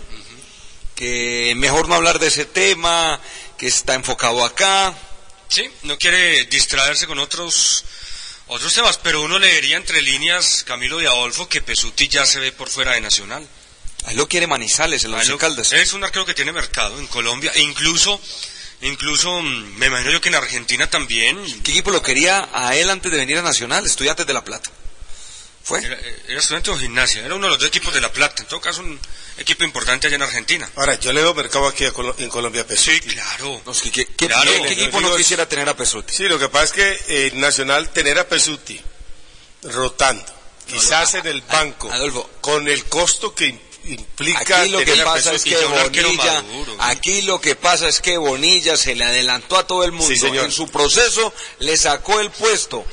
Que 1.04 1.54
mejor 1.58 1.90
no 1.90 1.96
hablar 1.96 2.18
de 2.18 2.28
ese 2.28 2.46
tema, 2.46 3.20
que 3.58 3.68
está 3.68 3.94
enfocado 3.94 4.42
acá. 4.46 4.96
Sí, 5.50 5.70
no 5.82 5.98
quiere 5.98 6.46
distraerse 6.46 7.08
con 7.08 7.20
otros 7.20 7.84
otros 8.48 8.74
temas, 8.74 9.02
pero 9.04 9.22
uno 9.22 9.38
leería 9.38 9.76
entre 9.76 10.02
líneas, 10.02 10.64
Camilo 10.66 11.02
y 11.02 11.06
Adolfo, 11.06 11.50
que 11.50 11.62
Pesuti 11.62 12.08
ya 12.08 12.26
se 12.26 12.40
ve 12.40 12.54
por 12.54 12.70
fuera 12.70 12.94
de 12.94 13.02
Nacional. 13.02 13.46
Ahí 14.06 14.16
lo 14.16 14.30
quiere 14.30 14.48
Manizales, 14.48 15.04
el 15.04 15.14
Once 15.14 15.36
Caldas. 15.36 15.74
Es 15.74 15.92
un 15.92 16.06
arquero 16.06 16.26
que 16.26 16.36
tiene 16.36 16.54
mercado 16.54 16.98
en 16.98 17.08
Colombia, 17.08 17.52
e 17.54 17.60
incluso, 17.60 18.22
incluso 18.80 19.42
mm, 19.42 19.76
me 19.76 19.88
imagino 19.88 20.10
yo 20.10 20.22
que 20.22 20.30
en 20.30 20.36
Argentina 20.36 20.90
también. 20.90 21.38
¿Qué 21.64 21.72
equipo 21.72 21.92
lo 21.92 22.02
quería 22.02 22.48
a 22.54 22.78
él 22.78 22.90
antes 22.90 23.12
de 23.12 23.18
venir 23.18 23.38
a 23.40 23.42
Nacional? 23.42 23.86
Estudiantes 23.86 24.26
de 24.26 24.34
La 24.34 24.46
Plata. 24.46 24.72
¿Fue? 25.64 25.80
Era, 25.84 25.98
era 26.28 26.40
estudiante 26.40 26.72
o 26.72 26.78
gimnasia, 26.78 27.26
era 27.26 27.36
uno 27.36 27.46
de 27.48 27.52
los 27.52 27.60
dos 27.60 27.68
equipos 27.70 27.94
de 27.94 28.02
La 28.02 28.12
Plata, 28.12 28.42
en 28.44 28.50
todo 28.50 28.60
caso 28.60 28.82
un 28.82 29.00
equipo 29.38 29.64
importante 29.64 30.08
allá 30.08 30.18
en 30.18 30.22
Argentina. 30.24 30.70
Ahora, 30.76 30.96
yo 31.00 31.14
le 31.14 31.22
veo 31.22 31.34
mercado 31.34 31.68
aquí 31.68 31.86
a 31.86 31.94
Colo- 31.94 32.16
en 32.18 32.28
Colombia 32.30 32.64
a 32.64 32.66
Pesuti. 32.68 32.92
Sí, 33.00 33.00
claro. 33.16 33.62
No, 33.66 33.72
es 33.72 33.82
que- 33.82 33.92
que- 33.92 34.06
que- 34.08 34.28
Claro, 34.28 34.52
¿Qué, 34.52 34.74
equipo 34.74 35.00
no 35.00 35.16
quisiera 35.16 35.48
tener 35.48 35.70
a 35.70 35.76
Pesuti? 35.78 36.14
Sí, 36.14 36.24
lo 36.28 36.38
que 36.38 36.50
pasa 36.50 36.66
es 36.66 36.72
que 36.74 37.04
eh, 37.28 37.32
Nacional 37.36 37.90
tener 37.94 38.20
a 38.20 38.28
Pesuti 38.28 38.80
rotando, 39.64 40.26
quizás 40.68 41.14
en 41.16 41.28
el 41.28 41.42
banco, 41.42 41.90
Adolfo. 41.92 42.30
con 42.42 42.68
el 42.68 42.84
costo 42.86 43.34
que 43.34 43.48
im- 43.54 43.60
implica 43.86 44.40
Aquí 44.62 44.70
lo 44.70 44.80
que 44.84 44.98
pasa 44.98 45.34
es 45.34 45.44
que 45.44 45.56
Bonilla, 45.66 46.44
aquí 46.80 47.22
lo 47.24 47.40
que 47.42 47.56
pasa 47.56 47.88
es 47.88 48.02
que 48.02 48.18
Bonilla 48.18 48.76
se 48.78 48.96
le 48.96 49.06
adelantó 49.06 49.58
a 49.58 49.66
todo 49.68 49.84
el 49.84 49.92
mundo. 49.94 50.08
Sí, 50.14 50.18
señor. 50.20 50.46
En 50.46 50.52
su 50.52 50.68
proceso 50.70 51.34
le 51.60 51.78
sacó 51.78 52.20
el 52.20 52.32
puesto 52.32 52.86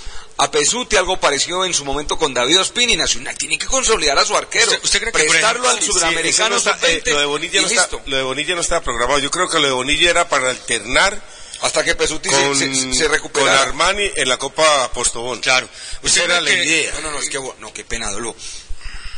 a 0.43 0.51
Pesuti, 0.51 0.97
algo 0.97 1.19
parecido 1.19 1.65
en 1.65 1.75
su 1.75 1.85
momento 1.85 2.17
con 2.19 2.33
David 2.33 2.61
Ospina 2.61 2.93
y 2.93 2.97
Nacional. 2.97 3.37
Tiene 3.37 3.59
que 3.59 3.67
consolidar 3.67 4.19
a 4.19 4.25
su 4.25 4.37
arquero. 4.37 4.67
¿Usted- 4.73 4.85
usted 4.85 5.01
cree 5.01 5.13
que, 5.13 5.19
prestarlo 5.31 5.65
ejemplo, 5.65 5.71
al 5.71 5.81
Sí, 5.81 5.93
sudamericano 5.93 6.57
eso 6.57 6.71
no 6.71 6.75
está- 6.75 6.89
eh, 6.89 6.95
sub-20 7.01 7.13
lo 7.13 7.19
de 7.21 7.27
Bonilla 7.27 7.61
no 7.61 7.67
está, 7.67 7.81
listo. 7.83 8.03
lo 8.07 8.17
de 8.17 8.23
Bonilla 8.23 8.55
no 8.55 8.61
estaba 8.61 8.81
programado. 8.83 9.19
Yo 9.21 9.31
creo 9.31 9.49
que 9.49 9.59
lo 9.59 9.67
de 9.67 9.73
Bonilla 9.73 10.11
era 10.11 10.29
para 10.29 10.51
alternar 10.51 11.23
Hasta 11.63 11.85
que 11.85 11.95
Pesuti 11.95 12.31
con, 12.31 12.57
se, 12.57 12.75
se, 12.75 12.95
se 12.95 13.03
con 13.05 13.13
recuperara. 13.13 13.63
Armani 13.65 14.11
en 14.17 14.29
la 14.31 14.39
Copa 14.39 14.91
Postobón. 14.95 15.41
Claro. 15.41 15.69
Esa 15.69 16.01
¿Usted 16.07 16.23
era 16.25 16.41
la 16.41 16.51
idea. 16.51 16.93
No, 16.95 17.01
no, 17.03 17.11
no, 17.11 17.19
es 17.19 17.29
que, 17.29 17.39
no, 17.59 17.71
qué 17.75 17.85
pena. 17.85 18.11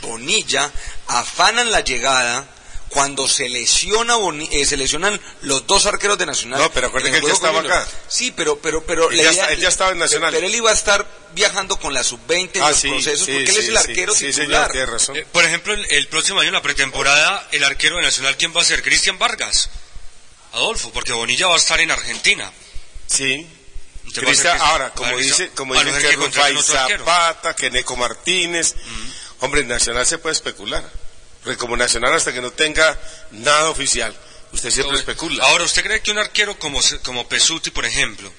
Bonilla 0.00 0.68
afanan 1.06 1.70
la 1.70 1.80
llegada 1.82 2.44
cuando 2.92 3.26
se 3.28 3.48
lesiona 3.48 4.16
Boni- 4.16 4.48
eh, 4.52 4.64
se 4.66 4.76
lesionan 4.76 5.20
los 5.42 5.66
dos 5.66 5.86
arqueros 5.86 6.18
de 6.18 6.26
Nacional. 6.26 6.60
No, 6.60 6.70
pero 6.72 6.88
acuérdate 6.88 7.08
en 7.10 7.14
el 7.16 7.20
que 7.20 7.26
él 7.26 7.32
ya 7.32 7.36
estaba 7.36 7.60
acá. 7.60 7.88
Sí, 8.08 8.30
pero 8.30 8.58
pero 8.58 8.84
pero 8.84 9.10
Él 9.10 9.16
la 9.16 9.22
ya 9.24 9.32
idea- 9.32 9.42
está- 9.42 9.52
él 9.54 9.60
ya 9.60 9.68
estaba 9.68 9.90
en 9.92 9.98
Nacional. 9.98 10.32
Pero 10.32 10.46
él 10.46 10.54
iba 10.54 10.70
a 10.70 10.74
estar 10.74 11.06
viajando 11.34 11.78
con 11.78 11.94
la 11.94 12.04
sub-20 12.04 12.58
en 12.58 12.62
Ah, 12.62 12.68
los 12.70 12.78
sí, 12.78 12.88
procesos 12.90 13.26
sí, 13.26 13.32
porque 13.32 13.50
él 13.50 13.56
es 13.56 13.68
el 13.68 13.76
arquero 13.76 14.14
sí, 14.14 14.26
titular. 14.26 14.46
señor, 14.68 14.70
tiene 14.72 14.86
razón. 14.86 15.16
Eh, 15.16 15.26
por 15.32 15.44
ejemplo, 15.44 15.72
el, 15.72 15.86
el 15.90 16.08
próximo 16.08 16.40
año 16.40 16.48
en 16.48 16.54
la 16.54 16.62
pretemporada, 16.62 17.48
el 17.52 17.64
arquero 17.64 17.96
de 17.96 18.02
Nacional, 18.02 18.36
¿quién 18.36 18.54
va 18.56 18.60
a 18.60 18.64
ser? 18.64 18.82
Cristian 18.82 19.18
Vargas. 19.18 19.70
Adolfo, 20.52 20.92
porque 20.92 21.12
Bonilla 21.12 21.46
va 21.46 21.54
a 21.54 21.58
estar 21.58 21.80
en 21.80 21.90
Argentina. 21.90 22.52
Sí. 23.06 23.46
Cristian, 24.14 24.60
ahora, 24.60 24.90
como 24.90 25.16
dice, 25.16 25.50
como 25.54 25.74
dicen 25.74 25.94
que 25.94 26.08
que 26.30 26.40
arquero. 26.40 26.62
Zapata, 27.04 27.54
que 27.56 27.70
Neco 27.70 27.96
Martínez, 27.96 28.74
hombre, 29.40 29.62
en 29.62 29.68
Nacional 29.68 30.04
se 30.06 30.18
puede 30.18 30.34
especular. 30.34 30.84
Como 31.58 31.76
Nacional 31.76 32.14
hasta 32.14 32.32
que 32.32 32.40
no 32.40 32.52
tenga 32.52 32.98
nada 33.32 33.70
oficial, 33.70 34.14
usted 34.52 34.70
siempre 34.70 34.96
especula. 34.98 35.44
Ahora, 35.44 35.64
¿usted 35.64 35.82
cree 35.82 36.00
que 36.00 36.10
un 36.12 36.18
arquero 36.18 36.58
como, 36.58 36.80
como 37.02 37.28
Pesuti, 37.28 37.70
por 37.70 37.84
ejemplo, 37.84 38.32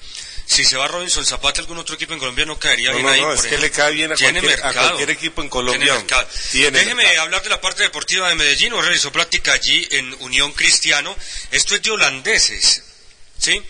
si 0.46 0.64
se 0.64 0.76
va 0.76 0.88
Robinson 0.88 1.24
Zapata, 1.24 1.60
algún 1.60 1.78
otro 1.78 1.94
equipo 1.96 2.12
en 2.14 2.18
Colombia 2.18 2.44
no 2.46 2.58
caería 2.58 2.90
No, 2.90 2.96
bien 2.96 3.06
no, 3.06 3.12
ahí? 3.12 3.20
no, 3.20 3.32
es 3.32 3.40
que 3.42 3.46
ejemplo? 3.48 3.66
le 3.66 3.70
cae 3.72 3.92
bien 3.92 4.12
a 4.12 4.14
Tiene 4.14 4.40
cualquier, 4.40 5.08
a 5.10 5.12
equipo 5.12 5.42
en 5.42 5.48
Colombia. 5.48 6.04
Tiene 6.50 6.78
Déjeme 6.78 7.02
mercado. 7.02 7.22
hablar 7.22 7.42
de 7.42 7.48
la 7.50 7.60
parte 7.60 7.82
deportiva 7.82 8.28
de 8.28 8.34
Medellín, 8.36 8.72
o 8.72 8.80
realizó 8.82 9.10
práctica 9.12 9.52
allí 9.52 9.86
en 9.90 10.14
Unión 10.20 10.52
Cristiano. 10.52 11.14
Esto 11.50 11.74
es 11.74 11.82
de 11.82 11.90
holandeses, 11.90 12.82
¿sí? 13.38 13.62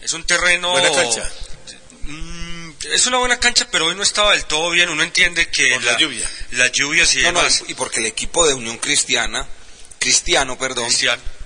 Es 0.00 0.12
un 0.14 0.24
terreno... 0.24 0.70
Buena 0.70 0.92
cancha. 0.92 1.30
Mm, 2.02 2.39
es 2.92 3.06
una 3.06 3.18
buena 3.18 3.38
cancha, 3.38 3.66
pero 3.70 3.86
hoy 3.86 3.94
no 3.94 4.02
estaba 4.02 4.32
del 4.32 4.44
todo 4.46 4.70
bien. 4.70 4.88
Uno 4.88 5.02
entiende 5.02 5.48
que 5.50 5.70
Por 5.74 5.84
la 5.84 5.96
lluvia. 5.98 6.30
Las 6.52 6.72
lluvias 6.72 7.14
y 7.14 7.22
No, 7.22 7.42
y 7.68 7.74
porque 7.74 8.00
el 8.00 8.06
equipo 8.06 8.46
de 8.46 8.54
Unión 8.54 8.78
Cristiana, 8.78 9.46
Cristiano, 9.98 10.56
perdón, 10.58 10.90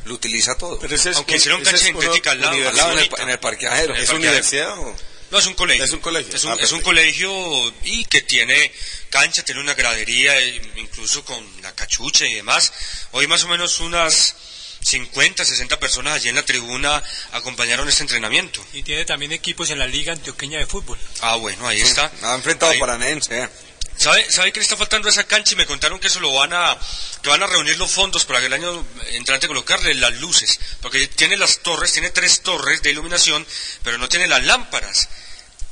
lo 0.04 0.14
utiliza 0.14 0.56
todo. 0.56 0.78
Pero 0.78 0.94
ese 0.94 1.10
es 1.10 1.16
Aunque 1.16 1.32
un- 1.32 1.38
hicieron 1.38 1.60
ese 1.62 1.70
cancha 1.72 1.86
es 1.86 1.92
sintética 1.92 2.30
al 2.32 2.40
lado, 2.40 2.50
Al 2.52 2.56
universidad. 2.58 2.86
lado 2.88 2.98
en 2.98 3.04
el, 3.04 3.20
en 3.22 3.30
el 3.30 3.38
parqueadero. 3.38 3.94
¿Es 3.94 4.10
universidad 4.10 4.78
o...? 4.78 4.96
No, 5.30 5.38
es 5.38 5.46
un 5.46 5.54
colegio. 5.54 5.84
Es 5.84 5.90
un 5.92 6.00
colegio. 6.00 6.36
Es 6.36 6.44
un, 6.44 6.52
Ah, 6.52 6.56
es 6.60 6.70
un 6.70 6.80
colegio 6.82 7.74
y 7.82 8.04
que 8.04 8.20
tiene 8.20 8.70
cancha, 9.10 9.42
tiene 9.42 9.60
una 9.60 9.74
gradería, 9.74 10.38
eh, 10.38 10.60
incluso 10.76 11.24
con 11.24 11.44
la 11.62 11.74
cachucha 11.74 12.24
y 12.26 12.34
demás. 12.34 12.72
Hoy 13.12 13.26
más 13.26 13.42
o 13.42 13.48
menos 13.48 13.80
unas 13.80 14.36
50, 14.84 15.44
60 15.44 15.80
personas 15.80 16.14
allí 16.14 16.28
en 16.28 16.34
la 16.34 16.44
tribuna 16.44 17.02
acompañaron 17.32 17.88
este 17.88 18.02
entrenamiento. 18.02 18.64
Y 18.72 18.82
tiene 18.82 19.04
también 19.04 19.32
equipos 19.32 19.70
en 19.70 19.78
la 19.78 19.86
Liga 19.86 20.12
Antioqueña 20.12 20.58
de 20.58 20.66
Fútbol. 20.66 20.98
Ah, 21.20 21.36
bueno, 21.36 21.66
ahí 21.66 21.80
está. 21.80 22.12
Ha 22.22 22.34
enfrentado 22.34 22.72
Ahí. 22.72 22.78
Paranense. 22.78 23.44
eh. 23.44 23.48
¿Sabe, 23.96 24.28
¿Sabe 24.30 24.52
que 24.52 24.58
le 24.58 24.64
está 24.64 24.76
faltando 24.76 25.08
a 25.08 25.10
esa 25.12 25.24
cancha? 25.24 25.52
Y 25.52 25.56
me 25.56 25.66
contaron 25.66 26.00
que 26.00 26.08
eso 26.08 26.18
lo 26.20 26.34
van 26.34 26.52
a, 26.52 26.76
que 27.22 27.28
van 27.30 27.42
a 27.42 27.46
reunir 27.46 27.78
los 27.78 27.90
fondos 27.90 28.24
para 28.24 28.40
que 28.40 28.46
el 28.46 28.52
año 28.52 28.84
entrante 29.12 29.46
colocarle 29.46 29.94
las 29.94 30.12
luces. 30.20 30.58
Porque 30.82 31.06
tiene 31.06 31.36
las 31.36 31.60
torres, 31.60 31.92
tiene 31.92 32.10
tres 32.10 32.42
torres 32.42 32.82
de 32.82 32.90
iluminación, 32.90 33.46
pero 33.84 33.96
no 33.98 34.08
tiene 34.08 34.26
las 34.26 34.42
lámparas. 34.44 35.08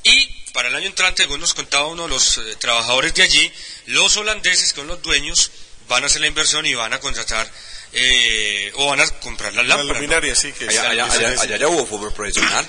Y 0.04 0.26
para 0.52 0.68
el 0.68 0.74
año 0.76 0.86
entrante, 0.86 1.24
según 1.24 1.40
nos 1.40 1.52
contaba 1.54 1.86
uno 1.88 2.04
de 2.04 2.10
los 2.10 2.38
eh, 2.38 2.56
trabajadores 2.60 3.12
de 3.14 3.22
allí, 3.24 3.52
los 3.86 4.16
holandeses, 4.16 4.72
que 4.72 4.80
son 4.80 4.86
los 4.88 5.02
dueños, 5.02 5.50
van 5.88 6.04
a 6.04 6.06
hacer 6.06 6.20
la 6.20 6.28
inversión 6.28 6.64
y 6.64 6.74
van 6.74 6.92
a 6.92 7.00
contratar, 7.00 7.50
eh, 7.94 8.72
o 8.76 8.86
van 8.88 9.00
a 9.00 9.06
comprar 9.20 9.52
las 9.54 9.66
La 9.66 9.76
lámparas. 9.76 9.96
luminaria, 10.00 10.34
sí, 10.34 10.52
que 10.52 10.68
Allá, 10.68 10.90
allá, 10.90 11.04
allá, 11.06 11.40
allá 11.40 11.56
ya 11.56 11.68
hubo 11.68 11.86
fútbol 11.86 12.12
profesional. 12.12 12.66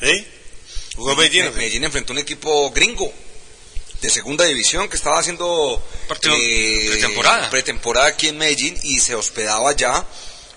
¿Sí? 0.00 0.26
Jugó 0.96 1.14
Medellín. 1.16 1.54
Medellín 1.54 1.84
enfrentó 1.84 2.12
un 2.12 2.18
equipo 2.18 2.70
gringo 2.72 3.12
de 4.00 4.10
segunda 4.10 4.44
división 4.44 4.88
que 4.88 4.96
estaba 4.96 5.18
haciendo 5.18 5.84
Partido 6.08 6.34
eh, 6.36 6.88
pretemporada. 6.90 7.50
pretemporada 7.50 8.06
aquí 8.08 8.28
en 8.28 8.38
Medellín 8.38 8.78
y 8.82 9.00
se 9.00 9.14
hospedaba 9.14 9.70
allá 9.70 10.04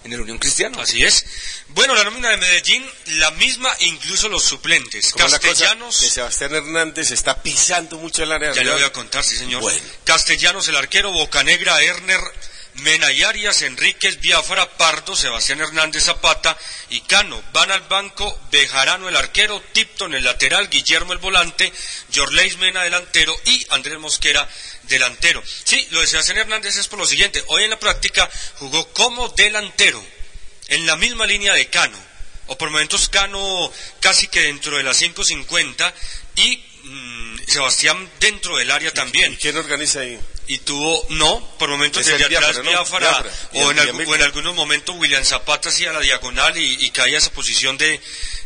en 0.04 0.14
el 0.14 0.22
Unión 0.22 0.40
Cristiano. 0.40 0.80
Así 0.82 1.04
es. 1.04 1.26
Bueno, 1.70 1.94
la 1.96 2.04
nómina 2.04 2.30
de 2.30 2.38
Medellín, 2.38 2.84
la 3.06 3.32
misma, 3.32 3.70
incluso 3.82 4.30
los 4.30 4.44
suplentes. 4.44 5.12
Como 5.12 5.28
la 5.28 5.40
Castellanos. 5.40 6.02
de 6.02 6.10
Sebastián 6.10 6.56
Hernández 6.56 7.12
está 7.12 7.42
pisando 7.42 7.98
mucho 7.98 8.24
el 8.24 8.32
área. 8.32 8.52
Ya 8.54 8.64
le 8.64 8.72
voy 8.74 8.84
a 8.84 8.92
contar, 8.92 9.24
sí 9.24 9.36
señor. 9.38 9.62
Bueno. 9.62 9.80
Castellanos, 10.04 10.68
el 10.68 10.76
arquero, 10.76 11.12
Bocanegra, 11.12 11.82
Erner, 11.84 12.20
Mena 12.76 13.12
y 13.12 13.22
Arias, 13.24 13.62
Enríquez, 13.62 14.20
Biafara, 14.20 14.70
Pardo, 14.78 15.16
Sebastián 15.16 15.60
Hernández 15.60 16.06
Zapata 16.06 16.58
y 16.90 17.02
Cano. 17.02 17.42
Van 17.54 17.70
al 17.70 17.82
banco 17.82 18.40
Bejarano, 18.50 19.10
el 19.10 19.16
arquero, 19.16 19.62
Tipton, 19.74 20.14
el 20.14 20.24
lateral, 20.24 20.70
Guillermo, 20.70 21.14
el 21.14 21.20
volante, 21.20 21.72
Jorleis 22.14 22.58
Mena, 22.58 22.84
delantero 22.84 23.36
y 23.46 23.66
Andrés 23.70 24.00
Mosquera, 24.00 24.48
delantero. 24.84 25.44
Sí, 25.64 25.88
lo 25.92 26.00
de 26.00 26.08
Sebastián 26.08 26.40
Hernández 26.40 26.78
es 26.78 26.88
por 26.88 27.00
lo 27.00 27.06
siguiente. 27.06 27.44
Hoy 27.48 27.64
en 27.64 27.72
la 27.72 27.80
práctica 27.80 28.30
jugó 28.56 28.88
como 28.94 29.30
delantero, 29.30 30.04
en 30.68 30.86
la 30.86 30.96
misma 30.96 31.26
línea 31.26 31.54
de 31.54 31.70
Cano. 31.70 32.12
O 32.48 32.58
por 32.58 32.70
momentos 32.70 33.10
Cano 33.10 33.72
casi 34.00 34.28
que 34.28 34.42
dentro 34.42 34.78
de 34.78 34.84
las 34.84 35.02
5.50 35.02 35.94
y 36.36 36.58
mm, 36.84 37.40
Sebastián 37.48 38.10
dentro 38.20 38.58
del 38.58 38.72
área 38.72 38.94
también. 38.94 39.34
¿Y 39.34 39.38
quién 39.38 39.58
organiza 39.58 40.02
ahí? 40.02 40.20
Y 40.52 40.58
tuvo, 40.58 41.06
no, 41.08 41.42
por 41.58 41.70
momentos 41.70 42.06
desde 42.06 42.26
atrás 42.26 42.58
¿no? 42.58 42.64
Biafra. 42.64 43.24
O, 43.54 43.72
en 43.72 43.78
Villamil. 43.78 44.06
o 44.06 44.16
en 44.16 44.22
algunos 44.22 44.54
momentos 44.54 44.94
William 44.98 45.24
Zapata 45.24 45.70
hacía 45.70 45.94
la 45.94 46.02
diagonal 46.02 46.58
y, 46.58 46.86
y 46.86 46.92
caía 46.92 47.16
a 47.16 47.20
esa 47.20 47.32
posición 47.32 47.78
de, 47.78 48.02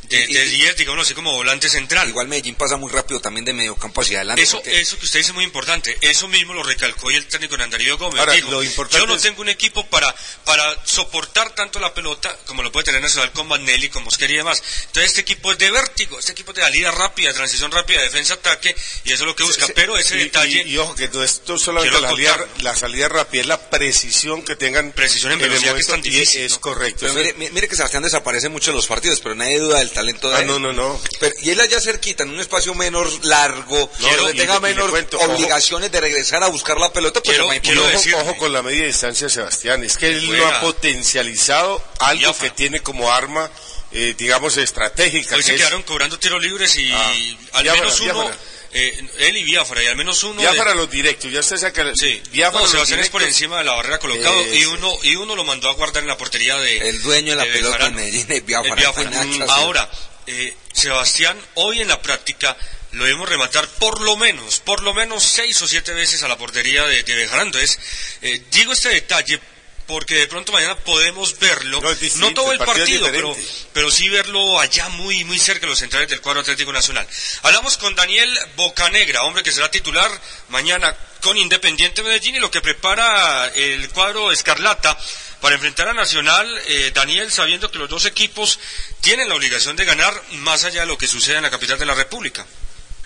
de, 0.10 0.28
de 0.28 0.46
10, 0.46 0.78
digamos 0.78 1.06
así 1.06 1.14
como 1.14 1.34
volante 1.34 1.70
central. 1.70 2.10
Igual 2.10 2.28
Medellín 2.28 2.56
pasa 2.56 2.78
muy 2.78 2.92
rápido 2.92 3.20
también 3.20 3.46
de 3.46 3.54
medio 3.54 3.76
campo 3.76 4.02
hacia 4.02 4.18
adelante. 4.20 4.42
Eso, 4.44 4.58
porque- 4.58 4.80
eso 4.80 4.98
que 5.00 5.06
usted 5.06 5.20
dice 5.20 5.30
es 5.32 5.36
muy 5.36 5.44
importante. 5.44 5.98
Eso 6.02 6.28
mismo 6.28 6.54
lo 6.54 6.64
recalcó 6.64 7.12
y 7.12 7.16
el 7.16 7.26
técnico 7.28 7.56
Darío 7.58 7.98
Gómez. 7.98 8.20
Ahora, 8.20 8.34
Dijo, 8.34 8.52
lo 8.52 8.64
importante 8.64 9.00
yo 9.00 9.08
no 9.08 9.16
es- 9.16 9.22
tengo 9.22 9.42
un 9.42 9.50
equipo 9.50 9.86
para, 9.88 10.14
para 10.46 10.86
soportar 10.86 11.54
tanto 11.56 11.80
la 11.80 11.94
pelota 11.94 12.36
como 12.46 12.62
lo 12.64 12.72
puede 12.72 12.86
tener 12.86 13.02
Nacional 13.02 13.32
con 13.32 13.48
Magnelli, 13.48 13.90
con 13.90 14.04
Mosquera 14.04 14.32
y 14.34 14.38
demás. 14.38 14.62
Entonces 14.88 15.12
este 15.12 15.22
equipo 15.22 15.52
es 15.52 15.58
de 15.58 15.72
vértigo, 15.72 16.20
este 16.20 16.32
equipo 16.34 16.52
es 16.52 16.58
de 16.58 16.62
salida 16.64 16.92
rápida, 16.92 17.34
transición 17.34 17.72
rápida, 17.72 18.02
defensa-ataque, 18.02 18.76
y 19.04 19.12
eso 19.14 19.24
es 19.24 19.28
lo 19.28 19.36
que 19.36 19.44
busca. 19.44 19.68
Pero 19.76 19.98
ese 19.98 20.16
y- 20.16 20.20
detalle... 20.20 20.64
Y, 20.66 20.74
y 20.74 20.78
ojo, 20.78 20.96
que 20.96 21.08
no 21.10 21.24
es 21.24 21.42
no 21.48 21.58
solamente 21.58 22.00
la 22.02 22.10
salida, 22.10 22.48
la 22.62 22.76
salida 22.76 23.10
rápida, 23.10 23.42
es 23.42 23.48
la 23.48 23.70
precisión 23.70 24.44
que 24.44 24.56
tengan. 24.56 24.92
Precisión 24.92 25.32
en 25.34 25.42
el 25.42 25.50
velocidad 25.50 25.74
que 25.76 25.82
es 25.82 25.88
tan 25.88 26.02
difícil, 26.02 26.42
Es 26.42 26.52
¿no? 26.54 26.62
correcto. 26.62 27.12
Mire- 27.14 27.34
mire 27.52 27.68
que 27.68 27.76
Sebastián 27.76 28.04
desaparece 28.04 28.50
mucho 28.50 28.70
en 28.72 28.76
los 28.78 28.88
partidos, 28.88 29.20
pero 29.22 29.36
nadie 29.36 29.60
duda 29.60 29.80
del 29.80 29.92
talento 29.96 30.30
de 30.30 30.36
Ah, 30.36 30.40
él. 30.42 30.48
no, 30.48 30.60
no, 30.60 30.72
no. 30.74 31.02
Pero- 31.20 31.34
y 31.42 31.50
él 31.50 31.60
allá 31.60 31.80
cerquita, 31.82 32.24
en 32.24 32.30
un 32.30 32.40
espacio 32.40 32.76
menos 32.76 33.24
largo, 33.26 33.90
Quiero- 33.98 34.24
donde 34.28 34.34
tenga 34.42 34.60
menos 34.60 34.92
ojo. 35.14 35.24
obligaciones 35.34 35.92
de 35.92 36.02
regresar 36.02 36.44
a 36.44 36.48
buscar 36.48 36.78
la 36.80 36.94
pelota, 36.94 37.22
pues 37.24 37.38
Quiero- 37.38 37.50
quiero 37.62 37.84
ojo, 37.84 38.30
ojo 38.30 38.38
con 38.38 38.54
la 38.54 38.62
media 38.62 38.86
distancia, 38.86 39.30
Sebastián. 39.30 39.84
Es 39.84 39.98
que 39.98 40.10
él 40.10 40.22
no 40.24 40.28
Juega. 40.38 40.58
ha 40.58 40.62
potencializado 40.62 41.82
algo 42.00 42.38
que 42.38 42.50
tiene 42.52 42.82
como 42.82 43.12
arma, 43.12 43.50
eh, 43.92 44.14
digamos, 44.18 44.58
estratégica. 44.58 45.36
Hoy 45.36 45.44
se 45.44 45.54
es- 45.56 45.58
quedaron 45.62 45.84
cobrando 45.84 46.20
tiros 46.20 46.42
libres 46.42 46.76
y 46.78 46.92
Ah, 46.92 47.14
al 47.54 47.64
menos 47.66 48.00
uno. 48.02 48.32
Eh, 48.78 49.08
él 49.20 49.38
y 49.38 49.44
Biafra, 49.44 49.82
y 49.82 49.88
al 49.88 49.96
menos 49.96 50.22
uno... 50.24 50.42
de- 50.42 50.52
Biafra 50.52 50.76
los 50.76 50.92
directos, 50.92 51.32
ya 51.32 51.40
usted 51.40 51.58
saca 51.58 51.84
Sí, 51.96 52.22
Biafra 52.32 52.60
no, 52.62 52.68
Sebastián 52.68 53.00
es 53.00 53.10
por 53.10 53.24
encima 53.24 53.58
de 53.60 53.64
la 53.64 53.74
barrera 53.74 53.98
colocado 54.00 54.38
Eh, 54.42 54.56
y 54.58 54.60
sí. 54.60 54.66
uno 54.66 54.94
y 55.04 55.16
uno 55.16 55.36
lo 55.36 55.44
mandó 55.46 55.70
a 55.70 55.74
guardar 55.74 56.04
en 56.04 56.10
la 56.10 56.18
portería 56.18 56.58
de 56.58 56.90
El 56.90 57.02
dueño 57.02 57.32
de 57.32 57.36
la 57.38 57.44
pelota 57.46 57.78
Bejarano. 57.78 57.88
en 58.00 58.06
Medellín 58.06 58.32
es 58.32 58.46
Biafra, 58.46 58.70
El 58.74 58.76
Biafra. 58.80 59.04
Penacha, 59.10 59.26
Mm, 59.26 59.34
sí. 59.34 59.44
Ahora, 59.48 59.90
eh, 60.28 60.54
Sebastián, 60.74 61.40
hoy 61.56 61.82
en 61.82 61.88
la 61.88 62.02
práctica 62.02 62.56
lo 62.92 63.06
vimos 63.06 63.28
rematar 63.30 63.68
por 63.80 64.02
lo 64.02 64.18
menos, 64.18 64.60
por 64.60 64.82
lo 64.84 64.94
menos 64.94 65.24
seis 65.24 65.62
o 65.62 65.68
siete 65.68 65.94
veces 65.94 66.22
a 66.24 66.28
la 66.28 66.38
portería 66.38 66.86
de, 66.86 67.04
de 67.04 67.16
Bejarano. 67.16 67.46
Entonces, 67.48 67.80
eh, 68.22 68.42
digo 68.52 68.74
este 68.74 68.90
detalle 68.90 69.40
porque 69.88 70.16
de 70.16 70.28
pronto 70.28 70.52
mañana 70.52 70.76
podemos 70.78 71.38
verlo, 71.40 71.82
no, 72.16 72.34
todo 72.34 72.52
el 72.52 72.60
partido, 72.60 73.08
pero, 73.12 73.36
pero 73.74 73.92
sí 73.92 74.10
verlo 74.10 74.60
allá 74.60 74.90
muy, 74.90 75.24
muy 75.24 75.38
cerca 75.38 75.62
de 75.62 75.68
los 75.68 75.80
centrales 75.80 76.10
del 76.10 76.22
cuadro 76.22 76.42
Atlético 76.42 76.74
Nacional. 76.74 77.08
Hablamos 77.44 77.78
con 77.78 77.94
Daniel 77.96 78.36
Bocanegra, 78.56 79.24
hombre 79.24 79.44
que 79.44 79.52
será 79.52 79.70
titular 79.70 80.10
mañana 80.50 80.96
con 81.22 81.38
Independiente 81.38 82.04
Medellín 82.04 82.36
y 82.36 82.40
lo 82.40 82.52
que 82.52 82.62
prepara 82.62 83.48
el 83.54 83.90
cuadro 83.90 84.32
Escarlata 84.32 84.98
para 85.40 85.56
enfrentar 85.56 85.88
a 85.88 85.94
Nacional, 85.94 86.62
eh, 86.68 86.92
Daniel, 86.94 87.32
sabiendo 87.32 87.70
que 87.70 87.78
los 87.78 87.90
dos 87.90 88.06
equipos 88.06 88.60
tienen 89.02 89.30
la 89.30 89.36
obligación 89.36 89.76
de 89.76 89.86
ganar 89.86 90.14
más 90.32 90.64
allá 90.64 90.82
de 90.82 90.88
lo 90.88 90.98
que 90.98 91.08
sucede 91.08 91.38
en 91.38 91.44
la 91.44 91.52
capital 91.52 91.78
de 91.78 91.86
la 91.86 91.94
República. 91.94 92.46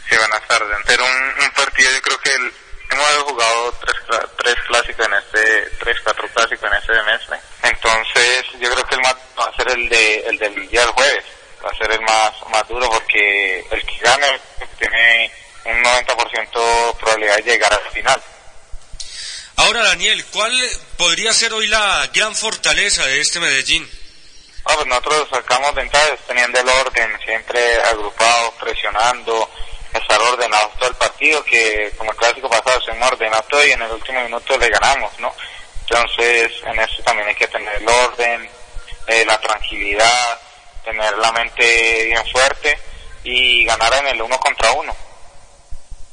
Sí, 0.10 0.16
buenas 0.16 0.48
tardes. 0.48 0.78
Ante 0.78 0.96
un, 0.96 1.44
un 1.44 1.52
partido, 1.52 1.92
yo 1.92 2.02
creo 2.02 2.20
que 2.22 2.52
hemos 2.92 3.24
jugado 3.24 3.74
tres, 3.80 3.96
tres 4.38 4.56
clásicos 4.68 5.06
en 5.06 5.14
este, 5.14 5.70
tres, 5.80 5.98
cuatro 6.04 6.28
clásicos 6.30 6.72
en 6.72 6.78
este 6.78 6.96
semestre. 6.96 7.38
Entonces, 7.64 8.46
yo 8.60 8.72
creo 8.72 8.86
que 8.86 8.96
el 8.96 9.02
más 9.02 9.16
va 9.40 9.46
a 9.46 9.56
ser 9.56 9.72
el, 9.72 9.90
de, 9.90 10.20
el 10.22 10.38
del 10.38 10.70
día 10.70 10.82
del 10.82 10.92
jueves. 10.92 11.26
Va 11.64 11.70
a 11.70 11.78
ser 11.78 11.92
el 11.92 12.02
más, 12.02 12.34
más 12.52 12.68
duro 12.68 12.90
porque 12.90 13.66
el 13.72 13.86
que 13.86 13.98
gane 14.00 14.40
tiene 14.78 15.32
un 15.66 15.84
90% 15.84 16.98
probabilidad 16.98 17.36
de 17.38 17.44
llegar 17.44 17.74
al 17.74 17.92
final. 17.92 18.22
Ahora, 19.58 19.84
Daniel, 19.84 20.24
¿cuál 20.32 20.54
podría 20.98 21.34
ser 21.34 21.54
hoy 21.54 21.68
la 21.68 22.10
gran 22.14 22.34
fortaleza 22.34 23.06
de 23.06 23.20
este 23.20 23.42
Medellín? 23.42 23.90
Ah, 24.66 24.74
pues 24.76 24.88
nosotros 24.88 25.28
sacamos 25.32 25.74
ventajas 25.76 26.20
teniendo 26.28 26.60
el 26.60 26.70
orden, 26.70 27.20
siempre 27.26 27.82
agrupado, 27.82 28.52
presionando, 28.60 29.50
estar 29.94 30.22
ordenados 30.22 30.76
todo 30.78 30.90
el 30.90 30.96
partido, 30.96 31.44
que 31.44 31.92
como 31.98 32.12
el 32.12 32.18
clásico 32.18 32.50
pasado 32.50 32.82
se 32.82 32.92
ordenado 32.92 33.44
todo 33.50 33.66
y 33.66 33.72
en 33.72 33.82
el 33.82 33.92
último 33.92 34.22
minuto 34.24 34.58
le 34.58 34.70
ganamos, 34.70 35.12
¿no? 35.20 35.34
Entonces, 35.82 36.52
en 36.66 36.80
eso 36.80 37.02
también 37.04 37.28
hay 37.28 37.36
que 37.36 37.48
tener 37.48 37.76
el 37.76 37.88
orden, 37.88 38.50
eh, 39.08 39.26
la 39.26 39.40
tranquilidad, 39.42 40.40
tener 40.84 41.18
la 41.18 41.32
mente 41.32 42.06
bien 42.06 42.26
fuerte 42.32 42.80
y 43.24 43.66
ganar 43.66 43.94
en 43.96 44.08
el 44.08 44.22
uno 44.22 44.38
contra 44.40 44.72
uno. 44.74 44.96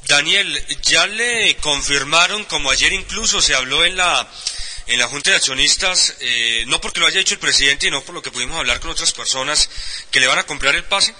Daniel, 0.08 0.64
ya 0.82 1.06
le 1.06 1.56
confirmaron, 1.56 2.44
como 2.44 2.70
ayer 2.70 2.92
incluso 2.92 3.42
se 3.42 3.54
habló 3.54 3.84
en 3.84 3.96
la 3.96 4.26
en 4.86 5.00
la 5.00 5.08
Junta 5.08 5.30
de 5.30 5.36
Accionistas, 5.36 6.14
eh, 6.20 6.64
no 6.68 6.80
porque 6.80 7.00
lo 7.00 7.06
haya 7.06 7.20
hecho 7.20 7.34
el 7.34 7.40
presidente 7.40 7.88
y 7.88 7.90
no 7.90 8.02
por 8.02 8.14
lo 8.14 8.22
que 8.22 8.30
pudimos 8.30 8.56
hablar 8.56 8.78
con 8.78 8.90
otras 8.90 9.12
personas, 9.12 9.68
que 10.10 10.20
le 10.20 10.28
van 10.28 10.38
a 10.38 10.46
comprar 10.46 10.74
el 10.76 10.84
pase. 10.84 11.12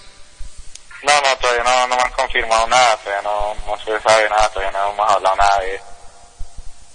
No, 1.07 1.21
no, 1.21 1.37
todavía 1.37 1.63
no, 1.63 1.87
no 1.87 1.95
me 1.95 2.01
han 2.01 2.11
confirmado 2.11 2.67
nada, 2.67 2.97
todavía 2.97 3.21
no, 3.21 3.55
no 3.65 3.77
se 3.79 3.97
sabe 4.01 4.29
nada, 4.29 4.49
todavía 4.49 4.77
no 4.77 4.91
hemos 4.91 5.09
hablado 5.09 5.35
nada 5.37 5.59
de 5.61 5.75
eso. 5.75 5.96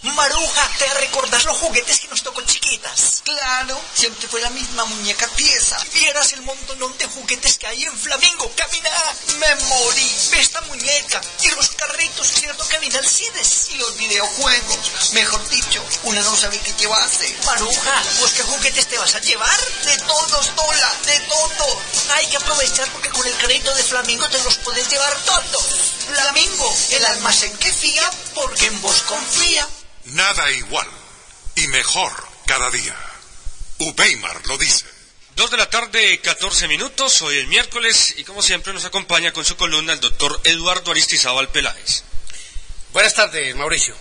Maruja, 0.02 0.68
¿te 0.78 0.94
recordás 0.94 1.44
los 1.44 1.56
juguetes 1.58 2.00
que 2.00 2.08
nos 2.08 2.24
tocó 2.24 2.40
chiquitas? 2.42 3.22
Claro, 3.24 3.80
siempre 3.94 4.26
fue 4.26 4.40
la 4.40 4.50
misma 4.50 4.84
muñeca 4.86 5.28
pieza. 5.36 5.78
Vieras 5.94 6.32
el 6.32 6.42
montón 6.42 6.98
de 6.98 7.06
juguetes 7.06 7.56
que 7.56 7.68
hay 7.68 7.84
en 7.84 7.96
Flamingo. 7.96 8.50
Camina, 8.56 8.90
me 9.38 9.54
morí. 9.66 10.12
Ve 10.32 10.40
esta 10.40 10.60
muñeca 10.62 11.20
y 11.42 11.50
los 11.50 11.70
carritos, 11.70 12.26
cierto 12.26 12.66
que 12.66 12.80
viene 12.80 12.98
Alcides. 12.98 13.68
Y 13.70 13.76
los 13.76 13.96
videojuegos. 13.96 15.12
Mejor 15.12 15.48
dicho, 15.48 15.84
una 16.02 16.20
no 16.22 16.36
sabe 16.36 16.58
qué 16.58 16.72
llevarse. 16.72 17.36
Maruja, 17.44 18.02
¿pues 18.18 18.32
qué 18.32 18.42
juguetes 18.42 18.88
te 18.88 18.98
vas 18.98 19.14
a 19.14 19.20
llevar? 19.20 19.60
De 19.84 19.96
todos, 19.98 20.56
Tola, 20.56 20.94
de 21.06 21.20
todos. 21.20 21.78
Hay 22.10 22.26
que 22.26 22.38
aprovechar 22.38 22.90
porque 22.90 23.10
con 23.10 23.24
el 23.24 23.34
crédito 23.34 23.72
de 23.72 23.84
Flamingo 23.84 24.28
te 24.28 24.42
los 24.42 24.56
puedes 24.58 24.88
llevar 24.88 25.16
todos. 25.22 25.92
Flamingo, 26.08 26.76
el 26.90 27.04
almacén 27.06 27.56
que 27.58 27.72
fía 27.72 28.10
porque 28.34 28.66
en 28.66 28.82
vos 28.82 29.02
confía. 29.02 29.68
Nada 30.12 30.50
igual 30.50 30.86
y 31.54 31.66
mejor 31.68 32.12
cada 32.46 32.70
día. 32.70 32.94
Upeimar 33.78 34.46
lo 34.46 34.58
dice. 34.58 34.84
Dos 35.36 35.50
de 35.50 35.56
la 35.56 35.70
tarde, 35.70 36.20
14 36.20 36.68
minutos, 36.68 37.22
hoy 37.22 37.38
es 37.38 37.48
miércoles 37.48 38.14
y 38.18 38.24
como 38.24 38.42
siempre 38.42 38.74
nos 38.74 38.84
acompaña 38.84 39.32
con 39.32 39.46
su 39.46 39.56
columna 39.56 39.94
el 39.94 40.00
doctor 40.00 40.38
Eduardo 40.44 40.90
Aristizábal 40.90 41.48
Peláez. 41.48 42.02
Buenas 42.92 43.14
tardes, 43.14 43.56
Mauricio. 43.56 43.96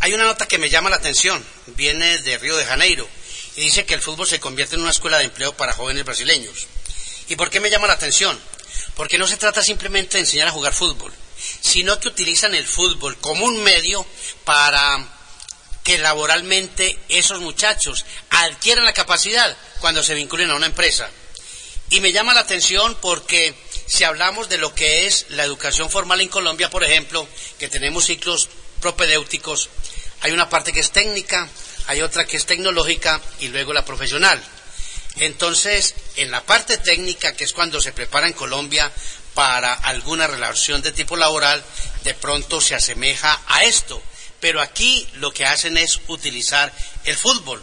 Hay 0.00 0.12
una 0.12 0.24
nota 0.24 0.46
que 0.46 0.58
me 0.58 0.68
llama 0.68 0.90
la 0.90 0.96
atención, 0.96 1.42
viene 1.68 2.18
de 2.18 2.36
Río 2.36 2.58
de 2.58 2.66
Janeiro 2.66 3.08
y 3.56 3.62
dice 3.62 3.86
que 3.86 3.94
el 3.94 4.02
fútbol 4.02 4.26
se 4.26 4.38
convierte 4.38 4.74
en 4.74 4.82
una 4.82 4.90
escuela 4.90 5.16
de 5.16 5.24
empleo 5.24 5.56
para 5.56 5.72
jóvenes 5.72 6.04
brasileños. 6.04 6.66
¿Y 7.28 7.36
por 7.36 7.48
qué 7.48 7.58
me 7.58 7.70
llama 7.70 7.86
la 7.86 7.94
atención? 7.94 8.38
Porque 8.96 9.16
no 9.16 9.26
se 9.26 9.38
trata 9.38 9.62
simplemente 9.62 10.18
de 10.18 10.24
enseñar 10.24 10.48
a 10.48 10.52
jugar 10.52 10.74
fútbol, 10.74 11.10
sino 11.62 11.98
que 11.98 12.08
utilizan 12.08 12.54
el 12.54 12.66
fútbol 12.66 13.16
como 13.16 13.46
un 13.46 13.62
medio 13.62 14.04
para 14.44 15.20
que 15.84 15.98
laboralmente 15.98 16.98
esos 17.08 17.40
muchachos 17.40 18.04
adquieran 18.30 18.84
la 18.84 18.92
capacidad 18.92 19.56
cuando 19.80 20.02
se 20.02 20.14
vinculen 20.14 20.50
a 20.50 20.56
una 20.56 20.66
empresa. 20.66 21.10
Y 21.90 22.00
me 22.00 22.12
llama 22.12 22.34
la 22.34 22.40
atención 22.40 22.96
porque 23.00 23.54
si 23.86 24.04
hablamos 24.04 24.48
de 24.48 24.58
lo 24.58 24.74
que 24.74 25.06
es 25.06 25.26
la 25.30 25.44
educación 25.44 25.90
formal 25.90 26.20
en 26.20 26.28
Colombia, 26.28 26.70
por 26.70 26.84
ejemplo, 26.84 27.28
que 27.58 27.68
tenemos 27.68 28.06
ciclos 28.06 28.48
propedéuticos, 28.80 29.68
hay 30.20 30.32
una 30.32 30.48
parte 30.48 30.72
que 30.72 30.80
es 30.80 30.92
técnica, 30.92 31.48
hay 31.88 32.00
otra 32.00 32.24
que 32.24 32.36
es 32.36 32.46
tecnológica 32.46 33.20
y 33.40 33.48
luego 33.48 33.72
la 33.72 33.84
profesional. 33.84 34.42
Entonces, 35.16 35.94
en 36.16 36.30
la 36.30 36.42
parte 36.46 36.78
técnica, 36.78 37.34
que 37.34 37.44
es 37.44 37.52
cuando 37.52 37.82
se 37.82 37.92
prepara 37.92 38.26
en 38.26 38.32
Colombia 38.32 38.90
para 39.34 39.74
alguna 39.74 40.26
relación 40.26 40.80
de 40.80 40.92
tipo 40.92 41.16
laboral, 41.16 41.62
de 42.04 42.14
pronto 42.14 42.60
se 42.60 42.74
asemeja 42.74 43.38
a 43.46 43.64
esto 43.64 44.02
pero 44.42 44.60
aquí 44.60 45.06
lo 45.14 45.32
que 45.32 45.46
hacen 45.46 45.78
es 45.78 46.00
utilizar 46.08 46.72
el 47.04 47.16
fútbol. 47.16 47.62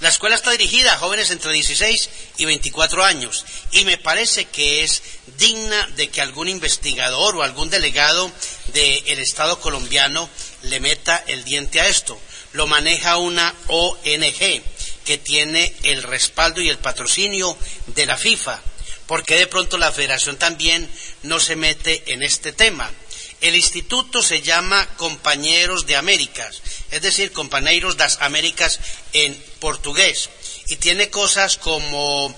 La 0.00 0.10
escuela 0.10 0.36
está 0.36 0.50
dirigida 0.50 0.92
a 0.92 0.98
jóvenes 0.98 1.30
entre 1.30 1.54
16 1.54 2.10
y 2.36 2.44
24 2.44 3.02
años 3.02 3.46
y 3.72 3.86
me 3.86 3.96
parece 3.96 4.44
que 4.44 4.84
es 4.84 5.02
digna 5.38 5.88
de 5.96 6.10
que 6.10 6.20
algún 6.20 6.48
investigador 6.48 7.34
o 7.34 7.42
algún 7.42 7.70
delegado 7.70 8.30
del 8.74 9.18
Estado 9.18 9.58
colombiano 9.58 10.28
le 10.64 10.80
meta 10.80 11.16
el 11.26 11.44
diente 11.44 11.80
a 11.80 11.88
esto. 11.88 12.20
Lo 12.52 12.66
maneja 12.66 13.16
una 13.16 13.54
ONG 13.68 14.62
que 15.06 15.16
tiene 15.16 15.74
el 15.82 16.02
respaldo 16.02 16.60
y 16.60 16.68
el 16.68 16.78
patrocinio 16.78 17.56
de 17.86 18.04
la 18.04 18.18
FIFA. 18.18 18.60
porque 19.06 19.36
de 19.36 19.46
pronto 19.46 19.78
la 19.78 19.90
federación 19.90 20.36
también 20.36 20.86
no 21.22 21.40
se 21.40 21.56
mete 21.56 22.12
en 22.12 22.22
este 22.22 22.52
tema? 22.52 22.92
El 23.40 23.54
instituto 23.54 24.22
se 24.22 24.42
llama 24.42 24.86
Compañeros 24.96 25.86
de 25.86 25.96
Américas, 25.96 26.60
es 26.90 27.02
decir, 27.02 27.32
Compañeros 27.32 27.96
das 27.96 28.18
Américas 28.20 28.80
en 29.12 29.32
portugués, 29.60 30.30
y 30.66 30.76
tiene 30.76 31.08
cosas 31.08 31.56
como 31.56 32.36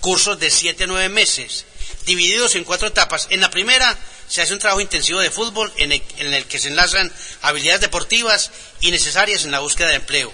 cursos 0.00 0.38
de 0.38 0.50
siete 0.50 0.84
a 0.84 0.86
nueve 0.86 1.08
meses, 1.08 1.64
divididos 2.04 2.54
en 2.54 2.64
cuatro 2.64 2.88
etapas. 2.88 3.28
En 3.30 3.40
la 3.40 3.50
primera 3.50 3.96
se 4.28 4.42
hace 4.42 4.52
un 4.52 4.58
trabajo 4.58 4.80
intensivo 4.80 5.20
de 5.20 5.30
fútbol 5.30 5.72
en 5.76 5.92
el, 5.92 6.02
en 6.18 6.34
el 6.34 6.44
que 6.44 6.58
se 6.58 6.68
enlazan 6.68 7.10
habilidades 7.40 7.80
deportivas 7.80 8.50
y 8.80 8.90
necesarias 8.90 9.44
en 9.44 9.52
la 9.52 9.60
búsqueda 9.60 9.88
de 9.88 9.96
empleo. 9.96 10.32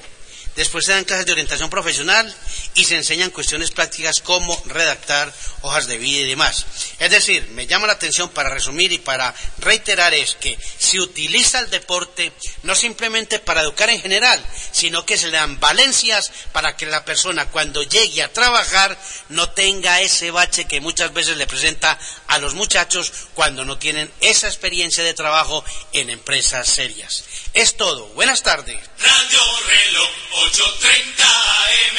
Después 0.59 0.87
se 0.87 0.91
dan 0.91 1.05
clases 1.05 1.25
de 1.25 1.31
orientación 1.31 1.71
profesional 1.71 2.35
y 2.75 2.85
se 2.85 2.97
enseñan 2.97 3.31
cuestiones 3.31 3.71
prácticas 3.71 4.21
como 4.21 4.61
redactar 4.67 5.33
hojas 5.61 5.87
de 5.87 5.99
vida 5.99 6.19
y 6.19 6.29
demás. 6.31 6.67
Es 6.99 7.13
decir, 7.13 7.47
me 7.51 7.69
llama 7.69 7.87
la 7.87 7.93
atención 7.93 8.29
para 8.31 8.51
resumir 8.51 8.91
y 8.93 8.99
para 8.99 9.33
reiterar 9.59 10.15
es 10.15 10.35
que 10.35 10.59
se 10.79 10.99
utiliza 10.99 11.61
el 11.61 11.71
deporte 11.71 12.33
no 12.65 12.75
simplemente 12.75 13.39
para 13.39 13.61
educar 13.61 13.89
en 13.89 14.01
general, 14.01 14.45
sino 14.73 15.07
que 15.07 15.17
se 15.17 15.29
le 15.29 15.37
dan 15.37 15.61
valencias 15.61 16.33
para 16.51 16.77
que 16.77 16.87
la 16.87 17.05
persona 17.05 17.49
cuando 17.51 17.85
llegue 17.85 18.25
a 18.25 18.33
trabajar 18.33 18.99
no 19.29 19.51
tenga 19.51 20.01
ese 20.01 20.33
bache 20.33 20.65
que 20.65 20.81
muchas 20.81 21.15
veces 21.15 21.37
le 21.37 21.47
presenta 21.47 21.97
a 22.27 22.39
los 22.39 22.55
muchachos 22.55 23.13
cuando 23.35 23.65
no 23.65 23.79
tienen 23.79 24.11
esa 24.21 24.49
experiencia 24.49 25.05
de 25.05 25.15
trabajo 25.15 25.65
en 25.93 26.11
empresas 26.11 26.67
serias. 26.67 27.23
Es 27.55 27.77
todo. 27.77 28.07
Buenas 28.09 28.43
tardes. 28.43 28.79
Radio 28.99 29.41
Reloj 29.67 30.11
830 30.45 31.25
AM. 31.25 31.99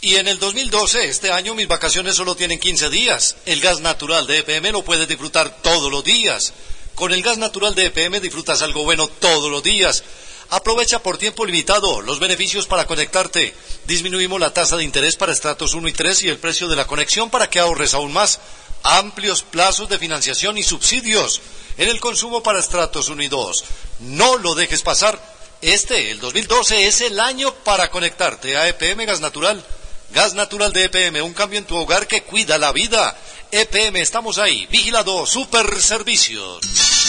Y 0.00 0.16
en 0.16 0.28
el 0.28 0.38
2012, 0.38 1.08
este 1.08 1.32
año, 1.32 1.54
mis 1.54 1.68
vacaciones 1.68 2.14
solo 2.14 2.34
tienen 2.34 2.58
15 2.58 2.88
días. 2.88 3.36
El 3.46 3.60
gas 3.60 3.80
natural 3.80 4.26
de 4.26 4.38
EPM 4.38 4.72
lo 4.72 4.82
puedes 4.82 5.06
disfrutar 5.06 5.60
todos 5.62 5.90
los 5.90 6.02
días. 6.02 6.54
Con 6.94 7.12
el 7.12 7.22
gas 7.22 7.38
natural 7.38 7.74
de 7.74 7.86
EPM 7.86 8.20
disfrutas 8.20 8.62
algo 8.62 8.84
bueno 8.84 9.06
todos 9.06 9.50
los 9.50 9.62
días. 9.62 10.02
Aprovecha 10.50 11.02
por 11.02 11.18
tiempo 11.18 11.44
limitado 11.44 12.00
los 12.00 12.20
beneficios 12.20 12.66
para 12.66 12.86
conectarte. 12.86 13.54
Disminuimos 13.86 14.40
la 14.40 14.54
tasa 14.54 14.76
de 14.76 14.84
interés 14.84 15.16
para 15.16 15.32
estratos 15.32 15.74
1 15.74 15.86
y 15.88 15.92
3 15.92 16.22
y 16.22 16.28
el 16.28 16.38
precio 16.38 16.68
de 16.68 16.76
la 16.76 16.86
conexión 16.86 17.28
para 17.28 17.50
que 17.50 17.58
ahorres 17.58 17.92
aún 17.92 18.12
más. 18.12 18.40
Amplios 18.82 19.42
plazos 19.42 19.88
de 19.88 19.98
financiación 19.98 20.58
y 20.58 20.62
subsidios 20.62 21.40
en 21.76 21.88
el 21.88 22.00
consumo 22.00 22.42
para 22.42 22.58
estratos 22.58 23.08
1 23.08 23.22
y 23.22 23.28
2. 23.28 23.64
No 24.00 24.36
lo 24.38 24.54
dejes 24.54 24.82
pasar. 24.82 25.20
Este, 25.60 26.10
el 26.10 26.20
2012, 26.20 26.86
es 26.86 27.00
el 27.00 27.18
año 27.18 27.52
para 27.64 27.90
conectarte 27.90 28.56
a 28.56 28.68
EPM 28.68 29.06
Gas 29.06 29.20
Natural. 29.20 29.64
Gas 30.10 30.34
Natural 30.34 30.72
de 30.72 30.84
EPM, 30.84 31.22
un 31.22 31.34
cambio 31.34 31.58
en 31.58 31.66
tu 31.66 31.76
hogar 31.76 32.06
que 32.06 32.22
cuida 32.22 32.58
la 32.58 32.72
vida. 32.72 33.16
EPM, 33.50 33.96
estamos 33.96 34.38
ahí. 34.38 34.66
Vigilado, 34.66 35.26
super 35.26 35.80
servicios. 35.82 37.07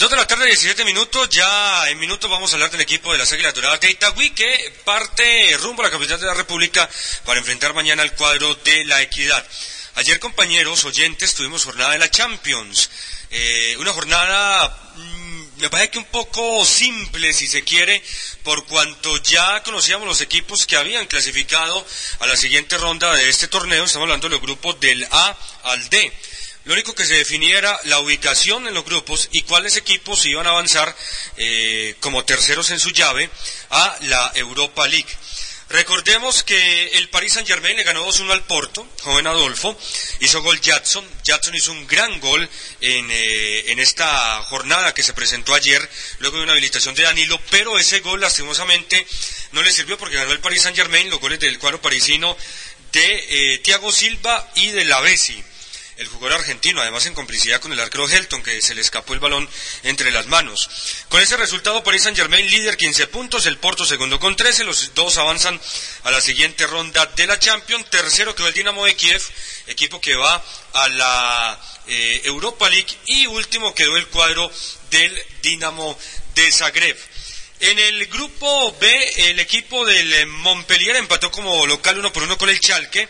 Dos 0.00 0.08
de 0.08 0.16
la 0.16 0.26
tarde, 0.26 0.46
17 0.46 0.82
minutos. 0.86 1.28
Ya 1.28 1.90
en 1.90 1.98
minutos 1.98 2.30
vamos 2.30 2.50
a 2.50 2.56
hablar 2.56 2.70
del 2.70 2.80
equipo 2.80 3.12
de 3.12 3.18
las 3.18 3.30
Águilas 3.32 3.52
Doradas 3.52 3.80
de 3.80 3.90
Itagüí 3.90 4.30
que 4.30 4.72
parte 4.82 5.54
rumbo 5.58 5.82
a 5.82 5.84
la 5.84 5.90
capital 5.90 6.18
de 6.18 6.24
la 6.24 6.32
República 6.32 6.88
para 7.26 7.38
enfrentar 7.38 7.74
mañana 7.74 8.02
al 8.02 8.14
cuadro 8.14 8.54
de 8.54 8.86
la 8.86 9.02
Equidad. 9.02 9.46
Ayer, 9.96 10.18
compañeros 10.18 10.86
oyentes, 10.86 11.34
tuvimos 11.34 11.66
jornada 11.66 11.92
de 11.92 11.98
la 11.98 12.10
Champions. 12.10 12.88
Eh, 13.30 13.76
una 13.78 13.92
jornada 13.92 14.74
mm, 14.96 15.60
me 15.60 15.68
parece 15.68 15.90
que 15.90 15.98
un 15.98 16.06
poco 16.06 16.64
simple, 16.64 17.34
si 17.34 17.46
se 17.46 17.62
quiere, 17.62 18.02
por 18.42 18.64
cuanto 18.64 19.18
ya 19.18 19.62
conocíamos 19.62 20.08
los 20.08 20.22
equipos 20.22 20.64
que 20.64 20.78
habían 20.78 21.06
clasificado 21.08 21.86
a 22.20 22.26
la 22.26 22.38
siguiente 22.38 22.78
ronda 22.78 23.12
de 23.12 23.28
este 23.28 23.48
torneo. 23.48 23.84
Estamos 23.84 24.06
hablando 24.06 24.30
de 24.30 24.36
los 24.36 24.40
grupos 24.40 24.80
del 24.80 25.06
A 25.10 25.36
al 25.64 25.90
D. 25.90 26.10
Lo 26.64 26.74
único 26.74 26.94
que 26.94 27.06
se 27.06 27.14
definía 27.14 27.56
era 27.56 27.80
la 27.84 28.00
ubicación 28.00 28.66
en 28.68 28.74
los 28.74 28.84
grupos 28.84 29.28
y 29.32 29.42
cuáles 29.42 29.76
equipos 29.76 30.26
iban 30.26 30.46
a 30.46 30.50
avanzar 30.50 30.94
eh, 31.38 31.94
como 32.00 32.24
terceros 32.24 32.70
en 32.70 32.78
su 32.78 32.90
llave 32.90 33.30
a 33.70 33.96
la 34.02 34.32
Europa 34.34 34.86
League. 34.86 35.08
Recordemos 35.70 36.42
que 36.42 36.98
el 36.98 37.08
Paris 37.08 37.34
Saint 37.34 37.46
Germain 37.48 37.76
le 37.76 37.84
ganó 37.84 38.04
2-1 38.04 38.32
al 38.32 38.42
Porto, 38.42 38.86
joven 39.02 39.28
Adolfo, 39.28 39.78
hizo 40.18 40.42
gol 40.42 40.60
Jackson, 40.60 41.08
Jackson 41.22 41.54
hizo 41.54 41.70
un 41.70 41.86
gran 41.86 42.18
gol 42.18 42.46
en, 42.80 43.08
eh, 43.08 43.70
en, 43.70 43.78
esta 43.78 44.42
jornada 44.42 44.92
que 44.92 45.04
se 45.04 45.14
presentó 45.14 45.54
ayer, 45.54 45.88
luego 46.18 46.38
de 46.38 46.42
una 46.42 46.52
habilitación 46.52 46.96
de 46.96 47.04
Danilo, 47.04 47.40
pero 47.50 47.78
ese 47.78 48.00
gol 48.00 48.20
lastimosamente 48.20 49.06
no 49.52 49.62
le 49.62 49.70
sirvió 49.70 49.96
porque 49.96 50.16
ganó 50.16 50.32
el 50.32 50.40
Paris 50.40 50.62
Saint 50.62 50.76
Germain, 50.76 51.08
los 51.08 51.20
goles 51.20 51.38
del 51.38 51.60
cuadro 51.60 51.80
parisino 51.80 52.36
de 52.90 53.54
eh, 53.54 53.58
Thiago 53.58 53.92
Silva 53.92 54.50
y 54.56 54.72
de 54.72 54.84
Lavesi 54.84 55.40
el 56.00 56.08
jugador 56.08 56.40
argentino, 56.40 56.80
además 56.80 57.04
en 57.04 57.12
complicidad 57.12 57.60
con 57.60 57.74
el 57.74 57.78
arquero 57.78 58.08
Helton, 58.08 58.42
que 58.42 58.62
se 58.62 58.74
le 58.74 58.80
escapó 58.80 59.12
el 59.12 59.20
balón 59.20 59.46
entre 59.82 60.10
las 60.10 60.26
manos. 60.28 60.70
Con 61.10 61.20
ese 61.20 61.36
resultado, 61.36 61.84
Paris 61.84 62.04
Saint 62.04 62.16
Germain 62.16 62.50
líder 62.50 62.78
15 62.78 63.06
puntos, 63.08 63.44
el 63.44 63.58
Porto 63.58 63.84
segundo 63.84 64.18
con 64.18 64.34
13, 64.34 64.64
los 64.64 64.94
dos 64.94 65.18
avanzan 65.18 65.60
a 66.04 66.10
la 66.10 66.22
siguiente 66.22 66.66
ronda 66.66 67.04
de 67.04 67.26
la 67.26 67.38
Champions, 67.38 67.90
tercero 67.90 68.34
quedó 68.34 68.48
el 68.48 68.54
Dinamo 68.54 68.86
de 68.86 68.96
Kiev, 68.96 69.22
equipo 69.66 70.00
que 70.00 70.16
va 70.16 70.42
a 70.72 70.88
la 70.88 71.60
eh, 71.86 72.22
Europa 72.24 72.70
League, 72.70 72.96
y 73.04 73.26
último 73.26 73.74
quedó 73.74 73.98
el 73.98 74.06
cuadro 74.06 74.50
del 74.90 75.22
Dinamo 75.42 75.98
de 76.34 76.50
Zagreb. 76.50 76.96
En 77.60 77.78
el 77.78 78.06
grupo 78.06 78.74
B, 78.80 79.12
el 79.28 79.38
equipo 79.38 79.84
del 79.84 80.26
Montpellier 80.28 80.96
empató 80.96 81.30
como 81.30 81.66
local 81.66 81.98
uno 81.98 82.10
por 82.10 82.22
uno 82.22 82.38
con 82.38 82.48
el 82.48 82.58
Chalque. 82.58 83.06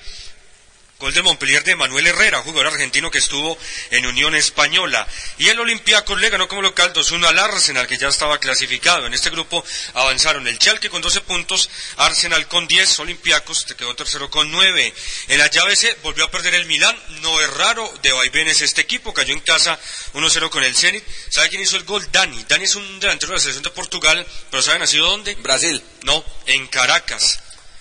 Gol 1.01 1.14
del 1.14 1.22
Montpellier 1.22 1.64
de 1.64 1.77
Manuel 1.77 2.09
Herrera, 2.09 2.43
jugador 2.43 2.74
argentino 2.74 3.10
que 3.10 3.16
estuvo 3.16 3.56
en 3.90 4.05
Unión 4.05 4.35
Española. 4.35 5.09
Y 5.39 5.48
el 5.48 5.59
Olympiacos 5.59 6.20
le 6.20 6.28
ganó 6.28 6.47
como 6.47 6.60
local 6.60 6.93
2-1 6.93 7.27
al 7.27 7.39
Arsenal, 7.39 7.86
que 7.86 7.97
ya 7.97 8.09
estaba 8.09 8.36
clasificado. 8.36 9.06
En 9.06 9.14
este 9.14 9.31
grupo 9.31 9.64
avanzaron 9.94 10.47
el 10.47 10.59
Chalque 10.59 10.90
con 10.90 11.01
12 11.01 11.22
puntos, 11.22 11.70
Arsenal 11.97 12.47
con 12.48 12.68
10, 12.68 12.98
Olympiacos 12.98 13.64
te 13.64 13.77
quedó 13.77 13.97
tercero 13.97 14.28
con 14.28 14.52
9. 14.52 14.93
En 15.28 15.39
la 15.39 15.47
llave 15.47 15.74
C 15.74 15.97
volvió 16.02 16.27
a 16.27 16.31
perder 16.31 16.55
el 16.55 16.66
Milán, 16.66 16.94
no 17.22 17.40
es 17.40 17.48
raro, 17.55 17.90
de 18.02 18.12
vaivenes 18.12 18.60
este 18.60 18.82
equipo, 18.82 19.14
cayó 19.14 19.32
en 19.32 19.40
casa 19.40 19.81
1-0 20.12 20.51
con 20.51 20.62
el 20.64 20.77
Zenit. 20.77 21.02
¿Sabe 21.31 21.48
quién 21.48 21.62
hizo 21.62 21.78
el 21.78 21.85
gol? 21.85 22.06
Dani. 22.12 22.44
Dani 22.47 22.64
es 22.64 22.74
un 22.74 23.01
delantero 23.01 23.32
de 23.32 23.36
la 23.36 23.40
selección 23.40 23.64
de 23.64 23.70
Portugal, 23.70 24.27
pero 24.51 24.62
¿saben 24.62 24.81
nacido 24.81 25.09
dónde? 25.09 25.35
Brasil. 25.36 25.82
No, 26.02 26.22
en 26.44 26.66
Caracas 26.66 27.40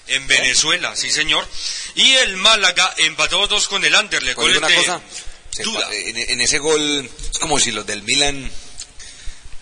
en 0.09 0.27
Venezuela, 0.27 0.95
sí 0.95 1.09
señor. 1.11 1.47
Y 1.95 2.13
el 2.13 2.37
Málaga 2.37 2.93
empató 2.97 3.47
dos 3.47 3.67
con 3.67 3.83
el 3.85 3.95
Anderlecht. 3.95 4.35
Goles 4.37 4.57
una 4.57 4.73
cosa, 4.73 5.01
duda. 5.63 5.87
en, 5.93 6.17
en 6.17 6.41
ese 6.41 6.59
gol 6.59 7.09
es 7.31 7.37
como 7.39 7.59
si 7.59 7.71
los 7.71 7.85
del 7.85 8.03
Milan 8.03 8.51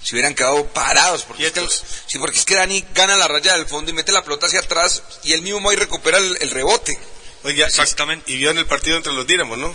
se 0.04 0.16
hubieran 0.16 0.36
quedado 0.36 0.66
parados. 0.68 1.24
Porque 1.24 1.48
es 1.48 1.54
que, 1.54 1.68
sí, 2.08 2.18
porque 2.20 2.40
es 2.40 2.46
que 2.46 2.56
Dani 2.56 2.84
gana 2.94 3.16
la 3.18 3.28
raya 3.28 3.54
del 3.56 3.66
fondo 3.68 3.92
y 3.92 3.94
mete 3.94 4.12
la 4.12 4.24
pelota 4.24 4.48
hacia 4.48 4.60
atrás 4.60 5.04
y 5.24 5.34
él 5.34 5.42
mismo 5.42 5.70
ahí 5.70 5.76
recupera 5.76 6.18
el, 6.18 6.38
el 6.42 6.50
rebote. 6.52 6.98
Oiga, 7.44 7.68
Exactamente. 7.68 8.32
Y 8.32 8.38
vio 8.38 8.52
en 8.52 8.58
el 8.58 8.66
partido 8.66 8.98
entre 8.98 9.14
los 9.14 9.26
Dinamos, 9.28 9.58
¿no? 9.58 9.74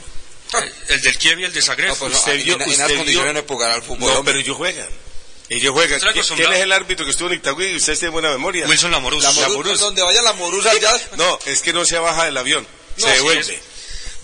El 0.89 1.01
del 1.01 1.17
Kiev 1.17 1.39
y 1.41 1.45
el 1.45 1.53
de 1.53 1.63
Zagreb. 1.63 1.89
No, 1.91 1.97
pues, 1.97 2.13
Usted 2.15 2.33
en- 2.35 2.45
vio- 2.45 2.55
en, 2.57 2.63
en 2.63 2.69
usted 2.69 2.79
las 2.83 2.89
vio- 2.91 2.97
condiciones 2.99 3.35
de 3.35 3.43
jugar 3.49 3.71
al 3.71 3.83
fútbol. 3.83 4.01
No, 4.13 4.19
hombre. 4.19 4.33
pero 4.35 4.39
ellos 4.45 4.57
juegan. 4.57 4.89
Ellos 5.53 5.73
juegan. 5.73 6.01
¿Quién 6.01 6.53
es 6.53 6.61
el 6.61 6.73
árbitro 6.73 7.05
que 7.05 7.11
estuvo 7.11 7.29
en 7.29 7.35
Itagüí? 7.35 7.77
Usted 7.77 7.99
tiene 7.99 8.11
buena 8.11 8.31
memoria. 8.31 8.67
Wilson 8.67 8.91
Lamoruz. 8.91 9.23
La 9.23 9.31
donde 9.77 10.03
vaya 10.03 10.23
la 10.23 10.33
Morusa 10.33 10.73
ya. 10.81 10.99
No, 11.17 11.39
es 11.45 11.61
que 11.61 11.73
no 11.73 11.85
se 11.85 11.99
baja 11.99 12.25
del 12.25 12.37
avión. 12.37 12.67
No, 12.97 13.07
se 13.07 13.11
sí 13.11 13.17
devuelve. 13.19 13.41
es. 13.41 13.73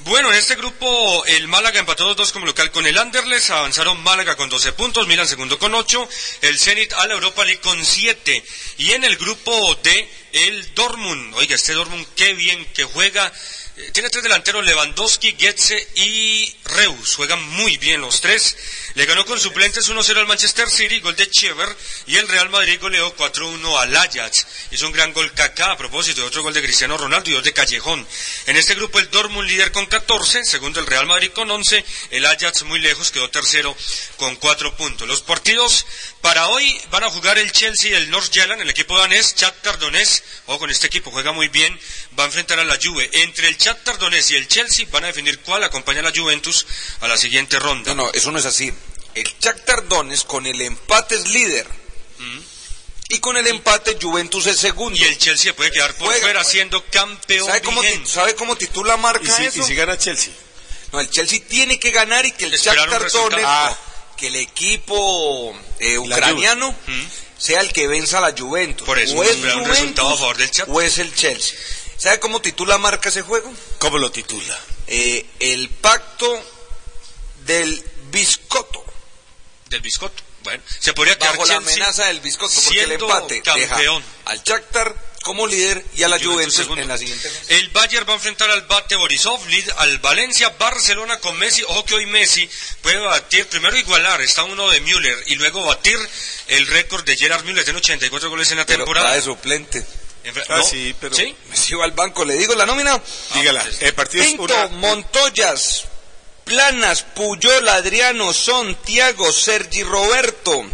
Bueno, 0.05 0.31
en 0.31 0.39
este 0.39 0.55
grupo 0.55 1.25
el 1.27 1.49
Málaga 1.49 1.81
empató 1.81 2.17
2-2 2.17 2.33
como 2.33 2.47
local 2.47 2.71
con 2.71 2.87
el 2.87 2.97
Anderlecht, 2.97 3.51
avanzaron 3.51 4.03
Málaga 4.03 4.37
con 4.37 4.49
12 4.49 4.73
puntos, 4.73 5.07
Milan 5.07 5.29
segundo 5.29 5.59
con 5.59 5.75
8, 5.75 6.09
el 6.43 6.59
Zenit 6.59 6.93
a 6.95 7.07
la 7.07 7.15
Europa 7.15 7.45
League 7.45 7.61
con 7.61 7.85
7 7.85 8.43
y 8.79 8.93
en 8.93 9.05
el 9.05 9.17
grupo 9.17 9.77
D 9.83 10.09
el 10.33 10.75
Dortmund, 10.75 11.35
oiga, 11.35 11.57
este 11.57 11.75
Dortmund 11.75 12.07
qué 12.15 12.33
bien 12.33 12.65
que 12.73 12.85
juega, 12.85 13.31
tiene 13.93 14.11
tres 14.11 14.23
delanteros, 14.23 14.65
Lewandowski, 14.65 15.33
Goetze 15.33 15.89
y 15.95 16.55
Reus, 16.65 17.15
juegan 17.17 17.43
muy 17.51 17.77
bien 17.77 18.01
los 18.01 18.21
tres, 18.21 18.57
le 18.95 19.07
ganó 19.07 19.25
con 19.25 19.39
suplentes 19.39 19.89
1-0 19.89 20.17
al 20.17 20.27
Manchester 20.27 20.69
City, 20.69 21.01
gol 21.01 21.15
de 21.17 21.31
Chever 21.31 21.69
y 22.07 22.17
el 22.17 22.29
Real 22.29 22.49
Madrid 22.49 22.79
goleó 22.81 23.15
4-1 23.17 23.79
al 23.81 23.97
Ajax, 23.97 24.47
hizo 24.71 24.87
un 24.87 24.93
gran 24.93 25.13
gol 25.13 25.33
Kaká 25.33 25.73
a 25.73 25.77
propósito 25.77 26.21
de 26.21 26.27
otro 26.27 26.43
gol 26.43 26.55
de 26.55 26.63
Cristiano 26.63 26.97
Ronaldo 26.97 27.31
y 27.31 27.35
dos 27.35 27.45
de 27.45 27.53
Callejón. 27.53 28.07
En 28.47 28.57
este 28.57 28.75
grupo 28.75 28.99
el 28.99 29.11
Dortmund 29.11 29.49
líder 29.49 29.73
con 29.73 29.87
14, 29.87 30.45
segundo 30.45 30.81
el 30.81 30.87
Real 30.87 31.07
Madrid 31.07 31.31
con 31.31 31.51
11, 31.51 31.85
el 32.11 32.27
Ajax 32.27 32.65
muy 32.65 32.81
lejos 32.81 33.11
quedó 33.11 33.31
tercero 33.31 33.77
con 34.17 34.37
4 34.37 34.77
puntos. 34.77 35.07
Los 35.07 35.23
partidos 35.23 35.87
para 36.21 36.49
hoy 36.49 36.81
van 36.91 37.05
a 37.05 37.11
jugar 37.11 37.39
el 37.39 37.53
Chelsea 37.53 37.93
y 37.93 37.95
el 37.95 38.11
North 38.11 38.33
Zealand, 38.33 38.61
el 38.61 38.71
equipo 38.71 38.99
danés, 38.99 39.35
Shakhtar 39.37 39.79
Donetsk, 39.79 40.25
o 40.47 40.59
con 40.59 40.71
este 40.71 40.89
equipo 40.89 41.11
juega 41.11 41.33
muy 41.33 41.49
bien, 41.49 41.79
va 42.19 42.25
a 42.25 42.27
enfrentar 42.27 42.59
a 42.59 42.65
la 42.65 42.79
Juve. 42.83 43.09
Entre 43.13 43.49
el 43.49 43.57
Shakhtar 43.69 43.99
Donetsk 43.99 44.31
y 44.31 44.37
el 44.37 44.49
Chelsea 44.49 44.87
van 44.91 45.05
a 45.05 45.09
definir 45.09 45.41
cuál 45.41 45.63
acompaña 45.65 46.01
a 46.01 46.05
la 46.05 46.13
Juventus 46.15 46.67
a 47.01 47.09
la 47.09 47.17
siguiente 47.17 47.59
ronda. 47.59 47.95
No, 47.95 48.05
no, 48.05 48.13
eso 48.13 48.31
no 48.33 48.39
es 48.39 48.47
así. 48.47 48.73
El 49.15 49.25
Shakhtar 49.41 49.89
Donetsk 49.89 50.27
con 50.27 50.47
el 50.47 50.61
empate 50.63 51.15
es 51.17 51.29
líder. 51.29 51.67
Y 53.11 53.19
con 53.21 53.37
el 53.39 53.47
empate 53.47 53.97
Juventus 54.01 54.47
es 54.47 54.59
segundo. 54.59 54.99
Y 54.99 55.03
el 55.05 55.17
Chelsea 55.17 55.55
puede 55.57 55.71
quedar 55.71 55.95
por 55.95 56.09
Juega. 56.09 56.21
fuera 56.23 56.45
siendo 56.45 56.85
campeón 56.87 57.47
¿Sabe 57.47 57.63
cómo, 57.63 57.81
¿Sabe 58.05 58.35
cómo 58.35 58.57
titula 58.57 58.97
marca 58.99 59.25
¿Y 59.25 59.31
si, 59.31 59.45
eso? 59.47 59.61
y 59.61 59.63
si 59.65 59.75
gana 59.75 59.97
Chelsea? 59.97 60.33
No, 60.93 61.01
el 61.01 61.11
Chelsea 61.11 61.41
tiene 61.49 61.79
que 61.79 61.91
ganar 61.91 62.27
y 62.27 62.33
que 62.33 62.45
el 62.45 62.53
Shakhtar. 62.53 63.11
Donetsk, 63.11 63.45
Ah. 63.47 63.77
que 64.17 64.27
el 64.29 64.37
equipo 64.37 65.59
eh, 65.79 65.97
ucraniano 65.99 66.73
Mm. 66.87 67.03
sea 67.39 67.61
el 67.61 67.73
que 67.73 67.87
venza 67.87 68.19
a 68.19 68.21
la 68.21 68.35
Juventus. 68.37 68.87
Por 68.87 68.99
eso, 68.99 69.15
o 69.17 69.23
es 69.23 69.31
esperar 69.31 69.57
un 69.57 69.63
Juventus 69.65 69.79
resultado 69.81 70.09
a 70.15 70.17
favor 70.19 70.37
del 70.37 70.51
Shakhtar. 70.51 70.75
o 70.77 70.81
es 70.83 70.99
el 70.99 71.15
Chelsea. 71.15 71.57
¿Sabe 71.99 72.21
cómo 72.21 72.41
titula 72.41 72.79
marca 72.79 73.09
ese 73.09 73.23
juego? 73.23 73.53
¿Cómo 73.79 73.99
lo 73.99 74.11
titula? 74.11 74.59
Eh, 74.87 75.27
el 75.41 75.69
pacto 75.69 76.43
del 77.45 77.85
biscotto. 78.11 78.85
Del 79.67 79.81
biscotto. 79.81 80.23
Bueno, 80.45 80.63
se 80.79 80.95
podría 80.95 81.19
quedar 81.19 81.33
Bajo 81.37 81.47
la 81.47 81.57
amenaza 81.57 82.07
del 82.07 82.21
biscotto, 82.21 82.55
porque 82.65 82.83
el 82.85 82.93
empate 82.93 83.43
campeón. 83.43 84.03
deja 84.03 84.31
al 84.33 84.43
Shakhtar 84.45 85.09
como 85.23 85.47
líder 85.47 85.85
y 85.97 86.05
a 86.05 86.09
la 86.09 86.19
Juventus 86.19 86.67
en 86.77 86.89
la 86.89 86.97
siguiente. 86.97 87.31
El 87.49 87.69
Bayern 87.71 88.09
va 88.09 88.13
a 88.13 88.17
enfrentar 88.17 88.49
al 88.51 88.63
Bate 88.63 88.95
Borisov, 88.97 89.41
al 89.77 89.99
Valencia, 89.99 90.49
Barcelona 90.59 91.19
con 91.19 91.37
Messi. 91.39 91.63
Ojo 91.65 91.85
que 91.85 91.97
hoy 91.97 92.07
Messi 92.07 92.49
puede 92.81 92.99
batir, 92.99 93.47
primero 93.49 93.77
igualar, 93.77 94.23
está 94.23 94.45
uno 94.45 94.71
de 94.71 94.81
Müller, 94.81 95.23
y 95.27 95.35
luego 95.35 95.65
batir 95.65 95.99
el 96.47 96.67
récord 96.69 97.05
de 97.05 97.17
Gerard 97.17 97.45
Müller, 97.45 97.65
tiene 97.65 97.81
84 97.81 98.31
goles 98.31 98.51
en 98.53 98.59
la 98.59 98.65
Pero 98.67 98.85
temporada. 98.85 99.15
de 99.15 99.23
suplente. 99.23 99.85
Ah, 100.49 100.59
¿no? 100.59 100.63
sí, 100.65 100.95
pero- 101.01 101.15
¿Sí? 101.15 101.35
Me 101.51 101.57
sigo 101.57 101.83
al 101.83 101.93
banco, 101.93 102.25
le 102.25 102.35
digo 102.35 102.55
la 102.55 102.67
nómina. 102.67 103.01
Dígala. 103.35 103.67
El 103.81 103.95
partido 103.95 104.23
es 104.25 104.29
Pinto, 104.31 104.45
una... 104.45 104.69
Montoyas, 104.69 105.85
Planas, 106.45 107.03
Puyol, 107.03 107.69
Adriano, 107.69 108.33
Son, 108.33 108.75
Tiago, 108.83 109.31
Sergi 109.33 109.83
Roberto, 109.83 110.65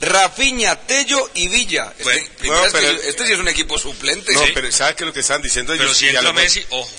Rafiña, 0.00 0.76
Tello 0.86 1.30
y 1.34 1.48
Villa. 1.48 1.92
Este, 1.98 2.26
Bueno, 2.46 2.66
no, 2.66 2.72
pero- 2.72 2.88
este 3.02 3.26
sí 3.26 3.32
es 3.32 3.38
un 3.38 3.48
equipo 3.48 3.78
suplente. 3.78 4.32
No, 4.32 4.44
Sí. 4.44 4.50
pero 4.54 4.72
¿sabe 4.72 4.94
qué 4.96 5.04
es 5.04 5.06
lo 5.08 5.12
que 5.12 5.20
están 5.20 5.42
diciendo 5.42 5.74
ellos? 5.74 5.84
Pero 5.86 5.94
si 5.94 6.08
entra 6.08 6.32
Messi, 6.32 6.64
ojo. 6.70 6.90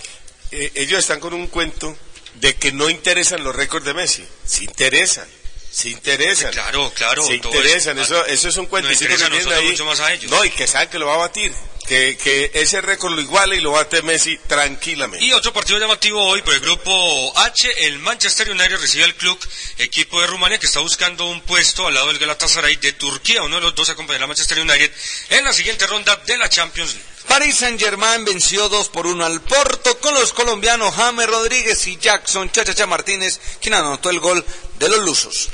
Eh, 0.51 0.71
ellos 0.75 0.99
están 0.99 1.19
con 1.19 1.33
un 1.33 1.47
cuento 1.47 1.97
de 2.35 2.55
que 2.55 2.71
no 2.71 2.89
interesan 2.89 3.43
los 3.43 3.55
récords 3.55 3.85
de 3.85 3.93
Messi. 3.93 4.23
Sí 4.45 4.65
interesan. 4.65 5.27
Sí 5.71 5.91
interesan. 5.91 6.51
Claro, 6.51 6.91
claro, 6.93 7.25
Sí 7.25 7.39
todo 7.39 7.55
interesan. 7.55 7.97
es- 7.97 8.05
Eso, 8.07 8.25
eso 8.25 8.49
es 8.49 8.57
un 8.57 8.63
Nos 8.63 8.69
cuentecito 8.69 9.05
interesa 9.05 9.29
que 9.29 9.35
a 9.35 9.37
nosotros 9.39 9.59
ahí. 9.63 9.69
mucho 9.71 9.85
más 9.85 9.99
a 10.01 10.13
ellos. 10.13 10.29
No, 10.29 10.43
y 10.45 10.51
que 10.51 10.67
saben 10.67 10.89
que 10.89 10.99
lo 10.99 11.07
va 11.07 11.13
a 11.15 11.17
batir. 11.17 11.53
Que, 11.87 12.15
que 12.15 12.51
ese 12.53 12.79
récord 12.79 13.13
lo 13.13 13.21
iguala 13.21 13.55
y 13.55 13.59
lo 13.59 13.71
bate 13.71 14.01
Messi 14.01 14.37
tranquilamente. 14.47 15.25
Y 15.25 15.33
otro 15.33 15.51
partido 15.51 15.79
llamativo 15.79 16.23
hoy 16.23 16.41
por 16.41 16.53
el 16.53 16.59
grupo 16.61 17.37
H, 17.37 17.85
el 17.85 17.99
Manchester 17.99 18.49
United 18.49 18.77
recibe 18.79 19.03
al 19.03 19.15
club, 19.15 19.37
equipo 19.77 20.21
de 20.21 20.27
Rumania 20.27 20.59
que 20.59 20.67
está 20.67 20.79
buscando 20.79 21.25
un 21.25 21.41
puesto 21.41 21.87
al 21.87 21.93
lado 21.93 22.07
del 22.07 22.19
Galatasaray 22.19 22.77
de 22.77 22.93
Turquía. 22.93 23.43
Uno 23.43 23.55
de 23.55 23.61
los 23.63 23.75
dos 23.75 23.89
acompañará 23.89 24.25
a 24.25 24.27
Manchester 24.27 24.59
United 24.59 24.91
en 25.29 25.43
la 25.43 25.53
siguiente 25.53 25.87
ronda 25.87 26.15
de 26.15 26.37
la 26.37 26.49
Champions 26.49 26.93
League. 26.93 27.11
Paris 27.27 27.57
Saint 27.57 27.79
Germain 27.79 28.25
venció 28.25 28.67
2 28.67 28.89
por 28.89 29.07
1 29.07 29.25
al 29.25 29.41
Porto 29.41 29.97
con 29.99 30.13
los 30.13 30.33
colombianos 30.33 30.93
James 30.95 31.27
Rodríguez 31.27 31.87
y 31.87 31.97
Jackson 31.97 32.51
Chachacha 32.51 32.87
Martínez, 32.87 33.39
quien 33.61 33.73
anotó 33.73 34.09
el 34.09 34.19
gol 34.19 34.43
de 34.79 34.89
los 34.89 34.99
lusos. 34.99 35.49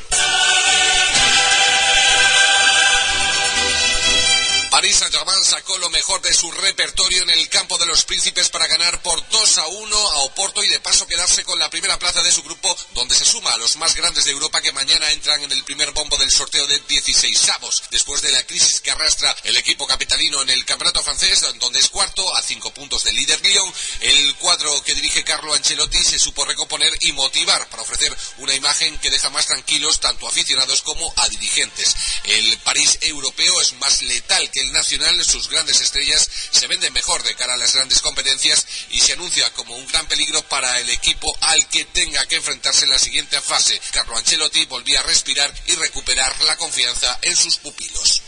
Paris 4.78 4.98
Saint-Germain 4.98 5.44
sacó 5.44 5.76
lo 5.80 5.90
mejor 5.90 6.22
de 6.22 6.32
su 6.32 6.52
repertorio 6.52 7.24
en 7.24 7.32
el 7.32 7.50
campo 7.50 7.80
de 7.80 7.88
los 7.88 8.04
príncipes 8.04 8.50
para 8.50 8.68
ganar 8.68 9.02
por 9.02 9.28
2 9.28 9.58
a 9.58 9.66
1 9.66 9.98
a 9.98 10.18
Oporto 10.20 10.64
y 10.64 10.70
de 10.70 10.80
paso 10.80 11.08
quedarse 11.08 11.44
con 11.46 11.58
la 11.58 11.68
primera 11.72 11.98
plaza 11.98 12.22
de 12.22 12.32
su 12.32 12.44
grupo, 12.44 12.78
donde 12.94 13.16
se 13.16 13.26
suma 13.26 13.52
a 13.54 13.58
los 13.58 13.76
más 13.78 13.96
grandes 13.96 14.26
de 14.26 14.34
Europa 14.34 14.62
que 14.62 14.72
mañana 14.74 15.10
entran 15.10 15.44
en 15.44 15.52
el 15.52 15.64
primer 15.64 15.94
bombo 15.94 16.16
del 16.18 16.30
sorteo 16.30 16.68
de 16.68 16.80
16 16.82 17.50
avos, 17.50 17.86
después 17.90 18.22
de 18.22 18.32
la 18.32 18.46
crisis 18.46 18.80
que 18.80 18.92
arrastra 18.92 19.36
el 19.46 19.58
equipo 19.58 19.88
capitalino 19.88 20.44
en 20.44 20.52
el 20.52 20.64
campeonato 20.64 21.02
francés, 21.02 21.44
donde 21.60 21.80
es 21.80 21.90
cuarto 21.90 22.36
a 22.36 22.44
cinco 22.44 22.72
puntos 22.72 23.04
del 23.04 23.16
líder 23.16 23.42
Lyon. 23.44 23.74
El 24.02 24.36
cuadro 24.36 24.84
que 24.84 24.94
dirige 24.94 25.24
Carlo 25.24 25.56
Ancelotti 25.56 26.04
se 26.04 26.20
supo 26.20 26.46
recomponer 26.46 26.96
y 27.02 27.14
motivar 27.14 27.68
para 27.70 27.82
ofrecer 27.82 28.16
una 28.38 28.54
imagen 28.54 28.96
que 29.00 29.10
deja 29.10 29.32
más 29.32 29.48
tranquilos 29.48 30.00
tanto 30.00 30.28
a 30.28 30.30
aficionados 30.30 30.84
como 30.84 31.12
a 31.18 31.28
dirigentes. 31.30 31.96
El 32.26 32.60
París 32.60 33.00
europeo 33.02 33.60
es 33.60 33.74
más 33.80 34.04
letal 34.04 34.52
que 34.52 34.67
el 34.67 34.67
Nacional, 34.72 35.24
sus 35.24 35.50
grandes 35.50 35.82
estrellas 35.82 36.30
se 36.52 36.68
venden 36.68 36.94
mejor 36.94 37.24
de 37.24 37.36
cara 37.36 37.54
a 37.54 37.58
las 37.58 37.74
grandes 37.74 38.02
competencias 38.02 38.66
y 38.90 39.00
se 39.00 39.14
anuncia 39.14 39.52
como 39.54 39.76
un 39.76 39.88
gran 39.88 40.08
peligro 40.08 40.42
para 40.44 40.80
el 40.80 40.90
equipo 40.90 41.36
al 41.42 41.68
que 41.70 41.86
tenga 41.86 42.26
que 42.26 42.36
enfrentarse 42.36 42.86
en 42.86 42.92
la 42.92 43.00
siguiente 43.00 43.40
fase. 43.42 43.80
Carlo 43.92 44.18
Ancelotti 44.18 44.66
volvía 44.66 45.00
a 45.00 45.04
respirar 45.04 45.54
y 45.68 45.76
recuperar 45.76 46.34
la 46.44 46.58
confianza 46.58 47.20
en 47.22 47.36
sus 47.36 47.58
pupilos. 47.58 48.24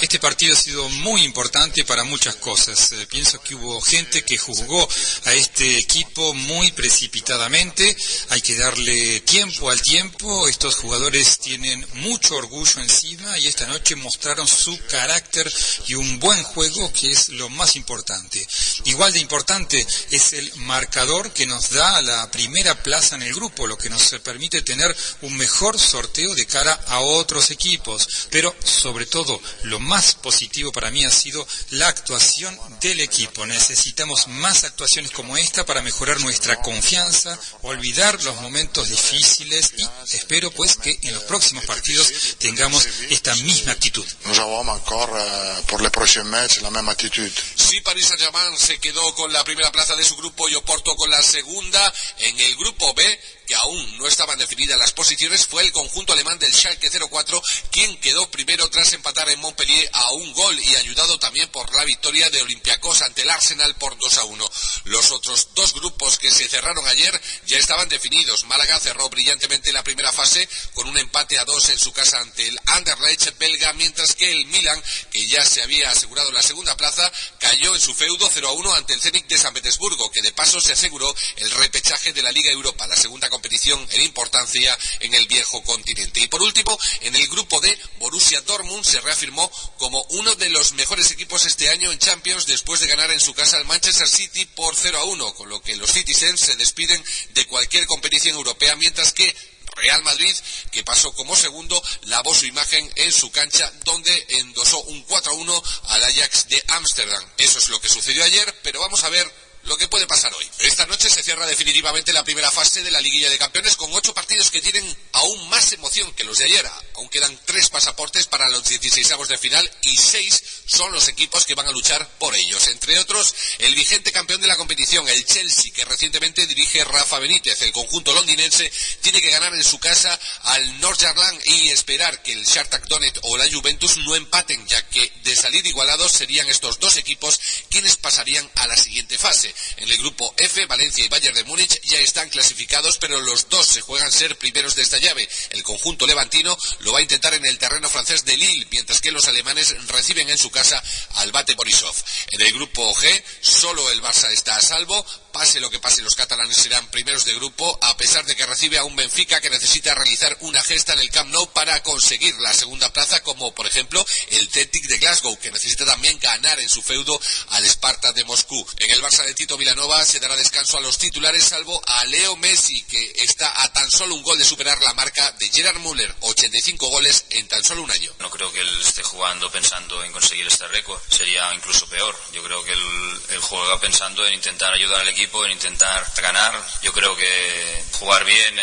Este 0.00 0.18
partido 0.18 0.54
ha 0.54 0.56
sido 0.60 0.88
muy 0.88 1.22
importante 1.22 1.84
para 1.84 2.04
muchas 2.04 2.36
cosas. 2.36 2.92
Eh, 2.92 3.06
pienso 3.06 3.40
que 3.42 3.54
hubo 3.54 3.80
gente 3.80 4.24
que 4.24 4.38
juzgó 4.38 4.88
a 5.24 5.32
este 5.34 5.78
equipo 5.78 6.34
muy 6.34 6.70
precipitadamente. 6.72 7.96
Hay 8.30 8.40
que 8.40 8.56
darle 8.56 9.20
tiempo 9.20 9.70
al 9.70 9.80
tiempo. 9.80 10.48
Estos 10.48 10.76
jugadores 10.76 11.38
tienen 11.38 11.86
mucho 11.94 12.36
orgullo 12.36 12.80
encima 12.80 13.38
y 13.38 13.48
esta 13.48 13.66
noche 13.66 13.96
mostraron 13.96 14.21
su 14.46 14.78
carácter 14.88 15.52
y 15.88 15.94
un 15.94 16.20
buen 16.20 16.42
juego 16.44 16.92
que 16.92 17.10
es 17.10 17.30
lo 17.30 17.48
más 17.48 17.74
importante. 17.74 18.46
Igual 18.84 19.12
de 19.12 19.18
importante 19.18 19.84
es 20.10 20.32
el 20.32 20.52
marcador 20.58 21.32
que 21.32 21.44
nos 21.44 21.70
da 21.70 22.00
la 22.02 22.30
primera 22.30 22.80
plaza 22.82 23.16
en 23.16 23.22
el 23.22 23.34
grupo, 23.34 23.66
lo 23.66 23.76
que 23.76 23.90
nos 23.90 24.10
permite 24.22 24.62
tener 24.62 24.96
un 25.22 25.36
mejor 25.36 25.78
sorteo 25.78 26.34
de 26.36 26.46
cara 26.46 26.72
a 26.86 27.00
otros 27.00 27.50
equipos. 27.50 28.28
Pero 28.30 28.54
sobre 28.64 29.06
todo, 29.06 29.40
lo 29.64 29.80
más 29.80 30.14
positivo 30.14 30.70
para 30.70 30.92
mí 30.92 31.04
ha 31.04 31.10
sido 31.10 31.46
la 31.70 31.88
actuación 31.88 32.56
del 32.80 33.00
equipo. 33.00 33.44
Necesitamos 33.44 34.28
más 34.28 34.62
actuaciones 34.62 35.10
como 35.10 35.36
esta 35.36 35.66
para 35.66 35.82
mejorar 35.82 36.20
nuestra 36.20 36.60
confianza, 36.62 37.38
olvidar 37.62 38.22
los 38.22 38.40
momentos 38.40 38.88
difíciles 38.88 39.72
y 39.76 40.14
espero 40.14 40.52
pues 40.52 40.76
que 40.76 40.96
en 41.02 41.14
los 41.14 41.24
próximos 41.24 41.64
partidos 41.64 42.12
tengamos 42.38 42.86
esta 43.10 43.34
misma 43.36 43.72
actitud. 43.72 44.06
Nous 44.24 44.38
avons 44.38 44.68
encore 44.68 45.10
euh, 45.14 45.62
pour 45.66 45.80
les 45.80 45.90
prochains 45.90 46.24
matchs 46.24 46.60
la 46.60 46.70
même 46.70 46.88
attitude. 46.88 47.32
Sí, 47.56 47.80
Paris 47.80 48.02
Saint-Germain 48.02 48.56
se 48.56 48.78
quedó 48.78 49.14
con 49.14 49.32
la 49.32 49.44
primera 49.44 49.70
plaza 49.72 49.96
de 49.96 50.04
su 50.04 50.16
grupo 50.16 50.48
y 50.48 50.54
Oporto 50.54 50.94
con 50.96 51.10
la 51.10 51.22
segunda. 51.22 51.92
En 52.18 52.40
el 52.40 52.56
grupo 52.56 52.94
B, 52.94 53.20
aún 53.54 53.98
no 53.98 54.06
estaban 54.06 54.38
definidas 54.38 54.78
las 54.78 54.92
posiciones, 54.92 55.46
fue 55.46 55.62
el 55.62 55.72
conjunto 55.72 56.12
alemán 56.12 56.38
del 56.38 56.54
Schalke 56.54 56.90
04 56.90 57.42
quien 57.70 57.96
quedó 57.98 58.30
primero 58.30 58.68
tras 58.70 58.92
empatar 58.92 59.28
en 59.28 59.40
Montpellier 59.40 59.88
a 59.92 60.12
un 60.12 60.32
gol 60.32 60.58
y 60.58 60.74
ayudado 60.76 61.18
también 61.18 61.48
por 61.50 61.72
la 61.74 61.84
victoria 61.84 62.28
de 62.30 62.42
Olympiacos 62.42 63.02
ante 63.02 63.22
el 63.22 63.30
Arsenal 63.30 63.74
por 63.76 63.96
2 63.98 64.18
a 64.18 64.24
1. 64.24 64.50
Los 64.84 65.10
otros 65.10 65.48
dos 65.54 65.74
grupos 65.74 66.18
que 66.18 66.30
se 66.30 66.48
cerraron 66.48 66.86
ayer 66.88 67.20
ya 67.46 67.58
estaban 67.58 67.88
definidos. 67.88 68.44
Málaga 68.44 68.78
cerró 68.80 69.08
brillantemente 69.08 69.72
la 69.72 69.84
primera 69.84 70.12
fase 70.12 70.48
con 70.74 70.88
un 70.88 70.98
empate 70.98 71.38
a 71.38 71.44
dos 71.44 71.68
en 71.68 71.78
su 71.78 71.92
casa 71.92 72.18
ante 72.18 72.46
el 72.46 72.58
Anderlecht 72.66 73.38
belga, 73.38 73.72
mientras 73.74 74.14
que 74.14 74.30
el 74.30 74.46
Milan, 74.46 74.82
que 75.10 75.26
ya 75.26 75.44
se 75.44 75.62
había 75.62 75.90
asegurado 75.90 76.30
la 76.32 76.42
segunda 76.42 76.76
plaza, 76.76 77.10
cayó 77.38 77.74
en 77.74 77.80
su 77.80 77.94
feudo 77.94 78.28
0 78.32 78.48
a 78.48 78.52
1 78.52 78.74
ante 78.74 78.94
el 78.94 79.00
Zenit 79.00 79.26
de 79.26 79.38
San 79.38 79.54
Petersburgo, 79.54 80.10
que 80.10 80.22
de 80.22 80.32
paso 80.32 80.60
se 80.60 80.72
aseguró 80.72 81.14
el 81.36 81.50
repechaje 81.50 82.12
de 82.12 82.22
la 82.22 82.32
Liga 82.32 82.50
Europa, 82.50 82.86
la 82.86 82.96
segunda 82.96 83.28
competición 83.28 83.41
en 83.44 84.00
importancia 84.02 84.76
en 85.00 85.14
el 85.14 85.26
viejo 85.26 85.62
continente. 85.64 86.20
Y 86.20 86.28
por 86.28 86.42
último, 86.42 86.78
en 87.00 87.14
el 87.14 87.26
grupo 87.28 87.60
D, 87.60 87.78
Borussia 87.98 88.40
Dortmund 88.42 88.84
se 88.84 89.00
reafirmó 89.00 89.50
como 89.78 90.02
uno 90.10 90.34
de 90.36 90.48
los 90.50 90.72
mejores 90.72 91.10
equipos 91.10 91.44
este 91.46 91.68
año 91.70 91.92
en 91.92 91.98
Champions 91.98 92.46
después 92.46 92.80
de 92.80 92.86
ganar 92.86 93.10
en 93.10 93.20
su 93.20 93.34
casa 93.34 93.56
al 93.56 93.66
Manchester 93.66 94.08
City 94.08 94.46
por 94.46 94.74
0 94.74 94.98
a 94.98 95.04
1, 95.04 95.34
con 95.34 95.48
lo 95.48 95.60
que 95.62 95.76
los 95.76 95.92
Citizens 95.92 96.40
se 96.40 96.56
despiden 96.56 97.02
de 97.34 97.46
cualquier 97.46 97.86
competición 97.86 98.36
europea, 98.36 98.76
mientras 98.76 99.12
que 99.12 99.34
Real 99.76 100.02
Madrid, 100.02 100.34
que 100.70 100.84
pasó 100.84 101.12
como 101.12 101.34
segundo, 101.34 101.82
lavó 102.02 102.34
su 102.34 102.46
imagen 102.46 102.90
en 102.96 103.12
su 103.12 103.30
cancha, 103.30 103.72
donde 103.84 104.26
endosó 104.40 104.82
un 104.82 105.02
4 105.04 105.32
a 105.32 105.34
1 105.34 105.62
al 105.84 106.04
Ajax 106.04 106.48
de 106.48 106.62
Ámsterdam. 106.68 107.24
Eso 107.38 107.58
es 107.58 107.68
lo 107.70 107.80
que 107.80 107.88
sucedió 107.88 108.22
ayer, 108.24 108.60
pero 108.62 108.80
vamos 108.80 109.02
a 109.04 109.08
ver 109.08 109.30
lo 109.64 109.76
que 109.76 109.88
puede 109.88 110.06
pasar 110.06 110.32
hoy. 110.34 110.48
Esta 110.60 110.86
noche 110.86 111.08
se 111.08 111.22
cierra 111.22 111.46
definitivamente 111.46 112.12
la 112.12 112.24
primera 112.24 112.50
fase 112.50 112.82
de 112.82 112.90
la 112.90 113.00
liguilla 113.00 113.30
de 113.30 113.38
campeones 113.38 113.76
con 113.76 113.92
ocho 113.92 114.14
partidos 114.14 114.50
que 114.50 114.60
tienen 114.60 114.84
aún 115.12 115.48
más 115.48 115.72
emoción 115.72 116.12
que 116.14 116.24
los 116.24 116.38
de 116.38 116.44
ayer. 116.44 116.66
Aún 116.96 117.08
quedan 117.08 117.38
tres 117.44 117.70
pasaportes 117.70 118.26
para 118.26 118.48
los 118.48 118.64
16 118.64 119.08
de 119.28 119.38
final 119.38 119.70
y 119.82 119.96
seis 119.96 120.42
son 120.66 120.90
los 120.92 121.08
equipos 121.08 121.44
que 121.44 121.54
van 121.54 121.66
a 121.66 121.72
luchar 121.72 122.08
por 122.18 122.34
ellos. 122.34 122.66
Entre 122.68 122.98
otros, 122.98 123.34
el 123.58 123.74
vigente 123.74 124.12
campeón 124.12 124.40
de 124.40 124.46
la 124.46 124.56
competición, 124.56 125.08
el 125.08 125.24
Chelsea, 125.24 125.72
que 125.72 125.84
recientemente 125.84 126.46
dirige 126.46 126.84
Rafa 126.84 127.18
Benítez. 127.18 127.62
El 127.62 127.72
conjunto 127.72 128.12
londinense 128.14 128.70
tiene 129.00 129.20
que 129.20 129.30
ganar 129.30 129.54
en 129.54 129.64
su 129.64 129.78
casa 129.78 130.18
al 130.42 130.80
Northern 130.80 131.12
y 131.44 131.68
esperar 131.70 132.22
que 132.22 132.32
el 132.32 132.44
Shakhtar 132.44 132.86
Donetsk 132.88 133.18
o 133.22 133.36
la 133.36 133.50
Juventus 133.50 133.96
no 133.98 134.16
empaten, 134.16 134.66
ya 134.66 134.86
que 134.88 135.12
de 135.22 135.36
salir 135.36 135.64
igualados 135.66 136.12
serían 136.12 136.48
estos 136.48 136.78
dos 136.78 136.96
equipos 136.96 137.38
quienes 137.70 137.96
pasarían 137.96 138.48
a 138.56 138.66
la 138.66 138.76
siguiente 138.76 139.18
fase. 139.18 139.51
En 139.76 139.88
el 139.88 139.98
grupo 139.98 140.34
F, 140.36 140.66
Valencia 140.66 141.04
y 141.04 141.08
Bayern 141.08 141.34
de 141.34 141.44
Múnich 141.44 141.80
ya 141.84 141.98
están 141.98 142.28
clasificados, 142.30 142.98
pero 142.98 143.20
los 143.20 143.48
dos 143.48 143.66
se 143.66 143.80
juegan 143.80 144.12
ser 144.12 144.36
primeros 144.38 144.74
de 144.74 144.82
esta 144.82 144.98
llave. 144.98 145.28
El 145.50 145.62
conjunto 145.62 146.06
levantino 146.06 146.56
lo 146.80 146.92
va 146.92 146.98
a 146.98 147.02
intentar 147.02 147.34
en 147.34 147.44
el 147.46 147.58
terreno 147.58 147.88
francés 147.88 148.24
de 148.24 148.36
Lille, 148.36 148.66
mientras 148.70 149.00
que 149.00 149.12
los 149.12 149.28
alemanes 149.28 149.74
reciben 149.88 150.28
en 150.28 150.38
su 150.38 150.50
casa 150.50 150.82
al 151.14 151.32
Bate 151.32 151.54
Borisov. 151.54 151.94
En 152.32 152.40
el 152.40 152.52
grupo 152.52 152.94
G, 152.94 153.22
solo 153.40 153.90
el 153.90 154.02
Barça 154.02 154.30
está 154.32 154.56
a 154.56 154.60
salvo. 154.60 155.04
Pase 155.32 155.60
lo 155.60 155.70
que 155.70 155.78
pase, 155.78 156.02
los 156.02 156.14
catalanes 156.14 156.58
serán 156.58 156.86
primeros 156.88 157.24
de 157.24 157.34
grupo, 157.34 157.78
a 157.80 157.96
pesar 157.96 158.24
de 158.26 158.36
que 158.36 158.44
recibe 158.44 158.78
a 158.78 158.84
un 158.84 158.94
Benfica 158.94 159.40
que 159.40 159.48
necesita 159.48 159.94
realizar 159.94 160.36
una 160.40 160.62
gesta 160.62 160.92
en 160.92 161.00
el 161.00 161.10
Camp 161.10 161.30
Nou 161.30 161.50
para 161.52 161.82
conseguir 161.82 162.34
la 162.40 162.52
segunda 162.52 162.92
plaza, 162.92 163.22
como 163.22 163.54
por 163.54 163.66
ejemplo 163.66 164.04
el 164.30 164.50
Celtic 164.50 164.84
de 164.84 164.98
Glasgow, 164.98 165.38
que 165.38 165.50
necesita 165.50 165.86
también 165.86 166.18
ganar 166.18 166.60
en 166.60 166.68
su 166.68 166.82
feudo 166.82 167.18
al 167.48 167.64
Sparta 167.64 168.12
de 168.12 168.24
Moscú. 168.24 168.64
En 168.78 168.90
el 168.90 169.02
Barça 169.02 169.24
de 169.24 169.34
Tito 169.34 169.56
Vilanova 169.56 170.04
se 170.04 170.20
dará 170.20 170.36
descanso 170.36 170.76
a 170.76 170.80
los 170.82 170.98
titulares, 170.98 171.44
salvo 171.44 171.80
a 171.86 172.04
Leo 172.04 172.36
Messi, 172.36 172.82
que 172.82 173.12
está 173.16 173.62
a 173.62 173.72
tan 173.72 173.90
solo 173.90 174.14
un 174.14 174.22
gol 174.22 174.38
de 174.38 174.44
superar 174.44 174.80
la 174.82 174.92
marca 174.94 175.32
de 175.32 175.48
Gerard 175.48 175.78
Müller, 175.78 176.14
85 176.20 176.88
goles 176.88 177.24
en 177.30 177.48
tan 177.48 177.64
solo 177.64 177.82
un 177.82 177.90
año. 177.90 178.12
No 178.18 178.30
creo 178.30 178.52
que 178.52 178.60
él 178.60 178.80
esté 178.80 179.02
jugando 179.02 179.50
pensando 179.50 180.04
en 180.04 180.12
conseguir 180.12 180.46
este 180.46 180.68
récord, 180.68 181.00
sería 181.08 181.52
incluso 181.54 181.86
peor. 181.88 182.14
Yo 182.32 182.42
creo 182.42 182.62
que 182.64 182.72
él, 182.72 183.40
juega 183.40 183.80
pensando 183.80 184.26
en 184.26 184.34
intentar 184.34 184.72
ayudar 184.72 185.00
al 185.00 185.08
equipo 185.08 185.21
en 185.22 185.52
intentar 185.52 186.06
ganar. 186.20 186.52
Yo 186.82 186.92
creo 186.92 187.16
que 187.16 187.84
jugar 187.92 188.24
bien, 188.24 188.58
eh, 188.58 188.62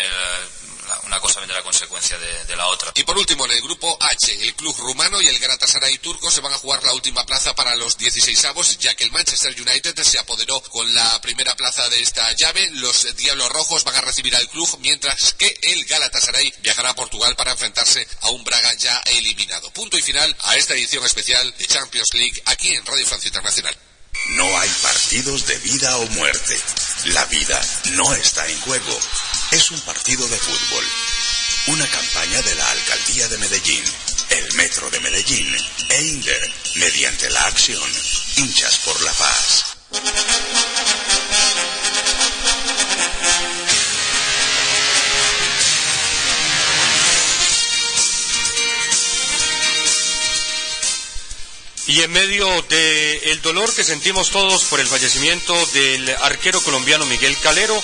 una 1.06 1.20
cosa 1.20 1.40
vendrá 1.40 1.60
a 1.60 1.64
consecuencia 1.64 2.18
de, 2.18 2.46
de, 2.46 2.56
la 2.56 2.68
otra. 2.68 2.92
Y 2.96 3.04
por 3.04 3.18
último, 3.18 3.46
en 3.46 3.52
el 3.52 3.62
grupo 3.62 3.98
H, 4.00 4.44
el 4.44 4.54
club 4.56 4.76
rumano 4.78 5.22
y 5.22 5.28
el 5.28 5.40
Galatasaray 5.40 5.98
turco 6.00 6.30
se 6.32 6.42
van 6.42 6.54
a 6.54 6.58
jugar 6.58 6.84
la 6.84 6.94
última 6.94 7.26
plaza 7.26 7.56
para 7.56 7.76
los 7.76 7.98
16 7.98 8.46
avos, 8.46 8.78
ya 8.78 8.96
que 8.96 9.04
el 9.04 9.12
Manchester 9.12 9.56
United 9.60 10.02
se 10.04 10.20
apoderó 10.20 10.62
con 10.62 10.94
la 10.94 11.22
primera 11.22 11.56
plaza 11.56 11.88
de 11.90 12.02
esta 12.02 12.32
llave. 12.34 12.70
Los 12.74 13.16
Diablos 13.16 13.50
Rojos 13.50 13.84
van 13.84 13.96
a 13.96 14.02
recibir 14.02 14.36
al 14.36 14.50
club, 14.50 14.70
mientras 14.82 15.34
que 15.34 15.58
el 15.64 15.86
Galatasaray 15.86 16.54
viajará 16.62 16.92
a 16.92 16.96
Portugal 16.96 17.36
para 17.36 17.52
enfrentarse 17.52 18.08
a 18.22 18.30
un 18.30 18.44
Braga 18.44 18.74
ya 18.76 19.02
eliminado. 19.08 19.72
Punto 19.72 19.98
y 19.98 20.02
final 20.02 20.36
a 20.44 20.58
esta 20.58 20.74
edición 20.74 21.06
especial 21.06 21.54
de 21.58 21.68
Champions 21.68 22.10
League 22.14 22.42
aquí 22.46 22.74
en 22.74 22.86
Radio 22.86 23.06
Francia 23.06 23.28
Internacional. 23.28 23.89
No 24.36 24.60
hay 24.60 24.70
partidos 24.82 25.46
de 25.48 25.58
vida 25.60 25.98
o 25.98 26.06
muerte. 26.08 26.60
La 27.06 27.26
vida 27.26 27.60
no 27.94 28.14
está 28.14 28.48
en 28.48 28.60
juego. 28.62 29.00
Es 29.52 29.72
un 29.72 29.80
partido 29.82 30.28
de 30.28 30.38
fútbol. 30.38 30.86
Una 31.68 31.88
campaña 31.88 32.42
de 32.42 32.56
la 32.56 32.72
Alcaldía 32.72 33.28
de 33.28 33.38
Medellín, 33.38 33.84
el 34.30 34.54
Metro 34.54 34.90
de 34.90 35.00
Medellín 35.00 35.56
e 35.90 36.02
Inder, 36.04 36.54
mediante 36.76 37.30
la 37.30 37.46
acción 37.46 37.82
Hinchas 38.38 38.78
por 38.80 39.02
la 39.02 39.14
Paz. 39.14 39.66
Y 51.90 52.04
en 52.04 52.12
medio 52.12 52.48
del 52.70 53.42
dolor 53.42 53.74
que 53.74 53.84
sentimos 53.84 54.30
todos 54.30 54.66
por 54.66 54.80
el 54.80 54.86
fallecimiento 54.86 55.56
del 55.74 56.08
arquero 56.22 56.62
colombiano 56.62 57.04
Miguel 57.08 57.36
Calero, 57.40 57.82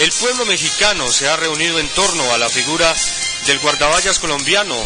el 0.00 0.12
pueblo 0.12 0.44
mexicano 0.44 1.10
se 1.10 1.26
ha 1.26 1.36
reunido 1.36 1.78
en 1.78 1.88
torno 1.88 2.34
a 2.34 2.36
la 2.36 2.50
figura 2.50 2.94
del 3.46 3.58
guardaballas 3.60 4.18
colombiano 4.18 4.76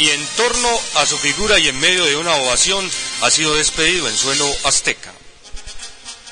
y 0.00 0.10
en 0.10 0.26
torno 0.36 0.68
a 0.96 1.06
su 1.06 1.16
figura 1.18 1.60
y 1.60 1.68
en 1.68 1.78
medio 1.78 2.04
de 2.04 2.16
una 2.16 2.34
ovación 2.34 2.90
ha 3.20 3.30
sido 3.30 3.54
despedido 3.54 4.08
en 4.08 4.16
suelo 4.16 4.52
azteca. 4.64 5.12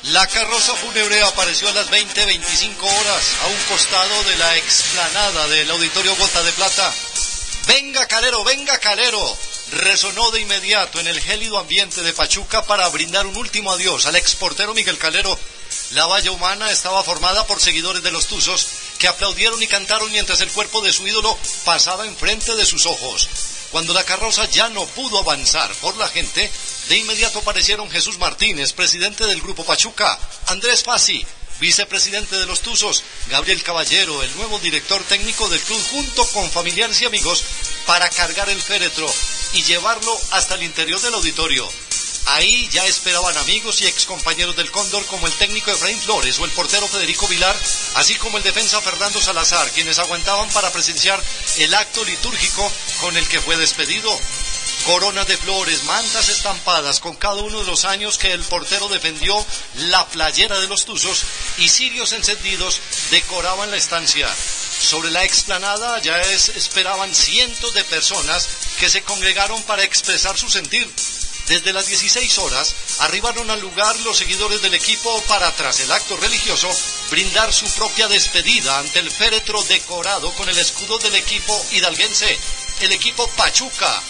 La 0.02 0.26
carroza 0.26 0.74
fúnebre 0.74 1.22
apareció 1.22 1.68
a 1.68 1.74
las 1.74 1.88
20-25 1.92 2.82
horas 2.82 3.24
a 3.44 3.46
un 3.46 3.62
costado 3.68 4.24
de 4.24 4.36
la 4.36 4.56
explanada 4.56 5.46
del 5.46 5.70
Auditorio 5.70 6.16
Gota 6.16 6.42
de 6.42 6.52
Plata. 6.54 6.92
Venga 7.68 8.04
Calero, 8.08 8.42
venga 8.42 8.78
Calero. 8.78 9.53
Resonó 9.72 10.30
de 10.30 10.40
inmediato 10.40 11.00
en 11.00 11.06
el 11.06 11.20
gélido 11.20 11.58
ambiente 11.58 12.02
de 12.02 12.12
Pachuca 12.12 12.64
para 12.64 12.88
brindar 12.88 13.26
un 13.26 13.36
último 13.36 13.72
adiós 13.72 14.06
al 14.06 14.16
exportero 14.16 14.74
Miguel 14.74 14.98
Calero. 14.98 15.38
La 15.92 16.06
valla 16.06 16.30
humana 16.30 16.70
estaba 16.70 17.02
formada 17.02 17.46
por 17.46 17.60
seguidores 17.60 18.02
de 18.02 18.10
los 18.10 18.26
Tuzos 18.26 18.66
que 18.98 19.08
aplaudieron 19.08 19.62
y 19.62 19.66
cantaron 19.66 20.10
mientras 20.12 20.40
el 20.42 20.50
cuerpo 20.50 20.82
de 20.82 20.92
su 20.92 21.06
ídolo 21.06 21.36
pasaba 21.64 22.06
enfrente 22.06 22.54
de 22.54 22.66
sus 22.66 22.86
ojos. 22.86 23.28
Cuando 23.70 23.94
la 23.94 24.04
carroza 24.04 24.48
ya 24.50 24.68
no 24.68 24.86
pudo 24.86 25.18
avanzar 25.18 25.72
por 25.76 25.96
la 25.96 26.08
gente, 26.08 26.50
de 26.88 26.96
inmediato 26.96 27.40
aparecieron 27.40 27.90
Jesús 27.90 28.18
Martínez, 28.18 28.72
presidente 28.72 29.26
del 29.26 29.40
Grupo 29.40 29.64
Pachuca, 29.64 30.16
Andrés 30.46 30.84
Fassi, 30.84 31.26
vicepresidente 31.58 32.36
de 32.36 32.46
los 32.46 32.60
Tuzos, 32.60 33.02
Gabriel 33.28 33.62
Caballero, 33.62 34.22
el 34.22 34.36
nuevo 34.36 34.58
director 34.58 35.02
técnico 35.04 35.48
del 35.48 35.60
club, 35.60 35.82
junto 35.90 36.24
con 36.28 36.48
familiares 36.50 37.00
y 37.00 37.06
amigos, 37.06 37.42
para 37.86 38.08
cargar 38.10 38.48
el 38.48 38.60
féretro 38.60 39.12
y 39.54 39.62
llevarlo 39.62 40.16
hasta 40.32 40.54
el 40.54 40.62
interior 40.64 41.00
del 41.00 41.14
auditorio. 41.14 41.68
Ahí 42.26 42.68
ya 42.72 42.86
esperaban 42.86 43.36
amigos 43.36 43.82
y 43.82 43.86
excompañeros 43.86 44.56
del 44.56 44.70
Cóndor 44.70 45.04
como 45.06 45.26
el 45.26 45.32
técnico 45.34 45.70
Efraín 45.70 46.00
Flores 46.00 46.38
o 46.38 46.44
el 46.44 46.50
portero 46.52 46.88
Federico 46.88 47.28
Vilar, 47.28 47.54
así 47.96 48.14
como 48.14 48.38
el 48.38 48.44
defensa 48.44 48.80
Fernando 48.80 49.20
Salazar, 49.20 49.70
quienes 49.72 49.98
aguantaban 49.98 50.48
para 50.50 50.72
presenciar 50.72 51.22
el 51.58 51.74
acto 51.74 52.04
litúrgico 52.04 52.70
con 53.00 53.16
el 53.16 53.28
que 53.28 53.40
fue 53.40 53.56
despedido. 53.56 54.18
Coronas 54.86 55.26
de 55.26 55.38
flores, 55.38 55.84
mantas 55.84 56.28
estampadas 56.28 57.00
con 57.00 57.16
cada 57.16 57.36
uno 57.36 57.60
de 57.60 57.64
los 57.64 57.86
años 57.86 58.18
que 58.18 58.32
el 58.32 58.42
portero 58.42 58.86
defendió 58.88 59.34
la 59.76 60.06
playera 60.08 60.60
de 60.60 60.68
los 60.68 60.84
Tuzos 60.84 61.22
y 61.56 61.70
cirios 61.70 62.12
encendidos 62.12 62.80
decoraban 63.10 63.70
la 63.70 63.78
estancia. 63.78 64.28
Sobre 64.28 65.10
la 65.10 65.24
explanada 65.24 66.00
ya 66.02 66.20
esperaban 66.20 67.14
cientos 67.14 67.72
de 67.72 67.82
personas 67.84 68.46
que 68.78 68.90
se 68.90 69.02
congregaron 69.02 69.62
para 69.62 69.84
expresar 69.84 70.36
su 70.36 70.50
sentir. 70.50 70.86
Desde 71.48 71.72
las 71.72 71.86
16 71.86 72.38
horas 72.38 72.74
arribaron 73.00 73.50
al 73.50 73.60
lugar 73.60 73.98
los 74.00 74.18
seguidores 74.18 74.60
del 74.60 74.74
equipo 74.74 75.18
para, 75.22 75.50
tras 75.52 75.80
el 75.80 75.92
acto 75.92 76.16
religioso, 76.18 76.70
brindar 77.10 77.54
su 77.54 77.66
propia 77.72 78.06
despedida 78.08 78.78
ante 78.78 78.98
el 78.98 79.10
féretro 79.10 79.62
decorado 79.64 80.30
con 80.34 80.48
el 80.50 80.58
escudo 80.58 80.98
del 80.98 81.14
equipo 81.14 81.66
hidalguense, 81.72 82.38
el 82.80 82.92
equipo 82.92 83.26
Pachuca, 83.28 84.02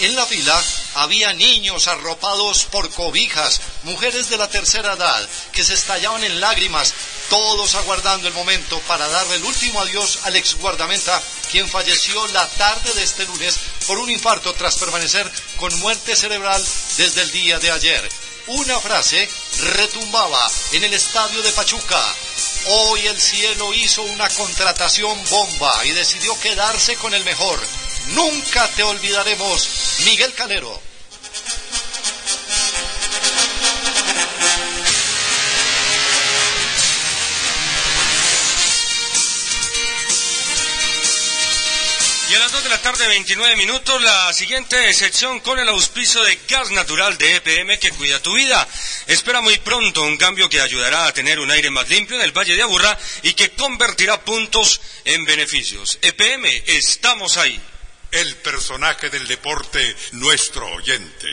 en 0.00 0.16
la 0.16 0.26
fila 0.26 0.60
había 0.94 1.32
niños 1.32 1.86
arropados 1.86 2.64
por 2.64 2.90
cobijas, 2.90 3.60
mujeres 3.84 4.28
de 4.28 4.36
la 4.36 4.48
tercera 4.48 4.94
edad 4.94 5.28
que 5.52 5.64
se 5.64 5.74
estallaban 5.74 6.24
en 6.24 6.40
lágrimas, 6.40 6.94
todos 7.30 7.74
aguardando 7.74 8.28
el 8.28 8.34
momento 8.34 8.78
para 8.88 9.08
darle 9.08 9.36
el 9.36 9.44
último 9.44 9.80
adiós 9.80 10.20
al 10.24 10.36
ex 10.36 10.56
guardameta, 10.56 11.22
quien 11.50 11.68
falleció 11.68 12.26
la 12.28 12.46
tarde 12.48 12.92
de 12.94 13.02
este 13.02 13.24
lunes 13.24 13.58
por 13.86 13.98
un 13.98 14.10
infarto 14.10 14.52
tras 14.54 14.76
permanecer 14.76 15.30
con 15.56 15.78
muerte 15.80 16.16
cerebral 16.16 16.64
desde 16.96 17.22
el 17.22 17.30
día 17.32 17.58
de 17.58 17.70
ayer. 17.70 18.08
Una 18.46 18.78
frase 18.78 19.28
retumbaba 19.74 20.50
en 20.72 20.84
el 20.84 20.92
estadio 20.92 21.40
de 21.40 21.52
Pachuca. 21.52 22.14
Hoy 22.66 23.06
el 23.06 23.20
cielo 23.20 23.72
hizo 23.72 24.02
una 24.02 24.28
contratación 24.28 25.18
bomba 25.30 25.84
y 25.86 25.90
decidió 25.92 26.38
quedarse 26.40 26.96
con 26.96 27.14
el 27.14 27.24
mejor 27.24 27.58
Nunca 28.08 28.68
te 28.68 28.82
olvidaremos, 28.82 30.00
Miguel 30.04 30.32
Calero. 30.34 30.80
Y 42.30 42.34
a 42.34 42.38
las 42.38 42.52
2 42.52 42.64
de 42.64 42.68
la 42.68 42.82
tarde, 42.82 43.06
29 43.06 43.56
minutos, 43.56 44.02
la 44.02 44.32
siguiente 44.32 44.92
sección 44.92 45.40
con 45.40 45.58
el 45.58 45.68
auspicio 45.68 46.22
de 46.22 46.38
gas 46.48 46.70
natural 46.72 47.16
de 47.16 47.36
EPM 47.36 47.78
que 47.78 47.90
cuida 47.92 48.20
tu 48.20 48.34
vida. 48.34 48.66
Espera 49.06 49.40
muy 49.40 49.56
pronto 49.58 50.02
un 50.02 50.16
cambio 50.16 50.48
que 50.48 50.60
ayudará 50.60 51.06
a 51.06 51.12
tener 51.12 51.38
un 51.38 51.50
aire 51.50 51.70
más 51.70 51.88
limpio 51.88 52.16
en 52.16 52.22
el 52.22 52.32
Valle 52.32 52.56
de 52.56 52.62
Aburrá 52.62 52.98
y 53.22 53.34
que 53.34 53.50
convertirá 53.50 54.20
puntos 54.20 54.80
en 55.04 55.24
beneficios. 55.24 55.98
EPM, 56.02 56.46
estamos 56.66 57.36
ahí 57.36 57.60
el 58.14 58.36
personaje 58.36 59.10
del 59.10 59.26
deporte, 59.26 59.80
nuestro 60.12 60.66
oyente. 60.68 61.26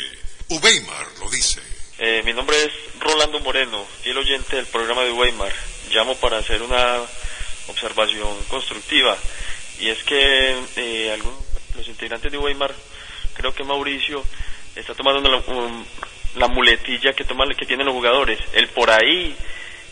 Uweimar 0.50 1.08
lo 1.20 1.30
dice. 1.30 1.62
Eh, 2.00 2.24
mi 2.26 2.34
nombre 2.34 2.58
es 2.64 2.72
Rolando 3.00 3.40
Moreno, 3.42 3.86
fiel 4.02 4.18
oyente 4.18 4.56
del 4.56 4.66
programa 4.66 5.04
de 5.04 5.12
Weimar. 5.12 5.54
Llamo 5.92 6.16
para 6.16 6.40
hacer 6.40 6.64
una 6.64 6.98
observación 7.68 8.36
constructiva 8.48 9.16
y 9.80 9.90
es 9.90 10.04
que 10.04 10.56
eh, 10.76 11.12
algunos 11.14 11.40
los 11.76 11.88
integrantes 11.88 12.32
de 12.32 12.38
Weimar, 12.40 12.74
creo 13.36 13.54
que 13.54 13.64
Mauricio 13.64 14.24
está 14.76 14.96
tomando 14.96 15.44
la, 16.36 16.48
muletilla 16.48 17.14
que 17.14 17.24
toman 17.24 17.50
que 17.50 17.68
tienen 17.68 17.86
los 17.86 17.94
jugadores. 17.94 18.40
El 18.54 18.68
por 18.70 18.90
ahí 18.90 19.36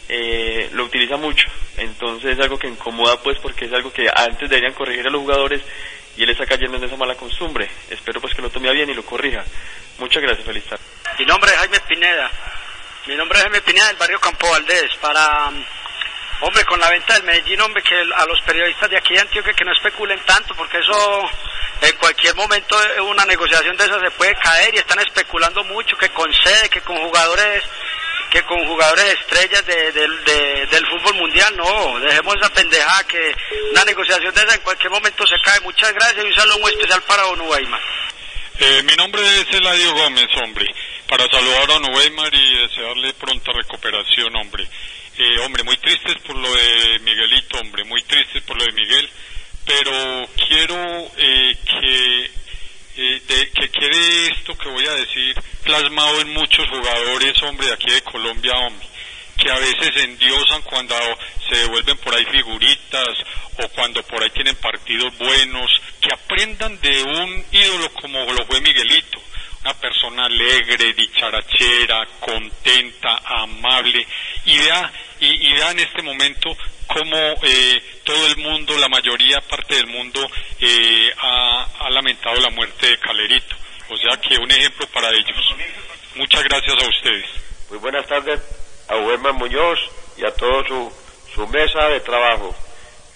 eh, 0.10 0.70
lo 0.74 0.86
utiliza 0.86 1.18
mucho, 1.18 1.48
entonces 1.78 2.38
es 2.38 2.40
algo 2.40 2.58
que 2.58 2.68
incomoda 2.68 3.22
pues 3.22 3.38
porque 3.40 3.66
es 3.66 3.74
algo 3.74 3.94
que 3.94 4.08
antes 4.14 4.50
deberían 4.50 4.74
corregir 4.74 5.06
a 5.06 5.12
los 5.12 5.22
jugadores 5.22 5.62
y 6.20 6.24
él 6.24 6.32
está 6.32 6.46
cayendo 6.46 6.76
en 6.76 6.84
esa 6.84 6.98
mala 6.98 7.16
costumbre. 7.16 7.72
Espero 7.90 8.20
pues 8.20 8.36
que 8.36 8.42
lo 8.42 8.50
tome 8.50 8.70
bien 8.74 8.90
y 8.90 8.94
lo 8.94 9.06
corrija. 9.06 9.42
Muchas 10.00 10.22
gracias, 10.22 10.46
feliz. 10.46 10.66
Mi 11.18 11.26
nombre 11.26 11.50
es 11.50 11.58
Jaime 11.58 11.80
Pineda. 11.80 12.30
Mi 13.08 13.16
nombre 13.16 13.38
es 13.38 13.44
Jaime 13.46 13.62
Pineda 13.62 13.88
del 13.88 13.96
barrio 13.96 14.20
Campo 14.20 14.50
Valdés. 14.50 14.94
Para, 15.00 15.50
hombre, 16.42 16.66
con 16.66 16.78
la 16.78 16.90
venta 16.90 17.14
del 17.14 17.24
Medellín, 17.24 17.62
hombre, 17.62 17.82
que 17.84 17.96
a 17.96 18.26
los 18.26 18.42
periodistas 18.42 18.90
de 18.90 18.98
aquí 18.98 19.14
de 19.14 19.22
Antioquia 19.22 19.54
que 19.54 19.64
no 19.64 19.72
especulen 19.72 20.20
tanto, 20.26 20.54
porque 20.56 20.80
eso 20.80 21.24
en 21.84 21.96
cualquier 21.96 22.36
momento 22.36 22.76
una 23.04 23.24
negociación 23.24 23.78
de 23.78 23.86
esas 23.86 24.02
se 24.02 24.12
puede 24.12 24.36
caer 24.36 24.76
y 24.76 24.80
están 24.80 25.00
especulando 25.00 25.64
mucho, 25.64 25.96
que 25.96 26.10
con 26.10 26.34
sede, 26.34 26.68
que 26.68 26.82
con 26.82 26.98
jugadores 26.98 27.64
que 28.30 28.44
con 28.44 28.66
jugadores 28.66 29.06
estrellas 29.06 29.66
del 29.66 30.88
fútbol 30.88 31.16
mundial, 31.16 31.56
no, 31.58 32.00
dejemos 32.00 32.36
esa 32.36 32.50
pendejada 32.54 33.08
que 33.08 33.36
una 33.72 33.86
negociación 33.86 34.34
de 34.34 34.42
esa 34.42 34.56
en 34.56 34.62
cualquier 34.62 34.92
momento 34.92 35.26
se 35.26 35.36
cae. 35.44 35.60
Muchas 35.62 35.94
gracias 35.94 36.24
y 36.24 36.28
un 36.28 36.34
saludo 36.34 36.60
muy 36.60 36.72
especial 36.72 37.02
para 37.04 37.24
Don 37.24 37.42
Weimar. 37.42 37.82
Eh, 38.60 38.84
mi 38.84 38.96
nombre 38.96 39.22
es 39.22 39.48
Eladio 39.52 39.94
Gómez, 39.94 40.28
hombre, 40.44 40.66
para 41.08 41.26
saludar 41.30 41.64
a 41.64 41.66
Don 41.66 41.96
Weimar 41.96 42.34
y 42.34 42.58
desearle 42.68 43.14
pronta 43.14 43.52
recuperación, 43.54 44.36
hombre. 44.36 44.68
Eh, 45.18 45.40
hombre, 45.40 45.64
muy 45.64 45.78
tristes 45.78 46.16
por 46.26 46.36
lo 46.36 46.54
de 46.54 47.00
Miguelito, 47.00 47.60
hombre, 47.60 47.84
muy 47.86 48.02
tristes 48.04 48.44
por 48.44 48.58
lo 48.58 48.64
de 48.64 48.72
Miguel, 48.74 49.10
pero 49.66 50.30
quiero 50.36 51.12
eh, 51.18 51.58
que 51.66 52.32
de, 53.00 53.50
que 53.52 53.70
quede 53.70 54.28
esto 54.28 54.58
que 54.58 54.70
voy 54.70 54.86
a 54.86 54.94
decir 54.94 55.36
plasmado 55.64 56.22
en 56.22 56.34
muchos 56.34 56.68
jugadores, 56.70 57.42
hombre, 57.44 57.68
de 57.68 57.74
aquí 57.74 57.90
de 57.92 58.02
Colombia, 58.20 58.54
hombre, 58.58 58.86
que 59.38 59.50
a 59.50 59.56
veces 59.56 59.96
endiosan 60.04 60.62
cuando 60.64 60.94
se 61.48 61.56
devuelven 61.60 61.98
por 62.00 62.14
ahí 62.14 62.26
figuritas 62.26 63.08
o 63.64 63.68
cuando 63.70 64.04
por 64.04 64.22
ahí 64.22 64.30
tienen 64.32 64.56
partidos 64.58 65.18
buenos, 65.18 65.72
que 66.02 66.14
aprendan 66.14 66.80
de 66.82 67.04
un 67.04 67.46
ídolo 67.54 67.90
como 67.94 68.26
lo 68.34 68.46
fue 68.46 68.60
Miguelito, 68.60 69.22
una 69.62 69.74
persona 69.76 70.26
alegre, 70.26 70.94
dicharachera, 70.94 72.06
contenta, 72.20 73.22
amable, 73.26 74.06
y 74.46 74.58
vea, 74.58 74.92
y, 75.22 75.54
vea 75.54 75.72
en 75.72 75.80
este 75.80 76.02
momento 76.02 76.58
cómo 76.88 77.18
eh, 77.44 78.02
todo 78.04 78.28
el 78.28 78.36
mundo, 78.38 78.78
la 78.78 78.90
mayoría 78.90 79.40
parte 79.42 79.76
del 79.76 79.88
mundo, 79.88 80.30
eh, 80.60 81.14
ha, 81.18 81.90
lamentado 81.90 82.36
la 82.42 82.50
muerte 82.50 82.88
de 82.88 82.98
Calerito. 82.98 83.56
O 83.88 83.98
sea 83.98 84.20
que 84.20 84.38
un 84.38 84.52
ejemplo 84.52 84.86
para 84.88 85.10
ellos. 85.10 85.56
Muchas 86.16 86.44
gracias 86.44 86.84
a 86.84 86.88
ustedes. 86.88 87.49
Buenas 87.82 88.06
tardes 88.08 88.42
a 88.90 88.98
Uberman 88.98 89.36
Muñoz 89.36 89.80
y 90.18 90.26
a 90.26 90.34
toda 90.34 90.68
su, 90.68 90.92
su 91.34 91.48
mesa 91.48 91.88
de 91.88 92.02
trabajo. 92.02 92.54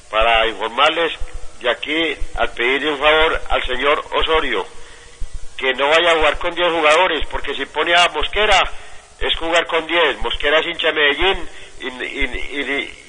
Para 0.10 0.48
informarles 0.48 1.12
de 1.60 1.70
aquí, 1.70 2.16
al 2.36 2.50
pedirle 2.54 2.92
un 2.92 2.98
favor 2.98 3.42
al 3.50 3.64
señor 3.66 4.02
Osorio, 4.14 4.66
que 5.58 5.74
no 5.74 5.90
vaya 5.90 6.12
a 6.12 6.16
jugar 6.16 6.38
con 6.38 6.56
10 6.56 6.72
jugadores, 6.72 7.28
porque 7.30 7.54
si 7.56 7.66
pone 7.66 7.94
a 7.94 8.08
Mosquera, 8.10 8.62
es 9.20 9.38
jugar 9.38 9.66
con 9.68 9.86
10. 9.86 10.20
Mosquera 10.20 10.60
es 10.60 10.68
hincha 10.68 10.88
de 10.88 10.94
Medellín 10.94 11.50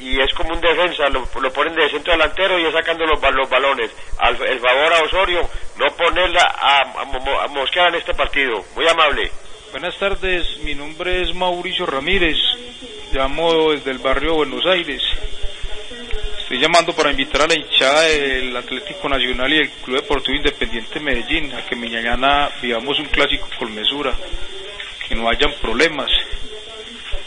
y, 0.00 0.20
es 0.20 0.34
como 0.34 0.54
un 0.54 0.60
defensa, 0.60 1.08
lo, 1.08 1.24
ponen 1.52 1.76
de 1.76 1.88
centro 1.88 2.12
delantero 2.12 2.58
y 2.58 2.66
es 2.66 2.72
sacando 2.72 3.06
los, 3.06 3.20
los 3.22 3.48
balones. 3.48 3.92
Al, 4.18 4.42
el 4.42 4.58
favor 4.58 4.92
a 4.92 5.02
Osorio, 5.02 5.48
no 5.76 5.86
ponerla 5.96 6.52
a, 6.58 7.48
Mosquera 7.48 7.88
en 7.88 7.94
este 7.96 8.14
partido. 8.14 8.64
Muy 8.74 8.88
amable. 8.88 9.30
Buenas 9.74 9.98
tardes, 9.98 10.58
mi 10.58 10.76
nombre 10.76 11.20
es 11.20 11.34
Mauricio 11.34 11.84
Ramírez, 11.84 12.36
llamo 13.12 13.72
desde 13.72 13.90
el 13.90 13.98
barrio 13.98 14.34
Buenos 14.36 14.64
Aires. 14.66 15.02
Estoy 16.38 16.60
llamando 16.60 16.92
para 16.92 17.10
invitar 17.10 17.42
a 17.42 17.48
la 17.48 17.56
hinchada 17.56 18.02
del 18.02 18.56
Atlético 18.56 19.08
Nacional 19.08 19.52
y 19.52 19.56
del 19.56 19.70
Club 19.70 19.96
Deportivo 19.96 20.36
Independiente 20.36 21.00
Medellín 21.00 21.52
a 21.54 21.66
que 21.66 21.74
mañana 21.74 22.50
vivamos 22.62 23.00
un 23.00 23.06
clásico 23.06 23.48
con 23.58 23.74
mesura, 23.74 24.14
que 25.08 25.16
no 25.16 25.28
hayan 25.28 25.52
problemas. 25.60 26.08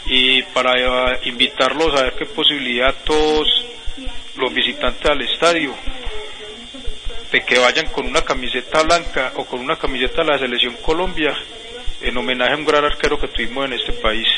Y 0.06 0.42
para 0.44 1.12
eh, 1.12 1.20
invitarlos 1.24 2.00
a 2.00 2.04
ver 2.04 2.14
qué 2.14 2.24
posibilidad 2.24 2.94
todos 3.04 3.46
los 4.36 4.54
visitantes 4.54 5.10
al 5.10 5.20
estadio 5.20 5.74
de 7.30 7.42
que 7.42 7.58
vayan 7.58 7.88
con 7.88 8.06
una 8.06 8.22
camiseta 8.22 8.84
blanca 8.84 9.32
o 9.36 9.44
con 9.44 9.60
una 9.60 9.76
camiseta 9.76 10.22
de 10.22 10.30
la 10.30 10.38
selección 10.38 10.76
Colombia 10.76 11.36
en 12.00 12.16
homenaje 12.16 12.52
a 12.52 12.56
un 12.56 12.64
gran 12.64 12.84
arquero 12.84 13.18
que 13.18 13.28
tuvimos 13.28 13.66
en 13.66 13.74
este 13.74 13.92
país. 13.92 14.28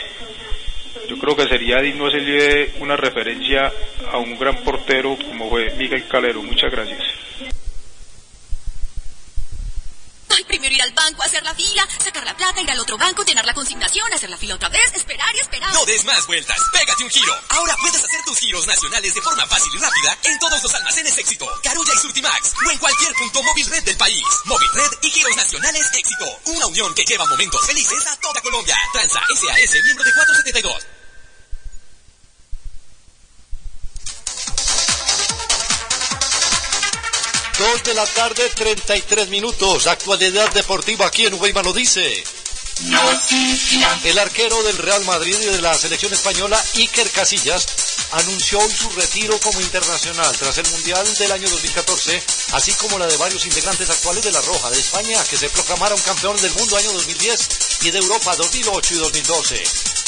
Yo 1.09 1.19
creo 1.19 1.37
que 1.37 1.49
sería 1.49 1.81
digno 1.81 2.07
hacerle 2.07 2.71
una 2.81 2.97
referencia 2.97 3.73
a 4.13 4.19
un 4.19 4.39
gran 4.39 4.57
portero 4.59 5.17
como 5.17 5.49
fue 5.49 5.71
Miguel 5.77 6.07
Calero. 6.07 6.43
Muchas 6.43 6.71
gracias. 6.71 7.60
Primero 10.47 10.75
ir 10.75 10.83
al 10.83 10.93
banco, 10.93 11.23
hacer 11.23 11.43
la 11.43 11.55
fila, 11.55 11.87
sacar 12.03 12.25
la 12.25 12.37
plata, 12.37 12.61
ir 12.61 12.71
al 12.71 12.81
otro 12.81 12.99
banco, 12.99 13.25
llenar 13.25 13.45
la 13.47 13.55
consignación, 13.55 14.13
hacer 14.13 14.31
la 14.31 14.37
fila 14.37 14.55
otra 14.55 14.69
vez, 14.69 14.93
esperar 14.95 15.35
y 15.37 15.41
esperar. 15.41 15.73
No 15.73 15.85
des 15.85 16.05
más 16.05 16.27
vueltas, 16.27 16.59
pégate 16.73 17.05
un 17.05 17.11
giro. 17.11 17.35
Ahora 17.51 17.77
puedes 17.81 18.03
hacer 18.03 18.21
tus 18.25 18.39
giros 18.39 18.67
nacionales 18.67 19.15
de 19.15 19.23
forma 19.23 19.47
fácil 19.47 19.73
y 19.75 19.79
rápida 19.79 20.19
en 20.25 20.39
todos 20.39 20.63
los 20.63 20.75
almacenes 20.75 21.19
Éxito, 21.19 21.47
Carulla 21.63 21.93
y 21.95 21.99
Surtimax 21.99 22.53
o 22.67 22.71
en 22.71 22.79
cualquier 22.79 23.13
punto 23.15 23.43
móvil 23.43 23.67
red 23.67 23.85
del 23.85 23.97
país. 23.97 24.23
Móvil 24.45 24.69
Red 24.75 24.91
y 25.03 25.11
giros 25.11 25.37
nacionales 25.37 25.87
Éxito. 25.95 26.27
Una 26.47 26.67
unión 26.67 26.95
que 26.95 27.05
lleva 27.05 27.25
momentos 27.27 27.67
felices 27.67 28.07
a 28.07 28.17
toda 28.17 28.41
Colombia. 28.41 28.77
Transa 28.93 29.21
SAS, 29.21 29.83
miembro 29.85 30.05
de 30.05 30.13
472. 30.13 31.00
Dos 37.61 37.83
de 37.83 37.93
la 37.93 38.07
tarde, 38.07 38.49
33 38.55 39.29
minutos. 39.29 39.87
Actualidad 39.87 40.51
deportiva 40.55 41.05
aquí 41.05 41.27
en 41.27 41.35
Weimar 41.35 41.63
lo 41.63 41.75
dice. 41.75 42.25
El 44.03 44.19
arquero 44.19 44.63
del 44.63 44.79
Real 44.79 45.05
Madrid 45.05 45.37
y 45.39 45.45
de 45.45 45.61
la 45.61 45.75
selección 45.75 46.11
española, 46.11 46.59
Iker 46.77 47.11
Casillas, 47.11 47.67
anunció 48.13 48.59
hoy 48.61 48.73
su 48.73 48.89
retiro 48.93 49.39
como 49.41 49.61
internacional 49.61 50.35
tras 50.39 50.57
el 50.57 50.71
Mundial 50.71 51.07
del 51.19 51.33
año 51.33 51.51
2014, 51.51 52.23
así 52.53 52.73
como 52.73 52.99
la 52.99 53.07
de 53.07 53.19
varios 53.19 53.45
integrantes 53.45 53.91
actuales 53.91 54.25
de 54.25 54.33
la 54.33 54.41
Roja 54.41 54.71
de 54.71 54.81
España, 54.81 55.23
que 55.25 55.37
se 55.37 55.51
proclamaron 55.51 56.01
campeón 56.01 56.39
del 56.39 56.55
mundo 56.55 56.79
año 56.79 56.93
2010 56.93 57.49
y 57.83 57.91
de 57.91 57.99
Europa 57.99 58.37
2008 58.37 58.95
y 58.95 58.97
2012. 58.97 59.65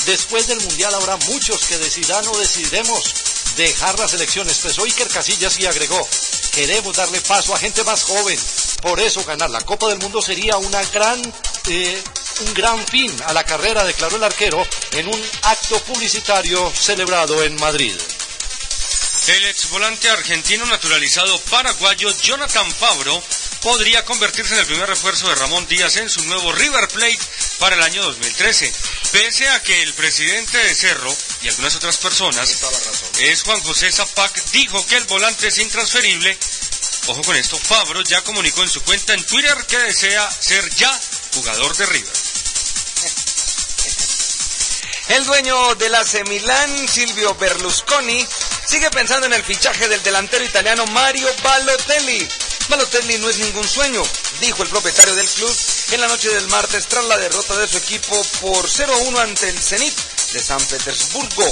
Después 0.07 0.47
del 0.47 0.61
Mundial 0.63 0.95
habrá 0.95 1.19
muchos 1.29 1.67
que 1.67 1.77
decidan 1.77 2.27
o 2.29 2.39
decidiremos 2.39 3.13
dejar 3.57 3.99
la 3.99 4.09
selección, 4.09 4.49
expresó 4.49 4.85
Iker 4.85 5.09
Casillas 5.09 5.59
y 5.59 5.67
agregó, 5.67 6.07
queremos 6.53 6.97
darle 6.97 7.21
paso 7.21 7.55
a 7.55 7.59
gente 7.59 7.85
más 7.85 8.05
joven. 8.05 8.39
Por 8.81 9.01
eso 9.01 9.25
ganar 9.25 9.51
la 9.51 9.61
Copa 9.61 9.89
del 9.89 9.99
Mundo 9.99 10.21
sería 10.21 10.57
una 10.57 10.83
gran, 10.87 11.21
eh, 11.69 12.03
un 12.41 12.55
gran 12.55 12.85
fin 12.87 13.15
a 13.27 13.33
la 13.33 13.45
carrera, 13.45 13.85
declaró 13.85 14.17
el 14.17 14.25
arquero 14.25 14.67
en 14.93 15.07
un 15.07 15.23
acto 15.43 15.79
publicitario 15.81 16.73
celebrado 16.75 17.43
en 17.43 17.57
Madrid. 17.57 17.95
El 19.29 19.45
ex 19.47 19.71
volante 19.71 20.11
argentino 20.11 20.67
naturalizado 20.67 21.39
paraguayo 21.43 22.11
Jonathan 22.23 22.69
Fabro 22.73 23.23
podría 23.63 24.05
convertirse 24.05 24.55
en 24.55 24.61
el 24.61 24.67
primer 24.67 24.89
refuerzo 24.89 25.29
de 25.29 25.37
Ramón 25.37 25.67
Díaz 25.69 25.97
en 25.97 26.11
su 26.11 26.23
nuevo 26.25 26.53
River 26.53 26.89
Plate 26.89 27.19
para 27.59 27.77
el 27.77 27.83
año 27.83 28.03
2013. 28.03 28.73
Pese 29.13 29.49
a 29.49 29.63
que 29.63 29.83
el 29.83 29.95
presidente 29.95 30.59
de 30.59 30.75
Cerro 30.75 31.17
y 31.43 31.49
algunas 31.49 31.77
otras 31.77 31.97
personas, 31.99 32.59
es 33.21 33.43
Juan 33.43 33.61
José 33.63 33.91
Zapac, 33.91 34.33
dijo 34.51 34.85
que 34.87 34.97
el 34.97 35.05
volante 35.05 35.47
es 35.49 35.59
intransferible. 35.59 36.37
Ojo 37.07 37.23
con 37.23 37.37
esto, 37.37 37.57
Fabro 37.57 38.03
ya 38.03 38.23
comunicó 38.23 38.63
en 38.63 38.69
su 38.69 38.83
cuenta 38.83 39.15
en 39.15 39.25
Twitter 39.25 39.57
que 39.69 39.79
desea 39.79 40.29
ser 40.31 40.69
ya 40.75 41.01
jugador 41.35 41.77
de 41.77 41.87
River. 41.87 42.13
El 45.09 45.25
dueño 45.27 45.75
del 45.77 45.95
AC 45.95 46.27
Milán, 46.29 46.89
Silvio 46.89 47.35
Berlusconi, 47.35 48.27
sigue 48.67 48.91
pensando 48.91 49.27
en 49.27 49.35
el 49.35 49.43
fichaje 49.43 49.89
del 49.89 50.03
delantero 50.03 50.45
italiano 50.45 50.87
Mario 50.87 51.29
Balotelli. 51.43 52.29
Balotelli 52.69 53.19
no 53.19 53.29
es 53.29 53.39
ningún 53.39 53.69
sueño, 53.69 54.03
dijo 54.41 54.63
el 54.63 54.69
propietario 54.69 55.15
del 55.15 55.29
club 55.29 55.55
en 55.93 56.01
la 56.01 56.09
noche 56.09 56.29
del 56.31 56.47
martes 56.49 56.87
tras 56.87 57.05
la 57.07 57.19
derrota 57.19 57.57
de 57.57 57.69
su 57.69 57.79
equipo 57.79 58.23
por 58.41 58.69
0-1 58.69 59.19
ante 59.19 59.49
el 59.49 59.59
Zenit 59.59 59.95
de 60.33 60.41
San 60.41 60.61
Petersburgo. 60.67 61.45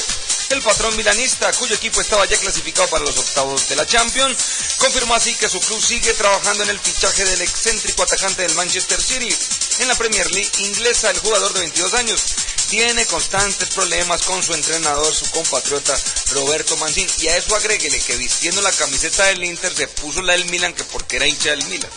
El 0.51 0.63
patrón 0.63 0.97
milanista, 0.97 1.53
cuyo 1.53 1.75
equipo 1.75 2.01
estaba 2.01 2.27
ya 2.27 2.37
clasificado 2.37 2.89
para 2.89 3.05
los 3.05 3.17
octavos 3.19 3.69
de 3.69 3.77
la 3.77 3.87
Champions, 3.87 4.37
confirmó 4.79 5.15
así 5.15 5.35
que 5.37 5.49
su 5.49 5.61
club 5.61 5.81
sigue 5.81 6.13
trabajando 6.15 6.65
en 6.65 6.71
el 6.71 6.81
fichaje 6.81 7.25
del 7.25 7.41
excéntrico 7.41 8.03
atacante 8.03 8.43
del 8.43 8.55
Manchester 8.55 9.01
City. 9.01 9.35
En 9.79 9.89
la 9.89 9.95
Premier 9.95 10.29
League 10.33 10.51
inglesa, 10.59 11.11
el 11.11 11.19
jugador 11.21 11.53
de 11.53 11.61
22 11.61 11.95
años 11.95 12.25
tiene 12.71 13.05
constantes 13.07 13.69
problemas 13.71 14.23
con 14.23 14.41
su 14.43 14.55
entrenador, 14.55 15.13
su 15.13 15.29
compatriota 15.31 15.99
Roberto 16.31 16.77
Mancini. 16.77 17.11
Y 17.19 17.27
a 17.27 17.37
eso 17.37 17.55
agréguele 17.57 18.01
que 18.01 18.17
vistiendo 18.17 18.63
la 18.63 18.71
camiseta 18.71 19.27
del 19.27 19.43
Inter 19.43 19.75
se 19.75 19.89
puso 19.89 20.23
la 20.23 20.35
del 20.35 20.47
Milan, 20.47 20.73
que 20.73 20.85
porque 20.85 21.17
era 21.17 21.27
hincha 21.27 21.51
del 21.51 21.65
Milan. 21.65 21.91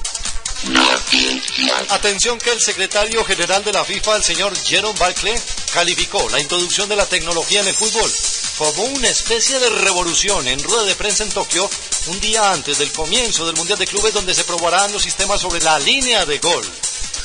Atención 1.90 2.40
que 2.40 2.52
el 2.52 2.60
secretario 2.60 3.24
general 3.24 3.64
de 3.64 3.74
la 3.74 3.86
FIFA, 3.86 4.16
el 4.16 4.24
señor 4.24 4.58
Jerome 4.58 4.98
Barclay, 4.98 5.40
calificó 5.74 6.28
la 6.30 6.40
introducción 6.40 6.90
de 6.90 6.96
la 6.96 7.06
tecnología 7.06 7.62
en 7.62 7.68
el 7.68 7.76
fútbol 7.76 8.12
como 8.58 8.84
una 8.84 9.10
especie 9.10 9.60
de 9.60 9.70
revolución 9.70 10.48
en 10.48 10.62
rueda 10.64 10.84
de 10.84 10.96
prensa 10.96 11.24
en 11.24 11.30
Tokio 11.30 11.70
un 12.08 12.20
día 12.20 12.52
antes 12.52 12.78
del 12.78 12.92
comienzo 12.92 13.46
del 13.46 13.56
Mundial 13.56 13.80
de 13.80 13.88
Clubes 13.88 14.14
donde 14.14 14.34
se 14.34 14.44
probarán 14.44 14.92
los 14.92 15.04
sistemas 15.04 15.42
sobre 15.42 15.62
la 15.62 15.80
línea 15.80 16.26
de 16.26 16.40
gol. 16.40 16.66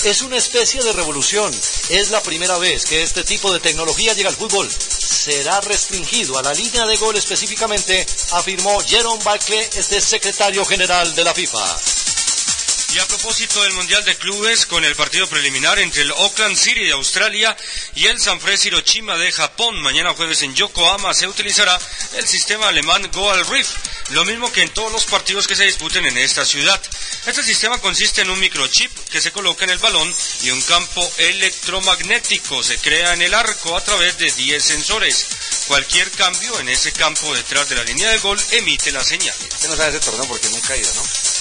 Es 0.04 0.22
una 0.22 0.36
especie 0.36 0.82
de 0.82 0.92
revolución. 0.92 1.52
Es 1.88 2.10
la 2.10 2.22
primera 2.22 2.56
vez 2.58 2.84
que 2.84 3.02
este 3.02 3.24
tipo 3.24 3.52
de 3.52 3.58
tecnología 3.58 4.14
llega 4.14 4.28
al 4.28 4.36
fútbol. 4.36 4.68
Será 4.70 5.60
restringido 5.60 6.38
a 6.38 6.42
la 6.42 6.54
línea 6.54 6.86
de 6.86 6.96
gol 6.96 7.16
específicamente, 7.16 8.06
afirmó 8.32 8.78
Jerome 8.80 9.22
Barclay, 9.24 9.68
este 9.76 10.00
secretario 10.00 10.64
general 10.64 11.14
de 11.14 11.24
la 11.24 11.34
FIFA. 11.34 12.07
Y 12.90 12.98
a 12.98 13.06
propósito 13.06 13.62
del 13.62 13.74
Mundial 13.74 14.02
de 14.05 14.16
Clubes, 14.16 14.65
con 14.65 14.82
el 14.82 14.97
partido 14.97 15.27
preliminar 15.28 15.78
entre 15.78 16.02
el 16.02 16.10
Auckland 16.10 16.56
City 16.56 16.85
de 16.85 16.93
Australia 16.93 17.55
y 17.94 18.06
el 18.06 18.19
Sanfrecce 18.19 18.69
Hiroshima 18.69 19.16
de 19.19 19.31
Japón, 19.31 19.78
mañana 19.82 20.15
jueves 20.15 20.40
en 20.40 20.55
Yokohama 20.55 21.12
se 21.12 21.28
utilizará 21.28 21.78
el 22.16 22.27
sistema 22.27 22.69
alemán 22.69 23.10
Goal 23.12 23.44
Reef, 23.47 23.69
lo 24.10 24.24
mismo 24.24 24.51
que 24.51 24.62
en 24.62 24.70
todos 24.70 24.90
los 24.90 25.05
partidos 25.05 25.47
que 25.47 25.55
se 25.55 25.65
disputen 25.65 26.06
en 26.06 26.16
esta 26.16 26.47
ciudad. 26.47 26.81
Este 27.27 27.43
sistema 27.43 27.78
consiste 27.78 28.23
en 28.23 28.31
un 28.31 28.40
microchip 28.40 28.90
que 29.10 29.20
se 29.20 29.32
coloca 29.32 29.65
en 29.65 29.70
el 29.70 29.78
balón 29.78 30.12
y 30.43 30.51
un 30.51 30.62
campo 30.62 31.12
electromagnético 31.19 32.62
se 32.62 32.78
crea 32.78 33.12
en 33.12 33.20
el 33.20 33.35
arco 33.35 33.77
a 33.77 33.85
través 33.85 34.16
de 34.16 34.32
10 34.32 34.65
sensores. 34.65 35.27
Cualquier 35.66 36.10
cambio 36.12 36.59
en 36.60 36.70
ese 36.70 36.93
campo 36.93 37.35
detrás 37.35 37.69
de 37.69 37.77
la 37.77 37.85
línea 37.85 38.09
de 38.09 38.19
gol 38.19 38.40
emite 38.52 38.90
la 38.93 39.05
señal. 39.05 39.36
Usted 39.52 39.69
no 39.69 39.77
sabe 39.77 39.90
ese 39.90 40.01
torneo 40.01 40.27
porque 40.27 40.48
nunca 40.48 40.73
ha 40.73 40.77
ido, 40.78 40.94
¿no? 40.94 41.38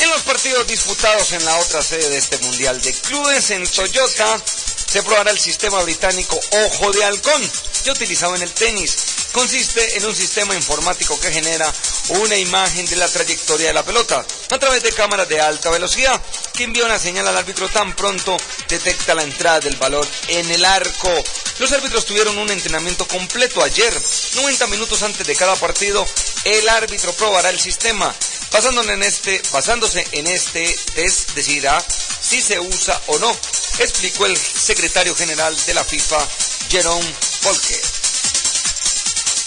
En 0.00 0.10
los 0.10 0.22
partidos 0.22 0.66
disputados 0.68 1.32
en 1.32 1.44
la 1.44 1.56
otra 1.58 1.82
sede 1.82 2.08
de 2.08 2.18
este 2.18 2.38
Mundial 2.38 2.80
de 2.80 2.92
Clubes, 2.92 3.50
en 3.50 3.66
Toyota, 3.66 4.40
se 4.86 5.02
probará 5.02 5.32
el 5.32 5.38
sistema 5.40 5.82
británico 5.82 6.38
Ojo 6.66 6.92
de 6.92 7.04
Halcón, 7.04 7.50
ya 7.84 7.92
utilizado 7.92 8.36
en 8.36 8.42
el 8.42 8.52
tenis. 8.52 8.96
Consiste 9.32 9.98
en 9.98 10.06
un 10.06 10.14
sistema 10.14 10.54
informático 10.54 11.18
que 11.18 11.32
genera 11.32 11.72
una 12.10 12.36
imagen 12.36 12.86
de 12.86 12.96
la 12.96 13.08
trayectoria 13.08 13.68
de 13.68 13.74
la 13.74 13.84
pelota 13.84 14.24
a 14.50 14.58
través 14.58 14.82
de 14.82 14.92
cámaras 14.92 15.28
de 15.28 15.40
alta 15.40 15.68
velocidad 15.70 16.20
que 16.54 16.64
envía 16.64 16.84
una 16.84 16.98
señal 16.98 17.26
al 17.26 17.36
árbitro 17.36 17.68
tan 17.68 17.94
pronto 17.94 18.36
detecta 18.68 19.14
la 19.14 19.22
entrada 19.22 19.60
del 19.60 19.76
balón 19.76 20.06
en 20.28 20.50
el 20.50 20.64
arco. 20.64 21.12
Los 21.58 21.72
árbitros 21.72 22.06
tuvieron 22.06 22.38
un 22.38 22.50
entrenamiento 22.50 23.06
completo 23.06 23.62
ayer, 23.62 23.92
90 24.36 24.66
minutos 24.68 25.02
antes 25.02 25.26
de 25.26 25.36
cada 25.36 25.56
partido. 25.56 26.06
El 26.44 26.68
árbitro 26.68 27.12
probará 27.14 27.50
el 27.50 27.60
sistema. 27.60 28.14
Basándose 28.52 28.92
en 28.92 29.02
este, 29.02 29.42
basándose 29.52 30.06
en 30.12 30.26
este 30.26 30.76
test 30.94 31.30
decidirá 31.34 31.84
si 32.20 32.40
se 32.42 32.58
usa 32.58 33.00
o 33.06 33.18
no, 33.18 33.30
explicó 33.78 34.26
el 34.26 34.36
secretario 34.36 35.14
general 35.14 35.56
de 35.66 35.74
la 35.74 35.84
FIFA, 35.84 36.28
Jerome 36.70 37.14
Volker. 37.42 37.80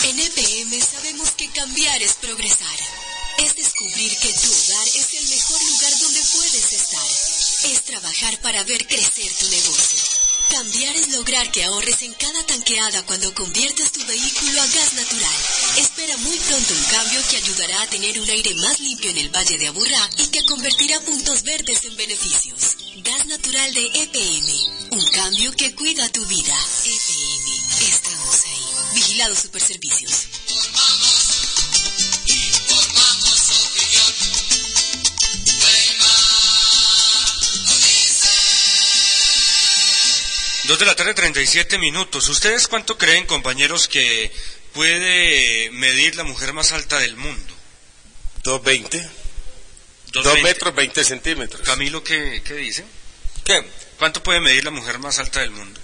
En 0.03 0.19
EPM 0.19 0.82
sabemos 0.82 1.32
que 1.32 1.52
cambiar 1.52 2.02
es 2.02 2.14
progresar. 2.14 2.80
Es 3.38 3.56
descubrir 3.56 4.18
que 4.18 4.34
tu 4.34 4.52
hogar 4.52 4.88
es 4.88 5.14
el 5.14 5.30
mejor 5.30 5.61
lugar. 5.64 5.70
Es 7.63 7.83
trabajar 7.83 8.41
para 8.41 8.63
ver 8.63 8.88
crecer 8.88 9.31
tu 9.39 9.47
negocio. 9.47 9.99
Cambiar 10.49 10.95
es 10.95 11.09
lograr 11.09 11.51
que 11.51 11.63
ahorres 11.63 12.01
en 12.01 12.13
cada 12.15 12.45
tanqueada 12.45 13.05
cuando 13.05 13.33
conviertes 13.35 13.91
tu 13.91 14.03
vehículo 14.05 14.61
a 14.61 14.65
gas 14.65 14.93
natural. 14.93 15.35
Espera 15.77 16.17
muy 16.17 16.38
pronto 16.39 16.73
un 16.73 16.83
cambio 16.85 17.21
que 17.29 17.38
ayudará 17.38 17.81
a 17.83 17.88
tener 17.88 18.19
un 18.19 18.29
aire 18.29 18.55
más 18.55 18.79
limpio 18.79 19.11
en 19.11 19.17
el 19.19 19.29
Valle 19.29 19.57
de 19.57 19.67
Aburrá 19.67 20.09
y 20.17 20.27
que 20.27 20.43
convertirá 20.45 20.99
puntos 21.01 21.43
verdes 21.43 21.85
en 21.85 21.95
beneficios. 21.95 22.77
Gas 22.97 23.25
natural 23.27 23.73
de 23.73 23.85
EPM. 23.85 24.91
Un 24.91 25.05
cambio 25.11 25.51
que 25.55 25.73
cuida 25.75 26.09
tu 26.09 26.25
vida. 26.25 26.57
EPM. 26.83 27.88
Estamos 27.88 28.45
ahí. 28.45 28.93
Vigilado 28.95 29.35
Superservicios. 29.35 30.11
Dos 40.65 40.77
de 40.77 40.85
la 40.85 40.95
tarde, 40.95 41.13
37 41.13 41.77
minutos. 41.79 42.29
¿Ustedes 42.29 42.67
cuánto 42.67 42.97
creen, 42.97 43.25
compañeros, 43.25 43.88
que 43.88 44.31
puede 44.73 45.71
medir 45.71 46.15
la 46.15 46.23
mujer 46.23 46.53
más 46.53 46.71
alta 46.71 46.99
del 46.99 47.15
mundo? 47.15 47.53
220. 48.43 49.01
Dos 50.11 50.23
2 50.23 50.33
veinte. 50.33 50.49
metros 50.49 50.75
20 50.75 51.03
centímetros. 51.03 51.61
Camilo, 51.63 52.03
¿qué, 52.03 52.41
qué 52.45 52.53
dice? 52.55 52.85
¿Qué? 53.43 53.65
¿Cuánto 53.97 54.21
puede 54.21 54.39
medir 54.39 54.63
la 54.63 54.71
mujer 54.71 54.99
más 54.99 55.19
alta 55.19 55.39
del 55.39 55.51
mundo? 55.51 55.79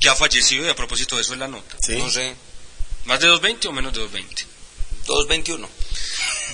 Que 0.00 0.08
ha 0.08 0.16
fallecido 0.16 0.66
y 0.66 0.68
a 0.68 0.76
propósito 0.76 1.16
de 1.16 1.22
eso 1.22 1.34
es 1.34 1.38
la 1.38 1.48
nota. 1.48 1.76
Sí. 1.82 1.96
No 1.96 2.10
sé. 2.10 2.34
¿Más 3.04 3.20
de 3.20 3.26
220 3.28 3.68
o 3.68 3.72
menos 3.72 3.92
de 3.92 4.00
220? 4.00 4.44
221. 5.06 5.68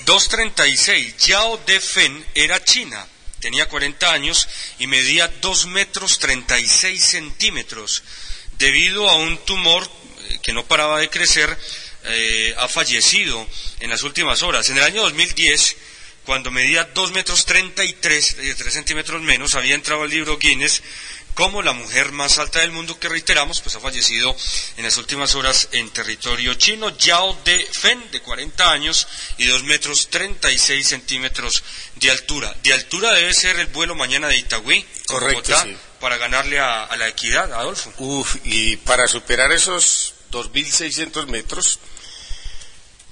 236. 0.05 1.17
Yao 1.17 1.57
De 1.65 1.79
Fen 1.79 2.25
era 2.35 2.63
china. 2.63 3.07
Tenía 3.43 3.67
40 3.67 4.09
años 4.09 4.47
y 4.79 4.87
medía 4.87 5.27
2 5.27 5.65
metros 5.65 6.17
36 6.19 7.03
centímetros. 7.03 8.01
Debido 8.57 9.09
a 9.09 9.17
un 9.17 9.37
tumor 9.39 9.83
eh, 9.83 10.39
que 10.41 10.53
no 10.53 10.65
paraba 10.65 11.01
de 11.01 11.09
crecer, 11.09 11.57
eh, 12.05 12.55
ha 12.57 12.69
fallecido 12.69 13.45
en 13.81 13.89
las 13.89 14.03
últimas 14.03 14.43
horas. 14.43 14.69
En 14.69 14.77
el 14.77 14.83
año 14.83 15.01
2010, 15.01 15.75
cuando 16.23 16.51
medía 16.51 16.85
2 16.85 17.11
metros 17.11 17.45
33, 17.45 18.37
eh, 18.39 18.55
3 18.57 18.73
centímetros 18.73 19.21
menos, 19.21 19.55
había 19.55 19.75
entrado 19.75 20.03
al 20.03 20.09
libro 20.09 20.37
Guinness 20.37 20.81
como 21.33 21.61
la 21.61 21.73
mujer 21.73 22.11
más 22.11 22.37
alta 22.37 22.59
del 22.59 22.71
mundo 22.71 22.99
que 22.99 23.09
reiteramos, 23.09 23.61
pues 23.61 23.75
ha 23.75 23.79
fallecido 23.79 24.35
en 24.77 24.83
las 24.83 24.97
últimas 24.97 25.33
horas 25.35 25.69
en 25.71 25.89
territorio 25.89 26.53
chino. 26.55 26.95
Yao 26.97 27.37
De 27.43 27.67
Fen, 27.71 28.11
de 28.11 28.21
40 28.21 28.71
años 28.71 29.07
y 29.37 29.45
2 29.45 29.63
metros 29.63 30.09
36 30.09 30.87
centímetros 30.87 31.63
de 31.95 32.11
altura. 32.11 32.55
De 32.63 32.73
altura 32.73 33.11
debe 33.13 33.33
ser 33.33 33.59
el 33.59 33.67
vuelo 33.67 33.95
mañana 33.95 34.27
de 34.27 34.37
Itagüí, 34.37 34.85
Correcto, 35.07 35.41
Bogotá, 35.41 35.63
sí. 35.63 35.77
para 35.99 36.17
ganarle 36.17 36.59
a, 36.59 36.83
a 36.83 36.97
la 36.97 37.07
equidad, 37.07 37.51
Adolfo. 37.53 37.91
Uf, 37.97 38.35
y 38.43 38.77
para 38.77 39.07
superar 39.07 39.51
esos 39.51 40.13
2.600 40.31 41.27
metros, 41.27 41.79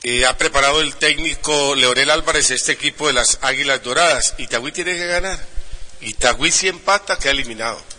eh, 0.03 0.25
ha 0.25 0.37
preparado 0.37 0.81
el 0.81 0.95
técnico 0.95 1.75
Leonel 1.75 2.09
Álvarez 2.09 2.49
este 2.51 2.71
equipo 2.71 3.07
de 3.07 3.13
las 3.13 3.37
Águilas 3.41 3.83
Doradas. 3.83 4.35
Itagüí 4.37 4.71
tiene 4.71 4.95
que 4.95 5.05
ganar. 5.05 5.39
Itagüí 6.01 6.51
si 6.51 6.67
empata, 6.67 7.19
queda 7.19 7.31
eliminado. 7.31 7.90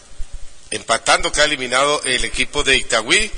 Empatando 0.72 1.30
queda 1.30 1.44
eliminado 1.44 2.02
el 2.04 2.24
equipo 2.24 2.62
de 2.62 2.76
Itagüí. 2.76 3.30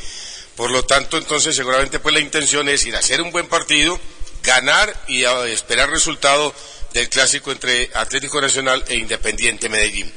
Por 0.56 0.70
lo 0.70 0.84
tanto, 0.84 1.18
entonces 1.18 1.54
seguramente 1.54 1.98
pues 1.98 2.14
la 2.14 2.20
intención 2.20 2.68
es 2.68 2.86
ir 2.86 2.94
a 2.94 3.00
hacer 3.00 3.20
un 3.20 3.32
buen 3.32 3.48
partido, 3.48 3.98
ganar 4.42 4.94
y 5.08 5.24
esperar 5.24 5.90
resultado 5.90 6.54
del 6.92 7.08
clásico 7.08 7.50
entre 7.50 7.90
Atlético 7.92 8.40
Nacional 8.40 8.84
e 8.86 8.94
Independiente 8.94 9.68
Medellín. 9.68 10.12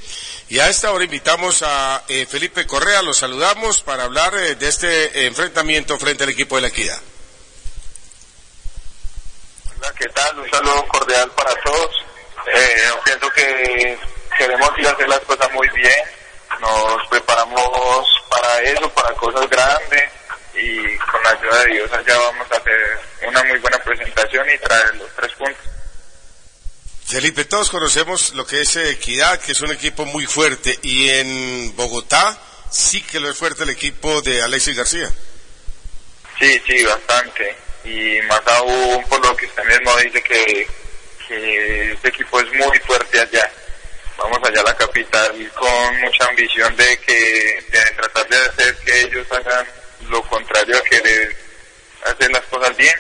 Y 0.50 0.60
a 0.60 0.70
esta 0.70 0.92
hora 0.92 1.04
invitamos 1.04 1.64
a 1.64 2.04
eh, 2.08 2.28
Felipe 2.30 2.68
Correa, 2.68 3.02
lo 3.02 3.14
saludamos 3.14 3.82
para 3.82 4.04
hablar 4.04 4.34
eh, 4.36 4.56
de 4.56 4.68
este 4.68 5.26
enfrentamiento 5.26 5.98
frente 5.98 6.24
al 6.24 6.30
equipo 6.30 6.56
de 6.56 6.62
la 6.62 6.68
Equidad. 6.68 7.02
Hola, 9.76 9.94
¿qué 9.98 10.08
tal? 10.10 10.40
Un 10.40 10.50
saludo 10.50 10.88
cordial 10.88 11.30
para 11.32 11.54
todos. 11.64 11.96
Eh, 12.54 12.84
yo 12.88 13.04
pienso 13.04 13.30
que 13.32 14.00
queremos 14.38 14.70
ir 14.78 14.88
a 14.88 14.92
hacer 14.92 15.10
las 15.10 15.20
cosas 15.22 15.52
muy 15.52 15.68
bien. 15.70 16.17
Nos 16.60 17.08
preparamos 17.10 18.06
para 18.30 18.62
eso, 18.62 18.90
para 18.90 19.14
cosas 19.16 19.50
grandes 19.50 20.12
y 20.56 20.98
con 20.98 21.22
la 21.24 21.30
ayuda 21.30 21.64
de 21.64 21.74
Dios 21.74 21.94
allá 21.94 22.18
vamos 22.18 22.48
a 22.52 22.58
hacer 22.58 23.00
una 23.28 23.44
muy 23.44 23.60
buena 23.60 23.78
presentación 23.80 24.46
y 24.50 24.58
traer 24.58 24.96
los 24.96 25.10
tres 25.16 25.32
puntos. 25.34 25.66
Felipe, 27.06 27.46
todos 27.46 27.70
conocemos 27.70 28.34
lo 28.34 28.46
que 28.46 28.62
es 28.62 28.76
eh, 28.76 28.90
Equidad, 28.90 29.40
que 29.40 29.54
es 29.54 29.62
un 29.62 29.72
equipo 29.72 30.04
muy 30.06 30.26
fuerte, 30.26 30.78
y 30.82 31.08
en 31.10 31.74
Bogotá 31.76 32.38
sí 32.70 33.02
que 33.02 33.20
lo 33.20 33.30
es 33.30 33.38
fuerte 33.38 33.64
el 33.64 33.70
equipo 33.70 34.22
de 34.22 34.42
Alexis 34.42 34.76
García. 34.76 35.10
Sí, 36.40 36.62
sí, 36.68 36.84
bastante. 36.84 37.56
Y 37.86 38.22
más 38.24 38.42
aún 38.48 39.04
por 39.08 39.26
lo 39.26 39.36
que 39.38 39.46
usted 39.46 39.64
mismo 39.64 39.96
dice 39.98 40.22
que, 40.22 40.68
que 41.28 41.92
este 41.94 42.10
equipo 42.10 42.42
es 42.42 42.52
muy 42.54 42.78
fuerte 42.80 43.22
allá. 43.22 43.50
Vamos 44.18 44.40
allá 44.44 44.62
a 44.62 44.64
la 44.64 44.76
capital 44.76 45.52
con 45.54 46.02
mucha 46.02 46.26
ambición 46.26 46.76
de 46.76 46.98
que 47.00 47.64
de 47.70 47.82
tratar 47.96 48.28
de 48.28 48.38
hacer 48.38 48.76
que 48.78 49.02
ellos 49.02 49.28
hagan 49.32 49.68
lo 50.10 50.22
contrario 50.24 50.78
a 50.78 50.82
querer 50.82 51.36
hacer 52.06 52.32
las 52.32 52.44
cosas 52.46 52.76
bien 52.78 52.96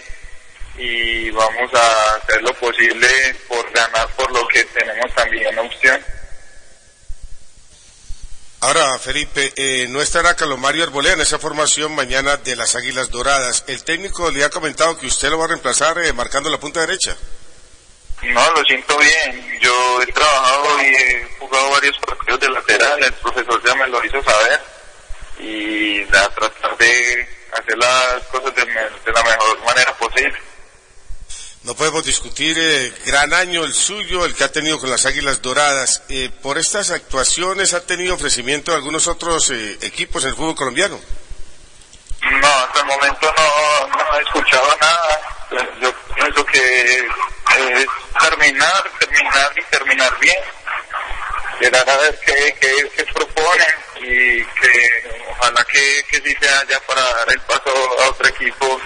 y 0.77 1.31
vamos 1.31 1.73
a 1.73 2.15
hacer 2.15 2.41
lo 2.43 2.53
posible 2.53 3.07
por 3.47 3.71
ganar 3.71 4.07
por 4.15 4.31
lo 4.31 4.47
que 4.47 4.63
tenemos 4.65 5.13
también 5.15 5.47
una 5.53 5.61
opción. 5.63 6.05
Ahora, 8.59 8.97
Felipe, 8.97 9.53
eh, 9.55 9.87
no 9.89 10.01
estará 10.01 10.35
Calomario 10.35 10.83
Arbolea 10.83 11.13
en 11.13 11.21
esa 11.21 11.37
formación 11.37 11.93
mañana 11.93 12.37
de 12.37 12.55
las 12.55 12.75
Águilas 12.75 13.09
Doradas. 13.11 13.63
El 13.67 13.83
técnico 13.83 14.31
le 14.31 14.43
ha 14.43 14.49
comentado 14.49 14.97
que 14.97 15.07
usted 15.07 15.29
lo 15.29 15.37
va 15.37 15.45
a 15.45 15.49
reemplazar 15.49 15.99
eh, 15.99 16.11
marcando 16.11 16.49
la 16.49 16.59
punta 16.59 16.81
derecha. 16.81 17.15
No, 18.23 18.51
lo 18.51 18.63
siento 18.65 18.97
bien. 18.97 19.59
Yo 19.61 20.01
he 20.01 20.07
trabajado 20.07 20.81
y 20.81 20.85
he 20.87 21.27
jugado 21.39 21.69
varios 21.71 21.97
partidos 21.99 22.39
de 22.39 22.49
lateral. 22.49 23.03
El 23.03 23.13
profesor 23.13 23.61
ya 23.65 23.75
me 23.75 23.87
lo 23.87 24.03
hizo 24.03 24.23
saber. 24.23 24.61
Y 25.39 26.01
a 26.03 26.29
tratar 26.29 26.77
de 26.77 27.29
hacer 27.51 27.77
las 27.77 28.23
cosas 28.31 28.55
de, 28.55 28.65
la 28.65 29.23
mejor 29.23 29.63
manera 29.65 29.95
posible. 29.97 30.35
No 31.63 31.75
podemos 31.75 32.05
discutir 32.05 32.57
eh, 32.57 32.93
gran 33.05 33.33
año 33.33 33.65
el 33.65 33.73
suyo, 33.73 34.25
el 34.25 34.33
que 34.33 34.45
ha 34.45 34.51
tenido 34.51 34.79
con 34.79 34.89
las 34.89 35.05
Águilas 35.05 35.41
Doradas. 35.41 36.03
Eh, 36.09 36.31
por 36.41 36.57
estas 36.57 36.91
actuaciones 36.91 37.73
ha 37.73 37.85
tenido 37.85 38.15
ofrecimiento 38.15 38.71
de 38.71 38.77
algunos 38.77 39.07
otros 39.07 39.51
eh, 39.51 39.77
equipos 39.81 40.23
en 40.23 40.29
el 40.29 40.35
fútbol 40.35 40.55
colombiano. 40.55 40.99
No, 42.21 42.47
hasta 42.47 42.79
el 42.79 42.85
momento 42.85 43.33
no, 43.37 43.87
no 43.87 44.17
he 44.17 44.21
escuchado 44.21 44.77
nada. 44.81 45.21
Yo 45.79 45.93
pienso 46.15 46.45
que 46.45 46.97
es 46.99 47.85
terminar, 48.19 48.89
terminar 48.99 49.51
y 49.55 49.63
terminar 49.63 50.19
bien. 50.19 50.37
Llegar 51.59 51.89
a 51.89 51.97
ver 51.97 52.19
qué, 52.25 52.55
qué, 52.59 52.91
qué 52.95 53.03
proponen 53.05 53.75
y 54.01 54.43
que 54.43 55.25
ojalá 55.31 55.63
que, 55.65 56.03
que 56.09 56.21
sí 56.21 56.35
sea 56.39 56.63
ya 56.69 56.79
para 56.81 57.01
dar 57.01 57.31
el 57.31 57.39
paso 57.41 58.01
a 58.01 58.09
otro 58.09 58.27
equipo 58.27 58.79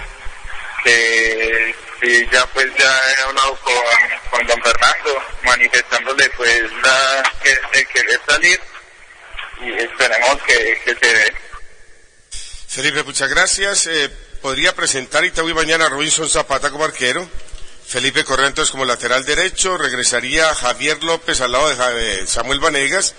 que 0.82 1.74
sí, 2.00 2.28
ya 2.32 2.46
pues 2.46 2.66
ya 2.76 3.12
he 3.12 3.22
hablado 3.22 3.56
con, 3.56 3.74
con 4.30 4.46
don 4.46 4.62
Fernando 4.62 5.22
manifestándole 5.44 6.28
pues 6.30 6.72
la, 6.82 7.22
que, 7.42 7.78
el 7.78 7.86
querer 7.88 8.20
salir 8.26 8.60
y 9.60 9.72
esperemos 9.74 10.42
que, 10.42 10.80
que 10.84 10.94
se 10.94 11.14
dé. 11.14 11.34
Felipe, 12.72 13.02
muchas 13.02 13.28
gracias. 13.28 13.86
Eh, 13.86 14.08
podría 14.40 14.74
presentar 14.74 15.26
Itagüí 15.26 15.52
mañana 15.52 15.84
a 15.84 15.88
Robinson 15.90 16.26
Zapata 16.26 16.70
como 16.70 16.84
arquero. 16.84 17.28
Felipe 17.86 18.24
Correa 18.24 18.46
entonces 18.46 18.70
como 18.72 18.86
lateral 18.86 19.26
derecho. 19.26 19.76
Regresaría 19.76 20.54
Javier 20.54 21.04
López 21.04 21.42
al 21.42 21.52
lado 21.52 21.68
de 21.68 22.26
Samuel 22.26 22.60
Vanegas. 22.60 23.14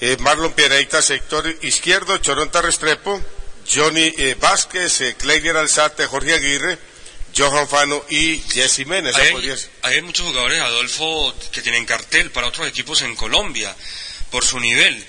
Eh, 0.00 0.16
Marlon 0.18 0.54
Pereita, 0.54 1.00
sector 1.02 1.46
izquierdo. 1.62 2.18
Choronta 2.18 2.60
Restrepo. 2.60 3.22
Johnny 3.72 4.12
eh, 4.18 4.34
Vázquez, 4.40 5.02
eh, 5.02 5.16
Alzate, 5.54 6.06
Jorge 6.06 6.34
Aguirre, 6.34 6.78
Johan 7.36 7.68
Fano 7.68 8.04
y 8.08 8.38
Jesse 8.50 8.86
Hay, 8.90 9.12
ser. 9.12 9.70
hay 9.82 10.02
muchos 10.02 10.26
jugadores, 10.26 10.60
Adolfo, 10.62 11.32
que 11.52 11.62
tienen 11.62 11.84
cartel 11.84 12.32
para 12.32 12.48
otros 12.48 12.66
equipos 12.66 13.02
en 13.02 13.14
Colombia, 13.14 13.76
por 14.30 14.44
su 14.44 14.58
nivel. 14.58 15.06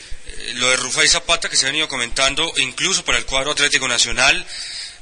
Lo 0.56 0.70
de 0.70 0.76
Rufai 0.78 1.08
Zapata, 1.08 1.50
que 1.50 1.58
se 1.58 1.66
ha 1.66 1.70
venido 1.70 1.88
comentando, 1.88 2.52
incluso 2.58 3.04
para 3.06 3.18
el 3.18 3.26
cuadro 3.26 3.52
Atlético 3.52 3.88
Nacional. 3.88 4.46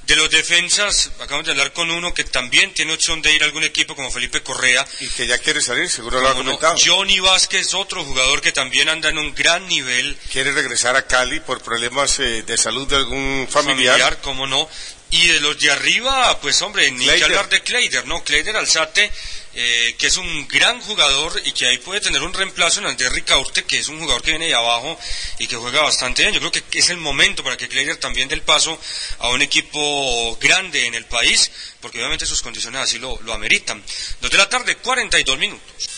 De 0.06 0.16
los 0.16 0.30
defensas, 0.32 1.12
acabamos 1.20 1.46
de 1.46 1.52
hablar 1.52 1.74
con 1.74 1.92
uno 1.92 2.14
que 2.14 2.24
también 2.24 2.74
tiene 2.74 2.94
opción 2.94 3.22
de 3.22 3.34
ir 3.36 3.44
a 3.44 3.46
algún 3.46 3.66
equipo 3.66 3.94
como 3.94 4.10
Felipe 4.10 4.42
Correa. 4.42 4.88
Y 5.02 5.08
que 5.10 5.28
ya 5.28 5.38
quiere 5.38 5.62
salir, 5.62 5.90
seguro 5.90 6.22
lo 6.22 6.30
ha 6.30 6.32
Como 6.32 6.44
no, 6.44 6.58
comentado. 6.58 6.78
Johnny 6.82 7.20
Vázquez, 7.20 7.74
otro 7.74 8.06
jugador 8.06 8.42
que 8.42 8.54
también 8.54 8.88
anda 8.88 9.10
en 9.10 9.18
un 9.18 9.36
gran 9.36 9.68
nivel. 9.68 10.18
Quiere 10.32 10.54
regresar 10.54 10.96
a 10.96 11.06
Cali 11.06 11.42
por 11.42 11.62
problemas 11.62 12.20
eh, 12.20 12.42
de 12.44 12.58
salud 12.58 12.88
de 12.88 12.96
algún 12.96 13.50
familiar. 13.52 13.96
familiar, 13.96 14.22
cómo 14.22 14.48
no. 14.48 14.70
Y 15.10 15.28
de 15.28 15.42
los 15.42 15.60
de 15.60 15.72
arriba, 15.72 16.40
pues 16.40 16.62
hombre, 16.62 16.90
ni 16.92 17.06
que 17.06 17.24
hablar 17.26 17.50
de 17.50 17.62
Kleider, 17.62 18.08
¿no? 18.08 18.24
Kleider 18.24 18.56
Alzate, 18.56 19.12
eh, 19.60 19.96
que 19.98 20.06
es 20.06 20.18
un 20.18 20.48
gran 20.48 20.80
jugador 20.82 21.42
y 21.44 21.52
que 21.52 21.66
ahí 21.66 21.80
puede 21.80 22.00
tener 22.00 22.22
un 22.22 22.32
reemplazo 22.32 22.80
en 22.80 22.86
Andrés 22.86 23.12
Ricaurte, 23.12 23.64
que 23.64 23.80
es 23.80 23.88
un 23.88 23.98
jugador 24.00 24.22
que 24.22 24.30
viene 24.30 24.46
de 24.46 24.54
abajo 24.54 25.00
y 25.40 25.48
que 25.48 25.56
juega 25.56 25.82
bastante 25.82 26.22
bien. 26.22 26.36
Yo 26.36 26.40
creo 26.40 26.52
que 26.52 26.78
es 26.78 26.92
el 26.92 26.98
momento 26.98 27.44
para 27.44 27.58
que 27.58 27.68
Kleider 27.68 27.98
también 27.98 28.30
dé 28.30 28.36
el 28.36 28.44
paso 28.44 28.80
a 29.18 29.30
un 29.30 29.42
equipo 29.42 30.38
grande 30.40 30.86
en 30.86 30.94
el 30.94 31.06
país, 31.06 31.50
porque 31.82 31.98
obviamente 31.98 32.28
sus 32.28 32.44
condiciones 32.44 32.82
así 32.82 33.00
lo, 33.00 33.20
lo 33.24 33.34
ameritan. 33.34 33.84
Dos 34.22 34.30
de 34.30 34.38
la 34.38 34.48
tarde, 34.48 34.78
42 34.78 35.40
minutos. 35.40 35.90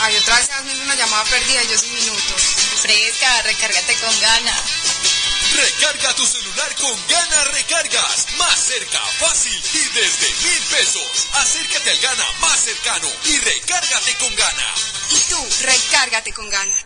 Ay, 0.00 0.14
otra 0.18 0.36
vez 0.36 0.50
hazme 0.50 0.78
una 0.82 0.94
llamada 0.94 1.24
perdida 1.24 1.64
y 1.64 1.68
yo 1.68 1.78
sin 1.78 1.94
minutos. 1.94 2.42
Fresca, 2.82 3.42
recárgate 3.44 3.94
con 3.94 4.20
gana. 4.20 4.62
Recarga 5.56 6.14
tu 6.14 6.26
celular 6.26 6.76
con 6.76 7.08
Gana 7.08 7.44
Recargas. 7.44 8.26
Más 8.36 8.60
cerca, 8.60 9.00
fácil 9.18 9.58
y 9.74 9.84
desde 9.94 10.48
mil 10.48 10.62
pesos. 10.70 11.28
Acércate 11.32 11.90
al 11.90 11.98
Gana 11.98 12.24
más 12.40 12.60
cercano 12.60 13.08
y 13.24 13.38
recárgate 13.38 14.14
con 14.16 14.36
Gana. 14.36 14.74
Y 15.10 15.18
tú, 15.30 15.48
recárgate 15.62 16.32
con 16.32 16.50
ganas. 16.50 16.84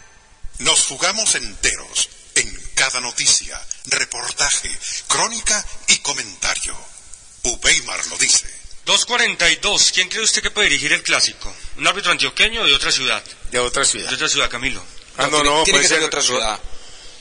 Nos 0.58 0.86
jugamos 0.86 1.34
enteros 1.34 2.10
en 2.34 2.70
cada 2.74 3.00
noticia, 3.00 3.60
reportaje, 3.86 4.70
crónica 5.08 5.66
y 5.88 5.96
comentario. 5.98 6.76
Uweimar 7.44 8.06
lo 8.08 8.18
dice. 8.18 8.46
2.42. 8.86 9.92
¿Quién 9.92 10.08
cree 10.08 10.22
usted 10.22 10.42
que 10.42 10.50
puede 10.50 10.68
dirigir 10.68 10.92
el 10.92 11.02
clásico? 11.02 11.54
¿Un 11.76 11.86
árbitro 11.86 12.12
antioqueño 12.12 12.62
o 12.62 12.66
de 12.66 12.74
otra 12.74 12.92
ciudad? 12.92 13.22
De 13.50 13.58
otra 13.58 13.84
ciudad. 13.84 14.08
De 14.08 14.14
otra 14.14 14.28
ciudad, 14.28 14.50
Camilo. 14.50 14.84
Ah, 15.16 15.28
no, 15.28 15.42
no, 15.42 15.64
tiene 15.64 15.78
puede 15.78 15.82
que 15.82 15.88
ser 15.88 16.00
de 16.00 16.06
otra 16.06 16.22
ciudad. 16.22 16.60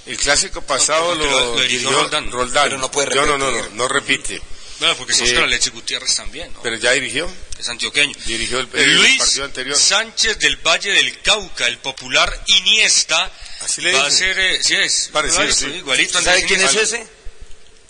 El 0.05 0.17
clásico 0.17 0.61
pasado 0.61 1.13
lo, 1.15 1.26
lo- 1.26 1.61
dirigió 1.61 1.91
Roldán. 1.91 2.30
Pero 2.65 2.77
no 2.77 2.89
puede 2.91 3.13
Yo 3.13 3.26
no, 3.26 3.38
no, 3.38 3.51
no, 3.51 3.69
no 3.69 3.88
repite. 3.88 4.41
Bueno, 4.80 4.95
porque 4.95 5.11
es 5.11 5.21
Eh, 5.21 5.45
Leche 5.47 5.71
Gutiérrez 5.71 6.15
también, 6.15 6.53
¿no? 6.53 6.61
Pero 6.61 6.77
ya 6.77 6.91
dirigió. 6.91 7.30
Es 7.59 7.67
antioqueño. 7.67 8.13
Dirigió 8.26 8.59
el, 8.61 8.69
el 8.73 8.95
Luis 8.95 9.17
partido 9.17 9.43
anterior. 9.45 9.77
Sánchez 9.77 10.39
del 10.39 10.55
Valle 10.55 10.91
del 10.93 11.21
Cauca, 11.21 11.67
el 11.67 11.80
popular 11.80 12.43
Iniesta, 12.47 13.30
Así 13.59 13.81
le 13.81 13.91
va 13.91 14.05
a 14.07 14.09
ser, 14.11 14.39
eh, 14.39 14.63
sí 14.63 14.76
es, 14.76 15.09
Parecido, 15.11 15.43
Igualito, 15.43 15.59
sí. 15.65 15.77
igualito. 15.80 16.13
¿Sabe 16.21 16.30
Andrés 16.41 16.45
quién 16.47 16.61
es 16.61 16.76
ese? 16.76 17.07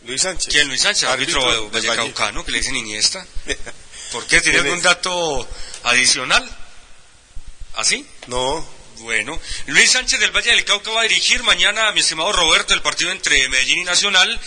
Luis 0.06 0.22
Sánchez. 0.23 0.52
¿Quién? 0.52 0.68
Luis 0.68 0.81
Sánchez, 0.81 1.03
árbitro, 1.10 1.41
Árbitro 1.44 1.61
del 1.69 1.72
Valle. 1.76 1.88
vallecaucano, 1.90 2.44
que 2.44 2.52
le 2.53 2.57
dicen 2.57 2.76
Iniesta. 2.76 3.23
¿Por 4.11 4.23
qué? 4.26 4.41
¿Tiene 4.41 4.57
Tiene- 4.57 4.69
algún 4.69 4.81
dato 4.81 5.48
adicional? 5.84 6.49
¿Así? 7.76 8.03
No. 8.27 8.68
Bueno, 9.00 9.40
Luis 9.68 9.92
Sánchez 9.92 10.20
del 10.20 10.32
Valle 10.36 10.52
del 10.52 10.66
Cauca 10.66 10.92
va 10.92 11.02
a 11.02 11.04
dirigir 11.04 11.42
mañana, 11.44 11.92
mi 11.94 12.02
estimado 12.02 12.32
Roberto, 12.34 12.74
el 12.74 12.82
partido 12.82 13.12
entre 13.12 13.48
Medellín 13.50 13.80
y 13.80 13.84
Nacional. 13.84 14.40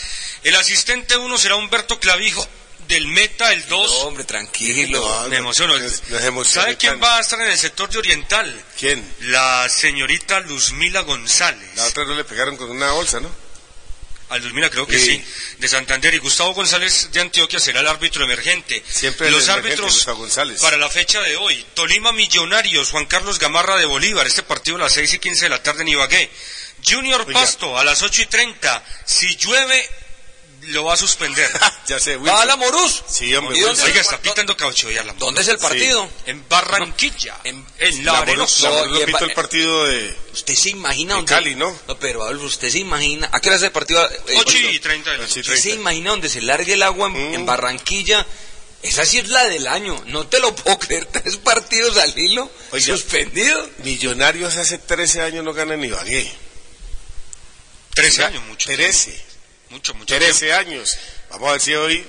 El 0.45 0.55
asistente 0.57 1.17
uno 1.17 1.39
será 1.39 1.57
Humberto 1.57 1.99
Clavijo 1.99 2.47
del 2.89 3.07
Meta, 3.07 3.53
el 3.53 3.67
2. 3.67 3.91
hombre, 4.05 4.25
tranquilo. 4.25 5.01
No, 5.23 5.29
Me 5.29 5.37
emociono. 5.37 5.79
nos- 5.79 6.03
¿Sabe 6.49 6.77
quién 6.77 7.01
va 7.03 7.17
a 7.17 7.21
estar 7.21 7.41
en 7.41 7.49
el 7.51 7.59
sector 7.59 7.89
de 7.89 7.99
Oriental? 7.99 8.65
¿Quién? 8.79 9.15
La 9.21 9.69
señorita 9.71 10.41
Luzmila 10.41 11.01
González. 11.01 11.71
La 11.77 11.87
otra 11.87 12.05
no 12.05 12.15
le 12.15 12.25
pegaron 12.25 12.57
con 12.57 12.71
una 12.71 12.91
bolsa, 12.93 13.21
¿no? 13.21 13.31
A 14.33 14.39
Luzmila 14.39 14.71
creo 14.71 14.87
que 14.87 14.99
Sí. 14.99 15.17
sí. 15.17 15.25
De 15.59 15.69
Santander. 15.69 16.15
Y 16.15 16.19
Gustavo 16.19 16.55
González 16.55 17.11
de 17.13 17.21
Antioquia 17.21 17.61
será 17.61 17.81
el 17.81 17.87
árbitro 17.87 18.25
emergente. 18.25 18.83
Siempre 18.89 19.31
Los 19.31 19.49
árbitros 19.49 20.05
González. 20.07 20.61
para 20.61 20.77
la 20.77 20.89
fecha 20.89 21.21
de 21.21 21.37
hoy. 21.37 21.65
Tolima 21.75 22.13
Millonarios, 22.13 22.91
Juan 22.91 23.07
Carlos 23.07 23.39
Gamarra 23.39 23.77
de 23.77 23.85
Bolívar. 23.85 24.27
Este 24.27 24.43
partido 24.43 24.77
a 24.77 24.81
las 24.81 24.93
6 24.95 25.13
y 25.15 25.19
15 25.19 25.45
de 25.45 25.49
la 25.51 25.63
tarde 25.63 25.83
en 25.83 25.89
Ibagué. 25.89 26.31
Junior. 26.85 27.31
Pasto 27.33 27.79
a 27.79 27.85
las 27.85 28.03
8 28.03 28.23
y 28.23 28.27
30. 28.27 28.85
Si 29.05 29.37
llueve, 29.37 29.89
lo 30.69 30.85
va 30.85 30.95
a 30.95 30.97
suspender. 30.97 31.51
Ya 31.89 31.99
sé, 31.99 32.17
¿Va 32.17 32.43
a 32.43 32.47
la 32.47 32.57
Morús? 32.57 33.03
Sí, 33.09 33.35
hombre. 33.35 33.59
¿Y 33.59 33.61
dónde? 33.61 33.73
Wilson. 33.83 33.89
Oiga, 33.91 34.01
está 34.01 34.19
pitando 34.23 34.57
caucho 34.57 34.89
ya 34.91 35.03
la 35.03 35.13
¿Dónde 35.15 35.43
es 35.43 35.49
el 35.49 35.59
partido? 35.59 36.09
En 36.27 36.49
Barranquilla. 36.49 37.37
En- 37.45 37.67
En 37.79 38.05
La 38.05 38.13
la 38.13 38.25
Morús- 38.25 38.61
la 38.61 38.71
Morús 38.71 39.01
el 39.21 39.33
partido 39.35 39.85
de... 39.87 40.17
¿Usted 40.33 40.55
se 40.55 40.71
imagina 40.71 41.15
dónde? 41.17 41.29
Cali, 41.29 41.55
¿no? 41.57 41.77
pero 42.01 42.23
Adolfo, 42.23 42.47
¿usted 42.47 42.71
se 42.71 42.79
imagina? 42.79 43.29
¿A 43.33 43.41
qué 43.41 43.49
hora 43.49 43.57
es 43.57 43.63
el 43.65 43.73
partido? 43.73 44.09
Eh, 44.09 44.35
8 44.39 44.59
y 44.71 44.79
30 44.79 45.11
de 45.11 45.19
la 45.19 45.25
Ocho 45.25 45.33
y 45.35 45.43
noche. 45.43 45.53
¿Usted 45.53 45.63
se 45.63 45.71
imagina 45.75 46.11
donde 46.11 46.29
se 46.31 46.41
largue 46.41 46.75
el 46.75 46.83
agua 46.83 47.09
en, 47.09 47.13
Mm. 47.31 47.35
en 47.35 47.47
Barranquilla? 47.47 48.25
Esa 48.83 49.05
sí 49.05 49.19
es 49.19 49.29
la 49.29 49.45
del 49.47 49.67
año. 49.67 50.01
No 50.07 50.27
te 50.29 50.39
lo 50.39 50.55
puedo 50.55 50.79
creer. 50.79 51.07
Tres 51.07 51.37
partidos 51.39 51.97
al 51.99 52.17
hilo 52.19 52.49
Oiga. 52.71 52.87
suspendidos. 52.87 53.69
Millonarios 53.85 54.57
hace 54.57 54.79
13 54.79 55.21
años 55.21 55.45
no 55.45 55.53
ganan 55.53 55.81
ni 55.81 55.89
Ibagué. 55.89 56.33
13 57.95 58.25
años, 58.25 58.43
mucho. 58.45 58.71
13. 58.71 59.32
Mucho, 59.73 59.95
mucho. 59.95 60.15
13 60.15 60.53
años. 60.53 60.99
Vamos 61.31 61.49
a 61.49 61.53
ver 61.53 61.61
si 61.63 61.75
hoy 61.75 62.05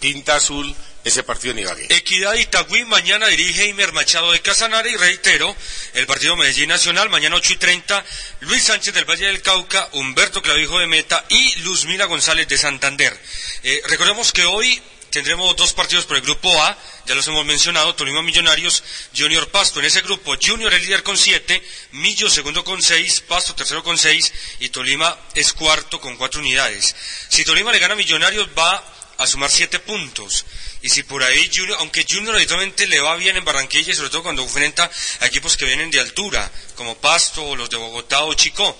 pinta 0.00 0.36
azul 0.36 0.74
ese 1.04 1.22
partido 1.22 1.52
en 1.52 1.58
Ibagué. 1.58 1.86
Equidad 1.90 2.34
Itagüí, 2.36 2.86
mañana 2.86 3.26
dirige 3.26 3.66
Imer 3.66 3.92
Machado 3.92 4.32
de 4.32 4.40
Casanare 4.40 4.90
y 4.90 4.96
reitero, 4.96 5.54
el 5.92 6.06
partido 6.06 6.36
Medellín 6.36 6.70
Nacional, 6.70 7.10
mañana 7.10 7.36
8 7.36 7.52
y 7.52 7.56
30, 7.56 8.04
Luis 8.40 8.62
Sánchez 8.62 8.94
del 8.94 9.04
Valle 9.04 9.26
del 9.26 9.42
Cauca, 9.42 9.90
Humberto 9.92 10.40
Clavijo 10.40 10.78
de 10.78 10.86
Meta 10.86 11.22
y 11.28 11.56
Luzmila 11.56 12.06
González 12.06 12.48
de 12.48 12.56
Santander. 12.56 13.14
Eh, 13.62 13.82
recordemos 13.88 14.32
que 14.32 14.46
hoy 14.46 14.80
tendremos 15.12 15.54
dos 15.56 15.74
partidos 15.74 16.06
por 16.06 16.16
el 16.16 16.22
grupo 16.22 16.50
A, 16.62 16.76
ya 17.06 17.14
los 17.14 17.28
hemos 17.28 17.44
mencionado, 17.44 17.94
Tolima 17.94 18.22
Millonarios, 18.22 18.82
Junior 19.14 19.46
Pasto. 19.50 19.78
En 19.78 19.84
ese 19.84 20.00
grupo, 20.00 20.34
Junior 20.42 20.72
es 20.72 20.82
líder 20.82 21.02
con 21.02 21.18
7, 21.18 21.62
Millo 21.92 22.30
segundo 22.30 22.64
con 22.64 22.82
6, 22.82 23.20
Pasto 23.28 23.54
tercero 23.54 23.84
con 23.84 23.98
6 23.98 24.32
y 24.60 24.70
Tolima 24.70 25.16
es 25.34 25.52
cuarto 25.52 26.00
con 26.00 26.16
4 26.16 26.40
unidades. 26.40 26.96
Si 27.28 27.44
Tolima 27.44 27.70
le 27.70 27.78
gana 27.78 27.92
a 27.92 27.96
Millonarios 27.96 28.48
va 28.58 28.82
a 29.18 29.26
sumar 29.26 29.50
7 29.50 29.80
puntos. 29.80 30.46
Y 30.80 30.88
si 30.88 31.02
por 31.02 31.22
ahí 31.22 31.50
Junior, 31.54 31.76
aunque 31.80 32.06
Junior 32.08 32.34
habitualmente 32.34 32.86
le 32.86 32.98
va 32.98 33.14
bien 33.16 33.36
en 33.36 33.44
Barranquilla 33.44 33.94
sobre 33.94 34.08
todo 34.08 34.22
cuando 34.22 34.42
enfrenta 34.42 34.90
a 35.20 35.26
equipos 35.26 35.58
que 35.58 35.66
vienen 35.66 35.90
de 35.90 36.00
altura, 36.00 36.50
como 36.74 36.96
Pasto 36.96 37.44
o 37.44 37.54
los 37.54 37.68
de 37.68 37.76
Bogotá 37.76 38.24
o 38.24 38.32
Chico, 38.32 38.76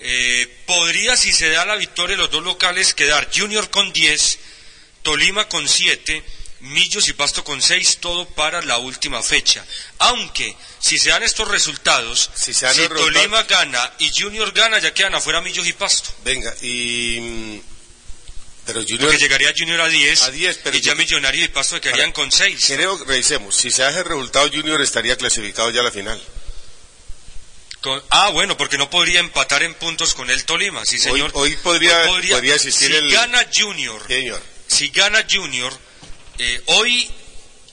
eh, 0.00 0.62
podría, 0.66 1.16
si 1.16 1.32
se 1.32 1.48
da 1.48 1.64
la 1.64 1.76
victoria, 1.76 2.16
los 2.16 2.30
dos 2.30 2.42
locales 2.42 2.92
quedar 2.92 3.30
Junior 3.32 3.70
con 3.70 3.92
10, 3.92 4.38
Tolima 5.06 5.48
con 5.48 5.68
7, 5.68 6.20
Millos 6.60 7.06
y 7.06 7.12
Pasto 7.12 7.44
con 7.44 7.62
6, 7.62 7.98
todo 8.00 8.26
para 8.30 8.60
la 8.62 8.78
última 8.78 9.22
fecha. 9.22 9.64
Aunque, 10.00 10.56
si 10.80 10.98
se 10.98 11.10
dan 11.10 11.22
estos 11.22 11.46
resultados, 11.46 12.28
Si 12.34 12.46
si, 12.52 12.54
se 12.54 12.66
dan 12.66 12.76
los 12.76 12.88
resultados- 12.88 13.14
Tolima 13.14 13.42
gana 13.44 13.92
y 14.00 14.10
Junior 14.12 14.50
gana, 14.52 14.80
ya 14.80 14.92
quedan 14.92 15.14
afuera 15.14 15.40
Millos 15.40 15.64
y 15.68 15.72
Pasto. 15.74 16.10
Venga, 16.24 16.52
y... 16.62 17.18
mm, 17.20 17.60
Pero 18.66 18.80
Junior... 18.82 19.02
Porque 19.02 19.18
llegaría 19.18 19.52
Junior 19.56 19.80
a 19.82 19.88
10, 19.88 20.22
A 20.22 20.30
10, 20.32 20.58
pero 20.64 20.76
y 20.76 20.80
ya 20.80 20.92
yo- 20.92 20.96
Millonario 20.96 21.44
y 21.44 21.48
Pasto 21.48 21.80
quedarían 21.80 22.10
con 22.10 22.32
6. 22.32 22.64
Creo, 22.66 22.98
revisemos, 23.04 23.54
si 23.54 23.70
se 23.70 23.84
hace 23.84 24.00
el 24.00 24.04
resultado 24.06 24.48
Junior 24.50 24.82
estaría 24.82 25.16
clasificado 25.16 25.70
ya 25.70 25.82
a 25.82 25.84
la 25.84 25.92
final. 25.92 26.20
Con- 27.80 28.02
ah, 28.10 28.30
bueno, 28.30 28.56
porque 28.56 28.76
no 28.78 28.90
podría 28.90 29.20
empatar 29.20 29.62
en 29.62 29.74
puntos 29.74 30.14
con 30.14 30.28
el 30.30 30.44
Tolima, 30.44 30.84
sí 30.84 30.98
señor. 30.98 31.30
Hoy, 31.34 31.52
hoy 31.52 31.56
podría, 31.58 32.06
podría, 32.06 32.54
existir 32.56 32.88
si 32.90 32.96
el... 32.96 33.12
gana 33.12 33.46
Junior, 33.54 34.04
Señor. 34.08 34.42
Si 34.66 34.88
gana 34.88 35.24
Junior, 35.30 35.72
eh, 36.38 36.62
hoy 36.66 37.10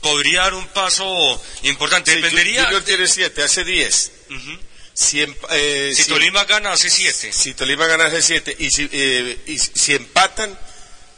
podría 0.02 0.42
dar 0.42 0.54
un 0.54 0.68
paso 0.68 1.42
importante. 1.64 2.12
Sí, 2.14 2.22
Dependería. 2.22 2.64
Junior 2.66 2.84
tiene 2.84 3.08
7, 3.08 3.44
hace 3.44 3.64
10. 3.64 4.12
Ujú. 4.30 4.60
Si, 4.94 5.22
em- 5.22 5.36
eh, 5.52 5.92
si, 5.96 6.06
Tolima 6.06 6.44
gana, 6.46 6.72
hace 6.74 6.90
7. 6.90 7.34
si 7.34 7.54
Tolima 7.54 7.88
gana 7.88 8.06
hace 8.06 8.22
7 8.22 8.56
y, 8.60 8.70
si, 8.70 8.88
eh, 8.92 9.38
y 9.48 9.58
si 9.58 9.94
empatan, 9.96 10.58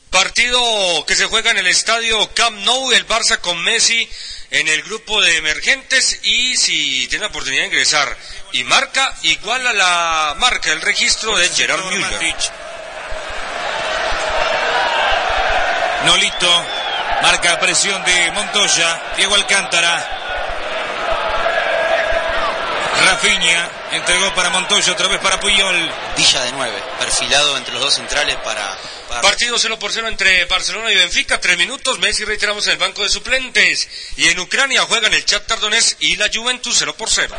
Partido 0.08 1.04
que 1.06 1.14
se 1.14 1.26
juega 1.26 1.50
en 1.50 1.58
el 1.58 1.66
estadio 1.66 2.32
Camp 2.32 2.56
Nou, 2.64 2.92
el 2.92 3.06
Barça 3.06 3.40
con 3.40 3.62
Messi 3.62 4.08
en 4.50 4.68
el 4.68 4.82
grupo 4.84 5.20
de 5.20 5.36
emergentes 5.36 6.20
y 6.22 6.56
si 6.56 7.06
tiene 7.08 7.24
la 7.24 7.28
oportunidad 7.28 7.64
de 7.64 7.68
ingresar 7.68 8.16
y 8.52 8.64
marca 8.64 9.14
igual 9.22 9.66
a 9.66 9.72
la 9.74 10.34
marca, 10.38 10.72
el 10.72 10.80
registro 10.80 11.36
de 11.36 11.48
Gerard 11.50 11.84
Müller. 11.84 12.34
Nolito 16.06 16.66
marca 17.20 17.60
presión 17.60 18.02
de 18.04 18.32
Montoya, 18.32 19.12
Diego 19.18 19.34
Alcántara. 19.34 20.23
Rafinha 23.00 23.70
entregó 23.92 24.32
para 24.34 24.50
Montoya, 24.50 24.92
otra 24.92 25.08
vez 25.08 25.20
para 25.20 25.38
Puyol. 25.40 25.90
Villa 26.16 26.42
de 26.42 26.52
9, 26.52 26.82
perfilado 27.00 27.56
entre 27.56 27.74
los 27.74 27.82
dos 27.82 27.94
centrales 27.94 28.36
para... 28.36 28.76
para- 29.08 29.20
Partido 29.20 29.58
0 29.58 29.78
por 29.78 29.92
0 29.92 30.08
entre 30.08 30.44
Barcelona 30.46 30.90
y 30.92 30.96
Benfica, 30.96 31.40
tres 31.40 31.56
minutos, 31.58 31.98
Messi 31.98 32.24
reiteramos 32.24 32.66
en 32.66 32.72
el 32.72 32.78
banco 32.78 33.02
de 33.02 33.08
suplentes 33.08 33.88
y 34.16 34.28
en 34.28 34.38
Ucrania 34.38 34.82
juegan 34.82 35.12
el 35.12 35.24
Shakhtar 35.24 35.60
Donetsk 35.60 35.96
y 36.00 36.16
la 36.16 36.28
Juventus 36.32 36.76
0 36.78 36.94
por 36.96 37.10
0. 37.10 37.34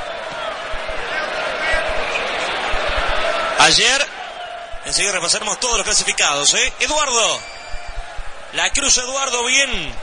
Ayer, 3.59 4.05
enseguida 4.85 5.13
repasaremos 5.13 5.59
todos 5.59 5.77
los 5.77 5.85
clasificados, 5.85 6.53
¿eh? 6.53 6.73
Eduardo. 6.79 7.39
La 8.53 8.69
cruz 8.71 8.97
Eduardo 8.97 9.43
bien. 9.45 9.95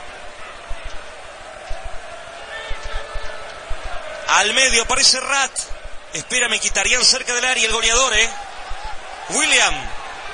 Al 4.32 4.54
medio 4.54 4.82
aparece 4.82 5.20
Rat. 5.20 5.52
Espera, 6.14 6.48
me 6.48 6.58
quitarían 6.58 7.04
cerca 7.04 7.34
del 7.34 7.44
área 7.44 7.66
el 7.66 7.72
goleador, 7.72 8.16
¿eh? 8.16 8.30
William. 9.30 9.74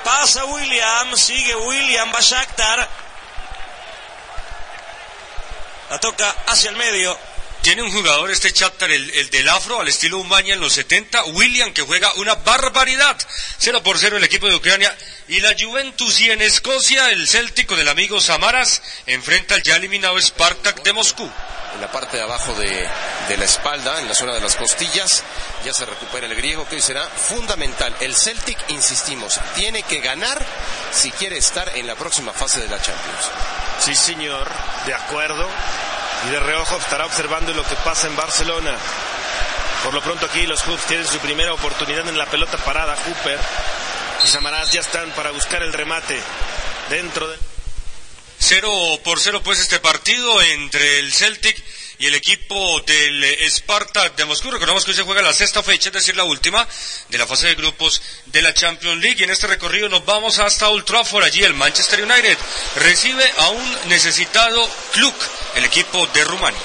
Pasa 0.05 0.45
William. 0.45 1.15
Sigue 1.17 1.53
William. 1.55 2.09
Va 2.13 2.21
Shakhtar. 2.21 2.87
La 5.89 5.99
toca 5.99 6.33
hacia 6.47 6.69
el 6.69 6.77
medio. 6.77 7.17
Tiene 7.61 7.81
un 7.81 7.91
jugador, 7.91 8.31
este 8.31 8.53
chapter, 8.53 8.89
el, 8.89 9.09
el, 9.09 9.29
del 9.31 9.49
afro, 9.49 9.81
al 9.81 9.89
estilo 9.89 10.17
Umaña 10.19 10.53
en 10.53 10.61
los 10.61 10.71
70, 10.73 11.25
William, 11.25 11.73
que 11.73 11.81
juega 11.81 12.13
una 12.13 12.35
barbaridad. 12.35 13.17
0 13.57 13.83
por 13.83 13.99
0 13.99 14.15
el 14.15 14.23
equipo 14.23 14.47
de 14.47 14.55
Ucrania. 14.55 14.97
Y 15.27 15.41
la 15.41 15.53
Juventus 15.59 16.21
y 16.21 16.31
en 16.31 16.41
Escocia, 16.41 17.09
el 17.11 17.27
Celtic 17.27 17.67
con 17.67 17.79
el 17.79 17.89
amigo 17.89 18.21
Samaras, 18.21 18.81
enfrenta 19.07 19.55
al 19.55 19.63
ya 19.63 19.75
eliminado 19.75 20.17
Spartak 20.21 20.83
de 20.83 20.93
Moscú. 20.93 21.29
En 21.75 21.81
la 21.81 21.91
parte 21.91 22.17
de 22.17 22.23
abajo 22.23 22.53
de, 22.55 22.89
de 23.27 23.37
la 23.37 23.45
espalda, 23.45 23.99
en 23.99 24.07
la 24.07 24.15
zona 24.15 24.33
de 24.33 24.41
las 24.41 24.55
costillas, 24.55 25.23
ya 25.63 25.73
se 25.73 25.85
recupera 25.85 26.25
el 26.25 26.35
griego, 26.35 26.67
que 26.67 26.75
hoy 26.75 26.81
será 26.81 27.07
fundamental. 27.07 27.95
El 27.99 28.15
Celtic, 28.15 28.57
insistimos, 28.69 29.39
tiene 29.55 29.83
que 29.83 29.99
ganar 29.99 30.43
si 30.91 31.11
quiere 31.11 31.37
estar 31.37 31.69
en 31.77 31.87
la 31.87 31.95
próxima 31.95 32.33
fase 32.33 32.59
de 32.59 32.67
la 32.67 32.81
Champions. 32.81 33.29
Sí, 33.79 33.95
señor, 33.95 34.47
de 34.85 34.93
acuerdo 34.93 35.47
y 36.27 36.31
de 36.31 36.39
reojo 36.39 36.77
estará 36.77 37.05
observando 37.05 37.53
lo 37.53 37.63
que 37.63 37.75
pasa 37.75 38.07
en 38.07 38.15
Barcelona. 38.15 38.75
Por 39.83 39.93
lo 39.93 40.01
pronto 40.01 40.25
aquí 40.25 40.45
los 40.45 40.61
Hoops 40.63 40.83
tienen 40.85 41.07
su 41.07 41.19
primera 41.19 41.53
oportunidad 41.53 42.07
en 42.07 42.17
la 42.17 42.25
pelota 42.25 42.57
parada. 42.57 42.95
Cooper 42.95 43.39
y 44.23 44.27
Samaras 44.27 44.71
ya 44.71 44.81
están 44.81 45.09
para 45.11 45.31
buscar 45.31 45.63
el 45.63 45.71
remate 45.71 46.19
dentro 46.89 47.27
de... 47.29 47.48
Cero 48.39 48.71
por 49.03 49.19
cero 49.19 49.41
pues 49.43 49.59
este 49.59 49.79
partido 49.79 50.41
entre 50.41 50.99
el 50.99 51.11
Celtic 51.11 51.61
y 51.99 52.07
el 52.07 52.15
equipo 52.15 52.79
del 52.81 53.25
Spartak 53.49 54.15
de 54.15 54.23
Moscú. 54.23 54.49
Recordamos 54.49 54.85
que 54.85 54.91
hoy 54.91 54.97
se 54.97 55.03
juega 55.03 55.21
la 55.21 55.33
sexta 55.33 55.61
fecha, 55.61 55.89
es 55.89 55.93
decir, 55.93 56.15
la 56.15 56.23
última 56.23 56.65
de 57.09 57.17
la 57.17 57.27
fase 57.27 57.47
de 57.47 57.55
grupos 57.55 58.01
de 58.27 58.41
la 58.41 58.53
Champions 58.53 59.01
League. 59.01 59.19
Y 59.19 59.23
en 59.25 59.31
este 59.31 59.47
recorrido 59.47 59.89
nos 59.89 60.05
vamos 60.05 60.39
hasta 60.39 60.69
Old 60.69 60.85
Trafford. 60.85 61.25
Allí 61.25 61.43
el 61.43 61.53
Manchester 61.53 62.01
United 62.01 62.37
recibe 62.77 63.29
a 63.39 63.49
un 63.49 63.89
necesitado 63.89 64.69
club, 64.93 65.13
el 65.55 65.65
equipo 65.65 66.07
de 66.07 66.23
Rumania. 66.23 66.61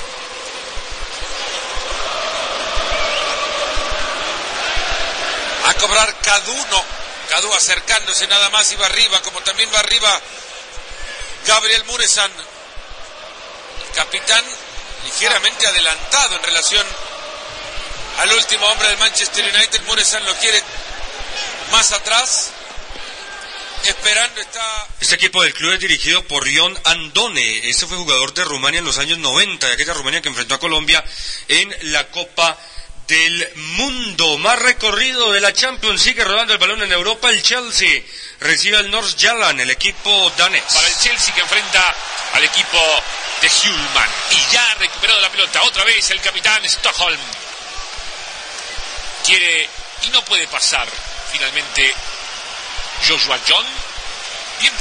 A 5.67 5.75
cobrar 5.75 6.17
Cadu, 6.21 6.57
no. 6.71 6.85
Cadu 7.29 7.53
acercándose 7.55 8.29
nada 8.29 8.51
más 8.51 8.71
y 8.71 8.77
va 8.77 8.87
arriba, 8.87 9.21
como 9.23 9.41
también 9.41 9.69
va 9.75 9.81
arriba 9.81 10.23
Gabriel 11.47 11.85
Muresan. 11.85 12.31
El 13.87 13.95
capitán 13.95 14.45
ligeramente 15.05 15.67
adelantado 15.67 16.37
en 16.37 16.43
relación 16.43 16.87
al 18.19 18.33
último 18.33 18.67
hombre 18.67 18.89
del 18.89 18.99
Manchester 18.99 19.45
United. 19.55 19.83
Muresan 19.83 20.25
lo 20.25 20.35
quiere 20.37 20.63
más 21.71 21.93
atrás. 21.93 22.51
Esperando 23.85 24.41
está. 24.41 24.89
Este 24.99 25.17
equipo 25.17 25.43
del 25.43 25.53
club 25.53 25.73
es 25.73 25.81
dirigido 25.81 26.23
por 26.25 26.43
Rion 26.43 26.79
Andone. 26.85 27.69
Este 27.69 27.87
fue 27.87 27.99
jugador 27.99 28.33
de 28.33 28.45
Rumania 28.45 28.79
en 28.79 28.87
los 28.87 28.97
años 28.97 29.19
90, 29.19 29.67
de 29.67 29.73
aquella 29.75 29.93
Rumania 29.93 30.23
que 30.23 30.31
enfrentó 30.31 30.55
a 30.55 30.59
Colombia 30.59 31.05
en 31.49 31.93
la 31.93 32.09
Copa 32.11 32.59
del 33.07 33.49
Mundo. 33.77 34.39
Más 34.39 34.59
recorrido 34.59 35.33
de 35.33 35.41
la 35.41 35.53
Champions. 35.53 36.03
Sigue 36.03 36.25
rodando 36.25 36.53
el 36.53 36.59
balón 36.59 36.83
en 36.83 36.93
Europa. 36.93 37.31
El 37.31 37.43
Chelsea 37.43 38.03
recibe 38.41 38.77
al 38.77 38.91
North 38.91 39.19
Jalan, 39.19 39.61
el 39.61 39.71
equipo 39.71 40.33
danés. 40.37 40.63
Para 40.73 40.89
el 40.89 40.99
Chelsea 40.99 41.35
que 41.35 41.41
enfrenta 41.41 41.95
al 42.35 42.45
equipo 42.45 42.79
de 43.41 43.49
Hulman. 43.49 44.09
Y 44.31 44.53
ya 44.53 44.71
ha 44.71 44.75
recuperado 44.75 45.21
la 45.21 45.31
pelota. 45.31 45.63
Otra 45.63 45.85
vez 45.85 46.11
el 46.11 46.21
capitán 46.21 46.65
Stockholm. 46.65 47.21
Quiere 49.25 49.69
y 50.03 50.11
no 50.11 50.25
puede 50.25 50.47
pasar 50.49 50.87
finalmente 51.33 51.95
Joshua 53.09 53.39
John. 53.47 53.65
Bien 54.61 54.73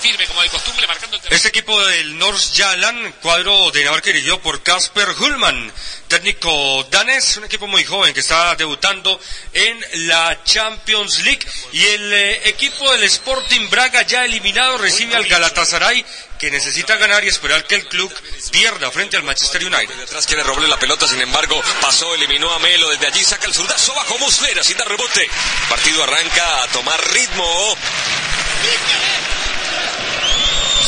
firme 0.00 0.26
como 0.26 0.42
de 0.42 0.48
costumbre, 0.48 0.86
marcando 0.86 1.16
el 1.16 1.32
Este 1.32 1.48
equipo 1.48 1.84
del 1.86 2.18
North 2.18 2.40
Jalan, 2.54 3.12
cuadro 3.22 3.70
de 3.70 3.80
Dinamarca 3.80 4.08
dirigido 4.08 4.40
por 4.40 4.62
Kasper 4.62 5.08
Hullman, 5.10 5.72
técnico 6.08 6.84
danés, 6.90 7.36
un 7.36 7.44
equipo 7.44 7.66
muy 7.66 7.84
joven 7.84 8.14
que 8.14 8.20
está 8.20 8.54
debutando 8.56 9.20
en 9.52 10.08
la 10.08 10.42
Champions 10.44 11.24
League. 11.24 11.46
Y 11.72 11.84
el 11.84 12.12
eh, 12.12 12.48
equipo 12.48 12.90
del 12.92 13.04
Sporting 13.04 13.68
Braga, 13.70 14.02
ya 14.02 14.24
eliminado, 14.24 14.78
recibe 14.78 15.16
al 15.16 15.26
Galatasaray, 15.26 16.04
que 16.44 16.50
necesita 16.50 16.96
ganar 16.96 17.24
y 17.24 17.28
esperar 17.28 17.66
que 17.66 17.74
el 17.74 17.86
club 17.86 18.12
pierda 18.50 18.90
frente 18.90 19.16
al 19.16 19.22
Manchester 19.22 19.64
United. 19.64 19.94
Detrás 19.94 20.26
quiere 20.26 20.42
robarle 20.42 20.68
la 20.68 20.78
pelota, 20.78 21.08
sin 21.08 21.18
embargo, 21.22 21.58
pasó, 21.80 22.14
eliminó 22.14 22.52
a 22.52 22.58
Melo, 22.58 22.90
desde 22.90 23.06
allí 23.06 23.24
saca 23.24 23.46
el 23.46 23.54
zurdazo 23.54 23.94
bajo 23.94 24.18
Muslera 24.18 24.62
sin 24.62 24.76
dar 24.76 24.86
rebote. 24.86 25.26
Partido 25.70 26.02
arranca 26.02 26.64
a 26.64 26.66
tomar 26.66 27.00
ritmo. 27.14 27.76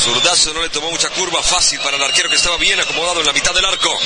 Zurdazo 0.03 0.53
no 0.53 0.61
le 0.61 0.69
tomó 0.69 0.91
mucha 0.91 1.09
curva, 1.09 1.41
fácil 1.41 1.79
para 1.79 1.97
el 1.97 2.03
arquero 2.03 2.29
que 2.29 2.35
estaba 2.35 2.57
bien 2.57 2.79
acomodado 2.79 3.21
en 3.21 3.25
la 3.25 3.33
mitad 3.33 3.55
del 3.55 3.65
arco. 3.65 3.99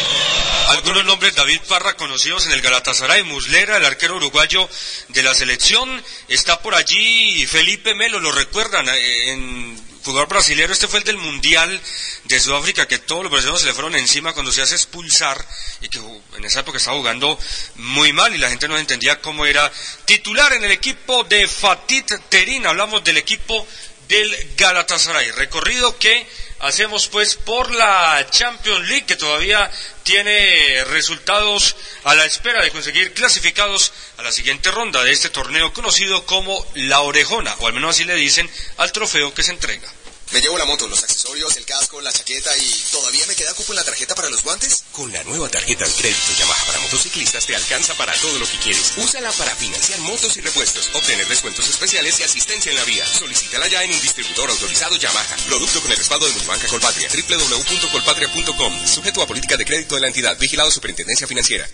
Algunos 0.70 1.04
nombres, 1.04 1.36
David 1.36 1.60
Parra, 1.68 1.98
conocidos 1.98 2.46
en 2.46 2.54
el 2.54 2.62
Galatasaray, 2.62 3.24
Muslera, 3.24 3.76
el 3.76 3.84
arquero 3.84 4.16
uruguayo 4.16 4.70
de 5.10 5.22
la 5.22 5.36
selección, 5.36 6.02
está 6.30 6.62
por 6.62 6.76
allí 6.76 7.46
Felipe 7.46 7.94
Melo, 7.94 8.22
lo 8.22 8.32
recuerdan, 8.32 8.88
eh, 8.88 9.32
en 9.32 9.91
jugador 10.04 10.28
brasilero, 10.28 10.74
este 10.74 10.88
fue 10.88 11.00
el 11.00 11.06
del 11.06 11.18
Mundial 11.18 11.82
de 12.26 12.40
Sudáfrica, 12.40 12.88
que 12.88 13.00
todos 13.00 13.24
los 13.24 13.32
brasileños 13.32 13.62
se 13.62 13.68
le 13.68 13.74
fueron 13.74 13.96
encima 13.96 14.34
cuando 14.34 14.52
se 14.52 14.62
hace 14.62 14.76
expulsar, 14.76 15.46
y 15.82 15.90
que 15.90 16.00
en 16.00 16.46
esa 16.46 16.62
época 16.62 16.78
estaba 16.78 16.98
jugando 16.98 17.38
muy 17.76 18.14
mal 18.14 18.34
y 18.34 18.38
la 18.38 18.50
gente 18.50 18.68
no 18.68 18.78
entendía 18.78 19.22
cómo 19.22 19.46
era 19.46 19.72
titular 20.06 20.54
en 20.54 20.64
el 20.64 20.72
equipo 20.72 21.24
de 21.26 21.48
Fatit 21.48 22.12
Terin, 22.30 22.66
hablamos 22.66 23.04
del 23.04 23.18
equipo 23.18 23.68
del 24.12 24.56
Galatasaray. 24.58 25.32
Recorrido 25.32 25.98
que 25.98 26.28
hacemos 26.60 27.08
pues 27.08 27.36
por 27.36 27.74
la 27.74 28.28
Champions 28.30 28.90
League 28.90 29.06
que 29.06 29.16
todavía 29.16 29.72
tiene 30.04 30.84
resultados 30.84 31.78
a 32.04 32.14
la 32.14 32.26
espera 32.26 32.62
de 32.62 32.72
conseguir 32.72 33.14
clasificados 33.14 33.94
a 34.18 34.24
la 34.24 34.34
siguiente 34.34 34.70
ronda 34.70 35.02
de 35.06 35.14
este 35.14 35.30
torneo 35.30 35.72
conocido 35.72 36.26
como 36.26 36.66
la 36.76 37.00
orejona, 37.00 37.56
o 37.60 37.68
al 37.68 37.74
menos 37.74 37.92
así 37.92 38.04
le 38.04 38.16
dicen 38.16 38.50
al 38.78 38.92
trofeo 38.92 39.34
que 39.34 39.44
se 39.44 39.52
entrega. 39.52 39.90
Me 40.32 40.40
llevo 40.40 40.58
la 40.58 40.64
moto, 40.64 40.88
los 40.88 41.04
accesorios, 41.04 41.58
el 41.58 41.66
casco, 41.66 42.00
la 42.00 42.12
chaqueta 42.12 42.56
y 42.58 42.84
¿todavía 42.92 43.26
me 43.28 43.36
queda 43.36 43.54
cupo 43.54 43.74
en 43.74 43.78
la 43.78 43.84
tarjeta 43.84 44.16
para 44.16 44.30
los 44.30 44.42
guantes? 44.44 44.86
Con 44.94 45.12
la 45.12 45.22
nueva 45.26 45.50
tarjeta 45.50 45.86
de 45.86 45.92
crédito 45.92 46.34
Yamaha 46.40 46.66
para 46.66 46.80
motociclistas 46.80 47.46
te 47.46 47.56
alcanza 47.56 47.94
para 47.96 48.14
todo 48.14 48.40
lo 48.40 48.46
que 48.46 48.58
quieres. 48.60 48.94
Úsala 48.96 49.30
para 49.34 49.54
financiar 49.56 50.00
motos 50.00 50.38
y 50.38 50.42
repuestos, 50.42 50.90
obtener 50.94 51.28
descuentos 51.28 51.68
especiales 51.68 52.20
y 52.20 52.24
asistencia 52.24 52.72
en 52.72 52.78
la 52.78 52.86
vía. 52.86 53.06
Solicítala 53.06 53.68
ya 53.68 53.84
en 53.84 53.92
un 53.92 54.02
distribuidor 54.02 54.50
autorizado 54.50 54.96
Yamaha. 54.96 55.36
Producto 55.48 55.82
con 55.82 55.92
el 55.92 55.98
respaldo 55.98 56.26
de 56.26 56.32
Multibanca 56.32 56.68
Colpatria. 56.68 57.10
www.colpatria.com. 57.10 58.88
Sujeto 58.88 59.22
a 59.22 59.28
política 59.28 59.58
de 59.58 59.66
crédito 59.66 59.96
de 59.96 60.02
la 60.02 60.08
entidad. 60.08 60.38
Vigilado 60.40 60.72
Superintendencia 60.72 61.28
Financiera. 61.28 61.68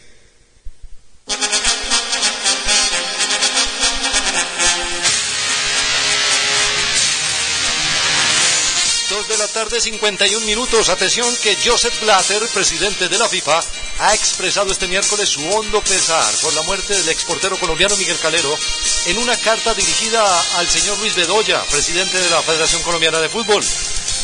De 9.28 9.38
la 9.38 9.48
tarde, 9.50 9.82
51 9.82 10.46
minutos. 10.46 10.88
Atención 10.88 11.28
que 11.44 11.58
Joseph 11.62 12.00
Blatter, 12.02 12.42
presidente 12.54 13.10
de 13.10 13.18
la 13.18 13.28
FIFA, 13.28 13.60
ha 14.00 14.16
expresado 14.16 14.72
este 14.72 14.88
miércoles 14.88 15.28
su 15.28 15.46
hondo 15.50 15.82
pesar 15.82 16.34
por 16.42 16.54
la 16.54 16.62
muerte 16.62 16.96
del 16.96 17.10
exportero 17.10 17.58
colombiano 17.58 17.98
Miguel 17.98 18.18
Calero 18.20 18.58
en 19.08 19.18
una 19.18 19.36
carta 19.36 19.74
dirigida 19.74 20.24
al 20.58 20.70
señor 20.70 20.98
Luis 21.00 21.16
Bedoya, 21.16 21.62
presidente 21.66 22.18
de 22.18 22.30
la 22.30 22.42
Federación 22.42 22.82
Colombiana 22.84 23.20
de 23.20 23.28
Fútbol. 23.28 23.64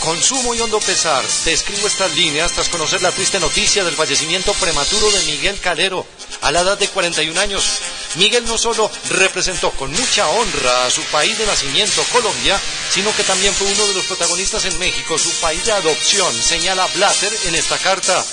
Con 0.03 0.21
sumo 0.21 0.53
y 0.53 0.59
hondo 0.59 0.81
pesar, 0.81 1.23
te 1.45 1.53
escribo 1.53 1.87
estas 1.87 2.13
líneas 2.13 2.51
tras 2.51 2.67
conocer 2.67 3.01
la 3.01 3.13
triste 3.13 3.39
noticia 3.39 3.85
del 3.85 3.95
fallecimiento 3.95 4.53
prematuro 4.55 5.09
de 5.09 5.21
Miguel 5.21 5.57
Calero 5.61 6.05
a 6.41 6.51
la 6.51 6.59
edad 6.59 6.77
de 6.77 6.89
41 6.89 7.39
años. 7.39 7.79
Miguel 8.15 8.43
no 8.45 8.57
solo 8.57 8.91
representó 9.11 9.71
con 9.71 9.93
mucha 9.93 10.27
honra 10.27 10.85
a 10.85 10.91
su 10.91 11.01
país 11.03 11.37
de 11.37 11.45
nacimiento, 11.45 12.03
Colombia, 12.11 12.59
sino 12.91 13.15
que 13.15 13.23
también 13.23 13.53
fue 13.53 13.71
uno 13.71 13.87
de 13.87 13.93
los 13.93 14.03
protagonistas 14.03 14.65
en 14.65 14.77
México, 14.77 15.17
su 15.17 15.31
país 15.39 15.63
de 15.63 15.71
adopción, 15.71 16.35
señala 16.35 16.85
Blatter 16.87 17.31
en 17.45 17.55
esta 17.55 17.77
carta. 17.77 18.25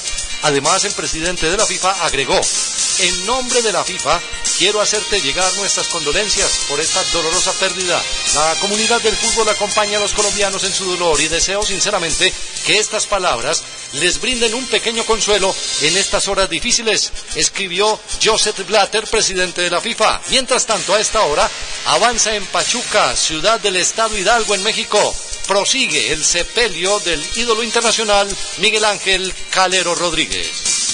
Además, 0.43 0.85
el 0.85 0.93
presidente 0.93 1.51
de 1.51 1.57
la 1.57 1.67
FIFA 1.67 2.05
agregó, 2.05 2.41
en 3.01 3.27
nombre 3.27 3.63
de 3.63 3.73
la 3.73 3.85
FIFA, 3.85 4.21
quiero 4.59 4.81
hacerte 4.81 5.21
llegar 5.21 5.53
nuestras 5.55 5.89
condolencias 5.89 6.51
por 6.69 6.81
esta 6.81 7.03
dolorosa 7.13 7.53
pérdida. 7.53 8.01
La 8.35 8.55
comunidad 8.61 9.01
del 9.01 9.17
fútbol 9.17 9.49
acompaña 9.49 9.99
a 9.99 10.01
los 10.01 10.13
colombianos 10.13 10.65
en 10.65 10.73
su 10.73 10.85
dolor 10.85 11.21
y 11.21 11.29
deseo 11.29 11.63
sinceramente 11.63 12.33
que 12.67 12.79
estas 12.79 13.07
palabras 13.07 13.63
les 13.95 14.21
brinden 14.21 14.55
un 14.55 14.67
pequeño 14.67 15.05
consuelo 15.05 15.55
en 15.81 15.97
estas 15.97 16.29
horas 16.29 16.49
difíciles, 16.49 17.11
escribió 17.35 17.99
Joseph 18.23 18.67
Blatter, 18.67 19.07
presidente 19.07 19.63
de 19.63 19.71
la 19.71 19.81
FIFA. 19.81 20.21
Mientras 20.29 20.67
tanto, 20.67 20.95
a 20.95 21.01
esta 21.01 21.23
hora, 21.23 21.51
avanza 21.87 22.35
en 22.35 22.45
Pachuca, 22.47 23.17
ciudad 23.17 23.61
del 23.61 23.77
estado 23.77 24.17
Hidalgo 24.17 24.55
en 24.55 24.63
México. 24.63 25.15
Prosigue 25.47 26.13
el 26.13 26.25
sepelio 26.25 27.01
del 27.01 27.25
ídolo 27.37 27.63
internacional 27.63 28.29
Miguel 28.59 28.85
Ángel 28.85 29.35
Calero 29.51 29.95
Rodríguez. 29.95 30.90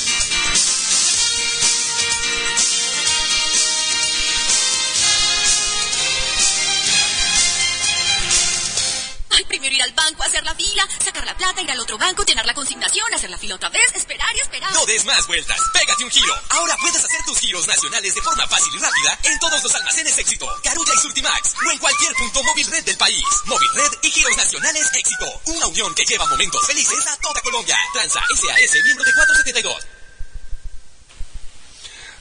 Plata, 11.36 11.62
ir 11.62 11.70
al 11.70 11.80
otro 11.80 11.98
banco, 11.98 12.24
llenar 12.24 12.46
la 12.46 12.54
consignación, 12.54 13.12
hacer 13.14 13.30
la 13.30 13.38
fila 13.38 13.54
otra 13.56 13.68
vez, 13.68 13.94
esperar 13.94 14.34
y 14.36 14.40
esperar. 14.40 14.72
No 14.72 14.84
des 14.86 15.04
más 15.04 15.26
vueltas, 15.26 15.60
pégate 15.72 16.04
un 16.04 16.10
giro. 16.10 16.34
Ahora 16.50 16.76
puedes 16.80 17.04
hacer 17.04 17.24
tus 17.24 17.38
giros 17.38 17.66
nacionales 17.66 18.14
de 18.14 18.22
forma 18.22 18.46
fácil 18.46 18.74
y 18.74 18.78
rápida 18.78 19.18
en 19.24 19.38
todos 19.38 19.62
los 19.62 19.74
almacenes 19.74 20.18
éxito, 20.18 20.46
Carulla 20.62 20.92
y 20.94 20.98
Surtimax, 20.98 21.54
o 21.66 21.70
en 21.70 21.78
cualquier 21.78 22.14
punto 22.14 22.42
móvil 22.42 22.70
red 22.70 22.84
del 22.84 22.96
país. 22.96 23.24
Móvil 23.44 23.70
red 23.74 23.92
y 24.02 24.10
giros 24.10 24.36
nacionales 24.36 24.86
éxito. 24.94 25.40
Una 25.46 25.66
unión 25.66 25.94
que 25.94 26.04
lleva 26.04 26.26
momentos 26.26 26.66
felices 26.66 27.06
a 27.06 27.16
toda 27.18 27.40
Colombia. 27.42 27.76
Transa 27.92 28.20
SAS 28.34 28.84
miembro 28.84 29.04
de 29.04 29.12
472. 29.12 29.95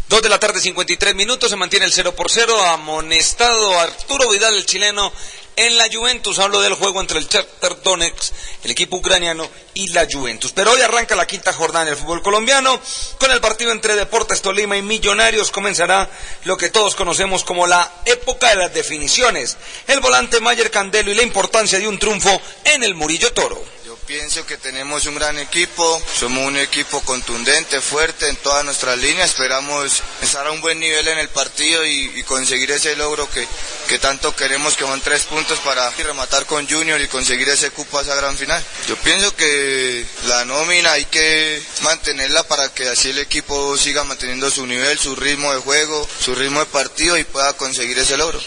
Dos 0.08 0.22
de 0.22 0.30
la 0.30 0.40
tarde, 0.40 0.60
53 0.60 1.16
minutos, 1.16 1.50
se 1.50 1.56
mantiene 1.56 1.88
el 1.88 1.92
0 1.92 2.16
por 2.16 2.30
0, 2.30 2.64
amonestado 2.66 3.80
Arturo 3.80 4.30
Vidal, 4.30 4.54
el 4.54 4.64
chileno, 4.64 5.12
en 5.56 5.80
la 5.80 5.88
Juventus. 5.92 6.38
Hablo 6.38 6.62
del 6.62 6.76
juego 6.76 7.02
entre 7.02 7.18
el 7.18 7.28
Shakhtar 7.28 7.82
Donetsk, 7.82 8.32
el 8.64 8.70
equipo 8.72 8.98
ucraniano, 8.98 9.50
y 9.74 9.88
la 9.88 10.08
Juventus. 10.10 10.52
Pero 10.52 10.74
hoy 10.74 10.82
arranca 10.82 11.16
la 11.16 11.26
quinta 11.26 11.54
jornada 11.54 11.86
en 11.86 11.94
el 11.94 11.98
fútbol 11.98 12.22
colombiano, 12.22 12.80
con 13.18 13.32
el 13.32 13.42
partido 13.42 13.72
entre 13.72 13.96
Deportes 13.96 14.44
Tolima 14.44 14.78
y 14.78 14.84
Millonarios. 14.84 15.50
Comenzará 15.50 16.08
lo 16.44 16.56
que 16.56 16.70
todos 16.70 16.94
conocemos 16.94 17.44
como 17.44 17.66
la 17.66 17.92
época 18.06 18.50
de 18.50 18.58
las 18.58 18.74
definiciones. 18.76 19.58
El 19.88 20.02
volante 20.02 20.40
Mayer 20.40 20.70
Candelo 20.70 21.10
y 21.10 21.16
la 21.16 21.24
importancia 21.24 21.80
de 21.80 21.88
un 21.88 21.98
triunfo 21.98 22.40
en 22.64 22.84
el 22.84 22.94
Murillo 22.94 23.34
Toro. 23.34 23.60
Pienso 24.08 24.46
que 24.46 24.58
tenemos 24.58 25.08
un 25.08 25.16
gran 25.16 25.40
equipo, 25.40 26.00
somos 26.20 26.46
un 26.46 26.58
equipo 26.58 27.02
contundente, 27.02 27.82
fuerte 27.82 28.30
en 28.30 28.36
todas 28.36 28.64
nuestras 28.64 29.00
líneas, 29.00 29.32
esperamos 29.32 30.04
estar 30.22 30.46
a 30.46 30.52
un 30.52 30.62
buen 30.62 30.80
nivel 30.80 31.08
en 31.08 31.18
el 31.18 31.30
partido 31.30 31.84
y, 31.84 32.24
conseguir 32.24 32.70
ese 32.70 32.96
logro 32.96 33.28
que, 33.32 33.48
que 33.88 33.98
tanto 33.98 34.36
queremos, 34.36 34.76
que 34.76 34.86
son 34.86 35.02
tres 35.02 35.24
puntos 35.24 35.60
para 35.60 35.90
rematar 35.90 36.46
con 36.46 36.70
Junior 36.70 37.02
y 37.02 37.08
conseguir 37.08 37.50
ese 37.50 37.72
cupo 37.72 37.98
a 37.98 38.04
esa 38.04 38.14
gran 38.14 38.38
final. 38.38 38.64
Yo 38.88 38.96
pienso 38.98 39.36
que 39.36 40.06
la 40.28 40.46
nómina 40.46 40.92
hay 40.92 41.06
que 41.06 41.64
mantenerla 41.82 42.44
para 42.44 42.70
que 42.70 42.88
así 42.88 43.10
el 43.10 43.18
equipo 43.18 43.76
siga 43.76 44.04
manteniendo 44.04 44.52
su 44.52 44.68
nivel, 44.68 45.00
su 45.00 45.16
ritmo 45.16 45.52
de 45.52 45.62
juego, 45.62 46.08
su 46.24 46.36
ritmo 46.36 46.60
de 46.60 46.68
partido 46.68 47.18
y 47.18 47.24
pueda 47.24 47.54
conseguir 47.54 47.98
ese 47.98 48.18
logro. 48.18 48.40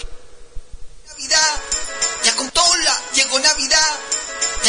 Navidad, 1.09 1.61
ya 2.23 2.37
con 2.37 2.49
tola, 2.53 3.03
llegó 3.15 3.41
Navidad. 3.41 4.18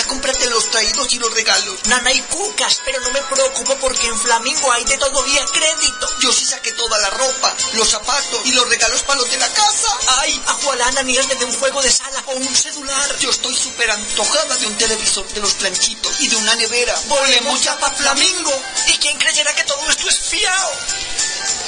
Ya 0.09 0.15
cómprate 0.15 0.49
los 0.49 0.71
traídos 0.71 1.13
y 1.13 1.19
los 1.19 1.31
regalos. 1.33 1.85
Nana 1.85 2.11
y 2.11 2.19
cucas, 2.21 2.81
pero 2.83 2.99
no 3.01 3.11
me 3.11 3.21
preocupo 3.21 3.75
porque 3.75 4.07
en 4.07 4.19
Flamingo 4.19 4.71
hay 4.71 4.83
de 4.85 4.97
todo 4.97 5.23
vía 5.23 5.45
crédito. 5.53 6.09
Yo 6.21 6.31
sí 6.31 6.45
saqué 6.45 6.71
toda 6.71 6.97
la 6.97 7.11
ropa, 7.11 7.55
los 7.73 7.87
zapatos 7.87 8.41
y 8.45 8.51
los 8.53 8.67
regalos 8.69 9.03
para 9.03 9.19
los 9.19 9.29
de 9.29 9.37
la 9.37 9.47
casa. 9.53 9.97
Ay, 10.21 10.41
a 10.47 10.53
Jualana 10.53 11.03
ni 11.03 11.13
de 11.15 11.45
un 11.45 11.53
juego 11.59 11.81
de 11.83 11.91
sala 11.91 12.23
o 12.25 12.31
un 12.31 12.55
celular. 12.55 13.19
Yo 13.19 13.29
estoy 13.29 13.55
súper 13.55 13.91
antojada 13.91 14.57
de 14.57 14.65
un 14.67 14.77
televisor 14.77 15.27
de 15.27 15.41
los 15.41 15.53
planchitos 15.53 16.19
y 16.21 16.27
de 16.27 16.35
una 16.37 16.55
nevera. 16.55 16.99
Volemos 17.07 17.63
ya 17.63 17.77
para 17.77 17.93
Flamingo. 17.93 18.61
¿Y 18.87 18.97
quién 18.97 19.17
creyera 19.19 19.53
que 19.53 19.63
todo 19.65 19.89
esto 19.89 20.09
es 20.09 20.19
fiao? 20.19 20.71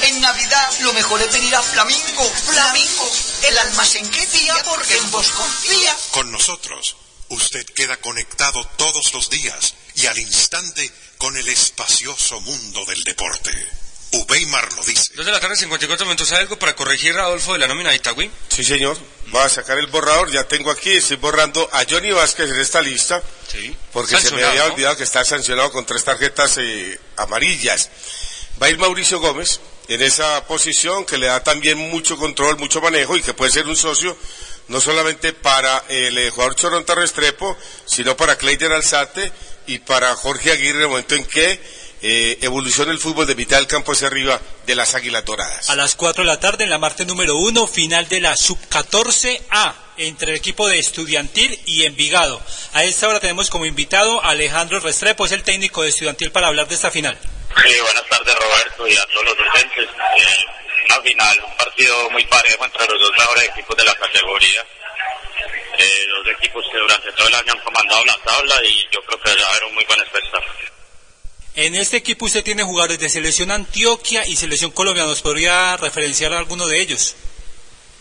En 0.01 0.19
Navidad 0.19 0.79
lo 0.79 0.93
mejor 0.93 1.21
es 1.21 1.31
venir 1.31 1.55
a 1.55 1.61
Flamingo. 1.61 2.23
Flamingo, 2.23 3.11
el 3.43 3.57
almacén 3.59 4.09
que 4.09 4.25
día 4.25 4.55
porque 4.65 4.97
en 4.97 5.11
vos 5.11 5.31
confía. 5.31 5.95
Con 6.11 6.31
nosotros 6.31 6.95
usted 7.31 7.65
queda 7.65 7.97
conectado 7.97 8.63
todos 8.77 9.13
los 9.13 9.29
días 9.29 9.73
y 9.95 10.05
al 10.05 10.17
instante 10.19 10.89
con 11.17 11.35
el 11.37 11.47
espacioso 11.47 12.39
mundo 12.41 12.85
del 12.85 13.03
deporte. 13.03 13.51
Ubeymar 14.13 14.73
lo 14.73 14.83
dice. 14.83 15.13
Dos 15.15 15.25
de 15.25 15.31
la 15.31 15.39
tarde, 15.39 15.55
54 15.55 16.05
minutos. 16.05 16.29
¿Hay 16.33 16.39
algo 16.39 16.59
para 16.59 16.75
corregir, 16.75 17.17
Adolfo, 17.17 17.53
de 17.53 17.59
la 17.59 17.67
nómina 17.67 17.91
de 17.91 17.95
Itagüí? 17.95 18.29
Sí, 18.49 18.63
señor. 18.65 18.97
Voy 19.27 19.41
a 19.41 19.47
sacar 19.47 19.77
el 19.77 19.87
borrador. 19.87 20.29
Ya 20.29 20.43
tengo 20.43 20.69
aquí, 20.69 20.91
estoy 20.91 21.15
borrando 21.15 21.69
a 21.71 21.85
Johnny 21.89 22.11
Vázquez 22.11 22.49
en 22.49 22.59
esta 22.59 22.81
lista. 22.81 23.23
Sí. 23.49 23.73
Porque 23.93 24.19
se 24.19 24.31
me 24.31 24.43
había 24.43 24.65
olvidado 24.65 24.97
que 24.97 25.05
está 25.05 25.23
sancionado 25.23 25.71
con 25.71 25.85
tres 25.85 26.03
tarjetas 26.03 26.57
eh, 26.57 26.99
amarillas. 27.15 27.89
Va 28.61 28.67
a 28.67 28.69
ir 28.69 28.77
Mauricio 28.77 29.21
Gómez 29.21 29.61
en 29.87 30.01
esa 30.01 30.45
posición 30.45 31.05
que 31.05 31.17
le 31.17 31.27
da 31.27 31.41
también 31.41 31.77
mucho 31.77 32.17
control, 32.17 32.57
mucho 32.57 32.81
manejo 32.81 33.15
y 33.15 33.21
que 33.21 33.33
puede 33.33 33.51
ser 33.51 33.67
un 33.67 33.77
socio 33.77 34.17
no 34.67 34.79
solamente 34.81 35.33
para 35.33 35.83
el 35.89 36.17
eh, 36.17 36.29
jugador 36.29 36.55
Choronta 36.55 36.95
Restrepo, 36.95 37.57
sino 37.85 38.15
para 38.15 38.37
Cleider 38.37 38.71
Alzate 38.71 39.31
y 39.67 39.79
para 39.79 40.15
Jorge 40.15 40.51
Aguirre 40.51 40.77
en 40.77 40.83
el 40.83 40.87
momento 40.89 41.15
en 41.15 41.25
que 41.25 41.59
eh, 42.03 42.39
evoluciona 42.41 42.91
el 42.91 42.97
fútbol 42.97 43.27
de 43.27 43.35
mitad 43.35 43.57
del 43.57 43.67
campo 43.67 43.91
hacia 43.91 44.07
arriba 44.07 44.39
de 44.65 44.75
las 44.75 44.95
Águilas 44.95 45.23
Doradas. 45.23 45.69
A 45.69 45.75
las 45.75 45.95
4 45.95 46.23
de 46.23 46.27
la 46.27 46.39
tarde 46.39 46.63
en 46.63 46.71
la 46.71 46.79
Marte 46.79 47.05
número 47.05 47.35
1, 47.35 47.67
final 47.67 48.07
de 48.09 48.21
la 48.21 48.35
Sub-14A 48.35 49.73
entre 49.97 50.31
el 50.31 50.37
equipo 50.37 50.67
de 50.67 50.79
Estudiantil 50.79 51.59
y 51.65 51.83
Envigado. 51.83 52.41
A 52.73 52.83
esta 52.83 53.07
hora 53.07 53.19
tenemos 53.19 53.51
como 53.51 53.67
invitado 53.67 54.23
a 54.23 54.29
Alejandro 54.31 54.79
Restrepo, 54.79 55.25
es 55.25 55.31
el 55.31 55.43
técnico 55.43 55.83
de 55.83 55.89
Estudiantil 55.89 56.31
para 56.31 56.47
hablar 56.47 56.67
de 56.67 56.75
esta 56.75 56.89
final. 56.89 57.17
Sí, 57.19 57.73
buenas 57.81 58.09
tardes 58.09 58.35
Roberto 58.35 58.87
y 58.87 58.97
a 58.97 59.05
todos 59.05 59.25
los 59.25 59.37
docentes. 59.37 59.85
Eh, 59.85 60.70
una 60.85 61.01
final, 61.01 61.43
un 61.45 61.57
partido 61.57 62.09
muy 62.09 62.25
parejo 62.25 62.65
entre 62.65 62.87
los 62.87 63.01
dos 63.01 63.11
mejores 63.17 63.49
equipos 63.49 63.77
de 63.77 63.83
la 63.85 63.95
categoría. 63.95 64.65
Eh, 65.77 66.05
los 66.07 66.27
equipos 66.37 66.65
que 66.71 66.77
durante 66.77 67.11
todo 67.13 67.27
el 67.27 67.35
año 67.35 67.53
han 67.53 67.59
comandado 67.59 68.05
la 68.05 68.17
tabla 68.23 68.55
y 68.65 68.87
yo 68.91 68.99
creo 69.01 69.19
que 69.21 69.41
va 69.41 69.47
a 69.47 69.49
haber 69.51 69.63
un 69.65 69.73
muy 69.75 69.85
buen 69.85 70.01
espectáculo. 70.01 70.71
En 71.55 71.75
este 71.75 71.97
equipo 71.97 72.25
usted 72.25 72.43
tiene 72.43 72.63
jugadores 72.63 72.99
de 72.99 73.09
Selección 73.09 73.51
Antioquia 73.51 74.25
y 74.25 74.35
Selección 74.35 74.71
Colombia. 74.71 75.05
¿Nos 75.05 75.21
podría 75.21 75.75
referenciar 75.77 76.33
a 76.33 76.39
alguno 76.39 76.67
de 76.67 76.79
ellos? 76.79 77.15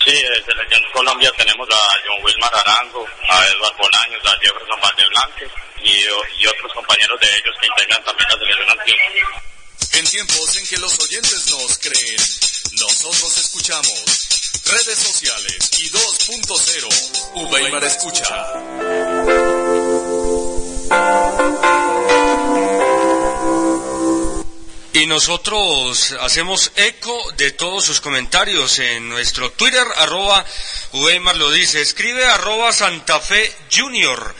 Sí, 0.04 0.12
de 0.12 0.44
Selección 0.44 0.82
Colombia 0.92 1.32
tenemos 1.36 1.68
a 1.68 1.98
John 2.06 2.24
Wilmar 2.24 2.54
Arango, 2.54 3.06
a 3.28 3.46
Eduardo 3.46 3.76
Bolaños, 3.78 4.24
a 4.24 4.38
Jefferson 4.40 4.80
Valdeblanque 4.80 5.48
y, 5.84 6.42
y 6.42 6.46
otros 6.46 6.72
compañeros 6.72 7.20
de 7.20 7.26
ellos 7.26 7.54
que 7.60 7.66
integran 7.66 8.04
también 8.04 8.28
la 8.30 8.38
Selección 8.38 8.70
Antioquia. 8.70 9.42
En 9.92 10.06
tiempos 10.06 10.56
en 10.56 10.66
que 10.66 10.76
los 10.78 10.98
oyentes 11.00 11.46
nos 11.50 11.78
creen, 11.78 12.16
nosotros 12.72 13.38
escuchamos. 13.38 14.28
Redes 14.64 14.98
sociales 14.98 15.70
y 15.80 15.90
2.0. 15.90 17.50
Weimar 17.50 17.84
escucha. 17.84 18.24
Y 24.92 25.06
nosotros 25.06 26.14
hacemos 26.20 26.72
eco 26.76 27.32
de 27.36 27.52
todos 27.52 27.84
sus 27.84 28.00
comentarios 28.00 28.78
en 28.80 29.08
nuestro 29.08 29.50
Twitter, 29.52 29.86
arroba 29.96 30.44
lo 30.92 31.50
dice. 31.50 31.80
Escribe 31.80 32.24
arroba 32.24 32.72
Santa 32.72 33.20
Fe 33.20 33.52
Junior. 33.72 34.34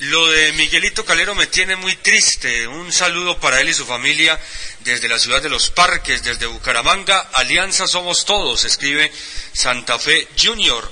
Lo 0.00 0.26
de 0.28 0.52
Miguelito 0.52 1.04
Calero 1.04 1.34
me 1.34 1.46
tiene 1.46 1.76
muy 1.76 1.94
triste. 1.96 2.66
Un 2.66 2.90
saludo 2.90 3.38
para 3.38 3.60
él 3.60 3.68
y 3.68 3.74
su 3.74 3.84
familia 3.84 4.40
desde 4.84 5.08
la 5.08 5.18
ciudad 5.18 5.42
de 5.42 5.48
Los 5.48 5.70
Parques, 5.70 6.22
desde 6.22 6.46
Bucaramanga. 6.46 7.28
Alianza 7.34 7.86
somos 7.86 8.24
todos, 8.24 8.64
escribe 8.64 9.12
Santa 9.52 9.98
Fe 9.98 10.28
Junior. 10.40 10.90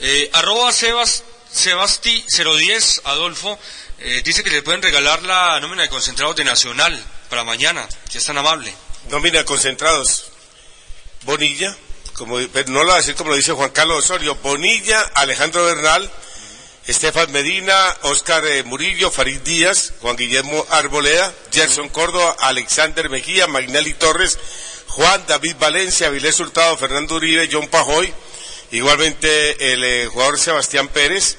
Eh, 0.00 0.30
arroba 0.32 0.72
Sebas, 0.72 1.24
Sebasti 1.52 2.24
010, 2.28 3.02
Adolfo, 3.04 3.58
eh, 3.98 4.22
dice 4.24 4.42
que 4.42 4.50
le 4.50 4.62
pueden 4.62 4.82
regalar 4.82 5.22
la 5.22 5.60
nómina 5.60 5.82
de 5.82 5.88
concentrados 5.88 6.36
de 6.36 6.44
Nacional 6.44 7.04
para 7.28 7.44
mañana, 7.44 7.86
si 8.08 8.18
es 8.18 8.24
tan 8.24 8.38
amable. 8.38 8.74
Nómina 9.10 9.38
de 9.38 9.44
concentrados. 9.44 10.26
Bonilla, 11.22 11.76
como, 12.14 12.40
no 12.40 12.84
lo 12.84 12.88
va 12.88 12.94
a 12.94 12.96
decir 12.98 13.14
como 13.14 13.30
lo 13.30 13.36
dice 13.36 13.52
Juan 13.52 13.70
Carlos 13.70 14.04
Osorio, 14.04 14.34
Bonilla, 14.36 15.00
Alejandro 15.14 15.64
Bernal, 15.64 16.10
Estefan 16.86 17.30
Medina, 17.30 17.96
Oscar 18.02 18.44
eh, 18.44 18.64
Murillo, 18.64 19.10
Farid 19.10 19.40
Díaz, 19.40 19.92
Juan 20.00 20.16
Guillermo 20.16 20.66
Arboleda, 20.70 21.32
Gerson 21.52 21.88
Córdoba, 21.88 22.36
Alexander 22.40 23.08
Mejía, 23.08 23.46
Magnelli 23.46 23.94
Torres, 23.94 24.38
Juan 24.88 25.24
David 25.28 25.56
Valencia, 25.60 26.08
Avilés 26.08 26.40
Hurtado, 26.40 26.76
Fernando 26.76 27.14
Uribe, 27.14 27.48
John 27.50 27.68
Pajoy, 27.68 28.12
igualmente 28.72 29.72
el 29.72 29.84
eh, 29.84 30.06
jugador 30.06 30.40
Sebastián 30.40 30.88
Pérez, 30.88 31.36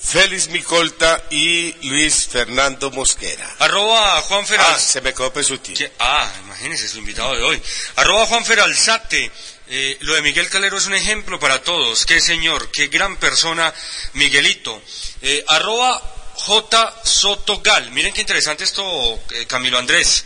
Félix 0.00 0.48
Micolta 0.48 1.22
y 1.30 1.72
Luis 1.88 2.28
Fernando 2.28 2.90
Mosquera. 2.90 3.56
Arroba 3.58 4.22
Juan 4.22 4.46
Feral. 4.46 4.66
Ah, 4.66 4.78
se 4.78 5.00
me 5.00 5.12
quedó 5.12 5.32
Pesuti. 5.32 5.74
Ah, 5.98 6.30
imagínese, 6.44 6.86
es 6.86 6.92
el 6.92 7.00
invitado 7.00 7.34
de 7.34 7.42
hoy. 7.42 7.62
Arroba 7.96 8.26
Juan 8.26 8.44
Feralzate. 8.44 9.30
Eh, 9.68 9.96
lo 10.00 10.14
de 10.14 10.22
Miguel 10.22 10.48
Calero 10.48 10.78
es 10.78 10.86
un 10.86 10.94
ejemplo 10.94 11.40
para 11.40 11.62
todos. 11.62 12.06
Qué 12.06 12.20
señor, 12.20 12.70
qué 12.70 12.86
gran 12.86 13.16
persona, 13.16 13.74
Miguelito. 14.12 14.80
Eh, 15.22 15.44
arroba 15.48 16.00
J. 16.34 17.00
Sotogal. 17.04 17.90
Miren 17.90 18.12
qué 18.12 18.20
interesante 18.20 18.64
esto, 18.64 19.20
eh, 19.32 19.46
Camilo 19.46 19.78
Andrés. 19.78 20.24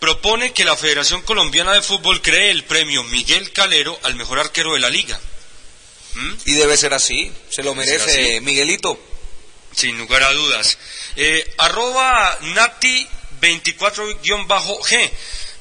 Propone 0.00 0.52
que 0.52 0.64
la 0.64 0.76
Federación 0.76 1.22
Colombiana 1.22 1.72
de 1.72 1.82
Fútbol 1.82 2.20
cree 2.20 2.50
el 2.50 2.64
premio 2.64 3.04
Miguel 3.04 3.52
Calero 3.52 3.98
al 4.02 4.16
mejor 4.16 4.40
arquero 4.40 4.74
de 4.74 4.80
la 4.80 4.90
liga. 4.90 5.20
¿Mm? 6.14 6.34
Y 6.46 6.52
debe 6.54 6.76
ser 6.76 6.94
así, 6.94 7.32
se 7.50 7.62
lo 7.62 7.74
merece 7.74 8.40
Miguelito. 8.40 8.98
Sin 9.74 9.98
lugar 9.98 10.22
a 10.22 10.32
dudas. 10.32 10.78
arroba 11.58 12.38
Nati 12.42 13.08
24-G. 13.40 15.10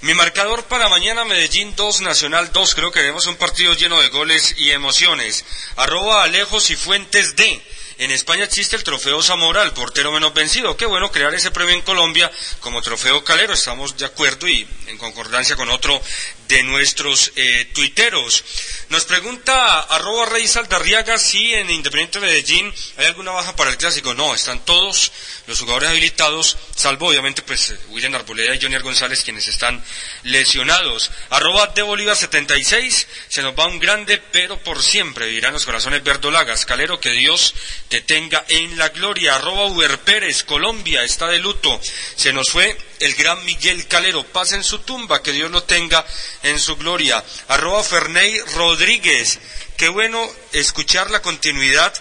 Mi 0.04 0.14
marcador 0.14 0.66
para 0.66 0.90
mañana 0.90 1.24
Medellín 1.24 1.74
2, 1.78 2.02
Nacional 2.02 2.52
2. 2.52 2.76
Creo 2.76 2.92
que 2.92 3.00
haremos 3.00 3.26
un 3.28 3.38
partido 3.38 3.74
lleno 3.74 4.02
de 4.02 4.10
goles 4.10 4.54
y 4.58 4.72
emociones. 4.72 5.46
Arroba 5.78 6.24
Alejos 6.24 6.72
y 6.72 6.76
Fuentes 6.76 7.38
D. 7.38 7.64
en 7.98 8.12
España 8.12 8.44
existe 8.44 8.76
el 8.76 8.84
trofeo 8.84 9.22
Zamora 9.22 9.62
al 9.62 9.74
portero 9.74 10.12
menos 10.12 10.34
vencido. 10.34 10.76
Qué 10.76 10.86
bueno 10.86 11.12
crear 11.12 11.34
ese 11.34 11.52
premio 11.52 11.76
en 11.76 11.82
Colombia 11.82 12.32
como 12.60 12.82
trofeo 12.82 13.24
calero. 13.24 13.54
Estamos 13.54 13.98
de 13.98 14.06
acuerdo 14.06 14.48
y 14.48 14.68
en 14.88 14.98
concordancia 14.98 15.56
con 15.56 15.70
otro 15.70 16.02
de 16.48 16.64
nuestros 16.64 17.32
eh, 17.36 17.70
tuiteros. 17.74 18.44
Nos 18.90 19.06
pregunta 19.06 19.80
arroba 19.82 20.26
Rey 20.26 20.48
Saldarriaga 20.48 21.18
si 21.18 21.54
en 21.54 21.70
Independiente 21.70 22.20
Medellín 22.20 22.74
hay 22.98 23.06
alguna 23.08 23.32
baja 23.32 23.56
para 23.56 23.72
el 23.72 23.78
clásico. 23.78 24.14
No, 24.14 24.34
están 24.36 24.64
todos 24.66 25.12
los 25.48 25.60
jugadores 25.60 25.90
habilitados, 25.90 26.58
salvo 26.76 27.08
obviamente 27.08 27.42
pues 27.42 27.72
eh, 27.72 27.80
William 27.90 28.16
Arboleda 28.16 28.56
y 28.56 28.62
Jonier 28.62 28.82
González 28.82 29.24
quienes 29.24 29.48
están 29.48 29.84
lesionados. 30.24 31.12
Arroba 31.30 31.68
de 31.68 31.82
Bolívar 31.82 32.16
76, 32.16 33.08
se 33.28 33.42
nos 33.42 33.58
va 33.58 33.68
un 33.68 33.80
grande, 33.80 34.22
pero 34.32 34.58
por 34.60 34.82
siempre 34.82 35.28
vivirán 35.28 35.54
los 35.54 35.66
corazones 35.66 36.04
verdolagas. 36.04 36.66
Calero, 36.66 37.00
que 37.00 37.12
Dios 37.12 37.54
te 37.90 38.02
tenga 38.02 38.44
en 38.50 38.78
la 38.78 38.90
gloria. 38.90 39.36
Arroba 39.36 39.66
Uber 39.66 40.00
Pérez, 40.00 40.44
Colombia, 40.44 41.04
está 41.04 41.28
de 41.28 41.40
luto. 41.40 41.80
Se 42.16 42.34
nos 42.34 42.50
fue 42.50 42.78
el 43.00 43.14
gran 43.16 43.44
Miguel 43.46 43.88
Calero. 43.88 44.24
Pasa 44.24 44.56
en 44.56 44.64
su 44.64 44.80
tumba, 44.80 45.22
que 45.22 45.32
Dios 45.32 45.52
lo 45.52 45.64
tenga 45.64 46.06
en 46.44 46.60
su 46.60 46.76
gloria. 46.78 47.24
Arroba 47.48 47.84
Ferney 47.84 48.40
Rodríguez. 48.56 49.40
Qué 49.78 49.90
bueno 49.90 50.28
escuchar 50.52 51.10
la 51.12 51.22
continuidad 51.22 51.94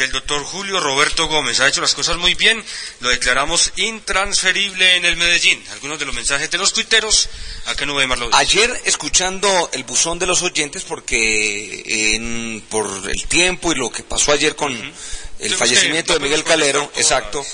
del 0.00 0.12
doctor 0.12 0.42
Julio 0.42 0.80
Roberto 0.80 1.26
Gómez. 1.26 1.60
Ha 1.60 1.68
hecho 1.68 1.80
las 1.82 1.94
cosas 1.94 2.16
muy 2.16 2.34
bien, 2.34 2.64
lo 3.00 3.10
declaramos 3.10 3.72
intransferible 3.76 4.96
en 4.96 5.04
el 5.04 5.16
Medellín. 5.16 5.62
Algunos 5.72 5.98
de 5.98 6.06
los 6.06 6.14
mensajes 6.14 6.50
de 6.50 6.58
los 6.58 6.72
tuiteros, 6.72 7.28
acá 7.66 7.84
no 7.86 7.94
ve. 7.94 8.06
Ayer 8.32 8.80
escuchando 8.84 9.70
el 9.74 9.84
buzón 9.84 10.18
de 10.18 10.26
los 10.26 10.42
oyentes, 10.42 10.84
porque 10.84 12.14
en- 12.16 12.62
por 12.70 12.88
el 13.10 13.26
tiempo 13.26 13.72
y 13.72 13.74
lo 13.76 13.90
que 13.92 14.02
pasó 14.02 14.32
ayer 14.32 14.56
con 14.56 14.72
el 15.38 15.54
fallecimiento 15.54 16.14
de 16.14 16.20
Miguel 16.20 16.44
Calero, 16.44 16.90
exacto, 16.96 17.44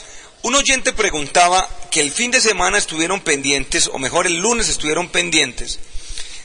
un 0.43 0.55
oyente 0.55 0.93
preguntaba 0.93 1.69
que 1.91 2.01
el 2.01 2.13
fin 2.13 2.31
de 2.31 2.41
semana 2.41 2.79
estuvieron 2.79 3.21
pendientes, 3.21 3.91
o 3.93 3.99
mejor 3.99 4.27
el 4.29 4.37
lunes 4.39 4.69
estuvieron 4.69 5.09
pendientes, 5.09 5.81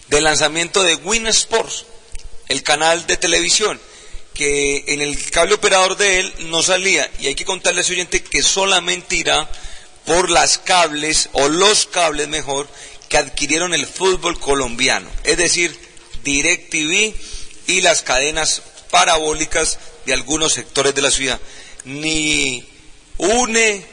del 0.07 0.23
lanzamiento 0.23 0.81
de 0.83 0.95
Win 0.95 1.27
Sports, 1.27 1.85
el 2.47 2.63
canal 2.63 3.05
de 3.07 3.17
televisión, 3.17 3.79
que 4.33 4.85
en 4.87 5.01
el 5.01 5.29
cable 5.31 5.55
operador 5.55 5.97
de 5.97 6.19
él 6.19 6.33
no 6.49 6.63
salía. 6.63 7.09
Y 7.19 7.27
hay 7.27 7.35
que 7.35 7.45
contarle 7.45 7.81
a 7.81 7.83
ese 7.83 7.93
oyente 7.93 8.23
que 8.23 8.41
solamente 8.41 9.15
irá 9.15 9.49
por 10.05 10.29
las 10.29 10.57
cables, 10.57 11.29
o 11.33 11.47
los 11.49 11.85
cables 11.85 12.27
mejor, 12.27 12.67
que 13.09 13.17
adquirieron 13.17 13.73
el 13.73 13.85
fútbol 13.85 14.39
colombiano. 14.39 15.09
Es 15.23 15.37
decir, 15.37 15.77
DirecTV 16.23 17.13
y 17.67 17.81
las 17.81 18.01
cadenas 18.01 18.61
parabólicas 18.89 19.79
de 20.05 20.13
algunos 20.13 20.53
sectores 20.53 20.95
de 20.95 21.01
la 21.01 21.11
ciudad. 21.11 21.39
Ni 21.85 22.65
UNE, 23.17 23.85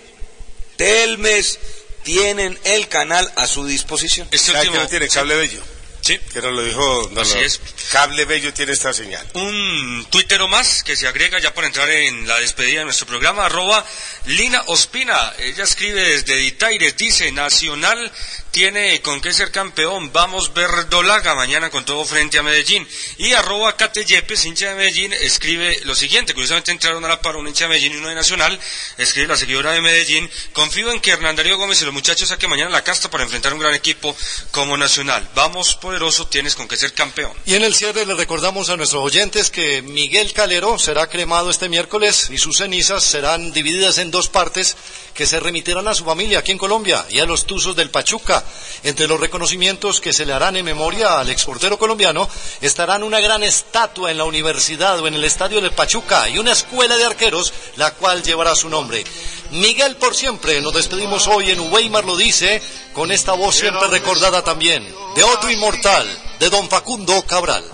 Telmes 0.76 1.58
tienen 2.04 2.58
el 2.64 2.88
canal 2.88 3.30
a 3.36 3.46
su 3.46 3.66
disposición. 3.66 4.28
Este 4.30 4.52
¿Sabe 4.52 4.60
que 4.62 4.68
último- 4.68 4.82
no 4.84 4.88
tiene 4.88 5.08
cable 5.08 5.34
bello? 5.34 5.62
Sí. 6.00 6.18
Que 6.32 6.40
nos 6.40 6.52
lo 6.52 6.62
dijo. 6.62 7.10
no, 7.12 7.20
Así 7.20 7.38
es. 7.38 7.60
Cable 7.90 8.24
bello 8.24 8.52
tiene 8.52 8.72
esta 8.72 8.92
señal. 8.92 9.26
Un 9.34 10.06
tuitero 10.10 10.48
más 10.48 10.82
que 10.82 10.96
se 10.96 11.06
agrega 11.06 11.38
ya 11.38 11.54
para 11.54 11.66
entrar 11.66 11.88
en 11.90 12.26
la 12.26 12.38
despedida 12.40 12.80
de 12.80 12.84
nuestro 12.86 13.06
programa, 13.06 13.46
arroba 13.46 13.84
Lina 14.26 14.62
Ospina. 14.66 15.32
Ella 15.38 15.64
escribe 15.64 16.02
desde 16.02 16.36
Ditaires, 16.36 16.96
dice, 16.96 17.32
Nacional 17.32 18.12
tiene 18.50 19.00
con 19.02 19.20
qué 19.20 19.32
ser 19.32 19.50
campeón, 19.50 20.12
vamos 20.12 20.54
verdolaga 20.54 21.34
mañana 21.34 21.70
con 21.70 21.84
todo 21.84 22.04
frente 22.04 22.38
a 22.38 22.42
Medellín. 22.42 22.86
Y 23.18 23.32
arroba 23.32 23.76
Cate 23.76 24.04
Yepes, 24.04 24.44
hincha 24.44 24.70
de 24.70 24.74
Medellín, 24.74 25.12
escribe 25.12 25.80
lo 25.84 25.94
siguiente, 25.94 26.34
curiosamente 26.34 26.72
entraron 26.72 27.04
a 27.04 27.08
la 27.08 27.20
par 27.20 27.36
un 27.36 27.46
hincha 27.46 27.64
de 27.64 27.70
Medellín 27.70 27.92
y 27.92 27.96
uno 27.96 28.08
de 28.08 28.14
Nacional, 28.14 28.58
escribe 28.96 29.28
la 29.28 29.36
seguidora 29.36 29.72
de 29.72 29.80
Medellín, 29.80 30.30
confío 30.52 30.90
en 30.90 31.00
que 31.00 31.10
Hernán 31.10 31.36
Darío 31.36 31.56
Gómez 31.56 31.80
y 31.82 31.84
los 31.84 31.94
muchachos 31.94 32.28
saquen 32.28 32.50
mañana 32.50 32.70
la 32.70 32.84
casta 32.84 33.10
para 33.10 33.24
enfrentar 33.24 33.52
un 33.52 33.60
gran 33.60 33.74
equipo 33.74 34.16
como 34.50 34.76
Nacional. 34.76 35.28
Vamos 35.34 35.74
poderoso, 35.76 36.26
tienes 36.26 36.54
con 36.54 36.68
qué 36.68 36.76
ser 36.76 36.92
campeón. 36.92 37.32
Y 37.46 37.54
en 37.54 37.64
el 37.64 37.74
cierre 37.74 38.06
le 38.06 38.14
recordamos 38.14 38.70
a 38.70 38.76
nuestros 38.76 39.02
oyentes 39.02 39.50
que 39.50 39.82
Miguel 39.82 40.32
Calero 40.32 40.78
será 40.78 41.08
cremado 41.08 41.50
este 41.50 41.68
miércoles 41.68 42.28
y 42.30 42.38
sus 42.38 42.58
cenizas 42.58 43.04
serán 43.04 43.52
divididas 43.52 43.98
en 43.98 44.10
dos 44.10 44.28
partes 44.28 44.76
que 45.14 45.26
se 45.26 45.40
remitirán 45.40 45.88
a 45.88 45.94
su 45.94 46.04
familia 46.04 46.38
aquí 46.38 46.52
en 46.52 46.58
Colombia 46.58 47.04
y 47.10 47.18
a 47.18 47.26
los 47.26 47.46
Tuzos 47.46 47.74
del 47.74 47.90
Pachuca. 47.90 48.37
Entre 48.84 49.08
los 49.08 49.18
reconocimientos 49.18 50.00
que 50.00 50.12
se 50.12 50.24
le 50.24 50.32
harán 50.32 50.56
en 50.56 50.64
memoria 50.64 51.18
al 51.18 51.30
exportero 51.30 51.78
colombiano 51.78 52.28
estarán 52.60 53.02
una 53.02 53.20
gran 53.20 53.42
estatua 53.42 54.10
en 54.10 54.18
la 54.18 54.24
universidad 54.24 55.00
o 55.00 55.06
en 55.08 55.14
el 55.14 55.24
estadio 55.24 55.60
del 55.60 55.72
Pachuca 55.72 56.28
y 56.28 56.38
una 56.38 56.52
escuela 56.52 56.96
de 56.96 57.04
arqueros 57.04 57.52
la 57.76 57.92
cual 57.94 58.22
llevará 58.22 58.54
su 58.54 58.68
nombre. 58.68 59.04
Miguel 59.50 59.96
por 59.96 60.14
siempre, 60.14 60.60
nos 60.60 60.74
despedimos 60.74 61.26
hoy 61.26 61.50
en 61.50 61.72
Weimar 61.72 62.04
lo 62.04 62.16
dice 62.16 62.62
con 62.92 63.10
esta 63.10 63.32
voz 63.32 63.56
siempre 63.56 63.88
recordada 63.88 64.42
también 64.42 64.86
de 65.14 65.24
otro 65.24 65.50
inmortal, 65.50 66.06
de 66.38 66.50
don 66.50 66.68
Facundo 66.68 67.22
Cabral. 67.26 67.64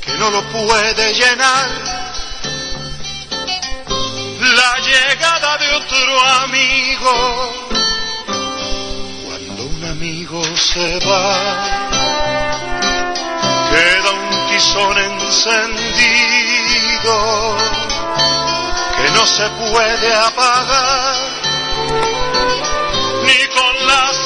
que 0.00 0.12
no 0.14 0.30
lo 0.30 0.42
puede 0.52 1.14
llenar 1.14 1.94
la 4.40 4.78
llegada 4.80 5.58
de 5.58 5.74
otro 5.74 6.22
amigo. 6.22 7.73
Amigo 9.96 10.42
se 10.56 10.98
va, 11.06 11.36
queda 13.70 14.10
un 14.10 14.30
tizón 14.50 14.98
encendido 14.98 15.96
que 18.96 19.10
no 19.12 19.24
se 19.24 19.48
puede 19.50 20.14
apagar 20.14 21.14
ni 23.24 23.46
con 23.54 23.86
las 23.86 24.23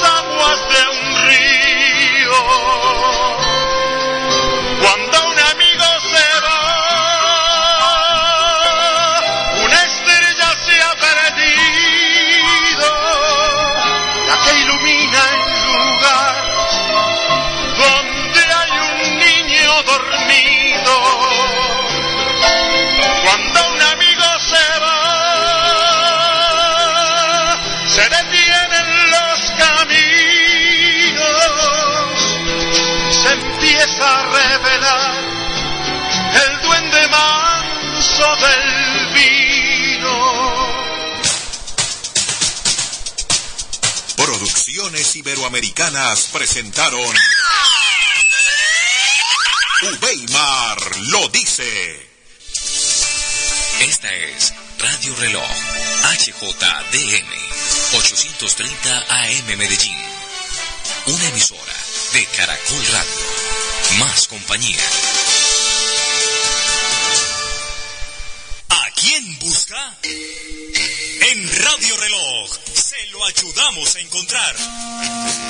Producciones 44.79 45.15
Iberoamericanas 45.17 46.29
presentaron 46.31 47.13
Ubeimar 49.81 50.97
lo 51.07 51.27
dice. 51.27 52.09
Esta 53.81 54.09
es 54.15 54.53
Radio 54.77 55.15
Reloj 55.17 55.51
HJDM 56.17 57.27
830 57.97 59.05
AM 59.09 59.57
Medellín. 59.57 59.97
Una 61.07 61.27
emisora 61.27 61.75
de 62.13 62.25
Caracol 62.37 62.85
Radio. 62.93 63.99
Más 63.99 64.29
compañía. 64.29 64.79
¿A 68.69 68.91
quién 68.95 69.39
busca? 69.39 69.97
En 70.03 71.63
Radio 71.65 71.97
Reloj 71.97 72.68
lo 73.07 73.25
ayudamos 73.25 73.95
a 73.95 73.99
encontrar. 73.99 74.55